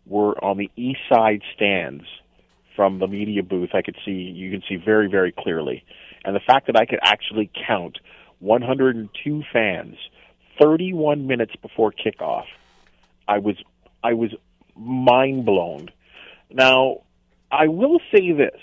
were 0.04 0.42
on 0.44 0.58
the 0.58 0.70
east 0.76 1.00
side 1.08 1.42
stands 1.54 2.04
from 2.74 2.98
the 2.98 3.06
media 3.06 3.42
booth. 3.42 3.70
I 3.74 3.82
could 3.82 3.96
see 4.04 4.12
you 4.12 4.50
can 4.50 4.62
see 4.68 4.76
very 4.76 5.08
very 5.08 5.32
clearly, 5.32 5.84
and 6.24 6.36
the 6.36 6.40
fact 6.40 6.66
that 6.66 6.76
I 6.76 6.84
could 6.84 6.98
actually 7.02 7.50
count 7.66 7.98
102 8.40 9.42
fans 9.52 9.96
31 10.60 11.26
minutes 11.26 11.54
before 11.62 11.92
kickoff, 11.92 12.44
I 13.26 13.38
was 13.38 13.56
I 14.04 14.12
was 14.12 14.34
mind 14.76 15.46
blown. 15.46 15.90
Now, 16.50 17.02
I 17.50 17.68
will 17.68 17.98
say 18.14 18.32
this: 18.32 18.60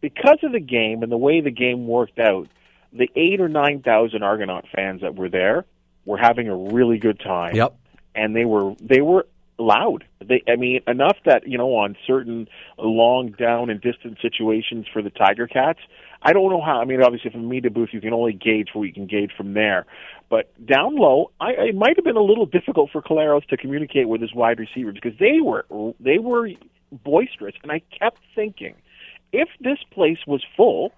because 0.00 0.38
of 0.42 0.52
the 0.52 0.60
game 0.60 1.02
and 1.02 1.10
the 1.10 1.16
way 1.16 1.40
the 1.40 1.50
game 1.50 1.86
worked 1.86 2.18
out, 2.18 2.48
the 2.92 3.10
eight 3.16 3.40
or 3.40 3.48
nine 3.48 3.82
thousand 3.82 4.22
Argonaut 4.22 4.64
fans 4.74 5.02
that 5.02 5.14
were 5.14 5.28
there 5.28 5.64
were 6.04 6.18
having 6.18 6.48
a 6.48 6.56
really 6.56 6.98
good 6.98 7.20
time 7.20 7.54
Yep. 7.54 7.76
and 8.14 8.34
they 8.34 8.44
were 8.44 8.74
they 8.80 9.00
were 9.00 9.26
loud. 9.60 10.04
They, 10.20 10.42
I 10.48 10.56
mean, 10.56 10.80
enough 10.86 11.16
that 11.24 11.46
you 11.46 11.58
know 11.58 11.76
on 11.76 11.96
certain 12.06 12.48
long 12.78 13.32
down 13.32 13.70
and 13.70 13.80
distant 13.80 14.18
situations 14.20 14.86
for 14.92 15.02
the 15.02 15.10
Tiger 15.10 15.46
Cats. 15.46 15.80
I 16.22 16.32
don't 16.32 16.50
know 16.50 16.60
how. 16.60 16.80
I 16.80 16.84
mean, 16.84 17.02
obviously 17.02 17.30
from 17.30 17.42
the 17.42 17.48
media 17.48 17.70
booth 17.70 17.90
you 17.92 18.00
can 18.00 18.12
only 18.12 18.32
gauge 18.32 18.68
what 18.74 18.84
you 18.84 18.92
can 18.92 19.06
gauge 19.06 19.32
from 19.36 19.54
there. 19.54 19.86
But 20.28 20.52
down 20.64 20.96
low, 20.96 21.30
I, 21.40 21.50
it 21.50 21.74
might 21.74 21.96
have 21.96 22.04
been 22.04 22.16
a 22.16 22.22
little 22.22 22.46
difficult 22.46 22.90
for 22.92 23.02
Collaros 23.02 23.46
to 23.48 23.56
communicate 23.56 24.08
with 24.08 24.20
his 24.20 24.34
wide 24.34 24.58
receivers 24.58 24.94
because 24.94 25.18
they 25.18 25.40
were 25.42 25.64
they 25.98 26.18
were 26.18 26.50
boisterous, 26.92 27.54
and 27.62 27.70
I 27.72 27.82
kept 27.98 28.18
thinking, 28.34 28.74
if 29.32 29.48
this 29.60 29.78
place 29.92 30.18
was 30.26 30.42
full, 30.56 30.92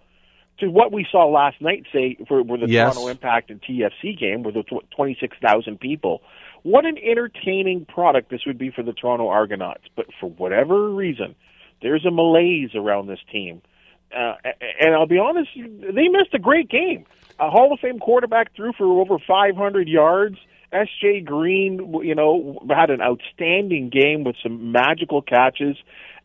to 0.58 0.68
what 0.68 0.92
we 0.92 1.06
saw 1.10 1.26
last 1.26 1.60
night, 1.60 1.86
say 1.92 2.16
for, 2.28 2.44
for 2.44 2.58
the 2.58 2.68
Yes. 2.68 2.94
Toronto 2.94 3.10
Impact 3.10 3.50
and 3.50 3.60
TFC 3.60 4.18
game 4.18 4.42
with 4.42 4.54
the 4.54 4.62
tw- 4.62 4.88
26,000 4.94 5.78
people, 5.80 6.22
what 6.62 6.84
an 6.84 6.96
entertaining 6.98 7.84
product 7.84 8.30
this 8.30 8.46
would 8.46 8.58
be 8.58 8.70
for 8.70 8.82
the 8.82 8.92
Toronto 8.92 9.28
Argonauts. 9.28 9.84
But 9.96 10.06
for 10.20 10.30
whatever 10.30 10.90
reason, 10.90 11.34
there's 11.80 12.04
a 12.06 12.10
malaise 12.10 12.70
around 12.74 13.08
this 13.08 13.20
team. 13.30 13.62
Uh, 14.14 14.34
and 14.80 14.94
I'll 14.94 15.06
be 15.06 15.18
honest, 15.18 15.50
they 15.56 16.08
missed 16.08 16.34
a 16.34 16.38
great 16.38 16.68
game. 16.68 17.06
A 17.40 17.50
Hall 17.50 17.72
of 17.72 17.80
Fame 17.80 17.98
quarterback 17.98 18.54
threw 18.54 18.72
for 18.76 19.00
over 19.00 19.18
500 19.18 19.88
yards. 19.88 20.36
S.J. 20.72 21.20
Green, 21.20 22.00
you 22.02 22.14
know, 22.14 22.58
had 22.70 22.90
an 22.90 23.00
outstanding 23.00 23.90
game 23.90 24.24
with 24.24 24.36
some 24.42 24.72
magical 24.72 25.20
catches. 25.20 25.76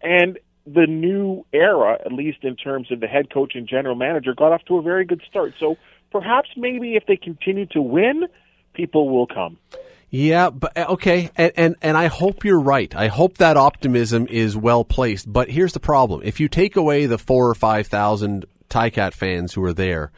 And 0.01 0.37
the 0.65 0.85
new 0.85 1.45
era, 1.53 1.97
at 2.05 2.11
least 2.11 2.39
in 2.43 2.55
terms 2.55 2.91
of 2.91 2.99
the 2.99 3.07
head 3.07 3.29
coach 3.33 3.53
and 3.55 3.67
general 3.67 3.95
manager, 3.95 4.33
got 4.35 4.51
off 4.51 4.63
to 4.65 4.77
a 4.77 4.81
very 4.81 5.05
good 5.05 5.21
start. 5.29 5.53
So 5.59 5.77
perhaps 6.11 6.49
maybe 6.55 6.95
if 6.95 7.05
they 7.07 7.17
continue 7.17 7.65
to 7.67 7.81
win, 7.81 8.25
people 8.73 9.09
will 9.09 9.27
come. 9.27 9.57
Yeah, 10.09 10.51
but 10.51 10.77
uh, 10.77 10.85
okay, 10.89 11.31
and, 11.35 11.51
and 11.57 11.75
and 11.81 11.97
I 11.97 12.07
hope 12.07 12.45
you're 12.45 12.59
right. 12.59 12.93
I 12.95 13.07
hope 13.07 13.37
that 13.37 13.57
optimism 13.57 14.27
is 14.27 14.55
well 14.55 14.85
placed. 14.85 15.31
But 15.31 15.49
here's 15.49 15.73
the 15.73 15.81
problem: 15.81 16.21
if 16.23 16.39
you 16.39 16.47
take 16.47 16.77
away 16.77 17.05
the 17.05 17.17
four 17.17 17.49
or 17.49 17.55
five 17.55 17.87
thousand 17.87 18.45
Ticat 18.69 19.13
fans 19.13 19.53
who 19.53 19.63
are 19.65 19.73
there, 19.73 20.13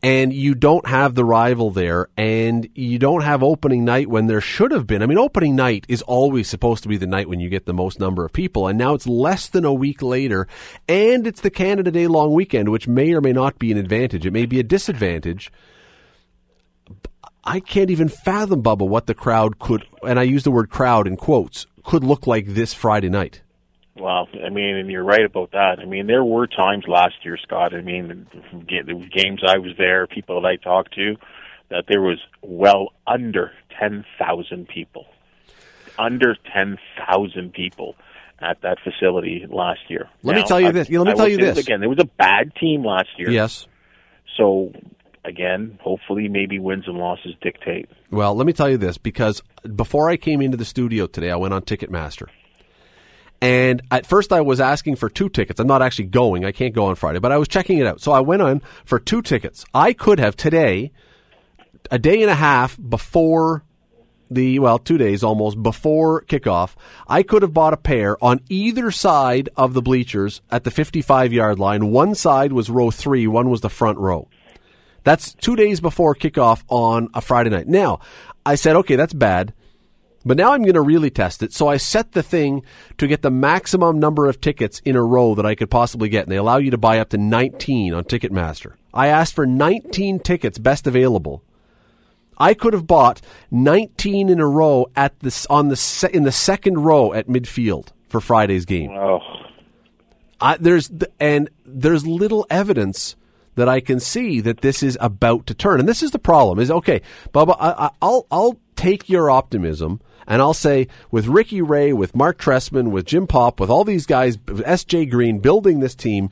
and 0.00 0.32
you 0.32 0.54
don't 0.54 0.86
have 0.86 1.16
the 1.16 1.24
rival 1.24 1.72
there, 1.72 2.08
and 2.16 2.68
you 2.76 3.00
don't 3.00 3.22
have 3.22 3.42
opening 3.42 3.84
night 3.84 4.08
when 4.08 4.28
there 4.28 4.40
should 4.40 4.70
have 4.70 4.86
been. 4.86 5.02
I 5.02 5.06
mean, 5.06 5.18
opening 5.18 5.56
night 5.56 5.86
is 5.88 6.02
always 6.02 6.48
supposed 6.48 6.84
to 6.84 6.88
be 6.88 6.96
the 6.96 7.06
night 7.08 7.28
when 7.28 7.40
you 7.40 7.48
get 7.48 7.66
the 7.66 7.74
most 7.74 7.98
number 7.98 8.24
of 8.24 8.32
people, 8.32 8.68
and 8.68 8.78
now 8.78 8.94
it's 8.94 9.08
less 9.08 9.48
than 9.48 9.64
a 9.64 9.74
week 9.74 10.02
later, 10.02 10.46
and 10.88 11.26
it's 11.26 11.40
the 11.40 11.50
Canada 11.50 11.90
Day 11.90 12.06
long 12.06 12.32
weekend, 12.32 12.68
which 12.68 12.86
may 12.86 13.12
or 13.12 13.20
may 13.20 13.32
not 13.32 13.58
be 13.58 13.72
an 13.72 13.78
advantage. 13.78 14.24
It 14.24 14.32
may 14.32 14.46
be 14.46 14.60
a 14.60 14.64
disadvantage. 14.64 15.50
I 17.44 17.60
can't 17.60 17.90
even 17.90 18.08
fathom, 18.08 18.62
Bubba, 18.62 18.86
what 18.86 19.06
the 19.06 19.14
crowd 19.14 19.58
could, 19.58 19.84
and 20.06 20.18
I 20.18 20.24
use 20.24 20.44
the 20.44 20.50
word 20.50 20.70
crowd 20.70 21.06
in 21.06 21.16
quotes, 21.16 21.66
could 21.84 22.04
look 22.04 22.26
like 22.26 22.46
this 22.48 22.74
Friday 22.74 23.08
night. 23.08 23.40
Well, 23.96 24.28
I 24.44 24.48
mean, 24.50 24.76
and 24.76 24.90
you're 24.90 25.04
right 25.04 25.24
about 25.24 25.52
that. 25.52 25.78
I 25.78 25.84
mean, 25.84 26.06
there 26.06 26.24
were 26.24 26.46
times 26.46 26.84
last 26.86 27.14
year, 27.24 27.36
Scott. 27.36 27.74
I 27.74 27.80
mean, 27.82 28.26
the 28.52 29.08
games 29.12 29.40
I 29.46 29.58
was 29.58 29.72
there, 29.76 30.06
people 30.06 30.40
that 30.40 30.46
I 30.48 30.56
talked 30.56 30.94
to, 30.94 31.16
that 31.70 31.84
there 31.88 32.00
was 32.00 32.18
well 32.42 32.92
under 33.06 33.52
ten 33.78 34.04
thousand 34.18 34.68
people, 34.68 35.06
under 35.98 36.36
ten 36.52 36.78
thousand 36.96 37.52
people 37.52 37.94
at 38.40 38.62
that 38.62 38.78
facility 38.82 39.44
last 39.50 39.80
year. 39.88 40.08
Let 40.22 40.36
me 40.36 40.44
tell 40.44 40.60
you 40.60 40.68
I- 40.68 40.72
this. 40.72 40.88
Let 40.88 41.04
me 41.04 41.12
I 41.12 41.14
tell 41.14 41.28
you 41.28 41.36
this. 41.36 41.58
again. 41.58 41.80
There 41.80 41.88
was 41.90 41.98
a 42.00 42.06
bad 42.06 42.54
team 42.56 42.84
last 42.84 43.08
year. 43.18 43.30
Yes. 43.30 43.66
So 44.36 44.72
again, 45.24 45.78
hopefully, 45.82 46.28
maybe 46.28 46.58
wins 46.58 46.84
and 46.86 46.98
losses 46.98 47.34
dictate. 47.40 47.88
Well, 48.10 48.34
let 48.34 48.46
me 48.46 48.52
tell 48.52 48.68
you 48.68 48.78
this 48.78 48.98
because 48.98 49.42
before 49.74 50.08
I 50.08 50.16
came 50.16 50.40
into 50.40 50.56
the 50.56 50.64
studio 50.64 51.06
today, 51.06 51.30
I 51.30 51.36
went 51.36 51.54
on 51.54 51.62
Ticketmaster. 51.62 52.28
And 53.42 53.80
at 53.90 54.04
first, 54.06 54.32
I 54.32 54.42
was 54.42 54.60
asking 54.60 54.96
for 54.96 55.08
two 55.08 55.30
tickets. 55.30 55.60
I'm 55.60 55.66
not 55.66 55.80
actually 55.80 56.06
going. 56.06 56.44
I 56.44 56.52
can't 56.52 56.74
go 56.74 56.86
on 56.86 56.94
Friday, 56.94 57.20
but 57.20 57.32
I 57.32 57.38
was 57.38 57.48
checking 57.48 57.78
it 57.78 57.86
out. 57.86 58.00
So 58.00 58.12
I 58.12 58.20
went 58.20 58.42
on 58.42 58.60
for 58.84 58.98
two 58.98 59.22
tickets. 59.22 59.64
I 59.72 59.94
could 59.94 60.18
have 60.18 60.36
today, 60.36 60.92
a 61.90 61.98
day 61.98 62.20
and 62.20 62.30
a 62.30 62.34
half 62.34 62.76
before 62.76 63.64
the, 64.30 64.58
well, 64.58 64.78
two 64.78 64.98
days 64.98 65.24
almost 65.24 65.60
before 65.62 66.22
kickoff, 66.22 66.74
I 67.08 67.22
could 67.22 67.42
have 67.42 67.54
bought 67.54 67.72
a 67.72 67.78
pair 67.78 68.22
on 68.22 68.40
either 68.48 68.90
side 68.90 69.48
of 69.56 69.72
the 69.72 69.82
bleachers 69.82 70.42
at 70.50 70.64
the 70.64 70.70
55 70.70 71.32
yard 71.32 71.58
line. 71.58 71.90
One 71.90 72.14
side 72.14 72.52
was 72.52 72.70
row 72.70 72.90
three, 72.90 73.26
one 73.26 73.48
was 73.48 73.62
the 73.62 73.70
front 73.70 73.98
row. 73.98 74.28
That's 75.04 75.34
two 75.34 75.56
days 75.56 75.80
before 75.80 76.14
kickoff 76.14 76.62
on 76.68 77.08
a 77.14 77.20
Friday 77.20 77.50
night. 77.50 77.68
Now, 77.68 78.00
I 78.44 78.54
said, 78.54 78.76
okay, 78.76 78.96
that's 78.96 79.14
bad. 79.14 79.54
But 80.24 80.36
now 80.36 80.52
I'm 80.52 80.62
going 80.62 80.74
to 80.74 80.82
really 80.82 81.08
test 81.08 81.42
it. 81.42 81.52
So 81.54 81.68
I 81.68 81.78
set 81.78 82.12
the 82.12 82.22
thing 82.22 82.62
to 82.98 83.06
get 83.06 83.22
the 83.22 83.30
maximum 83.30 83.98
number 83.98 84.26
of 84.26 84.40
tickets 84.40 84.80
in 84.84 84.94
a 84.94 85.02
row 85.02 85.34
that 85.34 85.46
I 85.46 85.54
could 85.54 85.70
possibly 85.70 86.10
get. 86.10 86.24
And 86.24 86.32
they 86.32 86.36
allow 86.36 86.58
you 86.58 86.70
to 86.72 86.78
buy 86.78 86.98
up 86.98 87.08
to 87.10 87.18
19 87.18 87.94
on 87.94 88.04
Ticketmaster. 88.04 88.74
I 88.92 89.06
asked 89.06 89.34
for 89.34 89.46
19 89.46 90.18
tickets, 90.20 90.58
best 90.58 90.86
available. 90.86 91.42
I 92.36 92.54
could 92.54 92.72
have 92.74 92.86
bought 92.86 93.20
19 93.50 94.28
in 94.28 94.40
a 94.40 94.46
row 94.46 94.86
at 94.96 95.18
this 95.20 95.46
on 95.46 95.68
the 95.68 95.76
se- 95.76 96.10
in 96.12 96.24
the 96.24 96.32
second 96.32 96.82
row 96.84 97.12
at 97.12 97.26
midfield 97.26 97.88
for 98.08 98.20
Friday's 98.20 98.64
game. 98.64 98.90
Oh, 98.92 99.20
I, 100.40 100.56
there's 100.56 100.88
th- 100.88 101.12
and 101.20 101.50
there's 101.66 102.06
little 102.06 102.46
evidence 102.48 103.14
that 103.54 103.68
I 103.68 103.80
can 103.80 104.00
see 104.00 104.40
that 104.40 104.60
this 104.60 104.82
is 104.82 104.96
about 105.00 105.46
to 105.46 105.54
turn. 105.54 105.80
And 105.80 105.88
this 105.88 106.02
is 106.02 106.10
the 106.10 106.18
problem: 106.18 106.58
is 106.58 106.70
okay, 106.70 107.02
Bubba. 107.32 107.56
I, 107.58 107.70
I, 107.70 107.90
I'll 108.02 108.26
I'll 108.30 108.60
take 108.76 109.08
your 109.08 109.30
optimism. 109.30 110.00
And 110.26 110.40
I'll 110.40 110.54
say, 110.54 110.86
with 111.10 111.26
Ricky 111.26 111.60
Ray, 111.60 111.92
with 111.92 112.14
Marc 112.14 112.38
Trestman, 112.38 112.92
with 112.92 113.04
Jim 113.04 113.26
Popp, 113.26 113.58
with 113.58 113.68
all 113.68 113.82
these 113.82 114.06
guys, 114.06 114.38
S.J. 114.64 115.06
Green 115.06 115.40
building 115.40 115.80
this 115.80 115.96
team, 115.96 116.30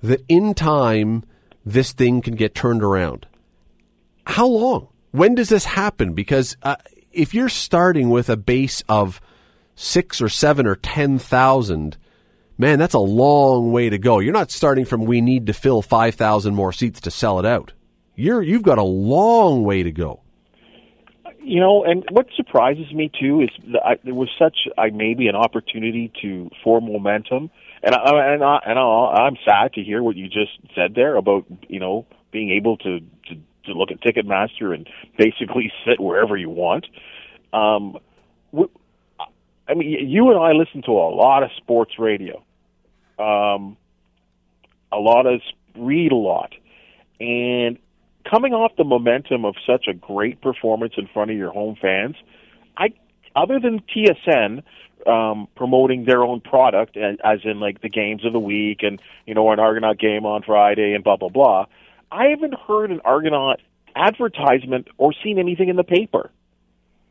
that 0.00 0.24
in 0.28 0.54
time 0.54 1.24
this 1.64 1.92
thing 1.92 2.20
can 2.20 2.36
get 2.36 2.54
turned 2.54 2.84
around. 2.84 3.26
How 4.26 4.46
long? 4.46 4.88
When 5.10 5.34
does 5.34 5.48
this 5.48 5.64
happen? 5.64 6.12
Because 6.12 6.56
uh, 6.62 6.76
if 7.10 7.34
you're 7.34 7.48
starting 7.48 8.10
with 8.10 8.28
a 8.28 8.36
base 8.36 8.82
of 8.88 9.20
six 9.74 10.20
or 10.20 10.28
seven 10.28 10.66
or 10.66 10.76
ten 10.76 11.18
thousand, 11.18 11.96
man, 12.62 12.78
that's 12.78 12.94
a 12.94 13.00
long 13.00 13.72
way 13.72 13.90
to 13.90 13.98
go. 13.98 14.20
You're 14.20 14.32
not 14.32 14.52
starting 14.52 14.84
from 14.84 15.04
we 15.04 15.20
need 15.20 15.46
to 15.48 15.52
fill 15.52 15.82
five 15.82 16.14
thousand 16.14 16.54
more 16.54 16.72
seats 16.72 17.00
to 17.02 17.10
sell 17.10 17.38
it 17.40 17.44
out. 17.44 17.72
You're 18.14 18.40
you've 18.40 18.62
got 18.62 18.78
a 18.78 18.84
long 18.84 19.64
way 19.64 19.82
to 19.82 19.90
go. 19.90 20.22
you 21.42 21.60
know, 21.60 21.84
and 21.84 22.04
what 22.10 22.26
surprises 22.36 22.92
me 22.92 23.10
too 23.20 23.40
is 23.40 23.50
that 23.72 23.84
I, 23.84 23.94
there 24.04 24.14
was 24.14 24.30
such 24.38 24.56
I 24.78 24.90
maybe 24.90 25.26
an 25.26 25.34
opportunity 25.34 26.12
to 26.22 26.48
form 26.62 26.84
momentum, 26.86 27.50
and 27.82 27.94
I, 27.94 28.32
and 28.32 28.44
I, 28.44 28.58
and 28.64 28.78
I, 28.78 28.82
I'm 29.26 29.36
sad 29.44 29.72
to 29.74 29.82
hear 29.82 30.00
what 30.00 30.14
you 30.16 30.28
just 30.28 30.52
said 30.74 30.94
there 30.94 31.16
about 31.16 31.44
you 31.68 31.80
know 31.80 32.06
being 32.30 32.50
able 32.50 32.76
to 32.78 33.00
to, 33.00 33.34
to 33.64 33.72
look 33.72 33.90
at 33.90 34.00
Ticketmaster 34.00 34.72
and 34.72 34.88
basically 35.18 35.72
sit 35.84 35.98
wherever 35.98 36.36
you 36.36 36.48
want. 36.48 36.86
Um, 37.52 37.98
I 39.68 39.74
mean, 39.74 40.08
you 40.08 40.30
and 40.30 40.38
I 40.38 40.52
listen 40.52 40.82
to 40.82 40.92
a 40.92 41.08
lot 41.14 41.42
of 41.42 41.50
sports 41.56 41.98
radio, 41.98 42.44
um, 43.22 43.76
a 44.90 44.98
lot 44.98 45.26
of 45.26 45.40
read 45.76 46.12
a 46.12 46.16
lot, 46.16 46.52
and 47.20 47.78
coming 48.28 48.52
off 48.52 48.72
the 48.76 48.84
momentum 48.84 49.44
of 49.44 49.54
such 49.66 49.86
a 49.88 49.94
great 49.94 50.40
performance 50.40 50.94
in 50.96 51.08
front 51.12 51.30
of 51.30 51.36
your 51.36 51.52
home 51.52 51.76
fans, 51.80 52.16
I 52.76 52.88
other 53.34 53.58
than 53.60 53.80
TSN 53.80 54.62
um, 55.06 55.48
promoting 55.56 56.04
their 56.04 56.22
own 56.22 56.40
product, 56.40 56.96
as, 56.96 57.16
as 57.24 57.40
in 57.44 57.60
like 57.60 57.80
the 57.80 57.88
games 57.88 58.24
of 58.24 58.32
the 58.32 58.40
week 58.40 58.82
and 58.82 59.00
you 59.26 59.34
know 59.34 59.50
an 59.52 59.58
Argonaut 59.58 59.98
game 59.98 60.26
on 60.26 60.42
Friday 60.42 60.94
and 60.94 61.04
blah 61.04 61.16
blah 61.16 61.28
blah. 61.28 61.66
I 62.10 62.26
haven't 62.26 62.54
heard 62.54 62.90
an 62.90 63.00
Argonaut 63.04 63.60
advertisement 63.96 64.88
or 64.98 65.12
seen 65.24 65.38
anything 65.38 65.68
in 65.68 65.76
the 65.76 65.84
paper. 65.84 66.30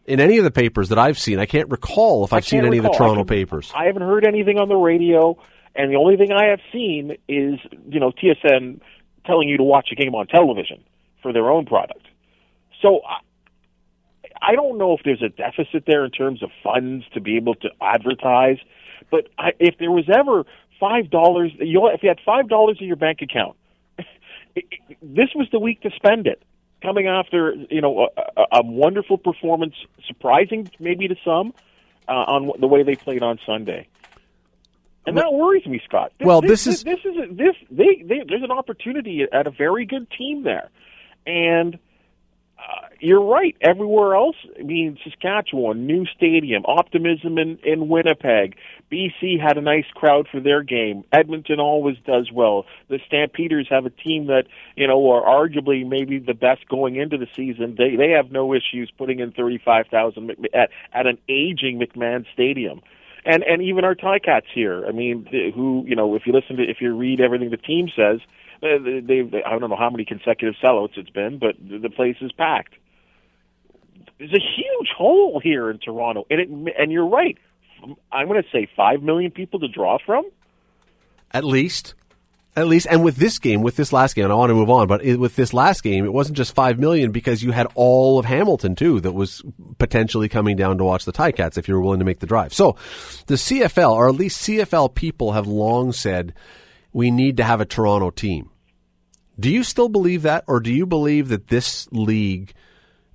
In 0.05 0.19
any 0.19 0.37
of 0.39 0.43
the 0.43 0.51
papers 0.51 0.89
that 0.89 0.97
I've 0.97 1.19
seen, 1.19 1.39
I 1.39 1.45
can't 1.45 1.69
recall 1.69 2.25
if 2.25 2.33
I've 2.33 2.45
seen 2.45 2.61
can't 2.61 2.67
any 2.67 2.77
of 2.77 2.83
the. 2.83 2.89
Toronto 2.89 3.21
I 3.21 3.25
papers. 3.25 3.71
I 3.75 3.85
haven't 3.85 4.01
heard 4.01 4.25
anything 4.25 4.57
on 4.57 4.67
the 4.67 4.75
radio, 4.75 5.37
and 5.75 5.91
the 5.91 5.97
only 5.97 6.17
thing 6.17 6.31
I 6.31 6.47
have 6.47 6.59
seen 6.71 7.17
is 7.27 7.59
you 7.87 7.99
know 7.99 8.11
TSN 8.11 8.81
telling 9.25 9.49
you 9.49 9.57
to 9.57 9.63
watch 9.63 9.89
a 9.91 9.95
game 9.95 10.15
on 10.15 10.27
television 10.27 10.83
for 11.21 11.31
their 11.31 11.49
own 11.49 11.65
product. 11.65 12.05
So 12.81 13.01
I, 13.07 13.19
I 14.41 14.55
don't 14.55 14.77
know 14.77 14.93
if 14.93 15.01
there's 15.05 15.21
a 15.21 15.29
deficit 15.29 15.83
there 15.85 16.03
in 16.03 16.11
terms 16.11 16.41
of 16.41 16.49
funds 16.63 17.05
to 17.13 17.21
be 17.21 17.37
able 17.37 17.55
to 17.55 17.69
advertise, 17.79 18.57
but 19.11 19.27
I, 19.37 19.51
if 19.59 19.77
there 19.77 19.91
was 19.91 20.09
ever 20.09 20.45
five 20.79 21.09
dollars, 21.09 21.51
you 21.59 21.87
if 21.87 22.03
you 22.03 22.09
had 22.09 22.19
five 22.25 22.49
dollars 22.49 22.77
in 22.81 22.87
your 22.87 22.95
bank 22.95 23.21
account, 23.21 23.55
it, 23.97 24.05
it, 24.55 24.97
this 25.01 25.29
was 25.35 25.47
the 25.51 25.59
week 25.59 25.81
to 25.81 25.91
spend 25.95 26.27
it. 26.27 26.41
Coming 26.81 27.07
after 27.07 27.53
you 27.69 27.79
know 27.79 28.09
a, 28.17 28.21
a, 28.41 28.45
a 28.59 28.65
wonderful 28.65 29.17
performance, 29.17 29.75
surprising 30.07 30.69
maybe 30.79 31.07
to 31.07 31.15
some, 31.23 31.53
uh, 32.07 32.11
on 32.11 32.51
the 32.59 32.67
way 32.67 32.81
they 32.81 32.95
played 32.95 33.21
on 33.21 33.39
Sunday. 33.45 33.87
And 35.05 35.17
that 35.17 35.33
worries 35.33 35.65
me, 35.65 35.81
Scott. 35.85 36.11
Well, 36.19 36.41
this 36.41 36.67
is- 36.67 36.83
this 36.83 36.99
is 37.03 37.15
this 37.35 37.55
they, 37.71 38.03
they 38.03 38.21
there's 38.27 38.43
an 38.43 38.51
opportunity 38.51 39.25
at 39.31 39.47
a 39.47 39.51
very 39.51 39.85
good 39.85 40.07
team 40.11 40.43
there, 40.43 40.69
and 41.25 41.79
uh, 42.59 42.87
you're 42.99 43.23
right. 43.23 43.55
Everywhere 43.61 44.13
else, 44.13 44.35
I 44.59 44.61
mean, 44.61 44.99
Saskatchewan, 45.03 45.87
new 45.87 46.05
stadium, 46.05 46.63
optimism 46.67 47.39
in 47.39 47.57
in 47.63 47.87
Winnipeg. 47.89 48.55
BC 48.91 49.41
had 49.41 49.57
a 49.57 49.61
nice 49.61 49.85
crowd 49.95 50.27
for 50.31 50.39
their 50.39 50.61
game. 50.61 51.03
Edmonton 51.11 51.59
always 51.59 51.97
does 52.05 52.29
well. 52.31 52.65
The 52.89 52.99
Stampeders 53.07 53.67
have 53.71 53.87
a 53.87 53.89
team 53.89 54.27
that 54.27 54.43
you 54.75 54.85
know 54.85 55.09
are 55.11 55.23
arguably 55.23 55.87
maybe 55.87 56.19
the 56.19 56.35
best 56.35 56.67
going 56.69 56.97
into 56.97 57.17
the 57.17 57.27
season. 57.35 57.73
They 57.75 57.95
they 57.95 58.11
have 58.11 58.31
no 58.31 58.53
issues 58.53 58.91
putting 58.95 59.19
in 59.19 59.31
thirty 59.31 59.57
five 59.57 59.87
thousand 59.87 60.29
at 60.53 60.69
at 60.93 61.07
an 61.07 61.17
aging 61.27 61.79
McMahon 61.79 62.25
Stadium 62.33 62.81
and 63.25 63.43
and 63.43 63.61
even 63.61 63.83
our 63.83 63.95
Ticats 63.95 64.47
here. 64.53 64.85
I 64.85 64.91
mean, 64.91 65.25
who 65.55 65.83
you 65.87 65.95
know, 65.95 66.15
if 66.15 66.23
you 66.25 66.33
listen 66.33 66.57
to, 66.57 66.63
if 66.63 66.77
you 66.81 66.95
read 66.95 67.21
everything 67.21 67.49
the 67.49 67.57
team 67.57 67.89
says, 67.95 68.19
uh, 68.63 68.77
they, 68.83 68.99
they, 68.99 69.21
they 69.21 69.43
I 69.43 69.57
don't 69.57 69.69
know 69.69 69.75
how 69.75 69.89
many 69.89 70.05
consecutive 70.05 70.55
sellouts 70.63 70.97
it's 70.97 71.09
been, 71.09 71.39
but 71.39 71.55
the 71.59 71.89
place 71.89 72.17
is 72.21 72.31
packed. 72.31 72.75
There's 74.17 74.33
a 74.33 74.39
huge 74.39 74.89
hole 74.95 75.39
here 75.43 75.69
in 75.69 75.79
Toronto, 75.79 76.25
and 76.29 76.39
it 76.39 76.49
and 76.77 76.91
you're 76.91 77.07
right. 77.07 77.37
I'm 78.11 78.27
going 78.27 78.41
to 78.41 78.49
say 78.51 78.69
five 78.75 79.01
million 79.01 79.31
people 79.31 79.59
to 79.61 79.67
draw 79.67 79.97
from. 80.05 80.25
At 81.31 81.43
least. 81.43 81.95
At 82.53 82.67
least, 82.67 82.87
and 82.89 83.01
with 83.01 83.15
this 83.15 83.39
game, 83.39 83.61
with 83.61 83.77
this 83.77 83.93
last 83.93 84.13
game, 84.13 84.25
and 84.25 84.33
I 84.33 84.35
want 84.35 84.49
to 84.49 84.55
move 84.55 84.69
on, 84.69 84.85
but 84.85 85.01
it, 85.05 85.17
with 85.17 85.37
this 85.37 85.53
last 85.53 85.83
game, 85.83 86.03
it 86.03 86.11
wasn't 86.11 86.35
just 86.35 86.53
five 86.53 86.77
million 86.77 87.11
because 87.11 87.41
you 87.41 87.51
had 87.51 87.67
all 87.75 88.19
of 88.19 88.25
Hamilton 88.25 88.75
too 88.75 88.99
that 88.99 89.13
was 89.13 89.41
potentially 89.77 90.27
coming 90.27 90.57
down 90.57 90.77
to 90.77 90.83
watch 90.83 91.05
the 91.05 91.13
Ticats 91.13 91.57
if 91.57 91.69
you 91.69 91.75
were 91.75 91.81
willing 91.81 91.99
to 91.99 92.05
make 92.05 92.19
the 92.19 92.27
drive. 92.27 92.53
So, 92.53 92.75
the 93.27 93.35
CFL, 93.35 93.93
or 93.93 94.09
at 94.09 94.15
least 94.15 94.45
CFL 94.45 94.93
people, 94.93 95.31
have 95.31 95.47
long 95.47 95.93
said 95.93 96.33
we 96.91 97.09
need 97.09 97.37
to 97.37 97.43
have 97.45 97.61
a 97.61 97.65
Toronto 97.65 98.09
team. 98.09 98.49
Do 99.39 99.49
you 99.49 99.63
still 99.63 99.87
believe 99.87 100.23
that, 100.23 100.43
or 100.45 100.59
do 100.59 100.73
you 100.73 100.85
believe 100.85 101.29
that 101.29 101.47
this 101.47 101.87
league, 101.93 102.53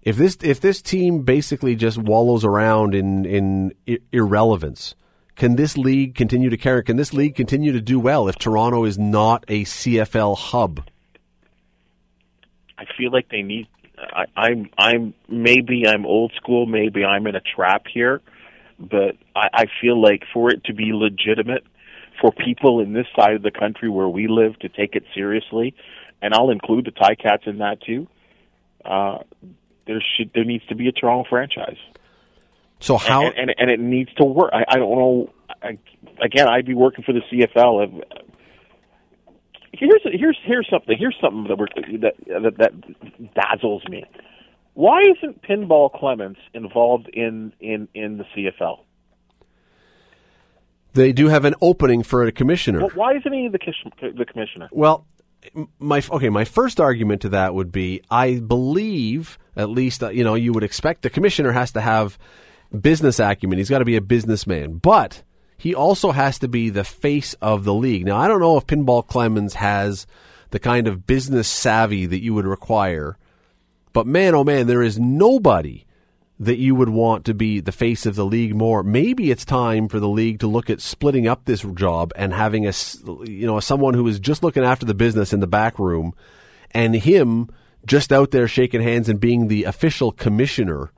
if 0.01 0.17
this 0.17 0.39
if 0.43 0.61
this 0.61 0.81
team 0.81 1.25
basically 1.25 1.77
just 1.77 1.99
wallows 1.99 2.43
around 2.43 2.95
in 2.95 3.27
in 3.27 3.73
irrelevance? 4.13 4.95
Can 5.37 5.57
this 5.57 5.77
league 5.77 6.15
continue 6.15 6.49
to 6.49 6.57
carry? 6.57 6.83
Can 6.83 6.97
this 6.97 7.13
league 7.13 7.35
continue 7.35 7.73
to 7.73 7.81
do 7.81 8.01
well 8.01 8.27
if 8.27 8.37
Toronto 8.37 8.85
is 8.85 8.99
not 8.99 9.45
a 9.49 9.65
CFL 9.65 10.37
hub? 10.37 10.89
I 12.79 12.85
feel 12.97 13.13
like 13.13 13.29
they 13.29 13.43
need. 13.43 13.69
I, 13.99 14.25
I'm 14.35 14.71
I'm 14.79 15.15
maybe 15.29 15.87
I'm 15.87 16.07
old 16.07 16.33
school. 16.37 16.67
Maybe 16.67 17.05
I'm 17.05 17.27
in 17.27 17.37
a 17.37 17.41
trap 17.41 17.85
here, 17.93 18.23
but 18.79 19.17
I, 19.35 19.49
I 19.53 19.65
feel 19.81 20.01
like 20.01 20.23
for 20.33 20.51
it 20.51 20.65
to 20.65 20.75
be 20.75 20.93
legitimate, 20.93 21.65
for 22.21 22.33
people 22.33 22.81
in 22.81 22.95
this 22.95 23.07
side 23.15 23.35
of 23.35 23.43
the 23.43 23.51
country 23.51 23.91
where 23.91 24.09
we 24.09 24.29
live 24.29 24.59
to 24.61 24.69
take 24.71 24.95
it 24.95 25.05
seriously, 25.15 25.75
and 26.23 26.33
I'll 26.35 26.51
include 26.51 26.87
the 26.87 26.93
Ticats 26.93 27.47
in 27.47 27.59
that 27.59 27.83
too. 27.83 28.07
Uh, 28.85 29.19
there 29.87 30.03
should 30.17 30.31
there 30.35 30.45
needs 30.45 30.65
to 30.69 30.75
be 30.75 30.89
a 30.89 30.93
Toronto 30.93 31.29
franchise, 31.29 31.79
So 32.81 32.97
how? 32.97 33.25
and, 33.25 33.35
and 33.37 33.55
and 33.59 33.71
it 33.71 33.81
needs 33.81 34.13
to 34.15 34.25
work. 34.25 34.51
I, 34.53 34.65
I 34.69 34.77
don't 34.77 34.99
know. 34.99 35.33
I, 35.63 35.79
again, 36.23 36.49
I'd 36.49 36.67
be 36.67 36.75
working 36.75 37.05
for 37.05 37.13
the 37.13 37.21
CFL. 37.33 38.03
Here's 39.73 40.03
here's 40.05 40.39
here's 40.45 40.69
something. 40.71 40.97
Here's 40.99 41.17
something 41.21 41.47
that 41.49 41.59
we're, 41.59 41.99
that, 42.01 42.15
that 42.43 42.59
that 42.59 43.35
dazzles 43.35 43.83
me. 43.89 44.05
Why 44.75 45.01
isn't 45.01 45.43
Pinball 45.43 45.93
Clemens 45.93 46.37
involved 46.53 47.09
in 47.09 47.53
in 47.61 47.89
in 47.95 48.19
the 48.19 48.25
CFL? 48.37 48.81
they 50.97 51.13
do 51.13 51.29
have 51.29 51.45
an 51.45 51.55
opening 51.61 52.03
for 52.03 52.25
a 52.25 52.33
commissioner. 52.33 52.81
Well, 52.81 52.91
why 52.95 53.17
isn't 53.17 53.33
he 53.33 53.49
the 53.49 53.59
the 54.17 54.25
commissioner? 54.25 54.69
Well, 54.73 55.07
my 55.79 56.03
okay, 56.11 56.31
my 56.31 56.45
first 56.45 56.81
argument 56.81 57.23
to 57.23 57.29
that 57.31 57.55
would 57.55 57.71
be 57.71 58.03
I 58.11 58.41
believe 58.41 59.39
at 59.55 59.71
least 59.71 60.03
uh, 60.03 60.09
you 60.09 60.25
know 60.25 60.35
you 60.35 60.53
would 60.53 60.65
expect 60.65 61.03
the 61.03 61.11
commissioner 61.11 61.53
has 61.53 61.71
to 61.73 61.81
have 61.81 62.19
business 62.77 63.19
acumen. 63.19 63.59
He's 63.59 63.71
got 63.71 63.81
to 63.81 63.85
be 63.85 63.97
a 63.97 64.01
businessman, 64.01 64.75
but 64.75 65.23
he 65.57 65.75
also 65.75 66.13
has 66.13 66.39
to 66.41 66.49
be 66.49 66.71
the 66.71 66.85
face 66.85 67.35
of 67.35 67.65
the 67.65 67.75
league. 67.75 68.05
Now, 68.05 68.19
I 68.19 68.29
don't 68.29 68.41
know 68.41 68.57
if 68.57 68.67
Pinball 68.67 69.07
Clemens 69.07 69.55
has 69.55 70.07
the 70.51 70.59
kind 70.59 70.87
of 70.87 71.07
business 71.07 71.49
savvy 71.49 72.07
that 72.07 72.23
you 72.23 72.35
would 72.35 72.47
require, 72.47 73.17
but 73.93 74.07
man, 74.07 74.35
oh 74.35 74.45
man, 74.45 74.67
there 74.67 74.83
is 74.83 74.99
nobody 74.99 75.87
that 76.39 76.59
you 76.59 76.75
would 76.75 76.91
want 76.91 77.25
to 77.25 77.35
be 77.35 77.61
the 77.61 77.73
face 77.73 78.05
of 78.05 78.15
the 78.15 78.25
league 78.25 78.55
more. 78.55 78.83
Maybe 78.83 79.31
it's 79.31 79.45
time 79.45 79.89
for 79.89 79.99
the 79.99 80.09
league 80.09 80.41
to 80.41 80.47
look 80.47 80.69
at 80.69 80.83
splitting 80.83 81.27
up 81.27 81.45
this 81.45 81.63
job 81.63 82.13
and 82.15 82.35
having 82.35 82.67
a 82.67 82.73
you 83.25 83.47
know 83.47 83.59
someone 83.61 83.95
who 83.95 84.07
is 84.07 84.21
just 84.21 84.43
looking 84.43 84.65
after 84.65 84.85
the 84.85 84.95
business 84.95 85.33
in 85.33 85.41
the 85.41 85.47
back 85.47 85.79
room, 85.79 86.15
and 86.73 86.95
him 86.95 87.49
just 87.87 88.13
out 88.13 88.33
there 88.33 88.49
shaking 88.49 88.83
hands 88.83 89.09
and 89.09 89.21
being 89.21 89.49
the 89.49 89.65
official 89.65 90.13
commissioner. 90.13 90.93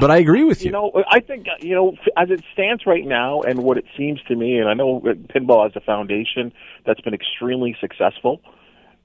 But 0.00 0.10
I 0.10 0.18
agree 0.18 0.44
with 0.44 0.62
you. 0.62 0.66
You 0.66 0.72
know, 0.72 1.04
I 1.08 1.20
think 1.20 1.46
you 1.60 1.74
know 1.74 1.96
as 2.16 2.30
it 2.30 2.42
stands 2.52 2.86
right 2.86 3.04
now, 3.04 3.42
and 3.42 3.62
what 3.62 3.78
it 3.78 3.84
seems 3.96 4.20
to 4.28 4.36
me, 4.36 4.58
and 4.58 4.68
I 4.68 4.74
know 4.74 5.00
pinball 5.00 5.64
has 5.64 5.72
a 5.76 5.80
foundation 5.80 6.52
that's 6.84 7.00
been 7.00 7.14
extremely 7.14 7.76
successful. 7.80 8.40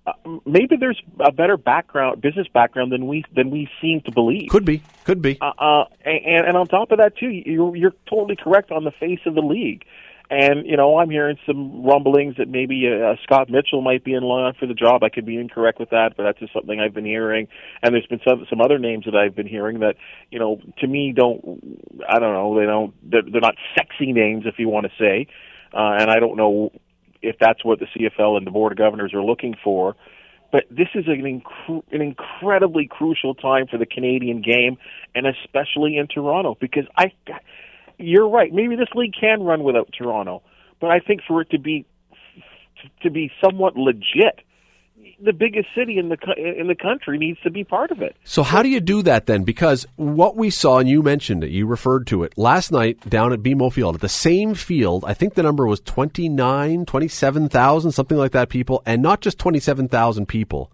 Uh, 0.06 0.14
maybe 0.48 0.76
there's 0.78 1.00
a 1.20 1.32
better 1.32 1.58
background, 1.58 2.22
business 2.22 2.48
background 2.54 2.92
than 2.92 3.06
we 3.08 3.24
than 3.36 3.52
we 3.52 3.70
seem 3.82 4.02
to 4.02 4.12
believe. 4.12 4.50
could 4.50 4.66
be, 4.66 4.82
could 5.04 5.22
be. 5.22 5.38
Uh, 5.40 5.52
uh, 5.60 5.86
and, 6.04 6.48
and 6.48 6.58
on 6.58 6.68
top 6.68 6.92
of 6.92 6.98
that, 6.98 7.16
too, 7.18 7.30
you're, 7.30 7.76
you're 7.76 7.94
totally 8.10 8.36
correct 8.36 8.72
on 8.72 8.84
the 8.84 8.92
face 8.92 9.20
of 9.28 9.36
the 9.36 9.42
league. 9.42 9.84
And, 10.32 10.66
you 10.66 10.78
know, 10.78 10.98
I'm 10.98 11.10
hearing 11.10 11.38
some 11.46 11.84
rumblings 11.84 12.38
that 12.38 12.48
maybe 12.48 12.88
uh, 12.88 13.16
Scott 13.22 13.50
Mitchell 13.50 13.82
might 13.82 14.06
be 14.06 14.14
in 14.14 14.24
line 14.24 14.54
for 14.58 14.66
the 14.66 14.74
job. 14.74 15.04
I 15.04 15.10
could 15.10 15.26
be 15.26 15.36
incorrect 15.36 15.78
with 15.78 15.90
that, 15.90 16.14
but 16.16 16.24
that's 16.24 16.40
just 16.40 16.54
something 16.54 16.80
I've 16.80 16.94
been 16.94 17.04
hearing. 17.04 17.50
And 17.84 17.94
there's 17.94 18.06
been 18.06 18.22
some, 18.26 18.46
some 18.50 18.62
other 18.62 18.80
names 18.80 19.04
that 19.04 19.14
I've 19.14 19.36
been 19.36 19.46
hearing 19.46 19.82
that, 19.82 19.96
you 20.30 20.40
know, 20.40 20.62
to 20.78 20.88
me 20.88 21.12
don't, 21.14 21.44
I 22.08 22.20
don't 22.20 22.34
know, 22.34 22.58
they 22.58 22.66
don't, 22.66 22.94
they're, 23.12 23.24
they're 23.30 23.42
not 23.42 23.56
sexy 23.78 24.14
names, 24.14 24.46
if 24.46 24.56
you 24.58 24.70
want 24.70 24.86
to 24.86 24.92
say. 24.98 25.28
Uh, 25.74 25.98
and 26.00 26.10
I 26.10 26.20
don't 26.20 26.38
know 26.38 26.72
if 27.22 27.36
that's 27.38 27.66
what 27.66 27.80
the 27.80 27.88
CFL 27.88 28.38
and 28.38 28.48
the 28.48 28.52
Board 28.52 28.72
of 28.72 28.78
Governors 28.78 29.14
are 29.14 29.22
looking 29.22 29.56
for. 29.62 29.98
But 30.50 30.64
this 30.72 30.88
is 30.96 31.08
an, 31.08 31.24
incre- 31.24 31.84
an 31.92 32.02
incredibly 32.02 32.88
crucial 32.90 33.36
time 33.36 33.68
for 33.68 33.78
the 33.78 33.86
Canadian 33.86 34.42
game, 34.42 34.78
and 35.14 35.28
especially 35.28 35.98
in 35.98 36.08
Toronto, 36.08 36.56
because 36.58 36.86
I, 36.98 37.12
you're 38.02 38.30
right. 38.30 38.52
Maybe 38.52 38.76
this 38.76 38.90
league 38.96 39.14
can 39.20 39.44
run 39.44 39.64
without 39.64 39.90
Toronto, 39.98 40.44
but 40.80 40.92
I 40.92 41.00
think 41.00 41.22
for 41.28 41.42
it 41.42 41.50
to 41.52 41.60
be 41.60 41.86
to 43.04 43.12
be 43.12 43.32
somewhat 43.44 43.76
legit, 43.76 44.42
the 45.24 45.34
biggest 45.34 45.68
city 45.76 45.98
in 45.98 46.10
the 46.10 46.18
in 46.38 46.68
the 46.68 46.76
country 46.76 47.18
needs 47.18 47.40
to 47.42 47.52
be 47.52 47.64
part 47.64 47.92
of 47.92 48.02
it. 48.02 48.16
So 48.24 48.44
how 48.44 48.64
do 48.64 48.70
you 48.70 48.80
do 48.80 49.02
that 49.04 49.26
then? 49.26 49.44
Because 49.44 49.86
what 49.96 50.36
we 50.36 50.50
saw, 50.50 50.80
and 50.80 50.90
you 50.90 51.04
mentioned 51.04 51.44
it, 51.44 51.52
you 51.52 51.68
referred 51.68 52.08
to 52.08 52.24
it 52.24 52.38
last 52.38 52.72
night 52.72 53.08
down 53.10 53.34
at 53.34 53.42
BMO 53.42 53.72
Field, 53.72 53.96
at 53.96 54.02
the 54.02 54.10
same 54.10 54.54
field, 54.56 55.06
I 55.06 55.14
think 55.14 55.36
the 55.36 55.44
number 55.44 55.68
was 55.68 55.80
29, 55.82 56.86
27,000, 56.86 57.92
something 57.92 58.18
like 58.18 58.32
that 58.32 58.50
people, 58.50 58.82
and 58.86 59.02
not 59.02 59.22
just 59.22 59.38
27,000 59.38 60.28
people, 60.28 60.72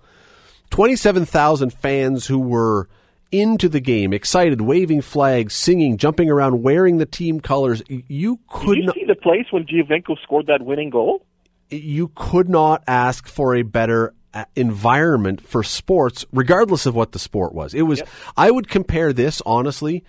27,000 0.69 1.71
fans 1.71 2.27
who 2.27 2.39
were 2.39 2.87
into 3.31 3.69
the 3.69 3.79
game, 3.79 4.13
excited, 4.13 4.61
waving 4.61 5.01
flags, 5.01 5.53
singing, 5.53 5.97
jumping 5.97 6.29
around, 6.29 6.63
wearing 6.63 6.97
the 6.97 7.05
team 7.05 7.39
colors. 7.39 7.81
You 7.87 8.39
could 8.49 8.75
Did 8.75 8.77
you 8.77 8.85
not, 8.85 8.95
see 8.95 9.05
the 9.05 9.15
place 9.15 9.45
when 9.51 9.65
Giovinco 9.65 10.15
scored 10.23 10.47
that 10.47 10.61
winning 10.61 10.89
goal? 10.89 11.23
you 11.69 12.11
could 12.15 12.49
not 12.49 12.83
ask 12.87 13.27
for 13.27 13.55
a 13.55 13.61
better 13.61 14.13
uh, 14.33 14.45
environment 14.55 15.41
for 15.41 15.63
sports, 15.63 16.25
regardless 16.31 16.85
of 16.85 16.95
what 16.95 17.11
the 17.11 17.19
sport 17.19 17.53
was. 17.53 17.73
It 17.73 17.83
was. 17.83 18.01
I 18.35 18.51
would 18.51 18.69
compare 18.69 19.13
this 19.13 19.41
honestly 19.45 20.03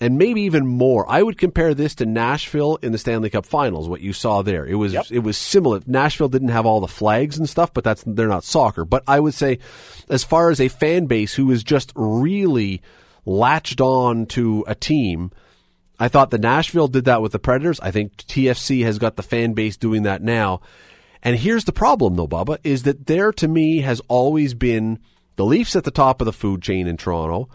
and 0.00 0.16
maybe 0.16 0.42
even 0.42 0.66
more. 0.66 1.04
I 1.10 1.22
would 1.22 1.36
compare 1.38 1.74
this 1.74 1.94
to 1.96 2.06
Nashville 2.06 2.76
in 2.76 2.92
the 2.92 2.98
Stanley 2.98 3.28
Cup 3.30 3.44
Finals. 3.44 3.88
What 3.88 4.00
you 4.00 4.12
saw 4.12 4.42
there, 4.42 4.66
it 4.66 4.76
was 4.76 4.92
Yep. 4.94 5.06
it 5.10 5.18
was 5.20 5.36
similar. 5.36 5.80
Nashville 5.86 6.28
didn't 6.28 6.48
have 6.48 6.66
all 6.66 6.80
the 6.80 6.88
flags 6.88 7.36
and 7.38 7.48
stuff, 7.48 7.72
but 7.74 7.84
that's 7.84 8.02
they're 8.06 8.26
not 8.28 8.44
soccer. 8.44 8.84
But 8.84 9.02
I 9.06 9.20
would 9.20 9.34
say, 9.34 9.58
as 10.08 10.24
far 10.24 10.50
as 10.50 10.60
a 10.60 10.68
fan 10.68 11.06
base 11.06 11.34
who 11.34 11.50
is 11.50 11.62
just 11.62 11.92
really 11.94 12.80
latched 13.26 13.80
on 13.80 14.26
to 14.26 14.64
a 14.66 14.74
team. 14.74 15.30
I 15.98 16.08
thought 16.08 16.30
the 16.30 16.38
Nashville 16.38 16.88
did 16.88 17.04
that 17.04 17.20
with 17.20 17.32
the 17.32 17.38
Predators. 17.38 17.78
I 17.80 17.90
think 17.90 18.16
TFC 18.16 18.84
has 18.84 18.98
got 18.98 19.16
the 19.16 19.22
fan 19.22 19.52
base 19.52 19.76
doing 19.76 20.04
that 20.04 20.22
now. 20.22 20.62
And 21.22 21.36
here's 21.36 21.66
the 21.66 21.72
problem, 21.72 22.16
though, 22.16 22.26
Bubba, 22.26 22.56
is 22.64 22.84
that 22.84 23.06
there 23.06 23.30
to 23.32 23.46
me 23.46 23.80
has 23.82 24.00
always 24.08 24.54
been 24.54 24.98
the 25.36 25.44
Leafs 25.44 25.76
at 25.76 25.84
the 25.84 25.90
top 25.90 26.22
of 26.22 26.24
the 26.24 26.32
food 26.32 26.62
chain 26.62 26.86
in 26.86 26.96
Toronto, 26.96 27.50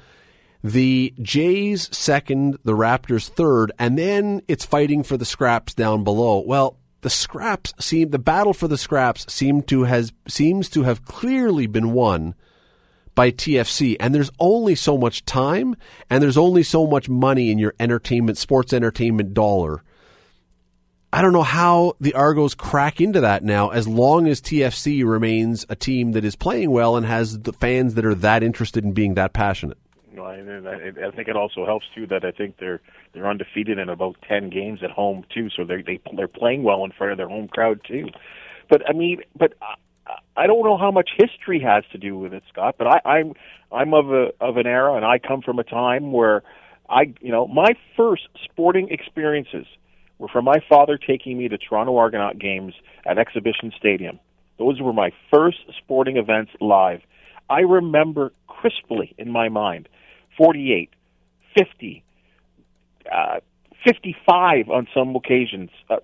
the 0.65 1.13
Jays 1.21 1.95
second, 1.95 2.57
the 2.63 2.73
Raptors 2.73 3.29
third, 3.29 3.71
and 3.77 3.99
then 3.99 4.41
it's 4.47 4.65
fighting 4.65 5.03
for 5.03 5.15
the 5.15 5.23
scraps 5.23 5.75
down 5.75 6.03
below. 6.03 6.39
Well, 6.39 6.79
the 7.01 7.09
scraps 7.11 7.71
seem 7.79 8.09
the 8.09 8.17
battle 8.17 8.51
for 8.51 8.67
the 8.67 8.77
scraps 8.77 9.31
seem 9.31 9.61
to 9.63 9.83
has 9.83 10.11
seems 10.27 10.67
to 10.69 10.81
have 10.81 11.05
clearly 11.05 11.67
been 11.67 11.93
won 11.93 12.33
by 13.13 13.29
TFC, 13.29 13.95
and 13.99 14.15
there's 14.15 14.31
only 14.39 14.73
so 14.73 14.97
much 14.97 15.23
time 15.23 15.75
and 16.09 16.23
there's 16.23 16.35
only 16.35 16.63
so 16.63 16.87
much 16.87 17.07
money 17.07 17.51
in 17.51 17.59
your 17.59 17.75
entertainment, 17.79 18.39
sports 18.39 18.73
entertainment 18.73 19.35
dollar. 19.35 19.83
I 21.13 21.21
don't 21.21 21.31
know 21.31 21.43
how 21.43 21.93
the 22.01 22.15
Argos 22.15 22.55
crack 22.55 22.99
into 22.99 23.21
that 23.21 23.43
now 23.43 23.69
as 23.69 23.87
long 23.87 24.27
as 24.27 24.41
TFC 24.41 25.05
remains 25.05 25.63
a 25.69 25.75
team 25.75 26.13
that 26.13 26.25
is 26.25 26.35
playing 26.35 26.71
well 26.71 26.97
and 26.97 27.05
has 27.05 27.41
the 27.41 27.53
fans 27.53 27.93
that 27.93 28.05
are 28.05 28.15
that 28.15 28.41
interested 28.41 28.83
in 28.83 28.93
being 28.93 29.13
that 29.13 29.31
passionate. 29.31 29.77
You 30.33 30.51
and 30.51 30.67
I, 30.67 31.07
I 31.07 31.11
think 31.11 31.27
it 31.27 31.35
also 31.35 31.65
helps 31.65 31.85
too 31.93 32.07
that 32.07 32.25
I 32.25 32.31
think 32.31 32.57
they're 32.59 32.81
they're 33.13 33.27
undefeated 33.27 33.77
in 33.77 33.89
about 33.89 34.15
ten 34.27 34.49
games 34.49 34.79
at 34.83 34.91
home 34.91 35.23
too, 35.33 35.49
so 35.55 35.63
they 35.63 35.81
they 35.81 35.99
they're 36.15 36.27
playing 36.27 36.63
well 36.63 36.83
in 36.83 36.91
front 36.91 37.11
of 37.11 37.17
their 37.17 37.29
home 37.29 37.47
crowd 37.47 37.81
too. 37.87 38.07
But 38.69 38.87
I 38.89 38.93
mean, 38.93 39.21
but 39.37 39.53
I, 39.61 39.75
I 40.37 40.47
don't 40.47 40.63
know 40.63 40.77
how 40.77 40.91
much 40.91 41.11
history 41.17 41.59
has 41.61 41.83
to 41.91 41.97
do 41.97 42.17
with 42.17 42.33
it, 42.33 42.43
Scott. 42.51 42.75
But 42.77 42.87
I, 42.87 43.01
I'm 43.05 43.33
I'm 43.71 43.93
of 43.93 44.11
a 44.11 44.29
of 44.41 44.57
an 44.57 44.67
era, 44.67 44.95
and 44.95 45.05
I 45.05 45.19
come 45.19 45.41
from 45.41 45.59
a 45.59 45.63
time 45.63 46.11
where 46.11 46.43
I 46.89 47.13
you 47.21 47.31
know 47.31 47.47
my 47.47 47.73
first 47.95 48.27
sporting 48.43 48.89
experiences 48.89 49.65
were 50.17 50.27
from 50.27 50.45
my 50.45 50.61
father 50.67 50.97
taking 50.97 51.37
me 51.37 51.49
to 51.49 51.57
Toronto 51.57 51.97
Argonaut 51.97 52.39
games 52.39 52.73
at 53.05 53.17
Exhibition 53.17 53.71
Stadium. 53.77 54.19
Those 54.57 54.79
were 54.79 54.93
my 54.93 55.11
first 55.31 55.57
sporting 55.77 56.17
events 56.17 56.51
live. 56.61 57.01
I 57.49 57.59
remember 57.59 58.31
crisply 58.47 59.13
in 59.17 59.29
my 59.29 59.49
mind 59.49 59.89
48, 60.37 60.89
50, 61.57 62.03
uh, 63.11 63.39
55 63.83 64.69
on 64.69 64.87
some 64.93 65.15
occasions, 65.15 65.69
uh, 65.89 65.97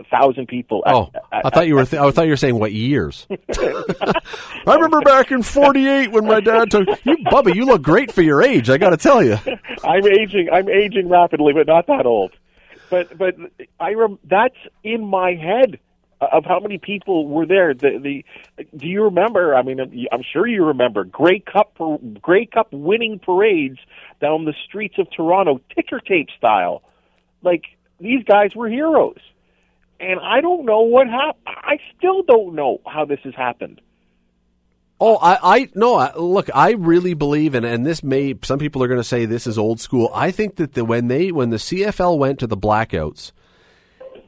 a 0.00 0.04
thousand 0.04 0.46
people. 0.48 0.82
at- 0.86 0.94
Oh, 0.94 1.10
at- 1.32 1.46
I 1.46 1.50
thought 1.50 1.66
you 1.68 1.74
were 1.76 1.84
th- 1.84 2.00
I 2.02 2.10
thought 2.10 2.24
you 2.24 2.30
were 2.32 2.36
saying 2.36 2.58
what 2.58 2.72
years. 2.72 3.26
I 4.66 4.74
remember 4.74 5.00
back 5.02 5.30
in 5.30 5.42
'48 5.42 6.10
when 6.12 6.26
my 6.26 6.40
dad 6.40 6.70
took 6.70 6.86
you, 7.04 7.16
Bubba. 7.26 7.54
You 7.54 7.64
look 7.64 7.82
great 7.82 8.10
for 8.12 8.22
your 8.22 8.42
age. 8.42 8.70
I 8.70 8.76
got 8.78 8.90
to 8.90 8.96
tell 8.96 9.22
you. 9.22 9.38
I'm 9.84 10.06
aging. 10.06 10.48
I'm 10.52 10.68
aging 10.68 11.08
rapidly, 11.08 11.52
but 11.52 11.66
not 11.66 11.86
that 11.86 12.06
old. 12.06 12.32
But 12.90 13.16
but 13.16 13.36
I 13.80 13.94
rem- 13.94 14.18
that's 14.24 14.56
in 14.82 15.04
my 15.06 15.34
head 15.34 15.78
of 16.20 16.44
how 16.44 16.60
many 16.60 16.78
people 16.78 17.28
were 17.28 17.46
there. 17.46 17.74
The 17.74 17.98
the 17.98 18.24
do 18.76 18.86
you 18.86 19.04
remember? 19.04 19.54
I 19.54 19.62
mean, 19.62 19.80
I'm 19.80 20.22
sure 20.32 20.46
you 20.46 20.64
remember 20.66 21.04
Grey 21.04 21.40
Cup 21.40 21.78
Grey 22.20 22.46
Cup 22.46 22.72
winning 22.72 23.18
parades 23.18 23.78
down 24.20 24.44
the 24.44 24.54
streets 24.66 24.96
of 24.98 25.08
Toronto, 25.10 25.60
ticker 25.74 26.00
tape 26.00 26.28
style. 26.36 26.82
Like 27.42 27.64
these 28.00 28.24
guys 28.24 28.54
were 28.54 28.68
heroes, 28.68 29.20
and 30.00 30.20
I 30.20 30.40
don't 30.40 30.64
know 30.64 30.80
what 30.80 31.08
happened. 31.08 31.42
I 31.46 31.78
still 31.96 32.22
don't 32.22 32.54
know 32.54 32.80
how 32.86 33.04
this 33.04 33.20
has 33.24 33.34
happened. 33.34 33.80
Oh, 35.00 35.16
I, 35.16 35.56
I 35.56 35.68
no. 35.74 35.96
I, 35.96 36.14
look, 36.14 36.48
I 36.54 36.72
really 36.72 37.14
believe, 37.14 37.54
and 37.54 37.66
and 37.66 37.84
this 37.84 38.02
may 38.02 38.34
some 38.42 38.58
people 38.58 38.82
are 38.82 38.88
going 38.88 39.00
to 39.00 39.04
say 39.04 39.26
this 39.26 39.46
is 39.46 39.58
old 39.58 39.80
school. 39.80 40.10
I 40.14 40.30
think 40.30 40.56
that 40.56 40.74
the, 40.74 40.84
when 40.84 41.08
they 41.08 41.32
when 41.32 41.50
the 41.50 41.56
CFL 41.56 42.16
went 42.16 42.38
to 42.38 42.46
the 42.46 42.56
blackouts, 42.56 43.32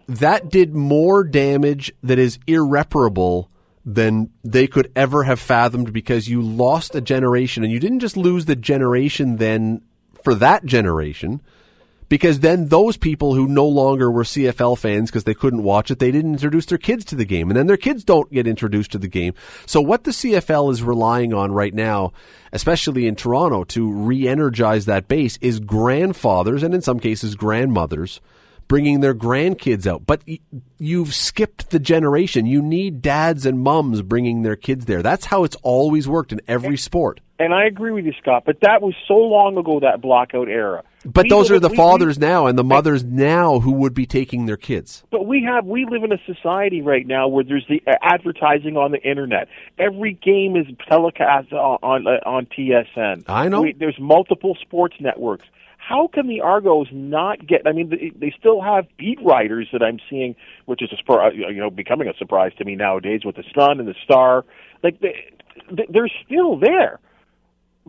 that 0.08 0.50
did 0.50 0.74
more 0.74 1.24
damage 1.24 1.92
that 2.02 2.18
is 2.18 2.38
irreparable 2.46 3.50
than 3.84 4.30
they 4.42 4.66
could 4.66 4.90
ever 4.96 5.24
have 5.24 5.40
fathomed 5.40 5.92
because 5.92 6.28
you 6.28 6.42
lost 6.42 6.94
a 6.94 7.00
generation, 7.00 7.62
and 7.62 7.72
you 7.72 7.78
didn't 7.78 8.00
just 8.00 8.16
lose 8.16 8.46
the 8.46 8.56
generation 8.56 9.36
then 9.36 9.82
for 10.22 10.34
that 10.34 10.64
generation 10.64 11.40
because 12.08 12.40
then 12.40 12.68
those 12.68 12.96
people 12.96 13.34
who 13.34 13.48
no 13.48 13.66
longer 13.66 14.10
were 14.10 14.22
CFL 14.22 14.78
fans 14.78 15.10
because 15.10 15.24
they 15.24 15.34
couldn't 15.34 15.62
watch 15.62 15.90
it, 15.90 15.98
they 15.98 16.10
didn't 16.10 16.34
introduce 16.34 16.66
their 16.66 16.78
kids 16.78 17.04
to 17.06 17.16
the 17.16 17.24
game. 17.24 17.50
And 17.50 17.56
then 17.56 17.66
their 17.66 17.76
kids 17.76 18.04
don't 18.04 18.30
get 18.32 18.46
introduced 18.46 18.92
to 18.92 18.98
the 18.98 19.08
game. 19.08 19.34
So 19.66 19.80
what 19.80 20.04
the 20.04 20.12
CFL 20.12 20.72
is 20.72 20.82
relying 20.82 21.34
on 21.34 21.52
right 21.52 21.74
now, 21.74 22.12
especially 22.52 23.06
in 23.06 23.16
Toronto, 23.16 23.64
to 23.64 23.90
re-energize 23.90 24.86
that 24.86 25.08
base 25.08 25.36
is 25.40 25.58
grandfathers 25.58 26.62
and 26.62 26.74
in 26.74 26.82
some 26.82 27.00
cases 27.00 27.34
grandmothers 27.34 28.20
bringing 28.68 29.00
their 29.00 29.14
grandkids 29.14 29.86
out. 29.86 30.06
But 30.06 30.22
you've 30.78 31.14
skipped 31.14 31.70
the 31.70 31.78
generation. 31.78 32.46
You 32.46 32.62
need 32.62 33.02
dads 33.02 33.46
and 33.46 33.60
mums 33.60 34.02
bringing 34.02 34.42
their 34.42 34.56
kids 34.56 34.86
there. 34.86 35.02
That's 35.02 35.24
how 35.26 35.44
it's 35.44 35.56
always 35.62 36.08
worked 36.08 36.32
in 36.32 36.40
every 36.48 36.76
sport. 36.76 37.20
And 37.38 37.52
I 37.52 37.66
agree 37.66 37.92
with 37.92 38.06
you, 38.06 38.14
Scott. 38.20 38.44
But 38.46 38.60
that 38.62 38.80
was 38.80 38.94
so 39.06 39.14
long 39.14 39.58
ago 39.58 39.78
that 39.80 40.00
blackout 40.00 40.48
era. 40.48 40.82
But 41.04 41.24
We 41.24 41.28
those 41.28 41.50
live- 41.50 41.58
are 41.58 41.60
the 41.60 41.68
we- 41.68 41.72
we- 41.72 41.76
fathers 41.76 42.18
now 42.18 42.46
and 42.46 42.58
the 42.58 42.64
mothers 42.64 43.04
now 43.04 43.60
who 43.60 43.72
would 43.72 43.92
be 43.92 44.06
taking 44.06 44.46
their 44.46 44.56
kids. 44.56 45.04
But 45.10 45.26
we 45.26 45.42
have 45.44 45.66
we 45.66 45.84
live 45.84 46.02
in 46.02 46.12
a 46.12 46.18
society 46.24 46.80
right 46.80 47.06
now 47.06 47.28
where 47.28 47.44
there's 47.44 47.66
the 47.68 47.82
uh, 47.86 47.92
advertising 48.02 48.76
on 48.78 48.90
the 48.90 49.02
internet. 49.02 49.48
Every 49.78 50.14
game 50.14 50.56
is 50.56 50.66
telecast 50.88 51.52
on 51.52 51.78
on, 51.82 52.06
uh, 52.06 52.18
on 52.28 52.46
TSN. 52.46 53.24
I 53.28 53.48
know. 53.48 53.60
We, 53.62 53.72
there's 53.78 53.98
multiple 54.00 54.56
sports 54.60 54.96
networks. 54.98 55.44
How 55.88 56.08
can 56.12 56.26
the 56.26 56.40
Argos 56.40 56.88
not 56.90 57.46
get? 57.46 57.62
I 57.64 57.70
mean, 57.70 58.12
they, 58.18 58.34
still 58.36 58.60
have 58.60 58.86
beat 58.96 59.20
writers 59.22 59.68
that 59.72 59.84
I'm 59.84 60.00
seeing, 60.10 60.34
which 60.64 60.82
is 60.82 60.90
a 60.92 60.96
spur, 60.96 61.22
uh, 61.22 61.30
you 61.30 61.60
know 61.60 61.70
becoming 61.70 62.08
a 62.08 62.14
surprise 62.14 62.50
to 62.58 62.64
me 62.64 62.74
nowadays 62.74 63.20
with 63.24 63.36
the 63.36 63.44
Sun 63.56 63.78
and 63.78 63.86
the 63.86 63.94
Star. 64.02 64.44
Like 64.82 64.98
they- 64.98 65.30
they're 65.88 66.10
still 66.24 66.56
there, 66.56 66.98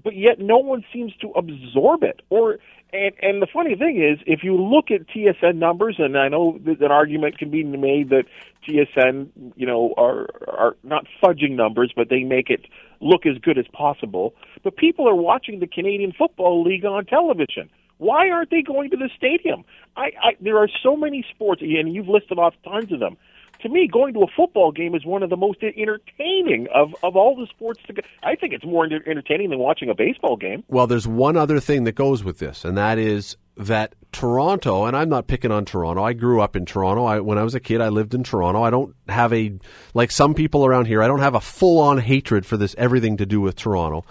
but 0.03 0.15
yet 0.15 0.39
no 0.39 0.57
one 0.57 0.85
seems 0.93 1.15
to 1.21 1.31
absorb 1.31 2.03
it. 2.03 2.21
Or 2.29 2.59
and 2.93 3.13
and 3.21 3.41
the 3.41 3.47
funny 3.51 3.75
thing 3.75 3.99
is, 4.01 4.19
if 4.27 4.43
you 4.43 4.55
look 4.55 4.91
at 4.91 5.07
TSN 5.07 5.57
numbers, 5.57 5.95
and 5.97 6.15
I 6.17 6.27
know 6.29 6.59
that 6.65 6.79
an 6.81 6.91
argument 6.91 7.39
can 7.39 7.49
be 7.49 7.63
made 7.63 8.09
that 8.11 8.25
TSN, 8.63 9.29
you 9.55 9.65
know, 9.65 9.95
are 9.97 10.27
are 10.47 10.75
not 10.83 11.07
fudging 11.21 11.55
numbers, 11.55 11.91
but 11.95 12.09
they 12.09 12.23
make 12.23 12.51
it 12.51 12.61
look 13.01 13.25
as 13.25 13.39
good 13.39 13.57
as 13.57 13.65
possible. 13.73 14.35
But 14.63 14.77
people 14.77 15.09
are 15.09 15.15
watching 15.15 15.59
the 15.59 15.67
Canadian 15.67 16.11
Football 16.11 16.61
League 16.63 16.85
on 16.85 17.03
television. 17.05 17.71
Why 17.97 18.29
aren't 18.29 18.49
they 18.49 18.61
going 18.61 18.91
to 18.91 18.97
the 18.97 19.09
stadium? 19.15 19.63
I, 19.95 20.11
I 20.23 20.31
there 20.39 20.57
are 20.57 20.69
so 20.83 20.95
many 20.95 21.25
sports, 21.33 21.61
and 21.61 21.93
you've 21.93 22.07
listed 22.07 22.37
off 22.37 22.53
tons 22.63 22.91
of 22.91 22.99
them. 22.99 23.17
To 23.63 23.69
me, 23.69 23.89
going 23.91 24.13
to 24.13 24.21
a 24.21 24.27
football 24.35 24.71
game 24.71 24.93
is 24.93 25.03
one 25.03 25.23
of 25.23 25.31
the 25.31 25.37
most 25.37 25.63
entertaining 25.63 26.67
of, 26.75 26.95
of 27.01 27.15
all 27.15 27.35
the 27.35 27.47
sports. 27.47 27.79
To 27.87 27.93
go. 27.93 28.01
I 28.21 28.35
think 28.35 28.53
it's 28.53 28.65
more 28.65 28.85
enter- 28.85 29.09
entertaining 29.09 29.49
than 29.49 29.57
watching 29.57 29.89
a 29.89 29.95
baseball 29.95 30.37
game. 30.37 30.63
Well, 30.67 30.85
there's 30.85 31.07
one 31.07 31.37
other 31.37 31.59
thing 31.59 31.83
that 31.85 31.95
goes 31.95 32.23
with 32.23 32.37
this, 32.37 32.63
and 32.63 32.77
that 32.77 32.99
is 32.99 33.35
that 33.57 33.95
Toronto, 34.11 34.85
and 34.85 34.95
I'm 34.95 35.09
not 35.09 35.27
picking 35.27 35.51
on 35.51 35.65
Toronto. 35.65 36.03
I 36.03 36.13
grew 36.13 36.41
up 36.41 36.55
in 36.55 36.65
Toronto. 36.65 37.05
I, 37.05 37.19
when 37.19 37.39
I 37.39 37.43
was 37.43 37.55
a 37.55 37.59
kid, 37.59 37.81
I 37.81 37.89
lived 37.89 38.13
in 38.13 38.23
Toronto. 38.23 38.61
I 38.61 38.69
don't 38.69 38.95
have 39.09 39.33
a, 39.33 39.57
like 39.95 40.11
some 40.11 40.35
people 40.35 40.65
around 40.65 40.85
here, 40.85 41.01
I 41.01 41.07
don't 41.07 41.19
have 41.19 41.35
a 41.35 41.41
full 41.41 41.79
on 41.79 41.97
hatred 41.97 42.45
for 42.45 42.57
this, 42.57 42.75
everything 42.77 43.17
to 43.17 43.25
do 43.25 43.41
with 43.41 43.55
Toronto. 43.55 44.05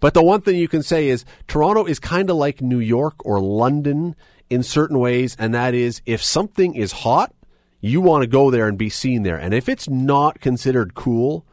But 0.00 0.14
the 0.14 0.22
one 0.22 0.40
thing 0.40 0.56
you 0.56 0.68
can 0.68 0.82
say 0.82 1.08
is 1.08 1.24
Toronto 1.46 1.84
is 1.84 1.98
kind 1.98 2.30
of 2.30 2.36
like 2.36 2.60
New 2.60 2.78
York 2.78 3.14
or 3.24 3.40
London 3.40 4.14
in 4.48 4.62
certain 4.62 4.98
ways, 4.98 5.36
and 5.38 5.54
that 5.54 5.74
is 5.74 6.00
if 6.06 6.22
something 6.22 6.74
is 6.74 6.92
hot, 6.92 7.34
you 7.80 8.00
want 8.00 8.22
to 8.22 8.26
go 8.26 8.50
there 8.50 8.66
and 8.66 8.78
be 8.78 8.88
seen 8.88 9.22
there. 9.22 9.36
And 9.36 9.54
if 9.54 9.68
it's 9.68 9.88
not 9.88 10.40
considered 10.40 10.94
cool, 10.94 11.44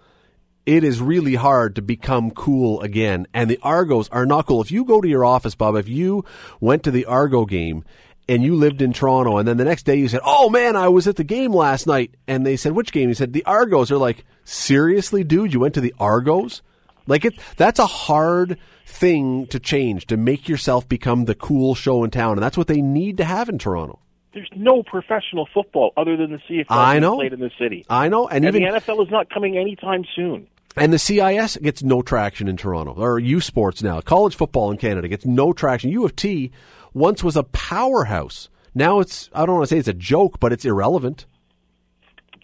it 0.66 0.84
is 0.84 1.02
really 1.02 1.36
hard 1.36 1.76
to 1.76 1.82
become 1.82 2.32
cool 2.32 2.82
again. 2.82 3.28
And 3.34 3.50
the 3.50 3.60
Argos 3.62 4.10
are 4.10 4.26
not 4.26 4.48
cool. 4.48 4.62
If 4.62 4.72
you 4.72 4.84
go 4.86 5.02
to 5.02 5.08
your 5.08 5.24
office, 5.24 5.56
Bob, 5.56 5.76
if 5.76 5.88
you 5.88 6.26
went 6.60 6.84
to 6.84 6.92
the 6.92 7.06
Argo 7.06 7.46
game 7.46 7.84
and 8.28 8.44
you 8.44 8.56
lived 8.56 8.82
in 8.82 8.92
Toronto 8.92 9.38
and 9.38 9.48
then 9.48 9.58
the 9.58 9.66
next 9.66 9.84
day 9.84 9.96
you 9.96 10.08
said, 10.08 10.22
Oh 10.24 10.50
man, 10.50 10.76
I 10.76 10.88
was 10.88 11.08
at 11.08 11.18
the 11.18 11.24
game 11.24 11.54
last 11.54 11.86
night. 11.86 12.16
And 12.28 12.46
they 12.46 12.58
said, 12.58 12.72
Which 12.72 12.92
game? 12.92 13.10
You 13.10 13.16
said, 13.16 13.34
The 13.34 13.46
Argos. 13.46 13.92
Are 13.92 13.98
like, 13.98 14.26
Seriously, 14.44 15.24
dude? 15.24 15.54
You 15.54 15.60
went 15.60 15.76
to 15.76 15.82
the 15.82 15.94
Argos? 16.00 16.64
Like 17.08 17.26
it, 17.26 17.36
that's 17.58 17.80
a 17.80 17.86
hard 17.86 18.58
thing 18.86 19.48
to 19.48 19.60
change 19.60 20.08
to 20.08 20.18
make 20.18 20.48
yourself 20.48 20.88
become 20.88 21.26
the 21.26 21.36
cool 21.36 21.76
show 21.76 22.04
in 22.04 22.12
town. 22.12 22.34
And 22.34 22.44
that's 22.44 22.58
what 22.58 22.68
they 22.68 22.82
need 22.82 23.18
to 23.18 23.26
have 23.26 23.50
in 23.50 23.58
Toronto. 23.58 24.00
There's 24.34 24.50
no 24.56 24.84
professional 24.84 25.48
football 25.54 25.94
other 25.96 26.18
than 26.18 26.32
the 26.32 26.40
CFL 26.40 26.66
I 26.70 27.00
know. 27.00 27.16
played 27.16 27.34
in 27.34 27.40
the 27.40 27.52
city. 27.58 27.86
I 27.90 28.10
know. 28.10 28.28
And, 28.28 28.46
And 28.46 28.56
even, 28.56 28.70
the 28.70 28.80
NFL 28.80 29.06
is 29.06 29.12
not 29.12 29.30
coming 29.30 29.58
anytime 29.58 30.04
soon. 30.14 30.48
And 30.76 30.92
the 30.92 31.00
CIS 31.00 31.56
gets 31.58 31.84
no 31.84 32.02
traction 32.02 32.50
in 32.50 32.58
Toronto, 32.58 32.94
or 32.94 33.18
U 33.18 33.40
Sports 33.40 33.82
now. 33.82 34.02
College 34.02 34.36
football 34.36 34.72
in 34.72 34.78
Canada 34.78 35.08
gets 35.08 35.26
no 35.26 35.54
traction. 35.54 35.90
U 35.90 36.04
of 36.04 36.18
T 36.18 36.52
once 36.94 37.24
was 37.24 37.38
a 37.38 37.44
powerhouse. 37.44 38.50
Now 38.74 39.00
it's 39.00 39.30
I 39.34 39.46
don't 39.46 39.56
want 39.56 39.70
to 39.70 39.74
say 39.74 39.80
it's 39.80 39.88
a 39.88 39.94
joke, 39.94 40.40
but 40.42 40.52
it's 40.52 40.66
irrelevant. 40.66 41.26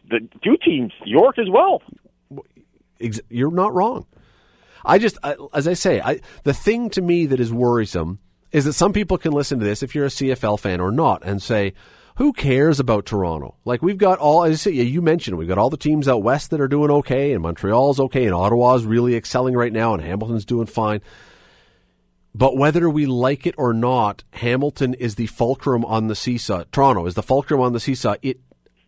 The 0.10 0.20
two 0.42 0.56
teams, 0.64 0.94
York 1.06 1.38
as 1.38 1.48
well. 1.52 1.82
You're 3.30 3.52
not 3.52 3.74
wrong. 3.74 4.06
I 4.86 4.98
just, 4.98 5.18
I, 5.24 5.36
as 5.54 5.68
I 5.68 5.74
say, 5.74 6.02
I, 6.02 6.22
the 6.44 6.54
thing 6.54 6.90
to 6.92 7.02
me 7.02 7.26
that 7.28 7.40
is 7.40 7.52
worrisome 7.54 8.20
is 8.52 8.66
that 8.66 8.74
some 8.74 8.94
people 8.94 9.18
can 9.18 9.32
listen 9.32 9.60
to 9.60 9.66
this 9.66 9.82
if 9.84 9.96
you're 9.96 10.06
a 10.06 10.10
CFL 10.10 10.60
fan 10.60 10.82
or 10.82 10.92
not 10.92 11.24
and 11.24 11.42
say, 11.42 11.74
who 12.16 12.34
cares 12.34 12.80
about 12.80 13.06
Toronto? 13.06 13.56
Like 13.66 13.82
we've 13.82 13.98
got 13.98 14.20
all, 14.20 14.44
as 14.44 14.68
I 14.68 14.72
say, 14.72 14.72
you 14.72 15.02
mentioned, 15.02 15.38
we've 15.38 15.48
got 15.48 15.58
all 15.58 15.70
the 15.70 15.78
teams 15.78 16.08
out 16.08 16.24
west 16.24 16.52
that 16.52 16.62
are 16.62 16.68
doing 16.68 16.92
okay, 16.92 17.34
and 17.34 17.42
Montreal's 17.42 18.00
okay, 18.00 18.26
and 18.26 18.34
Ottawa's 18.34 18.86
really 18.86 19.16
excelling 19.16 19.56
right 19.56 19.72
now, 19.72 19.94
and 19.94 20.04
Hamilton's 20.04 20.46
doing 20.46 20.68
fine. 20.68 21.02
But 22.34 22.56
whether 22.56 22.90
we 22.90 23.06
like 23.06 23.46
it 23.46 23.56
or 23.58 23.74
not, 23.74 24.24
Hamilton 24.34 24.94
is 24.94 25.16
the 25.16 25.28
fulcrum 25.28 25.84
on 25.86 26.08
the 26.08 26.16
seesaw. 26.16 26.64
Toronto 26.72 27.06
is 27.06 27.16
the 27.16 27.24
fulcrum 27.24 27.60
on 27.60 27.74
the 27.74 27.80
seesaw. 27.80 28.16
It, 28.22 28.40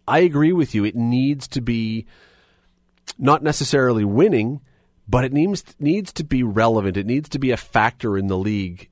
I 0.07 0.19
agree 0.19 0.53
with 0.53 0.73
you. 0.73 0.85
It 0.85 0.95
needs 0.95 1.47
to 1.49 1.61
be 1.61 2.05
not 3.17 3.43
necessarily 3.43 4.05
winning, 4.05 4.61
but 5.07 5.25
it 5.25 5.33
needs 5.33 5.63
needs 5.79 6.13
to 6.13 6.23
be 6.23 6.43
relevant. 6.43 6.97
It 6.97 7.05
needs 7.05 7.29
to 7.29 7.39
be 7.39 7.51
a 7.51 7.57
factor 7.57 8.17
in 8.17 8.27
the 8.27 8.37
league, 8.37 8.89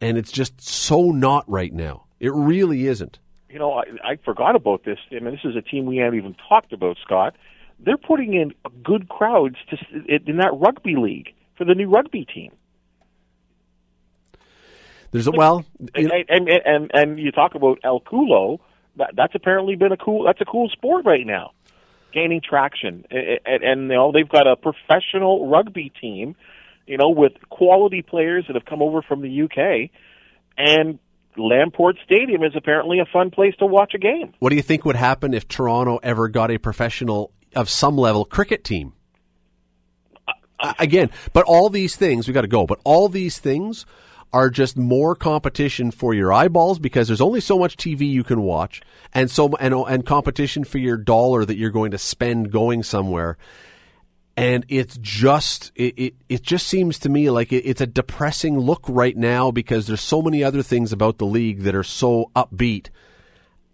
and 0.00 0.18
it's 0.18 0.32
just 0.32 0.60
so 0.60 1.10
not 1.10 1.48
right 1.48 1.72
now. 1.72 2.04
It 2.20 2.32
really 2.34 2.86
isn't. 2.86 3.18
You 3.48 3.58
know, 3.58 3.72
I, 3.72 3.84
I 4.04 4.16
forgot 4.24 4.56
about 4.56 4.84
this. 4.84 4.98
I 5.12 5.20
mean, 5.20 5.32
this 5.32 5.44
is 5.44 5.56
a 5.56 5.62
team 5.62 5.86
we 5.86 5.98
haven't 5.98 6.18
even 6.18 6.34
talked 6.48 6.72
about, 6.72 6.96
Scott. 7.04 7.36
They're 7.78 7.96
putting 7.96 8.34
in 8.34 8.54
good 8.82 9.08
crowds 9.08 9.56
to 9.70 9.76
in 10.08 10.38
that 10.38 10.52
rugby 10.54 10.96
league 10.96 11.32
for 11.56 11.64
the 11.64 11.74
new 11.74 11.88
rugby 11.88 12.24
team. 12.24 12.52
There's 15.12 15.28
a 15.28 15.30
well, 15.30 15.64
and, 15.94 16.12
and 16.28 16.48
and 16.48 16.90
and 16.92 17.18
you 17.20 17.30
talk 17.30 17.54
about 17.54 17.78
El 17.84 18.00
Culo. 18.00 18.58
That, 18.96 19.12
that's 19.16 19.34
apparently 19.36 19.76
been 19.76 19.92
a 19.92 19.96
cool. 19.96 20.24
That's 20.24 20.40
a 20.40 20.44
cool 20.44 20.68
sport 20.68 21.04
right 21.04 21.24
now, 21.24 21.52
gaining 22.14 22.40
traction. 22.40 23.04
And, 23.10 23.82
you 23.82 23.88
know 23.88 24.12
they've 24.12 24.28
got 24.28 24.46
a 24.46 24.56
professional 24.56 25.48
rugby 25.48 25.92
team, 26.00 26.36
you 26.86 26.96
know, 26.96 27.10
with 27.10 27.32
quality 27.50 28.02
players 28.02 28.44
that 28.46 28.54
have 28.54 28.64
come 28.64 28.82
over 28.82 29.02
from 29.02 29.22
the 29.22 29.42
UK, 29.42 29.90
and 30.56 30.98
Lamport 31.36 31.96
Stadium 32.04 32.42
is 32.44 32.52
apparently 32.54 33.00
a 33.00 33.04
fun 33.04 33.30
place 33.30 33.54
to 33.58 33.66
watch 33.66 33.92
a 33.94 33.98
game. 33.98 34.32
what 34.38 34.50
do 34.50 34.56
you 34.56 34.62
think 34.62 34.84
would 34.84 34.96
happen 34.96 35.34
if 35.34 35.48
Toronto 35.48 35.98
ever 36.02 36.28
got 36.28 36.50
a 36.50 36.58
professional 36.58 37.32
of 37.56 37.68
some 37.68 37.96
level 37.96 38.24
cricket 38.24 38.64
team? 38.64 38.92
Uh, 40.60 40.72
again, 40.78 41.10
but 41.32 41.44
all 41.46 41.68
these 41.68 41.96
things 41.96 42.28
we 42.28 42.34
got 42.34 42.42
to 42.42 42.48
go. 42.48 42.66
But 42.66 42.80
all 42.84 43.08
these 43.08 43.38
things 43.38 43.84
are 44.34 44.50
just 44.50 44.76
more 44.76 45.14
competition 45.14 45.92
for 45.92 46.12
your 46.12 46.32
eyeballs 46.32 46.80
because 46.80 47.06
there's 47.06 47.20
only 47.20 47.38
so 47.38 47.56
much 47.56 47.76
TV 47.76 48.10
you 48.10 48.24
can 48.24 48.42
watch, 48.42 48.82
and 49.14 49.30
so 49.30 49.54
and 49.60 49.72
and 49.72 50.04
competition 50.04 50.64
for 50.64 50.78
your 50.78 50.96
dollar 50.96 51.44
that 51.44 51.56
you're 51.56 51.70
going 51.70 51.92
to 51.92 51.98
spend 51.98 52.50
going 52.50 52.82
somewhere. 52.82 53.38
And 54.36 54.66
it's 54.68 54.98
just 55.00 55.70
it, 55.76 55.94
it, 55.96 56.14
it 56.28 56.42
just 56.42 56.66
seems 56.66 56.98
to 56.98 57.08
me 57.08 57.30
like 57.30 57.52
it, 57.52 57.62
it's 57.64 57.80
a 57.80 57.86
depressing 57.86 58.58
look 58.58 58.84
right 58.88 59.16
now 59.16 59.52
because 59.52 59.86
there's 59.86 60.00
so 60.00 60.20
many 60.20 60.42
other 60.42 60.64
things 60.64 60.92
about 60.92 61.18
the 61.18 61.26
league 61.26 61.60
that 61.60 61.76
are 61.76 61.84
so 61.84 62.32
upbeat. 62.34 62.88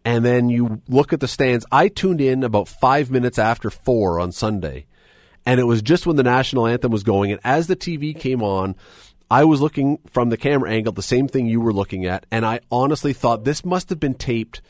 And 0.04 0.26
then 0.26 0.50
you 0.50 0.82
look 0.88 1.14
at 1.14 1.20
the 1.20 1.28
stands. 1.28 1.64
I 1.72 1.88
tuned 1.88 2.20
in 2.20 2.44
about 2.44 2.68
five 2.68 3.10
minutes 3.10 3.38
after 3.38 3.70
four 3.70 4.20
on 4.20 4.30
Sunday, 4.30 4.84
and 5.46 5.58
it 5.58 5.64
was 5.64 5.80
just 5.80 6.06
when 6.06 6.16
the 6.16 6.22
national 6.22 6.66
anthem 6.66 6.92
was 6.92 7.02
going. 7.02 7.32
And 7.32 7.40
as 7.44 7.66
the 7.66 7.76
TV 7.76 8.18
came 8.18 8.42
on, 8.42 8.76
I 9.30 9.44
was 9.44 9.60
looking 9.60 9.98
from 10.06 10.30
the 10.30 10.36
camera 10.36 10.70
angle, 10.70 10.92
the 10.92 11.02
same 11.02 11.28
thing 11.28 11.46
you 11.46 11.60
were 11.60 11.72
looking 11.72 12.04
at, 12.04 12.26
and 12.30 12.44
I 12.44 12.60
honestly 12.70 13.12
thought 13.12 13.44
this 13.44 13.64
must 13.64 13.88
have 13.90 14.00
been 14.00 14.14
taped 14.14 14.60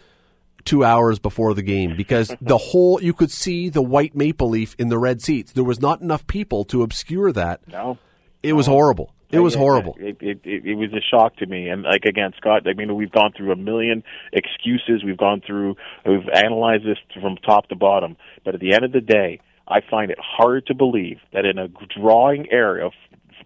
two 0.64 0.84
hours 0.84 1.18
before 1.18 1.54
the 1.54 1.62
game 1.62 1.96
because 1.96 2.34
the 2.40 2.58
whole 2.58 3.02
you 3.02 3.14
could 3.14 3.30
see 3.30 3.70
the 3.70 3.82
white 3.82 4.14
maple 4.14 4.50
leaf 4.50 4.76
in 4.78 4.88
the 4.88 4.98
red 4.98 5.22
seats. 5.22 5.52
There 5.52 5.64
was 5.64 5.80
not 5.80 6.02
enough 6.02 6.26
people 6.26 6.64
to 6.66 6.82
obscure 6.82 7.32
that. 7.32 7.66
No, 7.68 7.98
It 8.42 8.52
was 8.52 8.66
horrible. 8.66 9.14
It 9.32 9.38
was 9.38 9.54
horrible. 9.54 9.96
It, 9.98 10.16
it, 10.20 10.40
it, 10.42 10.66
it 10.66 10.74
was 10.74 10.92
a 10.92 11.00
shock 11.00 11.36
to 11.36 11.46
me. 11.46 11.68
And 11.68 11.84
like 11.84 12.04
again, 12.04 12.32
Scott, 12.36 12.66
I 12.66 12.74
mean, 12.74 12.94
we've 12.96 13.12
gone 13.12 13.32
through 13.36 13.52
a 13.52 13.56
million 13.56 14.02
excuses. 14.32 15.04
We've 15.04 15.16
gone 15.16 15.40
through, 15.46 15.76
we've 16.04 16.28
analyzed 16.34 16.84
this 16.84 16.98
from 17.20 17.36
top 17.36 17.68
to 17.68 17.76
bottom. 17.76 18.16
But 18.44 18.54
at 18.54 18.60
the 18.60 18.74
end 18.74 18.84
of 18.84 18.92
the 18.92 19.00
day, 19.00 19.40
I 19.68 19.80
find 19.88 20.10
it 20.10 20.18
hard 20.20 20.66
to 20.66 20.74
believe 20.74 21.18
that 21.32 21.44
in 21.44 21.58
a 21.58 21.68
drawing 21.96 22.50
area 22.50 22.86
of 22.86 22.92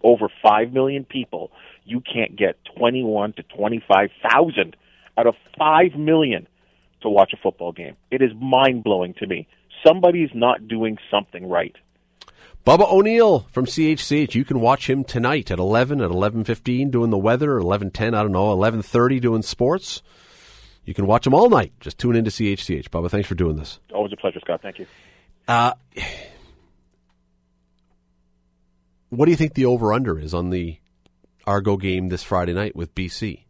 over 0.05 0.29
five 0.41 0.71
million 0.71 1.03
people, 1.03 1.51
you 1.83 1.99
can't 1.99 2.37
get 2.37 2.57
twenty-one 2.77 3.33
to 3.33 3.43
twenty-five 3.43 4.11
thousand 4.29 4.77
out 5.17 5.27
of 5.27 5.35
five 5.57 5.95
million 5.97 6.47
to 7.01 7.09
watch 7.09 7.33
a 7.33 7.37
football 7.37 7.71
game. 7.71 7.97
It 8.11 8.21
is 8.21 8.31
mind 8.39 8.83
blowing 8.83 9.13
to 9.15 9.27
me. 9.27 9.47
Somebody's 9.85 10.29
not 10.33 10.67
doing 10.67 10.97
something 11.11 11.47
right. 11.49 11.75
Bubba 12.65 12.91
O'Neil 12.91 13.41
from 13.51 13.65
CHCH. 13.65 14.33
You 14.33 14.43
can 14.43 14.59
watch 14.59 14.89
him 14.89 15.03
tonight 15.03 15.51
at 15.51 15.59
11, 15.59 16.01
at 16.01 16.09
11.15 16.09 16.89
doing 16.89 17.11
the 17.11 17.17
weather, 17.17 17.59
11.10, 17.59 18.07
I 18.07 18.23
don't 18.23 18.31
know, 18.31 18.57
11.30 18.57 19.21
doing 19.21 19.43
sports. 19.43 20.01
You 20.83 20.95
can 20.95 21.05
watch 21.05 21.27
him 21.27 21.35
all 21.35 21.47
night. 21.47 21.73
Just 21.79 21.99
tune 21.99 22.15
into 22.15 22.31
CHCH. 22.31 22.89
Bubba, 22.89 23.11
thanks 23.11 23.27
for 23.27 23.35
doing 23.35 23.55
this. 23.55 23.79
Always 23.93 24.13
a 24.13 24.17
pleasure, 24.17 24.39
Scott. 24.39 24.61
Thank 24.63 24.79
you. 24.79 24.87
Uh, 25.47 25.73
what 29.09 29.25
do 29.25 29.31
you 29.31 29.37
think 29.37 29.53
the 29.53 29.65
over-under 29.65 30.19
is 30.19 30.33
on 30.33 30.49
the 30.49 30.79
Argo 31.45 31.77
game 31.77 32.09
this 32.09 32.23
Friday 32.23 32.53
night 32.53 32.75
with 32.75 32.95
BC? 32.95 33.45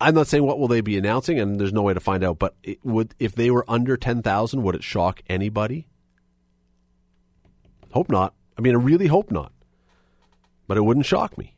I'm 0.00 0.14
not 0.14 0.26
saying 0.26 0.44
what 0.44 0.58
will 0.58 0.68
they 0.68 0.80
be 0.80 0.98
announcing, 0.98 1.38
and 1.38 1.58
there's 1.58 1.72
no 1.72 1.82
way 1.82 1.94
to 1.94 2.00
find 2.00 2.24
out. 2.24 2.38
But 2.38 2.54
would 2.82 3.14
if 3.18 3.34
they 3.34 3.50
were 3.50 3.64
under 3.68 3.96
ten 3.96 4.22
thousand, 4.22 4.62
would 4.62 4.74
it 4.74 4.82
shock 4.82 5.22
anybody? 5.28 5.86
Hope 7.92 8.10
not. 8.10 8.34
I 8.58 8.60
mean, 8.60 8.74
I 8.74 8.78
really 8.78 9.06
hope 9.06 9.30
not. 9.30 9.52
But 10.66 10.76
it 10.76 10.82
wouldn't 10.82 11.06
shock 11.06 11.38
me, 11.38 11.54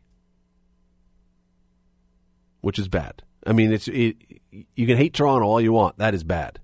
which 2.61 2.78
is 2.78 2.88
bad. 2.88 3.22
I 3.46 3.52
mean, 3.52 3.72
it's 3.72 3.88
it, 3.88 4.16
you 4.50 4.86
can 4.86 4.96
hate 4.96 5.14
Toronto 5.14 5.46
all 5.46 5.61
you 5.61 5.72
want. 5.72 5.98
That 5.98 6.14
is 6.14 6.24
bad. 6.24 6.61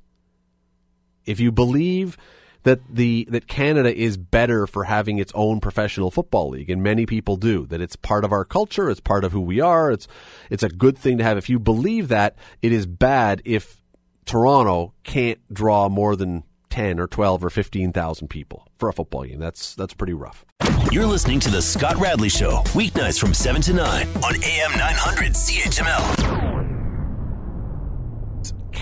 If 1.24 1.40
you 1.40 1.52
believe 1.52 2.18
that 2.64 2.80
the 2.88 3.26
that 3.30 3.46
Canada 3.46 3.94
is 3.94 4.16
better 4.16 4.66
for 4.66 4.84
having 4.84 5.18
its 5.18 5.32
own 5.34 5.60
professional 5.60 6.10
football 6.10 6.50
league, 6.50 6.70
and 6.70 6.82
many 6.82 7.06
people 7.06 7.36
do. 7.36 7.66
That 7.66 7.80
it's 7.80 7.96
part 7.96 8.24
of 8.24 8.32
our 8.32 8.44
culture, 8.44 8.90
it's 8.90 9.00
part 9.00 9.24
of 9.24 9.32
who 9.32 9.40
we 9.40 9.60
are. 9.60 9.90
It's 9.90 10.08
it's 10.50 10.62
a 10.62 10.68
good 10.68 10.96
thing 10.96 11.18
to 11.18 11.24
have. 11.24 11.36
If 11.38 11.48
you 11.48 11.58
believe 11.58 12.08
that, 12.08 12.36
it 12.60 12.72
is 12.72 12.86
bad 12.86 13.42
if 13.44 13.80
Toronto 14.24 14.94
can't 15.02 15.40
draw 15.52 15.88
more 15.88 16.16
than 16.16 16.44
ten 16.70 16.98
or 17.00 17.06
twelve 17.06 17.44
or 17.44 17.50
fifteen 17.50 17.92
thousand 17.92 18.28
people 18.28 18.68
for 18.78 18.88
a 18.88 18.92
football 18.92 19.24
game. 19.24 19.38
That's 19.38 19.74
that's 19.74 19.94
pretty 19.94 20.14
rough. 20.14 20.44
You're 20.90 21.06
listening 21.06 21.40
to 21.40 21.50
The 21.50 21.62
Scott 21.62 21.96
Radley 21.96 22.28
Show, 22.28 22.62
weeknights 22.74 23.18
from 23.18 23.32
7 23.34 23.62
to 23.62 23.72
9 23.72 24.08
on 24.22 24.34
AM 24.44 24.72
900 24.78 25.32
CHML. 25.32 26.61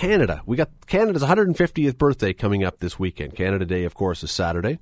Canada. 0.01 0.41
We 0.47 0.57
got 0.57 0.71
Canada's 0.87 1.21
150th 1.21 1.95
birthday 1.95 2.33
coming 2.33 2.63
up 2.63 2.79
this 2.79 2.97
weekend. 2.97 3.35
Canada 3.35 3.65
Day, 3.65 3.83
of 3.83 3.93
course, 3.93 4.23
is 4.23 4.31
Saturday. 4.31 4.79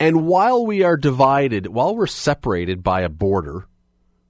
And 0.00 0.26
while 0.26 0.66
we 0.66 0.82
are 0.82 0.96
divided, 0.96 1.68
while 1.68 1.94
we're 1.94 2.08
separated 2.08 2.82
by 2.82 3.02
a 3.02 3.08
border, 3.08 3.68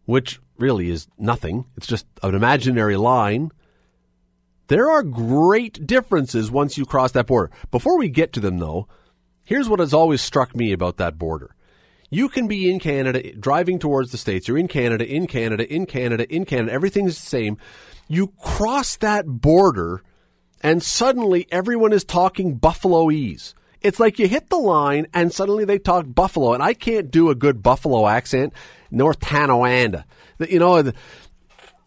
which 0.04 0.40
really 0.58 0.90
is 0.90 1.08
nothing, 1.16 1.64
it's 1.78 1.86
just 1.86 2.04
an 2.22 2.34
imaginary 2.34 2.98
line, 2.98 3.50
there 4.66 4.90
are 4.90 5.02
great 5.04 5.86
differences 5.86 6.50
once 6.50 6.76
you 6.76 6.84
cross 6.84 7.12
that 7.12 7.28
border. 7.28 7.50
Before 7.70 7.96
we 7.96 8.10
get 8.10 8.34
to 8.34 8.40
them, 8.40 8.58
though, 8.58 8.88
here's 9.42 9.70
what 9.70 9.80
has 9.80 9.94
always 9.94 10.20
struck 10.20 10.54
me 10.54 10.72
about 10.72 10.98
that 10.98 11.16
border. 11.16 11.56
You 12.10 12.28
can 12.28 12.46
be 12.46 12.70
in 12.70 12.78
Canada, 12.78 13.32
driving 13.36 13.78
towards 13.78 14.12
the 14.12 14.18
States. 14.18 14.48
You're 14.48 14.58
in 14.58 14.68
Canada, 14.68 15.06
in 15.06 15.28
Canada, 15.28 15.72
in 15.72 15.86
Canada, 15.86 16.30
in 16.30 16.44
Canada. 16.44 16.72
Everything's 16.72 17.14
the 17.14 17.26
same. 17.26 17.56
You 18.12 18.32
cross 18.42 18.96
that 18.96 19.24
border, 19.24 20.02
and 20.60 20.82
suddenly 20.82 21.46
everyone 21.52 21.92
is 21.92 22.02
talking 22.02 22.58
Buffaloese. 22.58 23.54
It's 23.80 24.00
like 24.00 24.18
you 24.18 24.26
hit 24.26 24.50
the 24.50 24.56
line, 24.56 25.06
and 25.14 25.32
suddenly 25.32 25.64
they 25.64 25.78
talk 25.78 26.06
Buffalo, 26.08 26.52
and 26.52 26.60
I 26.60 26.74
can't 26.74 27.12
do 27.12 27.30
a 27.30 27.36
good 27.36 27.62
Buffalo 27.62 28.08
accent. 28.08 28.52
North 28.90 29.20
Tonawanda. 29.20 30.04
You 30.40 30.58
know, 30.58 30.92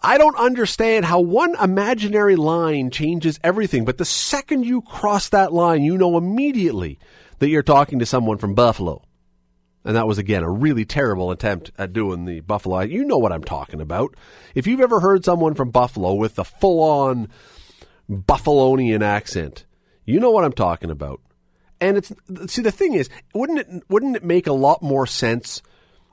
I 0.01 0.17
don't 0.17 0.37
understand 0.37 1.03
how 1.03 1.19
one 1.19 1.55
imaginary 1.61 2.37
line 2.37 2.89
changes 2.89 3.37
everything, 3.43 3.83
but 3.83 3.97
the 3.97 4.05
second 4.05 4.65
you 4.65 4.81
cross 4.81 5.27
that 5.29 5.51
line, 5.51 5.83
you 5.83 5.97
know 5.97 6.17
immediately 6.17 6.99
that 7.39 7.49
you're 7.49 7.63
talking 7.63 7.99
to 7.99 8.05
someone 8.05 8.37
from 8.37 8.53
Buffalo. 8.53 9.01
And 9.85 9.95
that 9.95 10.07
was 10.07 10.17
again 10.17 10.43
a 10.43 10.49
really 10.49 10.85
terrible 10.85 11.31
attempt 11.31 11.71
at 11.77 11.93
doing 11.93 12.25
the 12.25 12.39
Buffalo. 12.39 12.81
You 12.81 13.03
know 13.03 13.17
what 13.17 13.33
I'm 13.33 13.43
talking 13.43 13.81
about. 13.81 14.15
If 14.55 14.65
you've 14.65 14.81
ever 14.81 14.99
heard 14.99 15.25
someone 15.25 15.55
from 15.55 15.71
Buffalo 15.71 16.13
with 16.13 16.35
the 16.35 16.45
full 16.45 16.81
on 16.81 17.27
Buffalonian 18.09 19.01
accent, 19.01 19.65
you 20.05 20.19
know 20.19 20.31
what 20.31 20.45
I'm 20.45 20.53
talking 20.53 20.89
about. 20.89 21.21
And 21.81 21.97
it's 21.97 22.13
see 22.47 22.61
the 22.61 22.71
thing 22.71 22.93
is, 22.93 23.09
wouldn't 23.33 23.59
it 23.59 23.83
wouldn't 23.89 24.15
it 24.15 24.23
make 24.23 24.47
a 24.47 24.53
lot 24.53 24.81
more 24.81 25.05
sense 25.05 25.61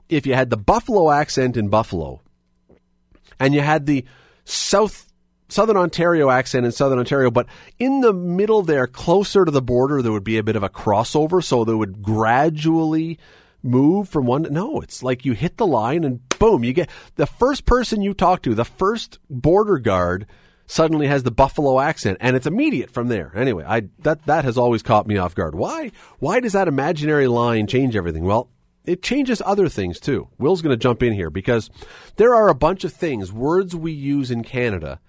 if 0.09 0.25
you 0.25 0.33
had 0.33 0.49
the 0.49 0.57
Buffalo 0.57 1.09
accent 1.09 1.55
in 1.55 1.69
Buffalo 1.69 2.21
and 3.39 3.53
you 3.53 3.61
had 3.61 3.85
the 3.85 4.03
South 4.43 5.07
Southern 5.47 5.77
Ontario 5.77 6.29
accent 6.29 6.65
in 6.65 6.71
Southern 6.71 6.99
Ontario, 6.99 7.29
but 7.29 7.47
in 7.77 8.01
the 8.01 8.13
middle 8.13 8.61
there, 8.61 8.87
closer 8.87 9.43
to 9.43 9.51
the 9.51 9.61
border, 9.61 10.01
there 10.01 10.11
would 10.11 10.23
be 10.23 10.37
a 10.37 10.43
bit 10.43 10.55
of 10.55 10.63
a 10.63 10.69
crossover, 10.69 11.43
so 11.43 11.63
they 11.63 11.73
would 11.73 12.01
gradually 12.01 13.19
move 13.63 14.09
from 14.09 14.25
one. 14.25 14.47
No, 14.49 14.81
it's 14.81 15.03
like 15.03 15.25
you 15.25 15.33
hit 15.33 15.57
the 15.57 15.67
line 15.67 16.03
and 16.03 16.27
boom, 16.39 16.63
you 16.63 16.73
get 16.73 16.89
the 17.15 17.25
first 17.25 17.65
person 17.65 18.01
you 18.01 18.13
talk 18.13 18.41
to, 18.43 18.55
the 18.55 18.65
first 18.65 19.19
border 19.29 19.77
guard 19.77 20.25
suddenly 20.65 21.07
has 21.07 21.23
the 21.23 21.31
buffalo 21.31 21.79
accent 21.79 22.17
and 22.21 22.35
it's 22.35 22.47
immediate 22.47 22.89
from 22.89 23.09
there. 23.09 23.31
Anyway, 23.35 23.63
I 23.67 23.83
that 23.99 24.25
that 24.25 24.45
has 24.45 24.57
always 24.57 24.81
caught 24.81 25.07
me 25.07 25.17
off 25.17 25.35
guard. 25.35 25.55
Why 25.55 25.91
why 26.19 26.39
does 26.39 26.53
that 26.53 26.67
imaginary 26.67 27.27
line 27.27 27.67
change 27.67 27.95
everything? 27.95 28.23
Well, 28.23 28.49
it 28.85 29.03
changes 29.03 29.41
other 29.45 29.69
things 29.69 29.99
too. 29.99 30.29
Will's 30.37 30.61
going 30.61 30.73
to 30.73 30.81
jump 30.81 31.03
in 31.03 31.13
here 31.13 31.29
because 31.29 31.69
there 32.15 32.33
are 32.33 32.49
a 32.49 32.55
bunch 32.55 32.83
of 32.83 32.93
things, 32.93 33.31
words 33.31 33.75
we 33.75 33.91
use 33.91 34.31
in 34.31 34.43
Canada 34.43 34.99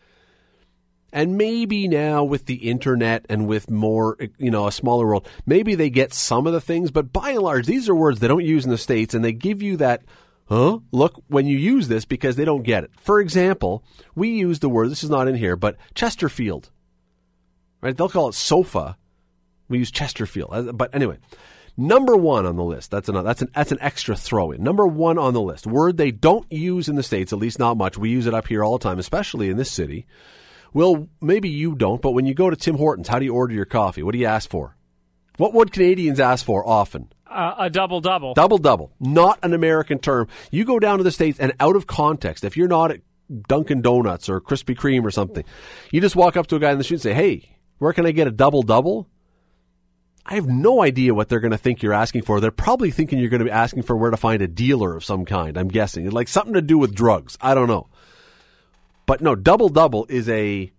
and 1.12 1.36
maybe 1.36 1.88
now 1.88 2.24
with 2.24 2.46
the 2.46 2.70
internet 2.70 3.26
and 3.28 3.46
with 3.46 3.70
more, 3.70 4.16
you 4.38 4.50
know, 4.50 4.66
a 4.66 4.72
smaller 4.72 5.06
world, 5.06 5.28
maybe 5.44 5.74
they 5.74 5.90
get 5.90 6.14
some 6.14 6.46
of 6.46 6.52
the 6.52 6.60
things, 6.60 6.90
but 6.90 7.12
by 7.12 7.30
and 7.30 7.40
large, 7.40 7.66
these 7.66 7.88
are 7.88 7.94
words 7.94 8.20
they 8.20 8.28
don't 8.28 8.44
use 8.44 8.64
in 8.64 8.70
the 8.70 8.78
States 8.78 9.12
and 9.12 9.24
they 9.24 9.32
give 9.32 9.62
you 9.62 9.76
that, 9.76 10.02
huh, 10.46 10.78
look 10.90 11.22
when 11.28 11.46
you 11.46 11.58
use 11.58 11.88
this 11.88 12.06
because 12.06 12.36
they 12.36 12.46
don't 12.46 12.62
get 12.62 12.84
it. 12.84 12.90
For 12.98 13.20
example, 13.20 13.84
we 14.14 14.30
use 14.30 14.60
the 14.60 14.70
word, 14.70 14.90
this 14.90 15.04
is 15.04 15.10
not 15.10 15.28
in 15.28 15.34
here, 15.34 15.54
but 15.56 15.76
Chesterfield, 15.94 16.70
right? 17.82 17.96
They'll 17.96 18.08
call 18.08 18.28
it 18.28 18.34
sofa. 18.34 18.96
We 19.68 19.78
use 19.78 19.90
Chesterfield. 19.90 20.50
Uh, 20.52 20.72
But 20.72 20.94
anyway, 20.94 21.18
number 21.76 22.16
one 22.16 22.46
on 22.46 22.56
the 22.56 22.64
list, 22.64 22.90
that's 22.90 23.10
an, 23.10 23.22
that's 23.22 23.42
an, 23.42 23.50
that's 23.54 23.72
an 23.72 23.78
extra 23.82 24.16
throw 24.16 24.50
in. 24.50 24.62
Number 24.62 24.86
one 24.86 25.18
on 25.18 25.34
the 25.34 25.42
list, 25.42 25.66
word 25.66 25.98
they 25.98 26.10
don't 26.10 26.50
use 26.50 26.88
in 26.88 26.96
the 26.96 27.02
States, 27.02 27.34
at 27.34 27.38
least 27.38 27.58
not 27.58 27.76
much. 27.76 27.98
We 27.98 28.08
use 28.08 28.26
it 28.26 28.34
up 28.34 28.48
here 28.48 28.64
all 28.64 28.78
the 28.78 28.82
time, 28.82 28.98
especially 28.98 29.50
in 29.50 29.58
this 29.58 29.70
city. 29.70 30.06
Well, 30.74 31.08
maybe 31.20 31.48
you 31.48 31.74
don't, 31.74 32.00
but 32.00 32.12
when 32.12 32.26
you 32.26 32.34
go 32.34 32.48
to 32.50 32.56
Tim 32.56 32.76
Hortons, 32.76 33.08
how 33.08 33.18
do 33.18 33.24
you 33.24 33.34
order 33.34 33.54
your 33.54 33.64
coffee? 33.64 34.02
What 34.02 34.12
do 34.12 34.18
you 34.18 34.26
ask 34.26 34.48
for? 34.48 34.76
What 35.36 35.54
would 35.54 35.72
Canadians 35.72 36.20
ask 36.20 36.44
for 36.44 36.66
often? 36.66 37.12
Uh, 37.26 37.54
a 37.58 37.70
double 37.70 38.00
double. 38.00 38.34
Double 38.34 38.58
double. 38.58 38.92
Not 39.00 39.38
an 39.42 39.54
American 39.54 39.98
term. 39.98 40.28
You 40.50 40.64
go 40.64 40.78
down 40.78 40.98
to 40.98 41.04
the 41.04 41.10
States 41.10 41.38
and 41.38 41.52
out 41.60 41.76
of 41.76 41.86
context, 41.86 42.44
if 42.44 42.56
you're 42.56 42.68
not 42.68 42.90
at 42.90 43.00
Dunkin' 43.48 43.80
Donuts 43.80 44.28
or 44.28 44.40
Krispy 44.40 44.76
Kreme 44.76 45.04
or 45.04 45.10
something, 45.10 45.44
you 45.90 46.00
just 46.00 46.16
walk 46.16 46.36
up 46.36 46.46
to 46.48 46.56
a 46.56 46.60
guy 46.60 46.72
in 46.72 46.78
the 46.78 46.84
street 46.84 46.96
and 46.96 47.02
say, 47.02 47.14
Hey, 47.14 47.56
where 47.78 47.92
can 47.92 48.06
I 48.06 48.12
get 48.12 48.26
a 48.26 48.30
double 48.30 48.62
double? 48.62 49.08
I 50.24 50.34
have 50.34 50.46
no 50.46 50.82
idea 50.82 51.14
what 51.14 51.28
they're 51.28 51.40
going 51.40 51.50
to 51.50 51.58
think 51.58 51.82
you're 51.82 51.92
asking 51.92 52.22
for. 52.22 52.38
They're 52.38 52.52
probably 52.52 52.90
thinking 52.92 53.18
you're 53.18 53.28
going 53.30 53.40
to 53.40 53.46
be 53.46 53.50
asking 53.50 53.82
for 53.82 53.96
where 53.96 54.10
to 54.10 54.16
find 54.16 54.40
a 54.40 54.46
dealer 54.46 54.94
of 54.94 55.04
some 55.04 55.24
kind, 55.24 55.56
I'm 55.56 55.68
guessing. 55.68 56.08
Like 56.10 56.28
something 56.28 56.54
to 56.54 56.62
do 56.62 56.78
with 56.78 56.94
drugs. 56.94 57.36
I 57.40 57.54
don't 57.54 57.66
know. 57.66 57.88
But 59.12 59.20
no, 59.20 59.34
double 59.34 59.68
double 59.68 60.06
is 60.08 60.26
a 60.30 60.72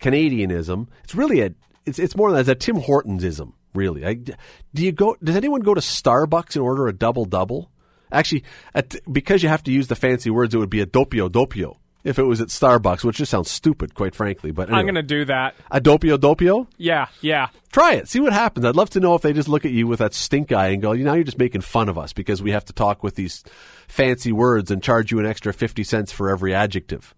Canadianism. 0.00 0.86
It's 1.02 1.16
really 1.16 1.40
a 1.40 1.54
it's 1.84 1.98
it's 1.98 2.14
more 2.14 2.30
than 2.30 2.36
that. 2.36 2.48
It's 2.48 2.64
a 2.64 2.72
Tim 2.72 2.80
Hortonsism, 2.80 3.52
really. 3.74 4.06
I, 4.06 4.14
do 4.14 4.36
you 4.74 4.92
go? 4.92 5.16
Does 5.20 5.34
anyone 5.34 5.60
go 5.60 5.74
to 5.74 5.80
Starbucks 5.80 6.54
and 6.54 6.62
order 6.62 6.86
a 6.86 6.92
double 6.92 7.24
double? 7.24 7.72
Actually, 8.12 8.44
at, 8.76 8.94
because 9.12 9.42
you 9.42 9.48
have 9.48 9.64
to 9.64 9.72
use 9.72 9.88
the 9.88 9.96
fancy 9.96 10.30
words, 10.30 10.54
it 10.54 10.58
would 10.58 10.70
be 10.70 10.82
a 10.82 10.86
doppio 10.86 11.28
doppio 11.28 11.78
if 12.04 12.16
it 12.16 12.22
was 12.22 12.40
at 12.40 12.46
Starbucks, 12.46 13.02
which 13.02 13.16
just 13.16 13.32
sounds 13.32 13.50
stupid, 13.50 13.96
quite 13.96 14.14
frankly. 14.14 14.52
But 14.52 14.68
anyway. 14.68 14.78
I'm 14.78 14.84
going 14.84 14.94
to 14.94 15.02
do 15.02 15.24
that. 15.24 15.56
a 15.72 15.80
doppio 15.80 16.16
doppio. 16.16 16.68
Yeah, 16.76 17.08
yeah. 17.22 17.48
Try 17.72 17.94
it. 17.94 18.06
See 18.06 18.20
what 18.20 18.32
happens. 18.32 18.66
I'd 18.66 18.76
love 18.76 18.90
to 18.90 19.00
know 19.00 19.16
if 19.16 19.22
they 19.22 19.32
just 19.32 19.48
look 19.48 19.64
at 19.64 19.72
you 19.72 19.88
with 19.88 19.98
that 19.98 20.14
stink 20.14 20.52
eye 20.52 20.68
and 20.68 20.80
go, 20.80 20.92
you 20.92 21.02
know, 21.02 21.14
you're 21.14 21.24
just 21.24 21.40
making 21.40 21.62
fun 21.62 21.88
of 21.88 21.98
us 21.98 22.12
because 22.12 22.40
we 22.40 22.52
have 22.52 22.66
to 22.66 22.72
talk 22.72 23.02
with 23.02 23.16
these 23.16 23.42
fancy 23.88 24.30
words 24.30 24.70
and 24.70 24.80
charge 24.80 25.10
you 25.10 25.18
an 25.18 25.26
extra 25.26 25.52
50 25.52 25.82
cents 25.82 26.12
for 26.12 26.30
every 26.30 26.54
adjective. 26.54 27.16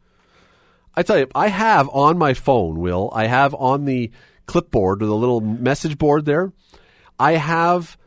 I 0.97 1.03
tell 1.03 1.19
you, 1.19 1.29
I 1.35 1.49
have 1.49 1.89
on 1.91 2.17
my 2.17 2.35
phone, 2.35 2.81
Will, 2.81 3.11
I 3.13 3.27
have 3.27 3.55
on 3.55 3.85
the 3.85 4.11
clipboard 4.47 5.03
or 5.03 5.07
the 5.07 5.15
little 5.15 5.41
message 5.41 5.99
board 5.99 6.25
there, 6.25 6.53
I 7.19 7.33
have 7.33 7.99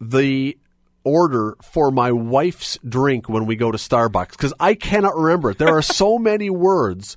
the 0.00 0.58
order 1.04 1.56
for 1.62 1.90
my 1.90 2.12
wife's 2.12 2.78
drink 2.86 3.28
when 3.28 3.46
we 3.46 3.56
go 3.56 3.70
to 3.70 3.78
Starbucks 3.78 4.32
because 4.32 4.54
I 4.58 4.74
cannot 4.74 5.16
remember 5.16 5.50
it. 5.50 5.58
There 5.58 5.76
are 5.76 5.82
so 5.82 6.18
many 6.18 6.50
words 6.50 7.16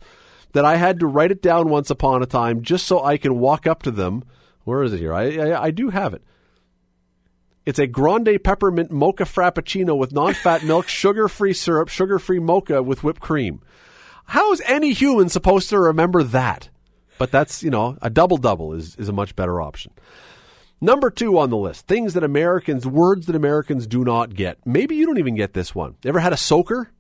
that 0.54 0.66
I 0.66 0.78
had 0.78 1.00
to 1.00 1.08
write 1.08 1.32
it 1.32 1.42
down 1.42 1.70
once 1.70 1.90
upon 1.90 2.24
a 2.24 2.28
time 2.28 2.62
just 2.62 2.86
so 2.86 3.04
I 3.04 3.18
can 3.18 3.40
walk 3.40 3.68
up 3.68 3.84
to 3.84 3.92
them. 3.92 4.24
Where 4.64 4.84
is 4.84 4.94
it 4.94 5.00
here? 5.00 5.14
I, 5.14 5.38
I, 5.38 5.64
I 5.66 5.72
do 5.72 5.90
have 5.90 6.14
it. 6.14 6.24
It's 7.66 7.80
a 7.80 7.88
grande 7.88 8.40
peppermint 8.44 8.92
mocha 8.92 9.24
frappuccino 9.24 9.98
with 9.98 10.14
non-fat 10.14 10.64
milk, 10.64 10.88
sugar-free 10.88 11.54
syrup, 11.54 11.90
sugar-free 11.90 12.40
mocha 12.40 12.84
with 12.84 13.04
whipped 13.04 13.22
cream. 13.22 13.62
How 14.26 14.52
is 14.52 14.62
any 14.66 14.94
human 14.94 15.30
supposed 15.30 15.70
to 15.70 15.80
remember 15.80 16.24
that? 16.24 16.70
But 17.18 17.32
that's, 17.32 17.64
you 17.64 17.70
know, 17.70 17.98
a 18.02 18.10
double 18.10 18.38
double 18.38 18.74
is, 18.74 18.96
is 18.98 19.08
a 19.08 19.14
much 19.14 19.36
better 19.36 19.62
option. 19.62 19.94
Number 20.82 21.10
two 21.10 21.40
on 21.40 21.50
the 21.50 21.58
list 21.58 21.88
things 21.88 22.14
that 22.14 22.24
Americans, 22.24 22.86
words 22.86 23.28
that 23.28 23.36
Americans 23.36 23.88
do 23.88 24.04
not 24.04 24.34
get. 24.34 24.58
Maybe 24.66 24.96
you 24.96 25.06
don't 25.06 25.18
even 25.18 25.36
get 25.36 25.54
this 25.54 25.74
one. 25.74 25.96
Ever 26.04 26.20
had 26.20 26.34
a 26.34 26.38
soaker? 26.38 26.92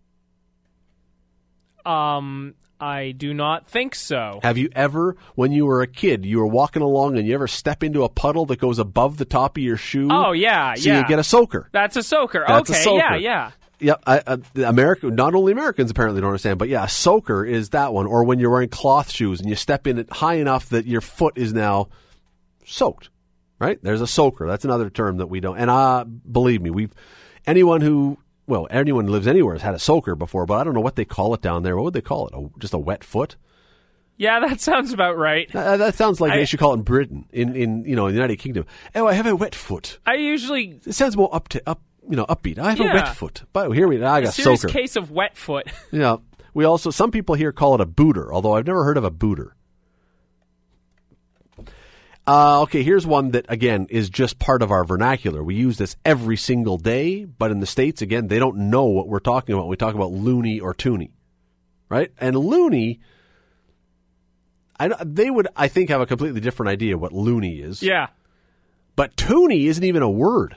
Um, 1.86 2.56
I 2.80 3.12
do 3.12 3.34
not 3.34 3.68
think 3.68 3.94
so. 3.94 4.40
Have 4.44 4.58
you 4.58 4.70
ever, 4.74 5.18
when 5.36 5.52
you 5.52 5.66
were 5.66 5.82
a 5.82 5.88
kid, 5.88 6.26
you 6.26 6.40
were 6.40 6.48
walking 6.48 6.82
along 6.82 7.18
and 7.18 7.28
you 7.28 7.34
ever 7.34 7.48
step 7.48 7.84
into 7.84 8.04
a 8.04 8.10
puddle 8.10 8.46
that 8.48 8.60
goes 8.60 8.80
above 8.80 9.18
the 9.18 9.26
top 9.26 9.58
of 9.58 9.64
your 9.64 9.78
shoe? 9.78 10.08
Oh 10.12 10.32
yeah, 10.32 10.74
so 10.76 10.90
yeah. 10.90 11.02
you 11.02 11.08
get 11.08 11.20
a 11.20 11.24
soaker. 11.24 11.70
That's 11.72 11.96
a 11.96 12.04
soaker. 12.04 12.44
That's 12.48 12.70
a 12.70 12.74
okay, 12.74 12.84
soaker. 12.84 12.98
yeah, 12.98 13.16
yeah. 13.16 13.52
Yep, 13.80 14.04
I, 14.08 14.20
uh, 14.26 14.38
America. 14.66 15.10
Not 15.10 15.36
only 15.36 15.52
Americans 15.52 15.92
apparently 15.92 16.22
don't 16.22 16.30
understand, 16.30 16.60
but 16.60 16.70
yeah, 16.70 16.86
a 16.86 16.90
soaker 16.90 17.44
is 17.46 17.70
that 17.72 17.94
one. 17.94 18.06
Or 18.06 18.24
when 18.24 18.40
you're 18.40 18.50
wearing 18.52 18.70
cloth 18.70 19.12
shoes 19.12 19.40
and 19.42 19.50
you 19.50 19.56
step 19.56 19.86
in 19.88 19.98
it 19.98 20.10
high 20.12 20.36
enough 20.36 20.70
that 20.70 20.86
your 20.86 21.02
foot 21.02 21.38
is 21.38 21.54
now 21.54 21.90
soaked. 22.66 23.10
Right? 23.60 23.80
There's 23.82 24.02
a 24.02 24.08
soaker. 24.08 24.48
That's 24.48 24.66
another 24.66 24.90
term 24.90 25.18
that 25.18 25.28
we 25.28 25.40
don't. 25.40 25.58
And 25.58 25.70
uh, 25.70 26.04
believe 26.04 26.62
me, 26.62 26.70
we've 26.70 26.94
anyone 27.48 27.82
who 27.82 28.18
well, 28.48 28.68
anyone 28.70 29.06
who 29.06 29.12
lives 29.12 29.28
anywhere 29.28 29.56
has 29.56 29.62
had 29.62 29.74
a 29.74 29.80
soaker 29.80 30.16
before, 30.16 30.46
but 30.46 30.56
I 30.56 30.64
don't 30.64 30.74
know 30.74 30.82
what 30.82 30.96
they 30.96 31.06
call 31.06 31.34
it 31.34 31.42
down 31.42 31.64
there. 31.64 31.76
What 31.76 31.86
would 31.86 31.94
they 31.94 32.02
call 32.02 32.28
it? 32.28 32.34
A, 32.36 32.60
just 32.60 32.74
a 32.74 32.78
wet 32.78 33.04
foot? 33.04 33.38
Yeah, 34.18 34.40
that 34.42 34.62
sounds 34.62 34.94
about 34.94 35.18
right. 35.18 35.54
Uh, 35.54 35.78
that 35.78 35.96
sounds 35.96 36.22
like 36.22 36.32
I- 36.34 36.38
they 36.38 36.46
should 36.46 36.60
call 36.60 36.72
it 36.74 36.78
in 36.78 36.82
Britain, 36.84 37.26
in, 37.32 37.56
in 37.56 37.86
you 37.86 37.96
know, 37.96 38.08
in 38.08 38.14
the 38.14 38.18
United 38.18 38.38
Kingdom. 38.38 38.66
Oh, 38.94 39.08
I 39.08 39.14
have 39.14 39.26
a 39.26 39.36
wet 39.36 39.56
foot. 39.56 40.00
I 40.06 40.16
usually 40.16 40.80
It 40.86 40.94
sounds 40.94 41.18
more 41.18 41.34
up 41.34 41.48
to 41.50 41.62
up, 41.68 41.82
you 42.10 42.16
know, 42.16 42.26
upbeat. 42.26 42.58
I 42.60 42.72
have 42.72 42.80
a 42.80 42.84
wet 42.84 43.16
foot. 43.16 43.43
But 43.53 43.72
here 43.72 43.88
we, 43.88 43.97
I 43.97 44.22
got 44.22 44.30
a 44.30 44.32
serious 44.32 44.62
soaker. 44.62 44.72
case 44.74 44.95
of 44.95 45.12
wet 45.12 45.36
foot. 45.38 45.68
Yeah. 45.91 46.18
We 46.53 46.64
also 46.64 46.89
some 46.89 47.12
people 47.12 47.36
here 47.36 47.51
call 47.51 47.76
it 47.76 47.82
a 47.82 47.86
booter, 47.86 48.34
although 48.34 48.53
I've 48.53 48.66
never 48.66 48.86
heard 48.86 48.95
of 48.97 49.03
a 49.03 49.12
booter. 49.12 49.56
Uh, 52.28 52.62
okay, 52.64 52.82
here's 52.82 53.06
one 53.06 53.32
that 53.32 53.45
again 53.49 53.86
is 53.89 54.10
just 54.10 54.39
part 54.39 54.62
of 54.64 54.72
our 54.72 54.84
vernacular. 54.84 55.43
We 55.43 55.56
use 55.56 55.78
this 55.78 55.95
every 56.03 56.38
single 56.38 56.78
day, 56.78 57.24
but 57.26 57.51
in 57.51 57.60
the 57.60 57.68
states, 57.68 58.01
again, 58.01 58.28
they 58.30 58.39
don't 58.39 58.70
know 58.72 58.86
what 58.86 59.08
we're 59.08 59.20
talking 59.20 59.53
about. 59.53 59.68
We 59.68 59.76
talk 59.76 59.93
about 59.93 60.12
loony 60.12 60.60
or 60.60 60.74
toonie, 60.74 61.12
right? 61.88 62.12
And 62.18 62.36
loony, 62.36 62.99
I 64.80 64.88
they 65.03 65.30
would 65.30 65.47
I 65.56 65.68
think 65.68 65.89
have 65.89 66.01
a 66.01 66.08
completely 66.08 66.41
different 66.41 66.70
idea 66.72 66.97
what 66.97 67.12
loony 67.14 67.60
is. 67.60 67.84
yeah. 67.84 68.08
But 68.95 69.18
toonie 69.18 69.68
isn't 69.68 69.84
even 69.84 70.01
a 70.01 70.10
word. 70.10 70.56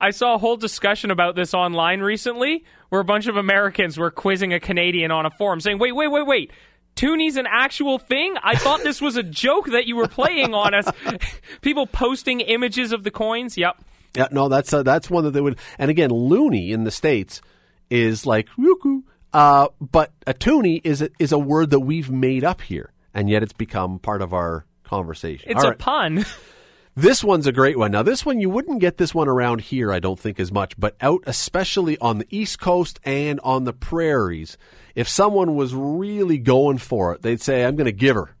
I 0.00 0.10
saw 0.10 0.34
a 0.34 0.38
whole 0.38 0.56
discussion 0.56 1.10
about 1.10 1.36
this 1.36 1.54
online 1.54 2.00
recently 2.00 2.64
where 2.90 3.00
a 3.00 3.04
bunch 3.04 3.26
of 3.26 3.36
Americans 3.36 3.98
were 3.98 4.10
quizzing 4.10 4.52
a 4.52 4.60
Canadian 4.60 5.10
on 5.10 5.26
a 5.26 5.30
forum 5.30 5.60
saying, 5.60 5.78
wait, 5.78 5.92
wait, 5.92 6.08
wait, 6.08 6.26
wait. 6.26 6.52
Toonie's 6.96 7.36
an 7.36 7.46
actual 7.48 7.98
thing? 7.98 8.36
I 8.42 8.56
thought 8.56 8.82
this 8.82 9.00
was 9.02 9.16
a 9.16 9.22
joke 9.22 9.66
that 9.66 9.86
you 9.86 9.96
were 9.96 10.08
playing 10.08 10.54
on 10.54 10.74
us. 10.74 10.88
People 11.60 11.86
posting 11.86 12.40
images 12.40 12.92
of 12.92 13.04
the 13.04 13.10
coins. 13.10 13.56
Yep. 13.58 13.84
Yeah, 14.16 14.28
no, 14.30 14.48
that's 14.48 14.72
uh, 14.72 14.82
that's 14.82 15.10
one 15.10 15.24
that 15.24 15.32
they 15.32 15.42
would. 15.42 15.58
And 15.78 15.90
again, 15.90 16.08
loony 16.08 16.72
in 16.72 16.84
the 16.84 16.90
states 16.90 17.42
is 17.90 18.24
like 18.24 18.48
uh, 19.32 19.68
but 19.78 20.12
a 20.26 20.32
toonie 20.32 20.80
is 20.82 21.02
a, 21.02 21.10
is 21.18 21.32
a 21.32 21.38
word 21.38 21.68
that 21.68 21.80
we've 21.80 22.10
made 22.10 22.42
up 22.42 22.62
here, 22.62 22.92
and 23.12 23.28
yet 23.28 23.42
it's 23.42 23.52
become 23.52 23.98
part 23.98 24.22
of 24.22 24.32
our 24.32 24.64
conversation. 24.84 25.50
It's 25.50 25.62
All 25.62 25.66
a 25.66 25.70
right. 25.70 25.78
pun. 25.78 26.24
This 26.98 27.22
one's 27.22 27.46
a 27.46 27.52
great 27.52 27.78
one. 27.78 27.90
Now, 27.90 28.02
this 28.02 28.24
one 28.24 28.40
you 28.40 28.48
wouldn't 28.48 28.80
get 28.80 28.96
this 28.96 29.14
one 29.14 29.28
around 29.28 29.60
here, 29.60 29.92
I 29.92 30.00
don't 30.00 30.18
think 30.18 30.40
as 30.40 30.50
much, 30.50 30.72
but 30.80 30.96
out 31.02 31.22
especially 31.26 31.98
on 31.98 32.16
the 32.16 32.26
East 32.30 32.58
Coast 32.58 32.98
and 33.04 33.38
on 33.40 33.64
the 33.64 33.74
prairies, 33.74 34.56
if 34.94 35.06
someone 35.06 35.54
was 35.56 35.74
really 35.74 36.38
going 36.38 36.78
for 36.78 37.12
it, 37.12 37.20
they'd 37.20 37.40
say, 37.42 37.64
"I'm 37.66 37.76
going 37.76 37.84
to 37.84 37.92
give 37.92 38.16
her. 38.16 38.34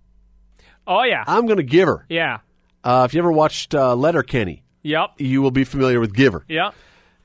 Oh, 0.86 1.02
yeah. 1.02 1.22
I'm 1.26 1.44
going 1.44 1.58
to 1.58 1.62
give 1.62 1.86
her." 1.86 2.06
Yeah. 2.08 2.38
Uh, 2.82 3.04
if 3.06 3.12
you 3.12 3.20
ever 3.20 3.30
watched 3.32 3.74
uh, 3.74 3.94
Letterkenny, 3.94 4.62
Yep. 4.84 5.14
you 5.18 5.42
will 5.42 5.50
be 5.50 5.64
familiar 5.64 6.00
with 6.00 6.14
giver. 6.14 6.44
Yep. 6.48 6.74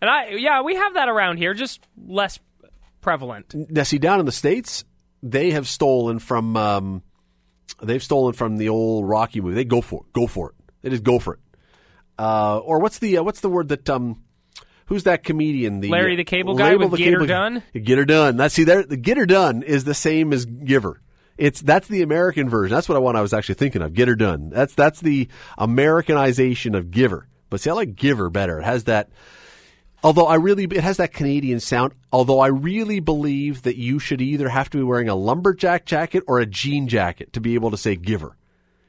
And 0.01 0.09
I, 0.09 0.29
yeah, 0.31 0.63
we 0.63 0.75
have 0.75 0.95
that 0.95 1.07
around 1.07 1.37
here, 1.37 1.53
just 1.53 1.79
less 2.07 2.39
prevalent. 2.99 3.53
Now, 3.71 3.83
see, 3.83 3.99
down 3.99 4.19
in 4.19 4.25
the 4.25 4.31
states, 4.31 4.83
they 5.23 5.51
have 5.51 5.67
stolen 5.67 6.19
from 6.19 6.57
um, 6.57 7.03
they've 7.81 8.03
stolen 8.03 8.33
from 8.33 8.57
the 8.57 8.67
old 8.69 9.07
Rocky 9.07 9.39
movie. 9.39 9.55
They 9.55 9.63
go 9.63 9.79
for 9.79 10.01
it, 10.01 10.11
go 10.13 10.27
for 10.27 10.49
it. 10.49 10.55
They 10.81 10.89
just 10.89 11.03
go 11.03 11.19
for 11.19 11.35
it. 11.35 11.39
Uh, 12.17 12.59
or 12.59 12.79
what's 12.79 12.99
the 12.99 13.17
uh, 13.17 13.23
what's 13.23 13.41
the 13.41 13.49
word 13.49 13.69
that 13.69 13.89
um, 13.89 14.23
who's 14.85 15.03
that 15.03 15.23
comedian? 15.23 15.79
The 15.79 15.89
Larry 15.89 16.15
the 16.15 16.23
Cable 16.23 16.55
Guy 16.55 16.75
with 16.75 16.91
the 16.91 16.97
Get 16.97 17.13
Her 17.13 17.25
Done? 17.25 17.63
Get 17.73 17.97
her 17.97 18.05
done. 18.05 18.37
That's 18.37 18.53
see 18.53 18.63
there. 18.63 18.83
The 18.83 18.97
get 18.97 19.17
her 19.17 19.25
done 19.25 19.63
is 19.63 19.83
the 19.83 19.93
same 19.93 20.33
as 20.33 20.45
giver. 20.45 21.01
It's 21.37 21.61
that's 21.61 21.87
the 21.87 22.03
American 22.03 22.49
version. 22.49 22.75
That's 22.75 22.87
what 22.87 22.95
I 22.95 22.99
want. 22.99 23.17
I 23.17 23.21
was 23.21 23.33
actually 23.33 23.55
thinking 23.55 23.81
of. 23.81 23.93
Get 23.93 24.07
her 24.07 24.15
done. 24.15 24.49
That's 24.49 24.75
that's 24.75 24.99
the 24.99 25.29
Americanization 25.57 26.75
of 26.75 26.91
giver. 26.91 27.27
But 27.49 27.61
see, 27.61 27.69
I 27.69 27.73
like 27.73 27.95
giver 27.95 28.29
better. 28.29 28.59
It 28.59 28.63
has 28.63 28.83
that. 28.85 29.09
Although 30.03 30.25
I 30.25 30.35
really, 30.35 30.63
it 30.63 30.83
has 30.83 30.97
that 30.97 31.13
Canadian 31.13 31.59
sound. 31.59 31.93
Although 32.11 32.39
I 32.39 32.47
really 32.47 32.99
believe 32.99 33.63
that 33.63 33.77
you 33.77 33.99
should 33.99 34.21
either 34.21 34.49
have 34.49 34.69
to 34.71 34.77
be 34.77 34.83
wearing 34.83 35.09
a 35.09 35.15
lumberjack 35.15 35.85
jacket 35.85 36.23
or 36.27 36.39
a 36.39 36.45
jean 36.45 36.87
jacket 36.87 37.33
to 37.33 37.41
be 37.41 37.53
able 37.55 37.71
to 37.71 37.77
say 37.77 37.95
giver. 37.95 38.35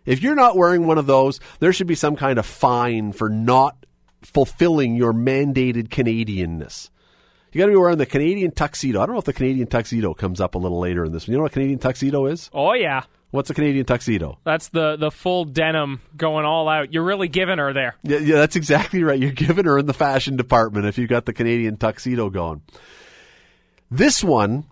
If 0.05 0.22
you're 0.22 0.34
not 0.34 0.57
wearing 0.57 0.86
one 0.86 0.98
of 0.98 1.07
those, 1.07 1.40
there 1.61 1.72
should 1.72 1.86
be 1.86 1.94
some 1.94 2.16
kind 2.16 2.38
of 2.38 2.46
fine 2.46 3.12
for 3.12 3.28
not 3.28 3.86
fulfilling 4.22 4.94
your 4.94 5.12
mandated 5.12 5.88
Canadianness. 5.88 6.90
You 7.53 7.59
got 7.59 7.66
to 7.66 7.72
be 7.72 7.76
wearing 7.76 7.98
the 7.98 8.07
Canadian 8.07 8.50
tuxedo. 8.53 9.00
I 9.03 9.07
don't 9.07 9.14
know 9.14 9.18
if 9.18 9.26
the 9.26 9.32
Canadian 9.32 9.66
tuxedo 9.66 10.14
comes 10.14 10.40
up 10.40 10.55
a 10.55 10.59
little 10.59 10.80
later 10.80 11.05
in 11.05 11.12
this. 11.12 11.28
You 11.28 11.36
know 11.36 11.42
what 11.42 11.50
a 11.53 11.55
Canadian 11.55 11.78
tuxedo 11.78 12.26
is? 12.26 12.48
Oh 12.55 12.72
yeah, 12.72 13.03
What's 13.32 13.48
a 13.48 13.55
Canadian 13.55 13.86
tuxedo? 13.86 14.38
that's 14.44 14.68
the 14.68 14.96
the 14.96 15.11
full 15.11 15.46
denim 15.46 16.03
going 16.16 16.44
all 16.44 16.68
out. 16.68 16.92
You're 16.92 17.03
really 17.03 17.28
giving 17.28 17.57
her 17.59 17.72
there. 17.72 17.96
Yeah, 18.03 18.18
yeah, 18.18 18.36
that's 18.36 18.57
exactly 18.57 19.03
right. 19.03 19.18
You're 19.18 19.32
giving 19.32 19.64
her 19.64 19.78
in 19.78 19.86
the 19.86 19.94
fashion 19.94 20.36
department 20.36 20.84
if 20.84 20.98
you've 20.98 21.09
got 21.09 21.24
the 21.24 21.32
Canadian 21.32 21.78
tuxedo 21.78 22.28
going. 22.28 22.61
This 23.90 24.22
one 24.22 24.64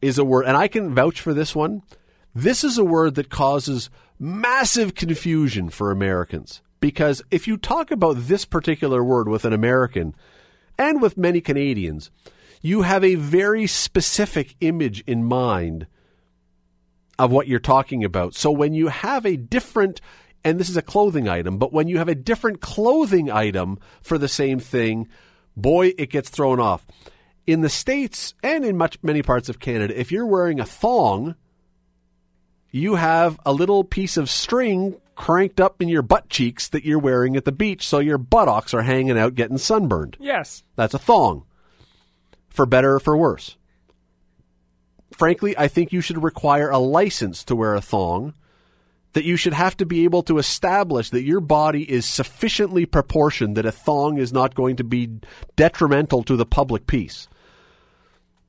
is 0.00 0.16
a 0.18 0.24
word, 0.24 0.46
and 0.46 0.56
I 0.56 0.68
can 0.68 0.94
vouch 0.94 1.20
for 1.20 1.34
this 1.34 1.54
one. 1.54 1.82
This 2.34 2.62
is 2.62 2.78
a 2.78 2.84
word 2.84 3.16
that 3.16 3.30
causes 3.30 3.90
massive 4.20 4.94
confusion 4.94 5.70
for 5.70 5.90
Americans 5.90 6.60
because 6.78 7.22
if 7.30 7.48
you 7.48 7.56
talk 7.56 7.90
about 7.90 8.16
this 8.18 8.44
particular 8.44 9.02
word 9.02 9.28
with 9.28 9.44
an 9.44 9.52
American 9.52 10.14
and 10.78 11.00
with 11.00 11.16
many 11.16 11.40
Canadians, 11.40 12.10
you 12.62 12.82
have 12.82 13.02
a 13.02 13.14
very 13.14 13.66
specific 13.66 14.56
image 14.60 15.02
in 15.06 15.24
mind 15.24 15.86
of 17.18 17.30
what 17.30 17.48
you're 17.48 17.58
talking 17.58 18.04
about. 18.04 18.34
So 18.34 18.50
when 18.50 18.74
you 18.74 18.88
have 18.88 19.26
a 19.26 19.36
different, 19.36 20.00
and 20.44 20.58
this 20.58 20.68
is 20.68 20.76
a 20.76 20.82
clothing 20.82 21.28
item, 21.28 21.58
but 21.58 21.72
when 21.72 21.88
you 21.88 21.98
have 21.98 22.08
a 22.08 22.14
different 22.14 22.60
clothing 22.60 23.30
item 23.30 23.78
for 24.02 24.18
the 24.18 24.28
same 24.28 24.58
thing, 24.58 25.08
boy, 25.56 25.92
it 25.98 26.10
gets 26.10 26.30
thrown 26.30 26.60
off. 26.60 26.86
In 27.46 27.62
the 27.62 27.68
States 27.68 28.34
and 28.42 28.64
in 28.64 28.76
much 28.76 28.98
many 29.02 29.22
parts 29.22 29.48
of 29.48 29.60
Canada, 29.60 29.98
if 29.98 30.12
you're 30.12 30.26
wearing 30.26 30.60
a 30.60 30.66
thong, 30.66 31.34
you 32.70 32.94
have 32.94 33.38
a 33.44 33.52
little 33.52 33.84
piece 33.84 34.16
of 34.16 34.30
string 34.30 34.96
cranked 35.14 35.60
up 35.60 35.82
in 35.82 35.88
your 35.88 36.02
butt 36.02 36.28
cheeks 36.28 36.68
that 36.68 36.84
you're 36.84 36.98
wearing 36.98 37.36
at 37.36 37.44
the 37.44 37.52
beach, 37.52 37.86
so 37.86 37.98
your 37.98 38.18
buttocks 38.18 38.72
are 38.72 38.82
hanging 38.82 39.18
out 39.18 39.34
getting 39.34 39.58
sunburned. 39.58 40.16
Yes. 40.18 40.62
That's 40.76 40.94
a 40.94 40.98
thong. 40.98 41.44
For 42.48 42.64
better 42.66 42.94
or 42.94 43.00
for 43.00 43.16
worse. 43.16 43.56
Frankly, 45.12 45.56
I 45.58 45.68
think 45.68 45.92
you 45.92 46.00
should 46.00 46.22
require 46.22 46.70
a 46.70 46.78
license 46.78 47.44
to 47.44 47.56
wear 47.56 47.74
a 47.74 47.80
thong. 47.80 48.34
That 49.12 49.24
you 49.24 49.36
should 49.36 49.54
have 49.54 49.76
to 49.78 49.86
be 49.86 50.04
able 50.04 50.22
to 50.22 50.38
establish 50.38 51.10
that 51.10 51.24
your 51.24 51.40
body 51.40 51.82
is 51.82 52.06
sufficiently 52.06 52.86
proportioned 52.86 53.56
that 53.56 53.66
a 53.66 53.72
thong 53.72 54.18
is 54.18 54.32
not 54.32 54.54
going 54.54 54.76
to 54.76 54.84
be 54.84 55.18
detrimental 55.56 56.22
to 56.22 56.36
the 56.36 56.46
public 56.46 56.86
peace. 56.86 57.28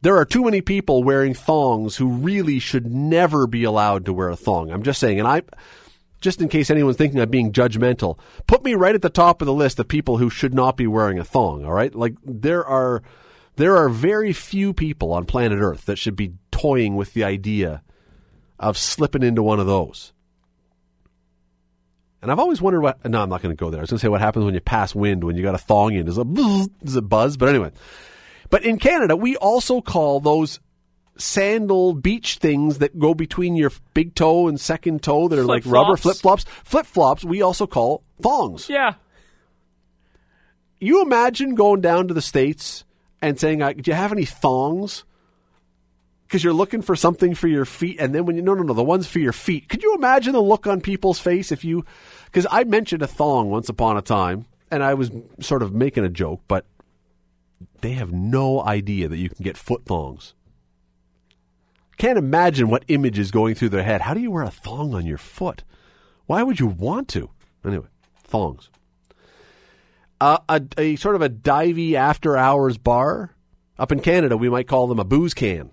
There 0.01 0.17
are 0.17 0.25
too 0.25 0.43
many 0.43 0.61
people 0.61 1.03
wearing 1.03 1.33
thongs 1.33 1.97
who 1.97 2.07
really 2.07 2.57
should 2.57 2.91
never 2.91 3.45
be 3.45 3.63
allowed 3.63 4.05
to 4.05 4.13
wear 4.13 4.29
a 4.29 4.35
thong. 4.35 4.71
I'm 4.71 4.81
just 4.81 4.99
saying, 4.99 5.19
and 5.19 5.27
I, 5.27 5.43
just 6.21 6.41
in 6.41 6.49
case 6.49 6.71
anyone's 6.71 6.97
thinking 6.97 7.19
I'm 7.19 7.29
being 7.29 7.51
judgmental, 7.51 8.17
put 8.47 8.63
me 8.63 8.73
right 8.73 8.95
at 8.95 9.03
the 9.03 9.09
top 9.09 9.41
of 9.41 9.45
the 9.45 9.53
list 9.53 9.79
of 9.79 9.87
people 9.87 10.17
who 10.17 10.29
should 10.29 10.55
not 10.55 10.75
be 10.75 10.87
wearing 10.87 11.19
a 11.19 11.23
thong. 11.23 11.65
All 11.65 11.73
right, 11.73 11.93
like 11.93 12.15
there 12.23 12.65
are, 12.65 13.03
there 13.57 13.77
are 13.77 13.89
very 13.89 14.33
few 14.33 14.73
people 14.73 15.13
on 15.13 15.25
planet 15.25 15.59
Earth 15.59 15.85
that 15.85 15.99
should 15.99 16.15
be 16.15 16.33
toying 16.49 16.95
with 16.95 17.13
the 17.13 17.23
idea 17.23 17.83
of 18.59 18.79
slipping 18.79 19.21
into 19.21 19.43
one 19.43 19.59
of 19.59 19.67
those. 19.67 20.13
And 22.23 22.31
I've 22.31 22.39
always 22.39 22.61
wondered 22.61 22.81
what. 22.81 23.03
No, 23.07 23.21
I'm 23.21 23.29
not 23.29 23.41
going 23.41 23.55
to 23.55 23.59
go 23.59 23.71
there. 23.71 23.79
I 23.79 23.81
was 23.81 23.89
going 23.89 23.97
to 23.97 24.01
say 24.01 24.07
what 24.07 24.21
happens 24.21 24.45
when 24.45 24.53
you 24.53 24.61
pass 24.61 24.93
wind 24.93 25.23
when 25.23 25.35
you 25.35 25.41
got 25.41 25.55
a 25.55 25.59
thong 25.59 25.93
in. 25.93 26.05
Does 26.05 26.19
it, 26.19 26.33
does 26.83 26.95
it 26.95 27.09
buzz? 27.09 27.37
But 27.37 27.49
anyway. 27.49 27.71
But 28.51 28.63
in 28.65 28.77
Canada, 28.77 29.15
we 29.15 29.35
also 29.37 29.81
call 29.81 30.19
those 30.19 30.59
sandal 31.17 31.93
beach 31.93 32.35
things 32.35 32.79
that 32.79 32.99
go 32.99 33.13
between 33.13 33.55
your 33.55 33.71
big 33.93 34.13
toe 34.13 34.47
and 34.47 34.59
second 34.59 35.01
toe 35.01 35.27
that 35.29 35.39
are 35.39 35.45
like 35.45 35.65
rubber 35.65 35.97
flip 35.97 36.17
Flip-flops. 36.17 36.43
Flip 36.63 36.85
flops, 36.85 37.23
we 37.23 37.41
also 37.41 37.65
call 37.65 38.03
thongs. 38.21 38.69
Yeah. 38.69 38.95
You 40.79 41.01
imagine 41.01 41.55
going 41.55 41.81
down 41.81 42.07
to 42.09 42.13
the 42.13 42.21
States 42.21 42.83
and 43.21 43.39
saying, 43.39 43.61
uh, 43.61 43.73
Do 43.73 43.89
you 43.89 43.93
have 43.95 44.11
any 44.11 44.25
thongs? 44.25 45.05
Because 46.27 46.43
you're 46.43 46.53
looking 46.53 46.81
for 46.81 46.95
something 46.95 47.35
for 47.35 47.47
your 47.47 47.65
feet, 47.65 47.99
and 47.99 48.15
then 48.15 48.25
when 48.25 48.37
you 48.37 48.41
no 48.41 48.53
no 48.53 48.63
no 48.63 48.73
the 48.73 48.83
ones 48.83 49.05
for 49.05 49.19
your 49.19 49.33
feet. 49.33 49.67
Could 49.67 49.83
you 49.83 49.95
imagine 49.95 50.31
the 50.31 50.41
look 50.41 50.65
on 50.65 50.79
people's 50.79 51.19
face 51.19 51.51
if 51.51 51.65
you? 51.65 51.85
Because 52.25 52.47
I 52.49 52.63
mentioned 52.63 53.01
a 53.01 53.07
thong 53.07 53.49
once 53.49 53.67
upon 53.67 53.97
a 53.97 54.01
time, 54.01 54.45
and 54.71 54.81
I 54.81 54.93
was 54.93 55.11
sort 55.41 55.61
of 55.61 55.73
making 55.73 56.05
a 56.05 56.09
joke, 56.09 56.41
but 56.47 56.65
they 57.81 57.91
have 57.93 58.11
no 58.11 58.61
idea 58.63 59.07
that 59.07 59.17
you 59.17 59.29
can 59.29 59.43
get 59.43 59.57
foot 59.57 59.85
thongs. 59.85 60.33
Can't 61.97 62.17
imagine 62.17 62.69
what 62.69 62.85
image 62.87 63.19
is 63.19 63.31
going 63.31 63.55
through 63.55 63.69
their 63.69 63.83
head. 63.83 64.01
How 64.01 64.13
do 64.13 64.19
you 64.19 64.31
wear 64.31 64.43
a 64.43 64.49
thong 64.51 64.93
on 64.95 65.05
your 65.05 65.17
foot? 65.17 65.63
Why 66.25 66.41
would 66.43 66.59
you 66.59 66.67
want 66.67 67.07
to? 67.09 67.29
Anyway, 67.65 67.87
thongs. 68.23 68.69
Uh, 70.19 70.37
a, 70.49 70.61
a 70.77 70.95
sort 70.95 71.15
of 71.15 71.21
a 71.21 71.29
divey 71.29 71.93
after 71.93 72.37
hours 72.37 72.77
bar. 72.77 73.35
Up 73.77 73.91
in 73.91 73.99
Canada, 73.99 74.37
we 74.37 74.49
might 74.49 74.67
call 74.67 74.87
them 74.87 74.99
a 74.99 75.03
booze 75.03 75.33
can. 75.33 75.71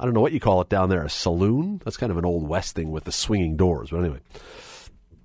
I 0.00 0.04
don't 0.04 0.14
know 0.14 0.20
what 0.20 0.32
you 0.32 0.40
call 0.40 0.60
it 0.60 0.68
down 0.68 0.88
there. 0.88 1.04
A 1.04 1.10
saloon? 1.10 1.80
That's 1.84 1.96
kind 1.96 2.12
of 2.12 2.18
an 2.18 2.24
old 2.24 2.48
west 2.48 2.74
thing 2.74 2.90
with 2.90 3.04
the 3.04 3.12
swinging 3.12 3.56
doors. 3.56 3.90
But 3.90 3.98
anyway, 4.00 4.20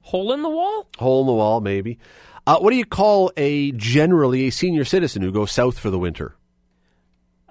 Hole 0.01 0.33
in 0.33 0.41
the 0.41 0.49
wall? 0.49 0.87
hole 0.97 1.21
in 1.21 1.27
the 1.27 1.33
wall, 1.33 1.61
maybe. 1.61 1.99
Uh, 2.45 2.59
what 2.59 2.71
do 2.71 2.75
you 2.77 2.85
call 2.85 3.31
a 3.37 3.71
generally 3.73 4.47
a 4.47 4.51
senior 4.51 4.83
citizen 4.85 5.21
who 5.21 5.31
goes 5.31 5.51
south 5.51 5.79
for 5.79 5.89
the 5.89 5.99
winter? 5.99 6.35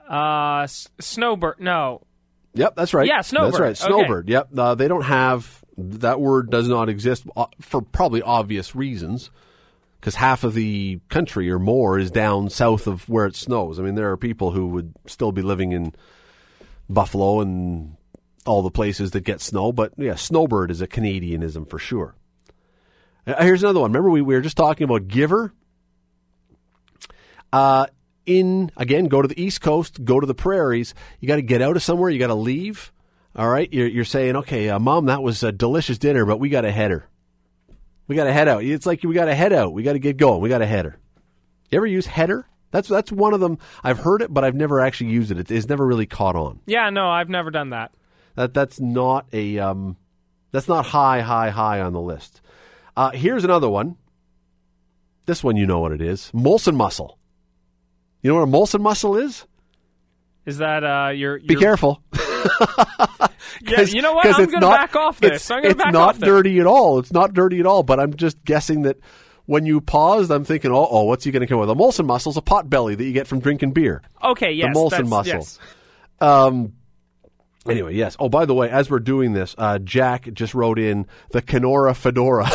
Uh, 0.09 0.61
s- 0.65 0.89
snowbird. 1.01 1.57
No. 1.61 2.03
Yep, 2.55 2.75
that's 2.77 2.93
right. 2.93 3.07
Yeah, 3.07 3.23
snowbird. 3.23 3.53
That's 3.63 3.81
snowbird. 3.81 3.91
right, 3.91 3.97
Okay. 3.99 4.03
snowbird. 4.07 4.29
Yep, 4.29 4.49
uh, 4.59 4.75
they 4.75 4.89
don't 4.89 5.05
have 5.05 5.65
that 5.79 6.21
word. 6.21 6.51
Does 6.51 6.69
not 6.69 6.89
exist 6.91 7.25
uh, 7.35 7.47
for 7.61 7.81
probably 7.81 8.21
obvious 8.21 8.75
reasons, 8.77 9.31
because 9.99 10.17
half 10.17 10.45
of 10.45 10.53
the 10.53 11.01
country 11.09 11.51
or 11.51 11.59
more 11.59 11.99
is 11.99 12.11
down 12.11 12.51
south 12.51 12.87
of 12.87 13.09
where 13.09 13.25
it 13.25 13.37
snows. 13.37 13.81
I 13.81 13.83
mean, 13.83 13.95
there 13.95 14.11
are 14.11 14.19
people 14.19 14.51
who 14.51 14.67
would 14.69 14.93
still 15.07 15.33
be 15.33 15.41
living 15.41 15.73
in 15.73 15.95
Buffalo 16.91 17.41
and 17.41 17.97
all 18.45 18.61
the 18.61 18.71
places 18.71 19.13
that 19.13 19.23
get 19.23 19.41
snow, 19.41 19.73
but 19.73 19.93
yeah, 19.97 20.17
snowbird 20.17 20.71
is 20.71 20.83
a 20.83 20.87
Canadianism 20.87 21.71
for 21.71 21.79
sure. 21.79 22.15
Uh, 23.27 23.43
here's 23.43 23.63
another 23.63 23.81
one. 23.81 23.91
Remember, 23.93 24.11
we, 24.11 24.21
we 24.23 24.35
were 24.35 24.41
just 24.41 24.57
talking 24.57 24.85
about 24.85 25.09
giver. 25.09 25.53
Uh, 27.53 27.87
in 28.25 28.71
again, 28.77 29.07
go 29.07 29.21
to 29.21 29.29
the 29.29 29.41
East 29.41 29.61
Coast, 29.61 30.05
go 30.05 30.21
to 30.21 30.27
the 30.27 30.35
prairies. 30.35 30.95
You 31.21 31.29
got 31.29 31.37
to 31.37 31.43
get 31.43 31.61
out 31.63 31.77
of 31.77 31.83
somewhere. 31.83 32.11
You 32.11 32.19
got 32.19 32.29
to 32.29 32.35
leave. 32.35 32.93
All 33.35 33.49
right, 33.49 33.73
you're, 33.73 33.87
you're 33.87 34.05
saying, 34.05 34.37
okay, 34.37 34.69
uh, 34.69 34.79
mom, 34.79 35.07
that 35.07 35.23
was 35.23 35.43
a 35.43 35.53
delicious 35.53 35.97
dinner, 35.99 36.27
but 36.27 36.39
we 36.39 36.51
got 36.51 36.61
to 36.63 36.71
head 36.71 36.91
her. 36.91 37.09
We 38.07 38.15
got 38.15 38.25
to 38.25 38.33
head 38.33 38.47
out. 38.47 38.63
It's 38.63 38.85
like 38.85 39.03
we 39.03 39.15
got 39.15 39.25
to 39.25 39.35
head 39.35 39.55
out. 39.55 39.73
We 39.73 39.83
got 39.83 39.95
to 39.95 39.99
get 39.99 40.19
going. 40.19 40.43
We 40.43 40.51
got 40.51 40.59
to 40.59 40.67
head 40.67 40.85
her. 40.85 40.99
You 41.71 41.77
ever 41.79 41.87
use 41.87 42.05
header? 42.07 42.47
That's 42.71 42.89
that's 42.89 43.11
one 43.13 43.33
of 43.35 43.41
them. 43.41 43.59
I've 43.83 43.99
heard 43.99 44.21
it, 44.23 44.33
but 44.33 44.45
I've 44.45 44.55
never 44.55 44.81
actually 44.81 45.11
used 45.11 45.31
it. 45.31 45.39
It- 45.39 45.51
It's 45.51 45.69
never 45.69 45.87
really 45.87 46.07
caught 46.07 46.37
on. 46.37 46.61
Yeah, 46.67 46.91
no, 46.91 47.09
I've 47.09 47.29
never 47.31 47.51
done 47.51 47.71
that. 47.71 47.93
That 48.35 48.53
that's 48.55 48.81
not 48.81 49.27
a 49.33 49.59
um, 49.59 49.97
that's 50.53 50.69
not 50.69 50.85
high, 50.87 51.21
high, 51.21 51.51
high 51.51 51.81
on 51.81 51.93
the 51.93 52.01
list. 52.01 52.41
Uh, 52.97 53.11
here's 53.11 53.45
another 53.45 53.69
one. 53.69 53.97
This 55.27 55.43
one, 55.43 55.57
you 55.57 55.67
know 55.67 55.81
what 55.81 55.93
it 55.93 56.01
is. 56.01 56.31
Molson 56.35 56.75
muscle. 56.75 57.19
You 58.23 58.31
know 58.33 58.45
what 58.45 58.49
a 58.49 58.53
Molson 58.53 58.81
muscle 58.81 59.17
is? 59.17 59.47
Is 60.45 60.59
that 60.59 60.83
uh 60.85 61.11
your, 61.11 61.39
Be 61.39 61.55
careful. 61.55 62.03
Yeah, 63.65 63.83
you 63.83 64.03
know 64.03 64.13
what? 64.15 64.27
I'm 64.27 64.47
gonna 64.47 64.61
not- 64.61 64.77
back 64.77 64.97
off 64.97 65.21
this. 65.21 65.51
It's, 65.51 65.65
it's 65.65 65.75
back 65.75 65.93
not 65.93 66.19
dirty 66.19 66.59
at 66.59 66.67
all. 66.67 66.99
It's 66.99 67.13
not 67.13 67.33
dirty 67.35 67.61
at 67.61 67.67
all. 67.67 67.83
But 67.83 68.01
I'm 68.01 68.15
just 68.15 68.45
guessing 68.45 68.83
that 68.83 68.99
when 69.47 69.67
you 69.67 69.81
paused, 69.81 70.31
I'm 70.31 70.45
thinking, 70.45 70.73
oh, 70.73 70.89
oh 70.91 71.05
what's 71.05 71.25
he 71.25 71.31
going 71.31 71.43
to 71.43 71.47
come 71.47 71.59
with? 71.59 71.71
A 71.71 71.75
Molson 71.75 72.07
muscle 72.07 72.31
is 72.31 72.37
a 72.37 72.43
pot 72.43 72.69
belly 72.69 72.95
that 72.95 73.05
you 73.05 73.13
get 73.13 73.27
from 73.27 73.41
drinking 73.41 73.73
beer. 73.73 74.03
Okay, 74.23 74.53
yes. 74.53 74.75
The 74.75 74.81
Molson 74.81 75.09
muscle. 75.09 75.35
yes. 75.35 75.59
Um. 76.21 76.75
Anyway, 77.69 77.95
yes. 77.95 78.17
Oh, 78.19 78.29
by 78.29 78.45
the 78.45 78.55
way, 78.55 78.69
as 78.69 78.91
we're 78.91 78.99
doing 78.99 79.35
this, 79.35 79.55
uh, 79.57 79.79
Jack 79.79 80.33
just 80.33 80.53
wrote 80.53 80.81
in 80.81 81.07
the 81.31 81.41
Kenora 81.41 81.95
fedora, 81.95 82.47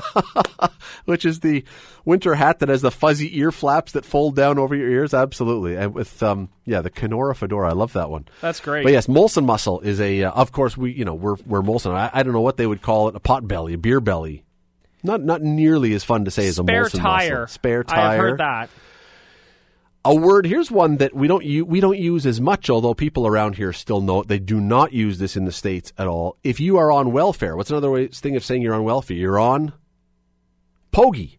which 1.04 1.24
is 1.24 1.40
the 1.40 1.64
winter 2.04 2.34
hat 2.34 2.58
that 2.60 2.68
has 2.68 2.82
the 2.82 2.90
fuzzy 2.90 3.38
ear 3.38 3.52
flaps 3.52 3.92
that 3.92 4.04
fold 4.04 4.36
down 4.36 4.58
over 4.58 4.74
your 4.74 4.88
ears. 4.88 5.14
Absolutely, 5.14 5.76
and 5.76 5.94
with 5.94 6.22
um, 6.22 6.48
yeah, 6.64 6.80
the 6.80 6.90
Kenora 6.90 7.34
fedora. 7.34 7.70
I 7.70 7.72
love 7.72 7.92
that 7.94 8.10
one. 8.10 8.26
That's 8.40 8.60
great. 8.60 8.84
But 8.84 8.92
yes, 8.92 9.06
Molson 9.06 9.44
muscle 9.44 9.80
is 9.80 10.00
a. 10.00 10.24
Uh, 10.24 10.30
of 10.32 10.52
course, 10.52 10.76
we 10.76 10.92
you 10.92 11.04
know 11.04 11.14
we're 11.14 11.36
we're 11.46 11.62
Molson. 11.62 11.92
I, 11.92 12.10
I 12.12 12.22
don't 12.22 12.32
know 12.32 12.40
what 12.40 12.56
they 12.56 12.66
would 12.66 12.82
call 12.82 13.08
it. 13.08 13.16
A 13.16 13.20
pot 13.20 13.46
belly, 13.46 13.74
a 13.74 13.78
beer 13.78 14.00
belly. 14.00 14.44
Not 15.02 15.22
not 15.22 15.42
nearly 15.42 15.94
as 15.94 16.04
fun 16.04 16.24
to 16.24 16.30
say 16.30 16.46
as 16.46 16.58
a 16.58 16.62
Spare 16.62 16.84
Molson 16.84 17.00
tire. 17.00 17.40
muscle. 17.40 17.54
Spare 17.54 17.84
tire. 17.84 18.10
have 18.10 18.18
heard 18.18 18.38
that. 18.38 18.70
A 20.04 20.12
word 20.12 20.46
here's 20.46 20.68
one 20.68 20.96
that 20.96 21.14
we 21.14 21.28
don't 21.28 21.44
u- 21.44 21.64
we 21.64 21.78
don't 21.78 21.98
use 21.98 22.26
as 22.26 22.40
much, 22.40 22.68
although 22.68 22.92
people 22.92 23.24
around 23.24 23.56
here 23.56 23.72
still 23.72 24.00
know 24.00 24.22
it. 24.22 24.28
They 24.28 24.40
do 24.40 24.60
not 24.60 24.92
use 24.92 25.18
this 25.18 25.36
in 25.36 25.44
the 25.44 25.52
states 25.52 25.92
at 25.96 26.08
all. 26.08 26.36
If 26.42 26.58
you 26.58 26.76
are 26.78 26.90
on 26.90 27.12
welfare, 27.12 27.56
what's 27.56 27.70
another 27.70 27.90
way, 27.90 28.08
thing 28.08 28.34
of 28.34 28.44
saying 28.44 28.62
you're 28.62 28.74
on 28.74 28.82
welfare? 28.82 29.16
You're 29.16 29.38
on 29.38 29.72
pogie. 30.92 31.38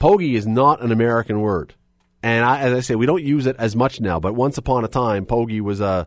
Pogie 0.00 0.34
is 0.34 0.46
not 0.46 0.82
an 0.82 0.92
American 0.92 1.40
word, 1.40 1.74
and 2.22 2.44
I, 2.44 2.60
as 2.60 2.72
I 2.72 2.80
say, 2.80 2.94
we 2.94 3.06
don't 3.06 3.22
use 3.22 3.46
it 3.46 3.56
as 3.58 3.74
much 3.74 4.00
now. 4.00 4.20
But 4.20 4.34
once 4.34 4.58
upon 4.58 4.84
a 4.84 4.88
time, 4.88 5.26
pogie 5.26 5.60
was 5.60 5.80
a 5.80 6.06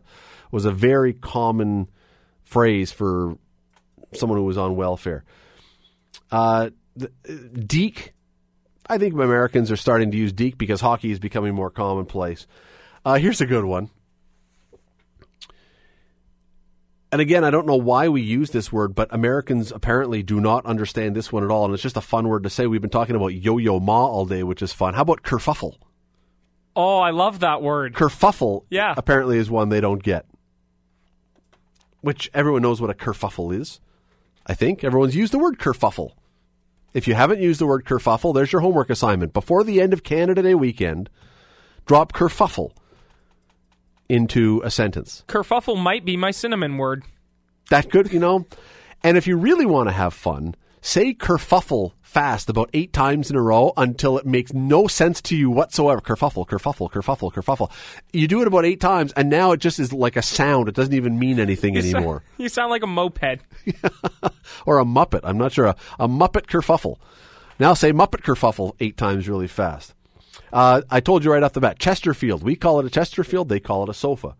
was 0.50 0.64
a 0.64 0.70
very 0.70 1.12
common 1.12 1.88
phrase 2.44 2.92
for 2.92 3.36
someone 4.14 4.38
who 4.38 4.44
was 4.44 4.58
on 4.58 4.76
welfare. 4.76 5.24
Uh, 6.30 6.70
Deke 7.54 8.14
I 8.88 8.98
think 8.98 9.14
Americans 9.14 9.70
are 9.70 9.76
starting 9.76 10.10
to 10.12 10.16
use 10.16 10.32
deke 10.32 10.56
because 10.56 10.80
hockey 10.80 11.10
is 11.10 11.18
becoming 11.18 11.54
more 11.54 11.70
commonplace. 11.70 12.46
Uh, 13.04 13.18
here's 13.18 13.40
a 13.40 13.46
good 13.46 13.64
one. 13.64 13.90
And 17.10 17.20
again, 17.22 17.42
I 17.42 17.50
don't 17.50 17.66
know 17.66 17.76
why 17.76 18.08
we 18.08 18.20
use 18.20 18.50
this 18.50 18.70
word, 18.70 18.94
but 18.94 19.08
Americans 19.12 19.72
apparently 19.72 20.22
do 20.22 20.40
not 20.40 20.66
understand 20.66 21.16
this 21.16 21.32
one 21.32 21.42
at 21.42 21.50
all. 21.50 21.64
And 21.64 21.72
it's 21.72 21.82
just 21.82 21.96
a 21.96 22.02
fun 22.02 22.28
word 22.28 22.42
to 22.42 22.50
say. 22.50 22.66
We've 22.66 22.82
been 22.82 22.90
talking 22.90 23.16
about 23.16 23.28
yo 23.28 23.56
yo 23.58 23.80
ma 23.80 24.04
all 24.06 24.26
day, 24.26 24.42
which 24.42 24.60
is 24.60 24.72
fun. 24.74 24.92
How 24.94 25.02
about 25.02 25.22
kerfuffle? 25.22 25.76
Oh, 26.76 26.98
I 26.98 27.10
love 27.10 27.40
that 27.40 27.62
word. 27.62 27.94
Kerfuffle 27.94 28.64
Yeah. 28.70 28.94
apparently 28.96 29.38
is 29.38 29.50
one 29.50 29.70
they 29.70 29.80
don't 29.80 30.02
get. 30.02 30.26
Which 32.02 32.30
everyone 32.34 32.62
knows 32.62 32.80
what 32.80 32.90
a 32.90 32.94
kerfuffle 32.94 33.54
is. 33.58 33.80
I 34.46 34.54
think 34.54 34.84
everyone's 34.84 35.16
used 35.16 35.32
the 35.32 35.38
word 35.38 35.58
kerfuffle. 35.58 36.12
If 36.94 37.08
you 37.08 37.14
haven't 37.14 37.40
used 37.40 37.60
the 37.60 37.66
word 37.66 37.84
kerfuffle, 37.84 38.34
there's 38.34 38.52
your 38.52 38.60
homework 38.62 38.90
assignment. 38.90 39.32
Before 39.32 39.64
the 39.64 39.80
end 39.80 39.92
of 39.92 40.02
Canada 40.04 40.42
Day 40.42 40.54
weekend, 40.54 41.10
drop 41.86 42.12
kerfuffle 42.12 42.72
into 44.08 44.60
a 44.64 44.70
sentence. 44.70 45.24
Kerfuffle 45.28 45.80
might 45.80 46.04
be 46.04 46.16
my 46.16 46.30
cinnamon 46.30 46.78
word. 46.78 47.04
That 47.70 47.90
could, 47.90 48.12
you 48.12 48.18
know. 48.18 48.46
And 49.02 49.16
if 49.16 49.26
you 49.26 49.36
really 49.36 49.66
want 49.66 49.88
to 49.88 49.92
have 49.92 50.14
fun, 50.14 50.54
say 50.80 51.14
kerfuffle 51.14 51.92
fast 52.00 52.48
about 52.48 52.70
eight 52.72 52.92
times 52.94 53.30
in 53.30 53.36
a 53.36 53.42
row 53.42 53.72
until 53.76 54.16
it 54.16 54.24
makes 54.26 54.52
no 54.54 54.86
sense 54.86 55.20
to 55.20 55.36
you 55.36 55.50
whatsoever. 55.50 56.00
Kerfuffle, 56.00 56.46
kerfuffle, 56.48 56.90
kerfuffle, 56.90 57.30
kerfuffle. 57.32 57.70
You 58.14 58.26
do 58.26 58.40
it 58.40 58.46
about 58.48 58.64
eight 58.64 58.80
times, 58.80 59.12
and 59.12 59.28
now 59.28 59.52
it 59.52 59.60
just 59.60 59.78
is 59.78 59.92
like 59.92 60.16
a 60.16 60.22
sound. 60.22 60.68
It 60.68 60.74
doesn't 60.74 60.94
even 60.94 61.18
mean 61.18 61.38
anything 61.38 61.74
You 61.74 61.82
sound- 61.82 61.96
anymore. 61.96 62.22
you 62.38 62.48
sound 62.48 62.70
like 62.70 62.82
a 62.82 62.86
moped. 62.86 63.40
or 64.66 64.78
a 64.78 64.84
Muppet. 64.84 65.20
I'm 65.24 65.36
not 65.38 65.52
sure. 65.52 65.66
A, 65.66 65.76
a 66.00 66.08
Muppet 66.08 66.46
kerfuffle. 66.46 66.96
Now 67.60 67.74
say 67.74 67.92
Muppet 67.92 68.22
kerfuffle 68.22 68.72
eight 68.80 68.96
times 68.96 69.28
really 69.28 69.48
fast. 69.48 69.94
Uh, 70.52 70.82
I 70.90 71.00
told 71.00 71.24
you 71.24 71.32
right 71.32 71.42
off 71.42 71.52
the 71.52 71.60
bat, 71.60 71.78
Chesterfield. 71.78 72.42
We 72.42 72.56
call 72.56 72.80
it 72.80 72.86
a 72.86 72.90
Chesterfield. 72.90 73.48
They 73.48 73.60
call 73.60 73.82
it 73.84 73.88
a 73.88 73.94
sofa. 73.94 74.36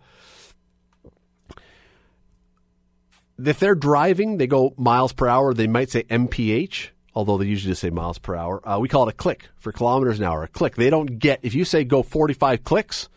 If 3.38 3.60
they're 3.60 3.74
driving, 3.74 4.38
they 4.38 4.46
go 4.46 4.74
miles 4.76 5.12
per 5.12 5.28
hour. 5.28 5.54
They 5.54 5.68
might 5.68 5.90
say 5.90 6.04
mph, 6.10 6.90
although 7.14 7.38
they 7.38 7.46
usually 7.46 7.72
just 7.72 7.80
say 7.80 7.90
miles 7.90 8.18
per 8.18 8.34
hour. 8.34 8.60
Uh, 8.68 8.78
we 8.80 8.88
call 8.88 9.08
it 9.08 9.12
a 9.12 9.16
click 9.16 9.48
for 9.56 9.70
kilometers 9.70 10.18
an 10.18 10.24
hour. 10.24 10.42
A 10.42 10.48
click. 10.48 10.74
They 10.74 10.90
don't 10.90 11.18
get 11.18 11.40
if 11.42 11.54
you 11.54 11.64
say 11.64 11.84
go 11.84 12.02
45 12.02 12.64
clicks. 12.64 13.08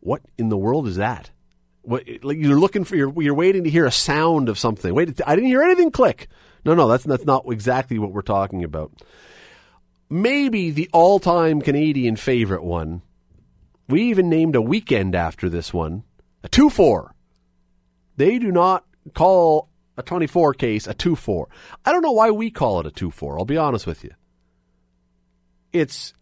What 0.00 0.22
in 0.38 0.48
the 0.48 0.56
world 0.56 0.88
is 0.88 0.96
that? 0.96 1.30
What, 1.82 2.02
like 2.22 2.38
you're 2.38 2.58
looking 2.58 2.84
for 2.84 2.96
you're, 2.96 3.22
you're 3.22 3.34
waiting 3.34 3.62
to 3.64 3.70
hear 3.70 3.86
a 3.86 3.92
sound 3.92 4.48
of 4.48 4.58
something. 4.58 4.92
Wait, 4.92 5.20
I 5.24 5.36
didn't 5.36 5.48
hear 5.48 5.62
anything 5.62 5.92
click. 5.92 6.28
No, 6.64 6.74
no, 6.74 6.88
that's 6.88 7.04
that's 7.04 7.24
not 7.24 7.44
exactly 7.48 7.98
what 7.98 8.12
we're 8.12 8.22
talking 8.22 8.64
about. 8.64 8.90
Maybe 10.08 10.70
the 10.70 10.88
all-time 10.92 11.60
Canadian 11.60 12.16
favorite 12.16 12.62
one. 12.62 13.02
We 13.88 14.02
even 14.02 14.28
named 14.28 14.56
a 14.56 14.62
weekend 14.62 15.14
after 15.14 15.48
this 15.48 15.72
one. 15.72 16.04
A 16.42 16.48
2-4. 16.48 17.10
They 18.16 18.38
do 18.38 18.52
not 18.52 18.84
call 19.14 19.68
a 19.96 20.02
24 20.02 20.54
case 20.54 20.86
a 20.86 20.94
2-4. 20.94 21.46
I 21.84 21.92
don't 21.92 22.02
know 22.02 22.12
why 22.12 22.30
we 22.30 22.50
call 22.50 22.80
it 22.80 22.86
a 22.86 22.90
2-4. 22.90 23.38
I'll 23.38 23.44
be 23.44 23.56
honest 23.56 23.86
with 23.86 24.04
you. 24.04 24.12
It's 25.72 26.14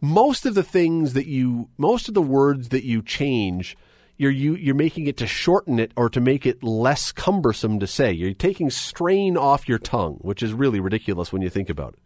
most 0.00 0.46
of 0.46 0.54
the 0.54 0.62
things 0.62 1.14
that 1.14 1.26
you 1.26 1.68
most 1.78 2.08
of 2.08 2.14
the 2.14 2.22
words 2.22 2.70
that 2.70 2.84
you 2.84 3.02
change 3.02 3.76
you're 4.16 4.30
you, 4.30 4.54
you're 4.54 4.74
making 4.74 5.06
it 5.06 5.16
to 5.18 5.26
shorten 5.26 5.78
it 5.78 5.92
or 5.96 6.08
to 6.10 6.20
make 6.20 6.46
it 6.46 6.62
less 6.62 7.10
cumbersome 7.10 7.80
to 7.80 7.86
say. 7.86 8.12
You're 8.12 8.32
taking 8.32 8.70
strain 8.70 9.36
off 9.36 9.68
your 9.68 9.78
tongue, 9.78 10.18
which 10.20 10.42
is 10.42 10.52
really 10.52 10.80
ridiculous 10.80 11.32
when 11.32 11.42
you 11.42 11.50
think 11.50 11.68
about 11.68 11.94
it. 11.94 12.03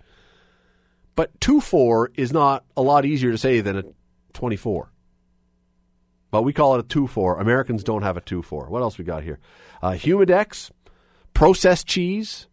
But 1.19 1.41
2 1.41 1.61
4 1.61 2.13
is 2.15 2.33
not 2.33 2.65
a 2.77 2.81
lot 2.81 3.05
easier 3.05 3.33
to 3.33 3.39
say 3.39 3.61
than 3.61 3.77
a 3.77 3.83
24. 4.35 4.93
But 6.31 6.43
we 6.43 6.53
call 6.53 6.77
it 6.77 6.79
a 6.79 6.85
2 6.85 7.09
4. 7.09 7.41
Americans 7.41 7.83
don't 7.83 8.03
have 8.03 8.17
a 8.17 8.21
2 8.21 8.41
4. 8.41 8.69
What 8.69 8.83
else 8.83 8.99
we 8.99 9.05
got 9.05 9.25
here? 9.25 9.41
Uh, 9.83 9.95
Humidex, 9.95 10.71
processed 11.35 11.89
cheese. 11.89 12.47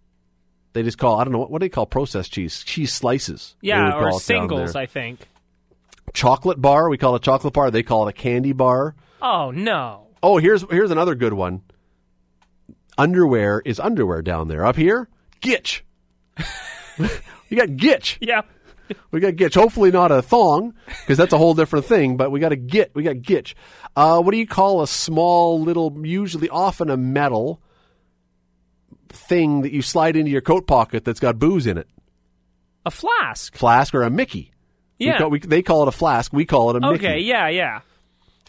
They 0.73 0.81
just 0.81 0.97
call, 0.97 1.19
I 1.19 1.25
don't 1.25 1.33
know, 1.33 1.37
what, 1.37 1.51
what 1.51 1.59
do 1.59 1.65
they 1.65 1.69
call 1.69 1.85
processed 1.85 2.33
cheese? 2.33 2.63
Cheese 2.63 2.91
slices. 2.91 3.55
Yeah, 3.61 3.99
or 3.99 4.19
singles. 4.19 4.75
I 4.75 4.87
think. 4.87 5.27
Chocolate 6.13 6.59
bar. 6.59 6.89
We 6.89 6.97
call 6.97 7.13
it 7.13 7.21
a 7.21 7.23
chocolate 7.23 7.53
bar. 7.53 7.69
They 7.69 7.83
call 7.83 8.07
it 8.07 8.17
a 8.17 8.19
candy 8.19 8.53
bar. 8.53 8.95
Oh 9.21 9.51
no. 9.51 10.07
Oh, 10.23 10.39
here's 10.39 10.65
here's 10.71 10.89
another 10.89 11.13
good 11.13 11.33
one. 11.33 11.61
Underwear 12.97 13.61
is 13.63 13.79
underwear 13.79 14.23
down 14.23 14.47
there. 14.47 14.65
Up 14.65 14.75
here, 14.75 15.07
gitch. 15.39 15.81
you 16.97 17.57
got 17.57 17.69
gitch. 17.69 18.17
Yeah. 18.27 18.41
We 19.11 19.19
got 19.19 19.33
gitch. 19.33 19.55
Hopefully 19.55 19.91
not 19.91 20.11
a 20.11 20.21
thong, 20.21 20.73
because 21.01 21.17
that's 21.17 21.33
a 21.33 21.37
whole 21.37 21.53
different 21.53 21.85
thing. 21.85 22.17
But 22.17 22.31
we 22.31 22.39
got 22.39 22.51
a 22.51 22.55
git. 22.55 22.91
We 22.93 23.03
got 23.03 23.15
gitch. 23.17 23.53
Uh, 23.95 24.21
what 24.21 24.31
do 24.31 24.37
you 24.37 24.47
call 24.47 24.81
a 24.81 24.87
small 24.87 25.59
little, 25.61 26.05
usually 26.05 26.49
often 26.49 26.89
a 26.89 26.97
metal 26.97 27.61
thing 29.09 29.61
that 29.61 29.71
you 29.71 29.81
slide 29.81 30.15
into 30.15 30.31
your 30.31 30.41
coat 30.41 30.67
pocket 30.67 31.05
that's 31.05 31.19
got 31.19 31.39
booze 31.39 31.65
in 31.67 31.77
it? 31.77 31.87
A 32.85 32.91
flask. 32.91 33.55
Flask 33.55 33.93
or 33.95 34.03
a 34.03 34.09
Mickey? 34.09 34.51
We 34.99 35.07
Yeah. 35.07 35.17
call- 35.17 35.29
we- 35.29 35.39
they 35.39 35.61
call 35.61 35.81
it 35.83 35.87
a 35.87 35.91
flask. 35.91 36.31
We 36.33 36.45
call 36.45 36.69
it 36.71 36.75
a 36.77 36.79
Mickey. 36.91 37.05
Okay, 37.07 37.19
yeah, 37.19 37.47
yeah. 37.49 37.79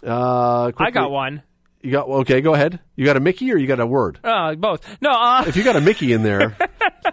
Uh, 0.07 0.71
I 0.77 0.91
got 0.91 1.11
one. 1.11 1.43
You 1.83 1.93
got 1.93 2.07
okay. 2.09 2.41
Go 2.41 2.53
ahead. 2.55 2.81
You 2.97 3.05
got 3.05 3.17
a 3.17 3.21
Mickey 3.21 3.51
or 3.53 3.57
you 3.57 3.67
got 3.67 3.81
a 3.81 3.87
word? 3.87 4.19
Uh, 4.25 4.55
both. 4.57 4.85
No, 5.01 5.11
uh, 5.11 5.45
If 5.47 5.57
you 5.57 5.63
got 5.63 5.77
a 5.77 5.81
Mickey 5.81 6.13
in 6.13 6.23
there 6.23 6.57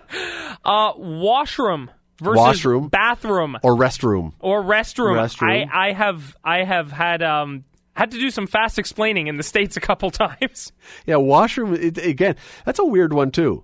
uh, 0.66 0.94
washroom 0.98 1.92
versus 2.22 2.38
Washroom. 2.38 2.88
bathroom 2.89 3.57
or 3.64 3.76
restroom, 3.76 4.34
or 4.39 4.64
restroom. 4.64 5.18
Restroom. 5.18 5.68
I, 5.72 5.89
I 5.89 5.93
have 5.93 6.36
I 6.43 6.64
have 6.64 6.91
had 6.91 7.22
um 7.24 7.64
had 7.95 8.11
to 8.11 8.20
do 8.20 8.32
some 8.32 8.47
fast 8.47 8.80
explaining 8.80 9.28
in 9.28 9.38
the 9.38 9.43
states 9.43 9.78
a 9.78 9.82
couple 9.82 10.09
times. 10.11 10.72
yeah, 11.05 11.16
washroom. 11.18 11.74
It, 11.74 11.97
again, 11.97 12.36
that's 12.66 12.80
a 12.80 12.86
weird 12.86 13.14
one 13.14 13.32
too. 13.32 13.64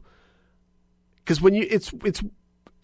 Because 1.17 1.41
when 1.41 1.53
you 1.53 1.67
it's 1.69 1.91
it's 2.03 2.21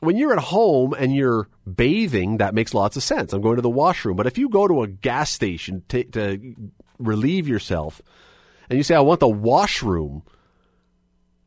when 0.02 0.18
you're 0.18 0.34
at 0.34 0.40
home 0.44 0.94
and 0.98 1.16
you're 1.16 1.48
bathing, 1.74 2.38
that 2.38 2.54
makes 2.54 2.74
lots 2.74 2.96
of 2.96 3.04
sense. 3.04 3.34
I'm 3.34 3.42
going 3.42 3.56
to 3.56 3.62
the 3.62 3.70
washroom. 3.70 4.16
But 4.18 4.28
if 4.28 4.38
you 4.38 4.50
go 4.50 4.68
to 4.68 4.84
a 4.84 4.88
gas 4.88 5.32
station 5.32 5.84
to, 5.90 6.04
to 6.04 6.56
relieve 7.00 7.48
yourself, 7.48 8.02
and 8.70 8.78
you 8.78 8.84
say, 8.84 8.94
"I 8.96 9.00
want 9.00 9.20
the 9.20 9.28
washroom," 9.28 10.24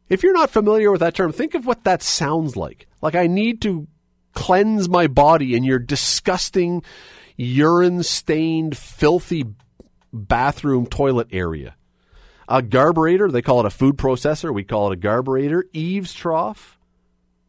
if 0.09 0.23
you're 0.23 0.33
not 0.33 0.51
familiar 0.51 0.91
with 0.91 1.01
that 1.01 1.15
term, 1.15 1.31
think 1.33 1.55
of 1.55 1.67
what 1.67 1.85
that 1.85 2.03
sounds 2.03 2.57
like. 2.57 2.87
Like 3.03 3.15
I 3.15 3.27
need 3.27 3.63
to 3.63 3.87
cleanse 4.39 4.89
my 4.89 5.09
body 5.09 5.57
in 5.57 5.65
your 5.65 5.81
disgusting, 5.81 6.85
urine-stained, 7.37 8.77
filthy 8.77 9.45
bathroom 10.13 10.87
toilet 10.87 11.27
area. 11.33 11.75
A 12.49 12.63
garburator, 12.63 13.33
they 13.33 13.43
call 13.43 13.59
it 13.59 13.67
a 13.67 13.71
food 13.71 13.97
processor. 13.97 14.55
We 14.55 14.63
call 14.63 14.93
it 14.93 14.97
a 14.97 15.01
garburator. 15.01 15.65
Eaves 15.73 16.15
trough, 16.15 16.79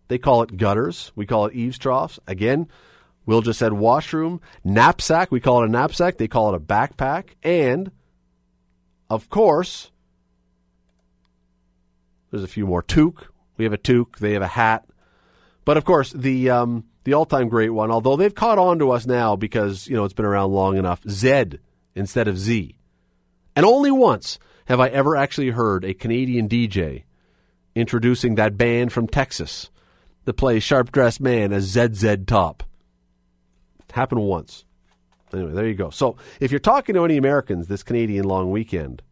they 0.07 0.17
call 0.17 0.41
it 0.41 0.57
gutters. 0.57 1.11
We 1.15 1.27
call 1.27 1.45
it 1.45 1.53
eaves 1.53 1.77
troughs. 1.77 2.19
Again, 2.25 2.67
Will 3.27 3.41
just 3.41 3.59
said 3.59 3.73
washroom. 3.73 4.41
Knapsack, 4.63 5.31
we 5.31 5.39
call 5.39 5.61
it 5.61 5.67
a 5.67 5.71
knapsack. 5.71 6.17
They 6.17 6.27
call 6.27 6.51
it 6.51 6.57
a 6.57 6.59
backpack. 6.59 7.35
And, 7.43 7.91
of 9.11 9.29
course, 9.29 9.91
there's 12.31 12.43
a 12.43 12.47
few 12.47 12.65
more. 12.65 12.81
Toque, 12.81 13.27
we 13.57 13.65
have 13.65 13.73
a 13.73 13.77
toque. 13.77 14.17
They 14.17 14.33
have 14.33 14.41
a 14.41 14.47
hat. 14.47 14.85
But 15.69 15.77
of 15.77 15.85
course, 15.85 16.11
the 16.13 16.49
um, 16.49 16.85
the 17.03 17.13
all 17.13 17.27
time 17.27 17.47
great 17.47 17.69
one, 17.69 17.91
although 17.91 18.15
they've 18.15 18.33
caught 18.33 18.57
on 18.57 18.79
to 18.79 18.89
us 18.89 19.05
now 19.05 19.35
because 19.35 19.87
you 19.87 19.95
know 19.95 20.03
it's 20.03 20.15
been 20.15 20.25
around 20.25 20.51
long 20.51 20.77
enough. 20.77 20.99
Z 21.07 21.59
instead 21.93 22.27
of 22.27 22.39
Z, 22.39 22.79
and 23.55 23.67
only 23.67 23.91
once 23.91 24.39
have 24.65 24.79
I 24.79 24.87
ever 24.87 25.15
actually 25.15 25.51
heard 25.51 25.85
a 25.85 25.93
Canadian 25.93 26.49
DJ 26.49 27.03
introducing 27.75 28.33
that 28.33 28.57
band 28.57 28.91
from 28.91 29.05
Texas 29.05 29.69
that 30.25 30.33
plays 30.33 30.63
Sharp 30.63 30.91
Dressed 30.91 31.21
Man 31.21 31.53
as 31.53 31.65
ZZ 31.65 32.17
Top. 32.25 32.63
It 33.87 33.91
happened 33.91 34.21
once. 34.21 34.65
Anyway, 35.31 35.51
there 35.51 35.67
you 35.67 35.75
go. 35.75 35.91
So 35.91 36.17
if 36.39 36.49
you're 36.49 36.59
talking 36.59 36.95
to 36.95 37.05
any 37.05 37.17
Americans 37.17 37.67
this 37.67 37.83
Canadian 37.83 38.25
long 38.25 38.49
weekend, 38.49 39.03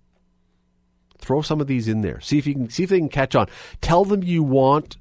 throw 1.19 1.43
some 1.43 1.61
of 1.61 1.67
these 1.67 1.87
in 1.87 2.01
there. 2.01 2.19
See 2.19 2.39
if 2.39 2.47
you 2.47 2.55
can 2.55 2.71
see 2.71 2.81
if 2.81 2.89
they 2.89 2.97
can 2.97 3.09
catch 3.09 3.35
on. 3.35 3.47
Tell 3.79 4.03
them 4.03 4.23
you 4.23 4.41
want 4.41 4.97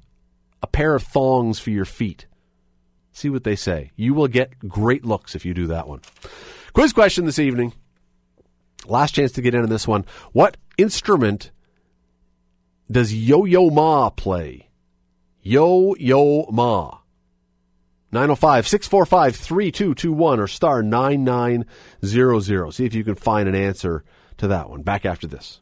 a 0.61 0.67
pair 0.67 0.95
of 0.95 1.03
thongs 1.03 1.59
for 1.59 1.69
your 1.69 1.85
feet. 1.85 2.25
See 3.11 3.29
what 3.29 3.43
they 3.43 3.55
say. 3.55 3.91
You 3.95 4.13
will 4.13 4.27
get 4.27 4.59
great 4.67 5.03
looks 5.05 5.35
if 5.35 5.45
you 5.45 5.53
do 5.53 5.67
that 5.67 5.87
one. 5.87 6.01
Quiz 6.73 6.93
question 6.93 7.25
this 7.25 7.39
evening. 7.39 7.73
Last 8.85 9.15
chance 9.15 9.31
to 9.33 9.41
get 9.41 9.55
in 9.55 9.63
on 9.63 9.69
this 9.69 9.87
one. 9.87 10.05
What 10.33 10.57
instrument 10.77 11.51
does 12.89 13.13
Yo 13.13 13.45
Yo 13.45 13.69
Ma 13.69 14.09
play? 14.09 14.69
Yo 15.41 15.95
Yo 15.95 16.45
Ma. 16.51 16.99
905 18.11 18.67
645 18.67 19.35
3221 19.35 20.39
or 20.39 20.47
star 20.47 20.81
9900. 20.81 22.71
See 22.71 22.85
if 22.85 22.93
you 22.93 23.03
can 23.03 23.15
find 23.15 23.49
an 23.49 23.55
answer 23.55 24.03
to 24.37 24.47
that 24.47 24.69
one. 24.69 24.83
Back 24.83 25.05
after 25.05 25.27
this. 25.27 25.59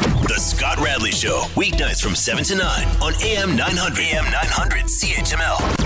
The 0.00 0.38
Scott 0.38 0.78
Radley 0.78 1.10
Show, 1.10 1.42
weeknights 1.54 2.02
from 2.02 2.14
7 2.14 2.44
to 2.44 2.54
9 2.56 2.86
on 3.02 3.14
AM 3.22 3.56
900. 3.56 3.98
AM 3.98 4.24
900 4.24 4.84
CHML. 4.84 5.79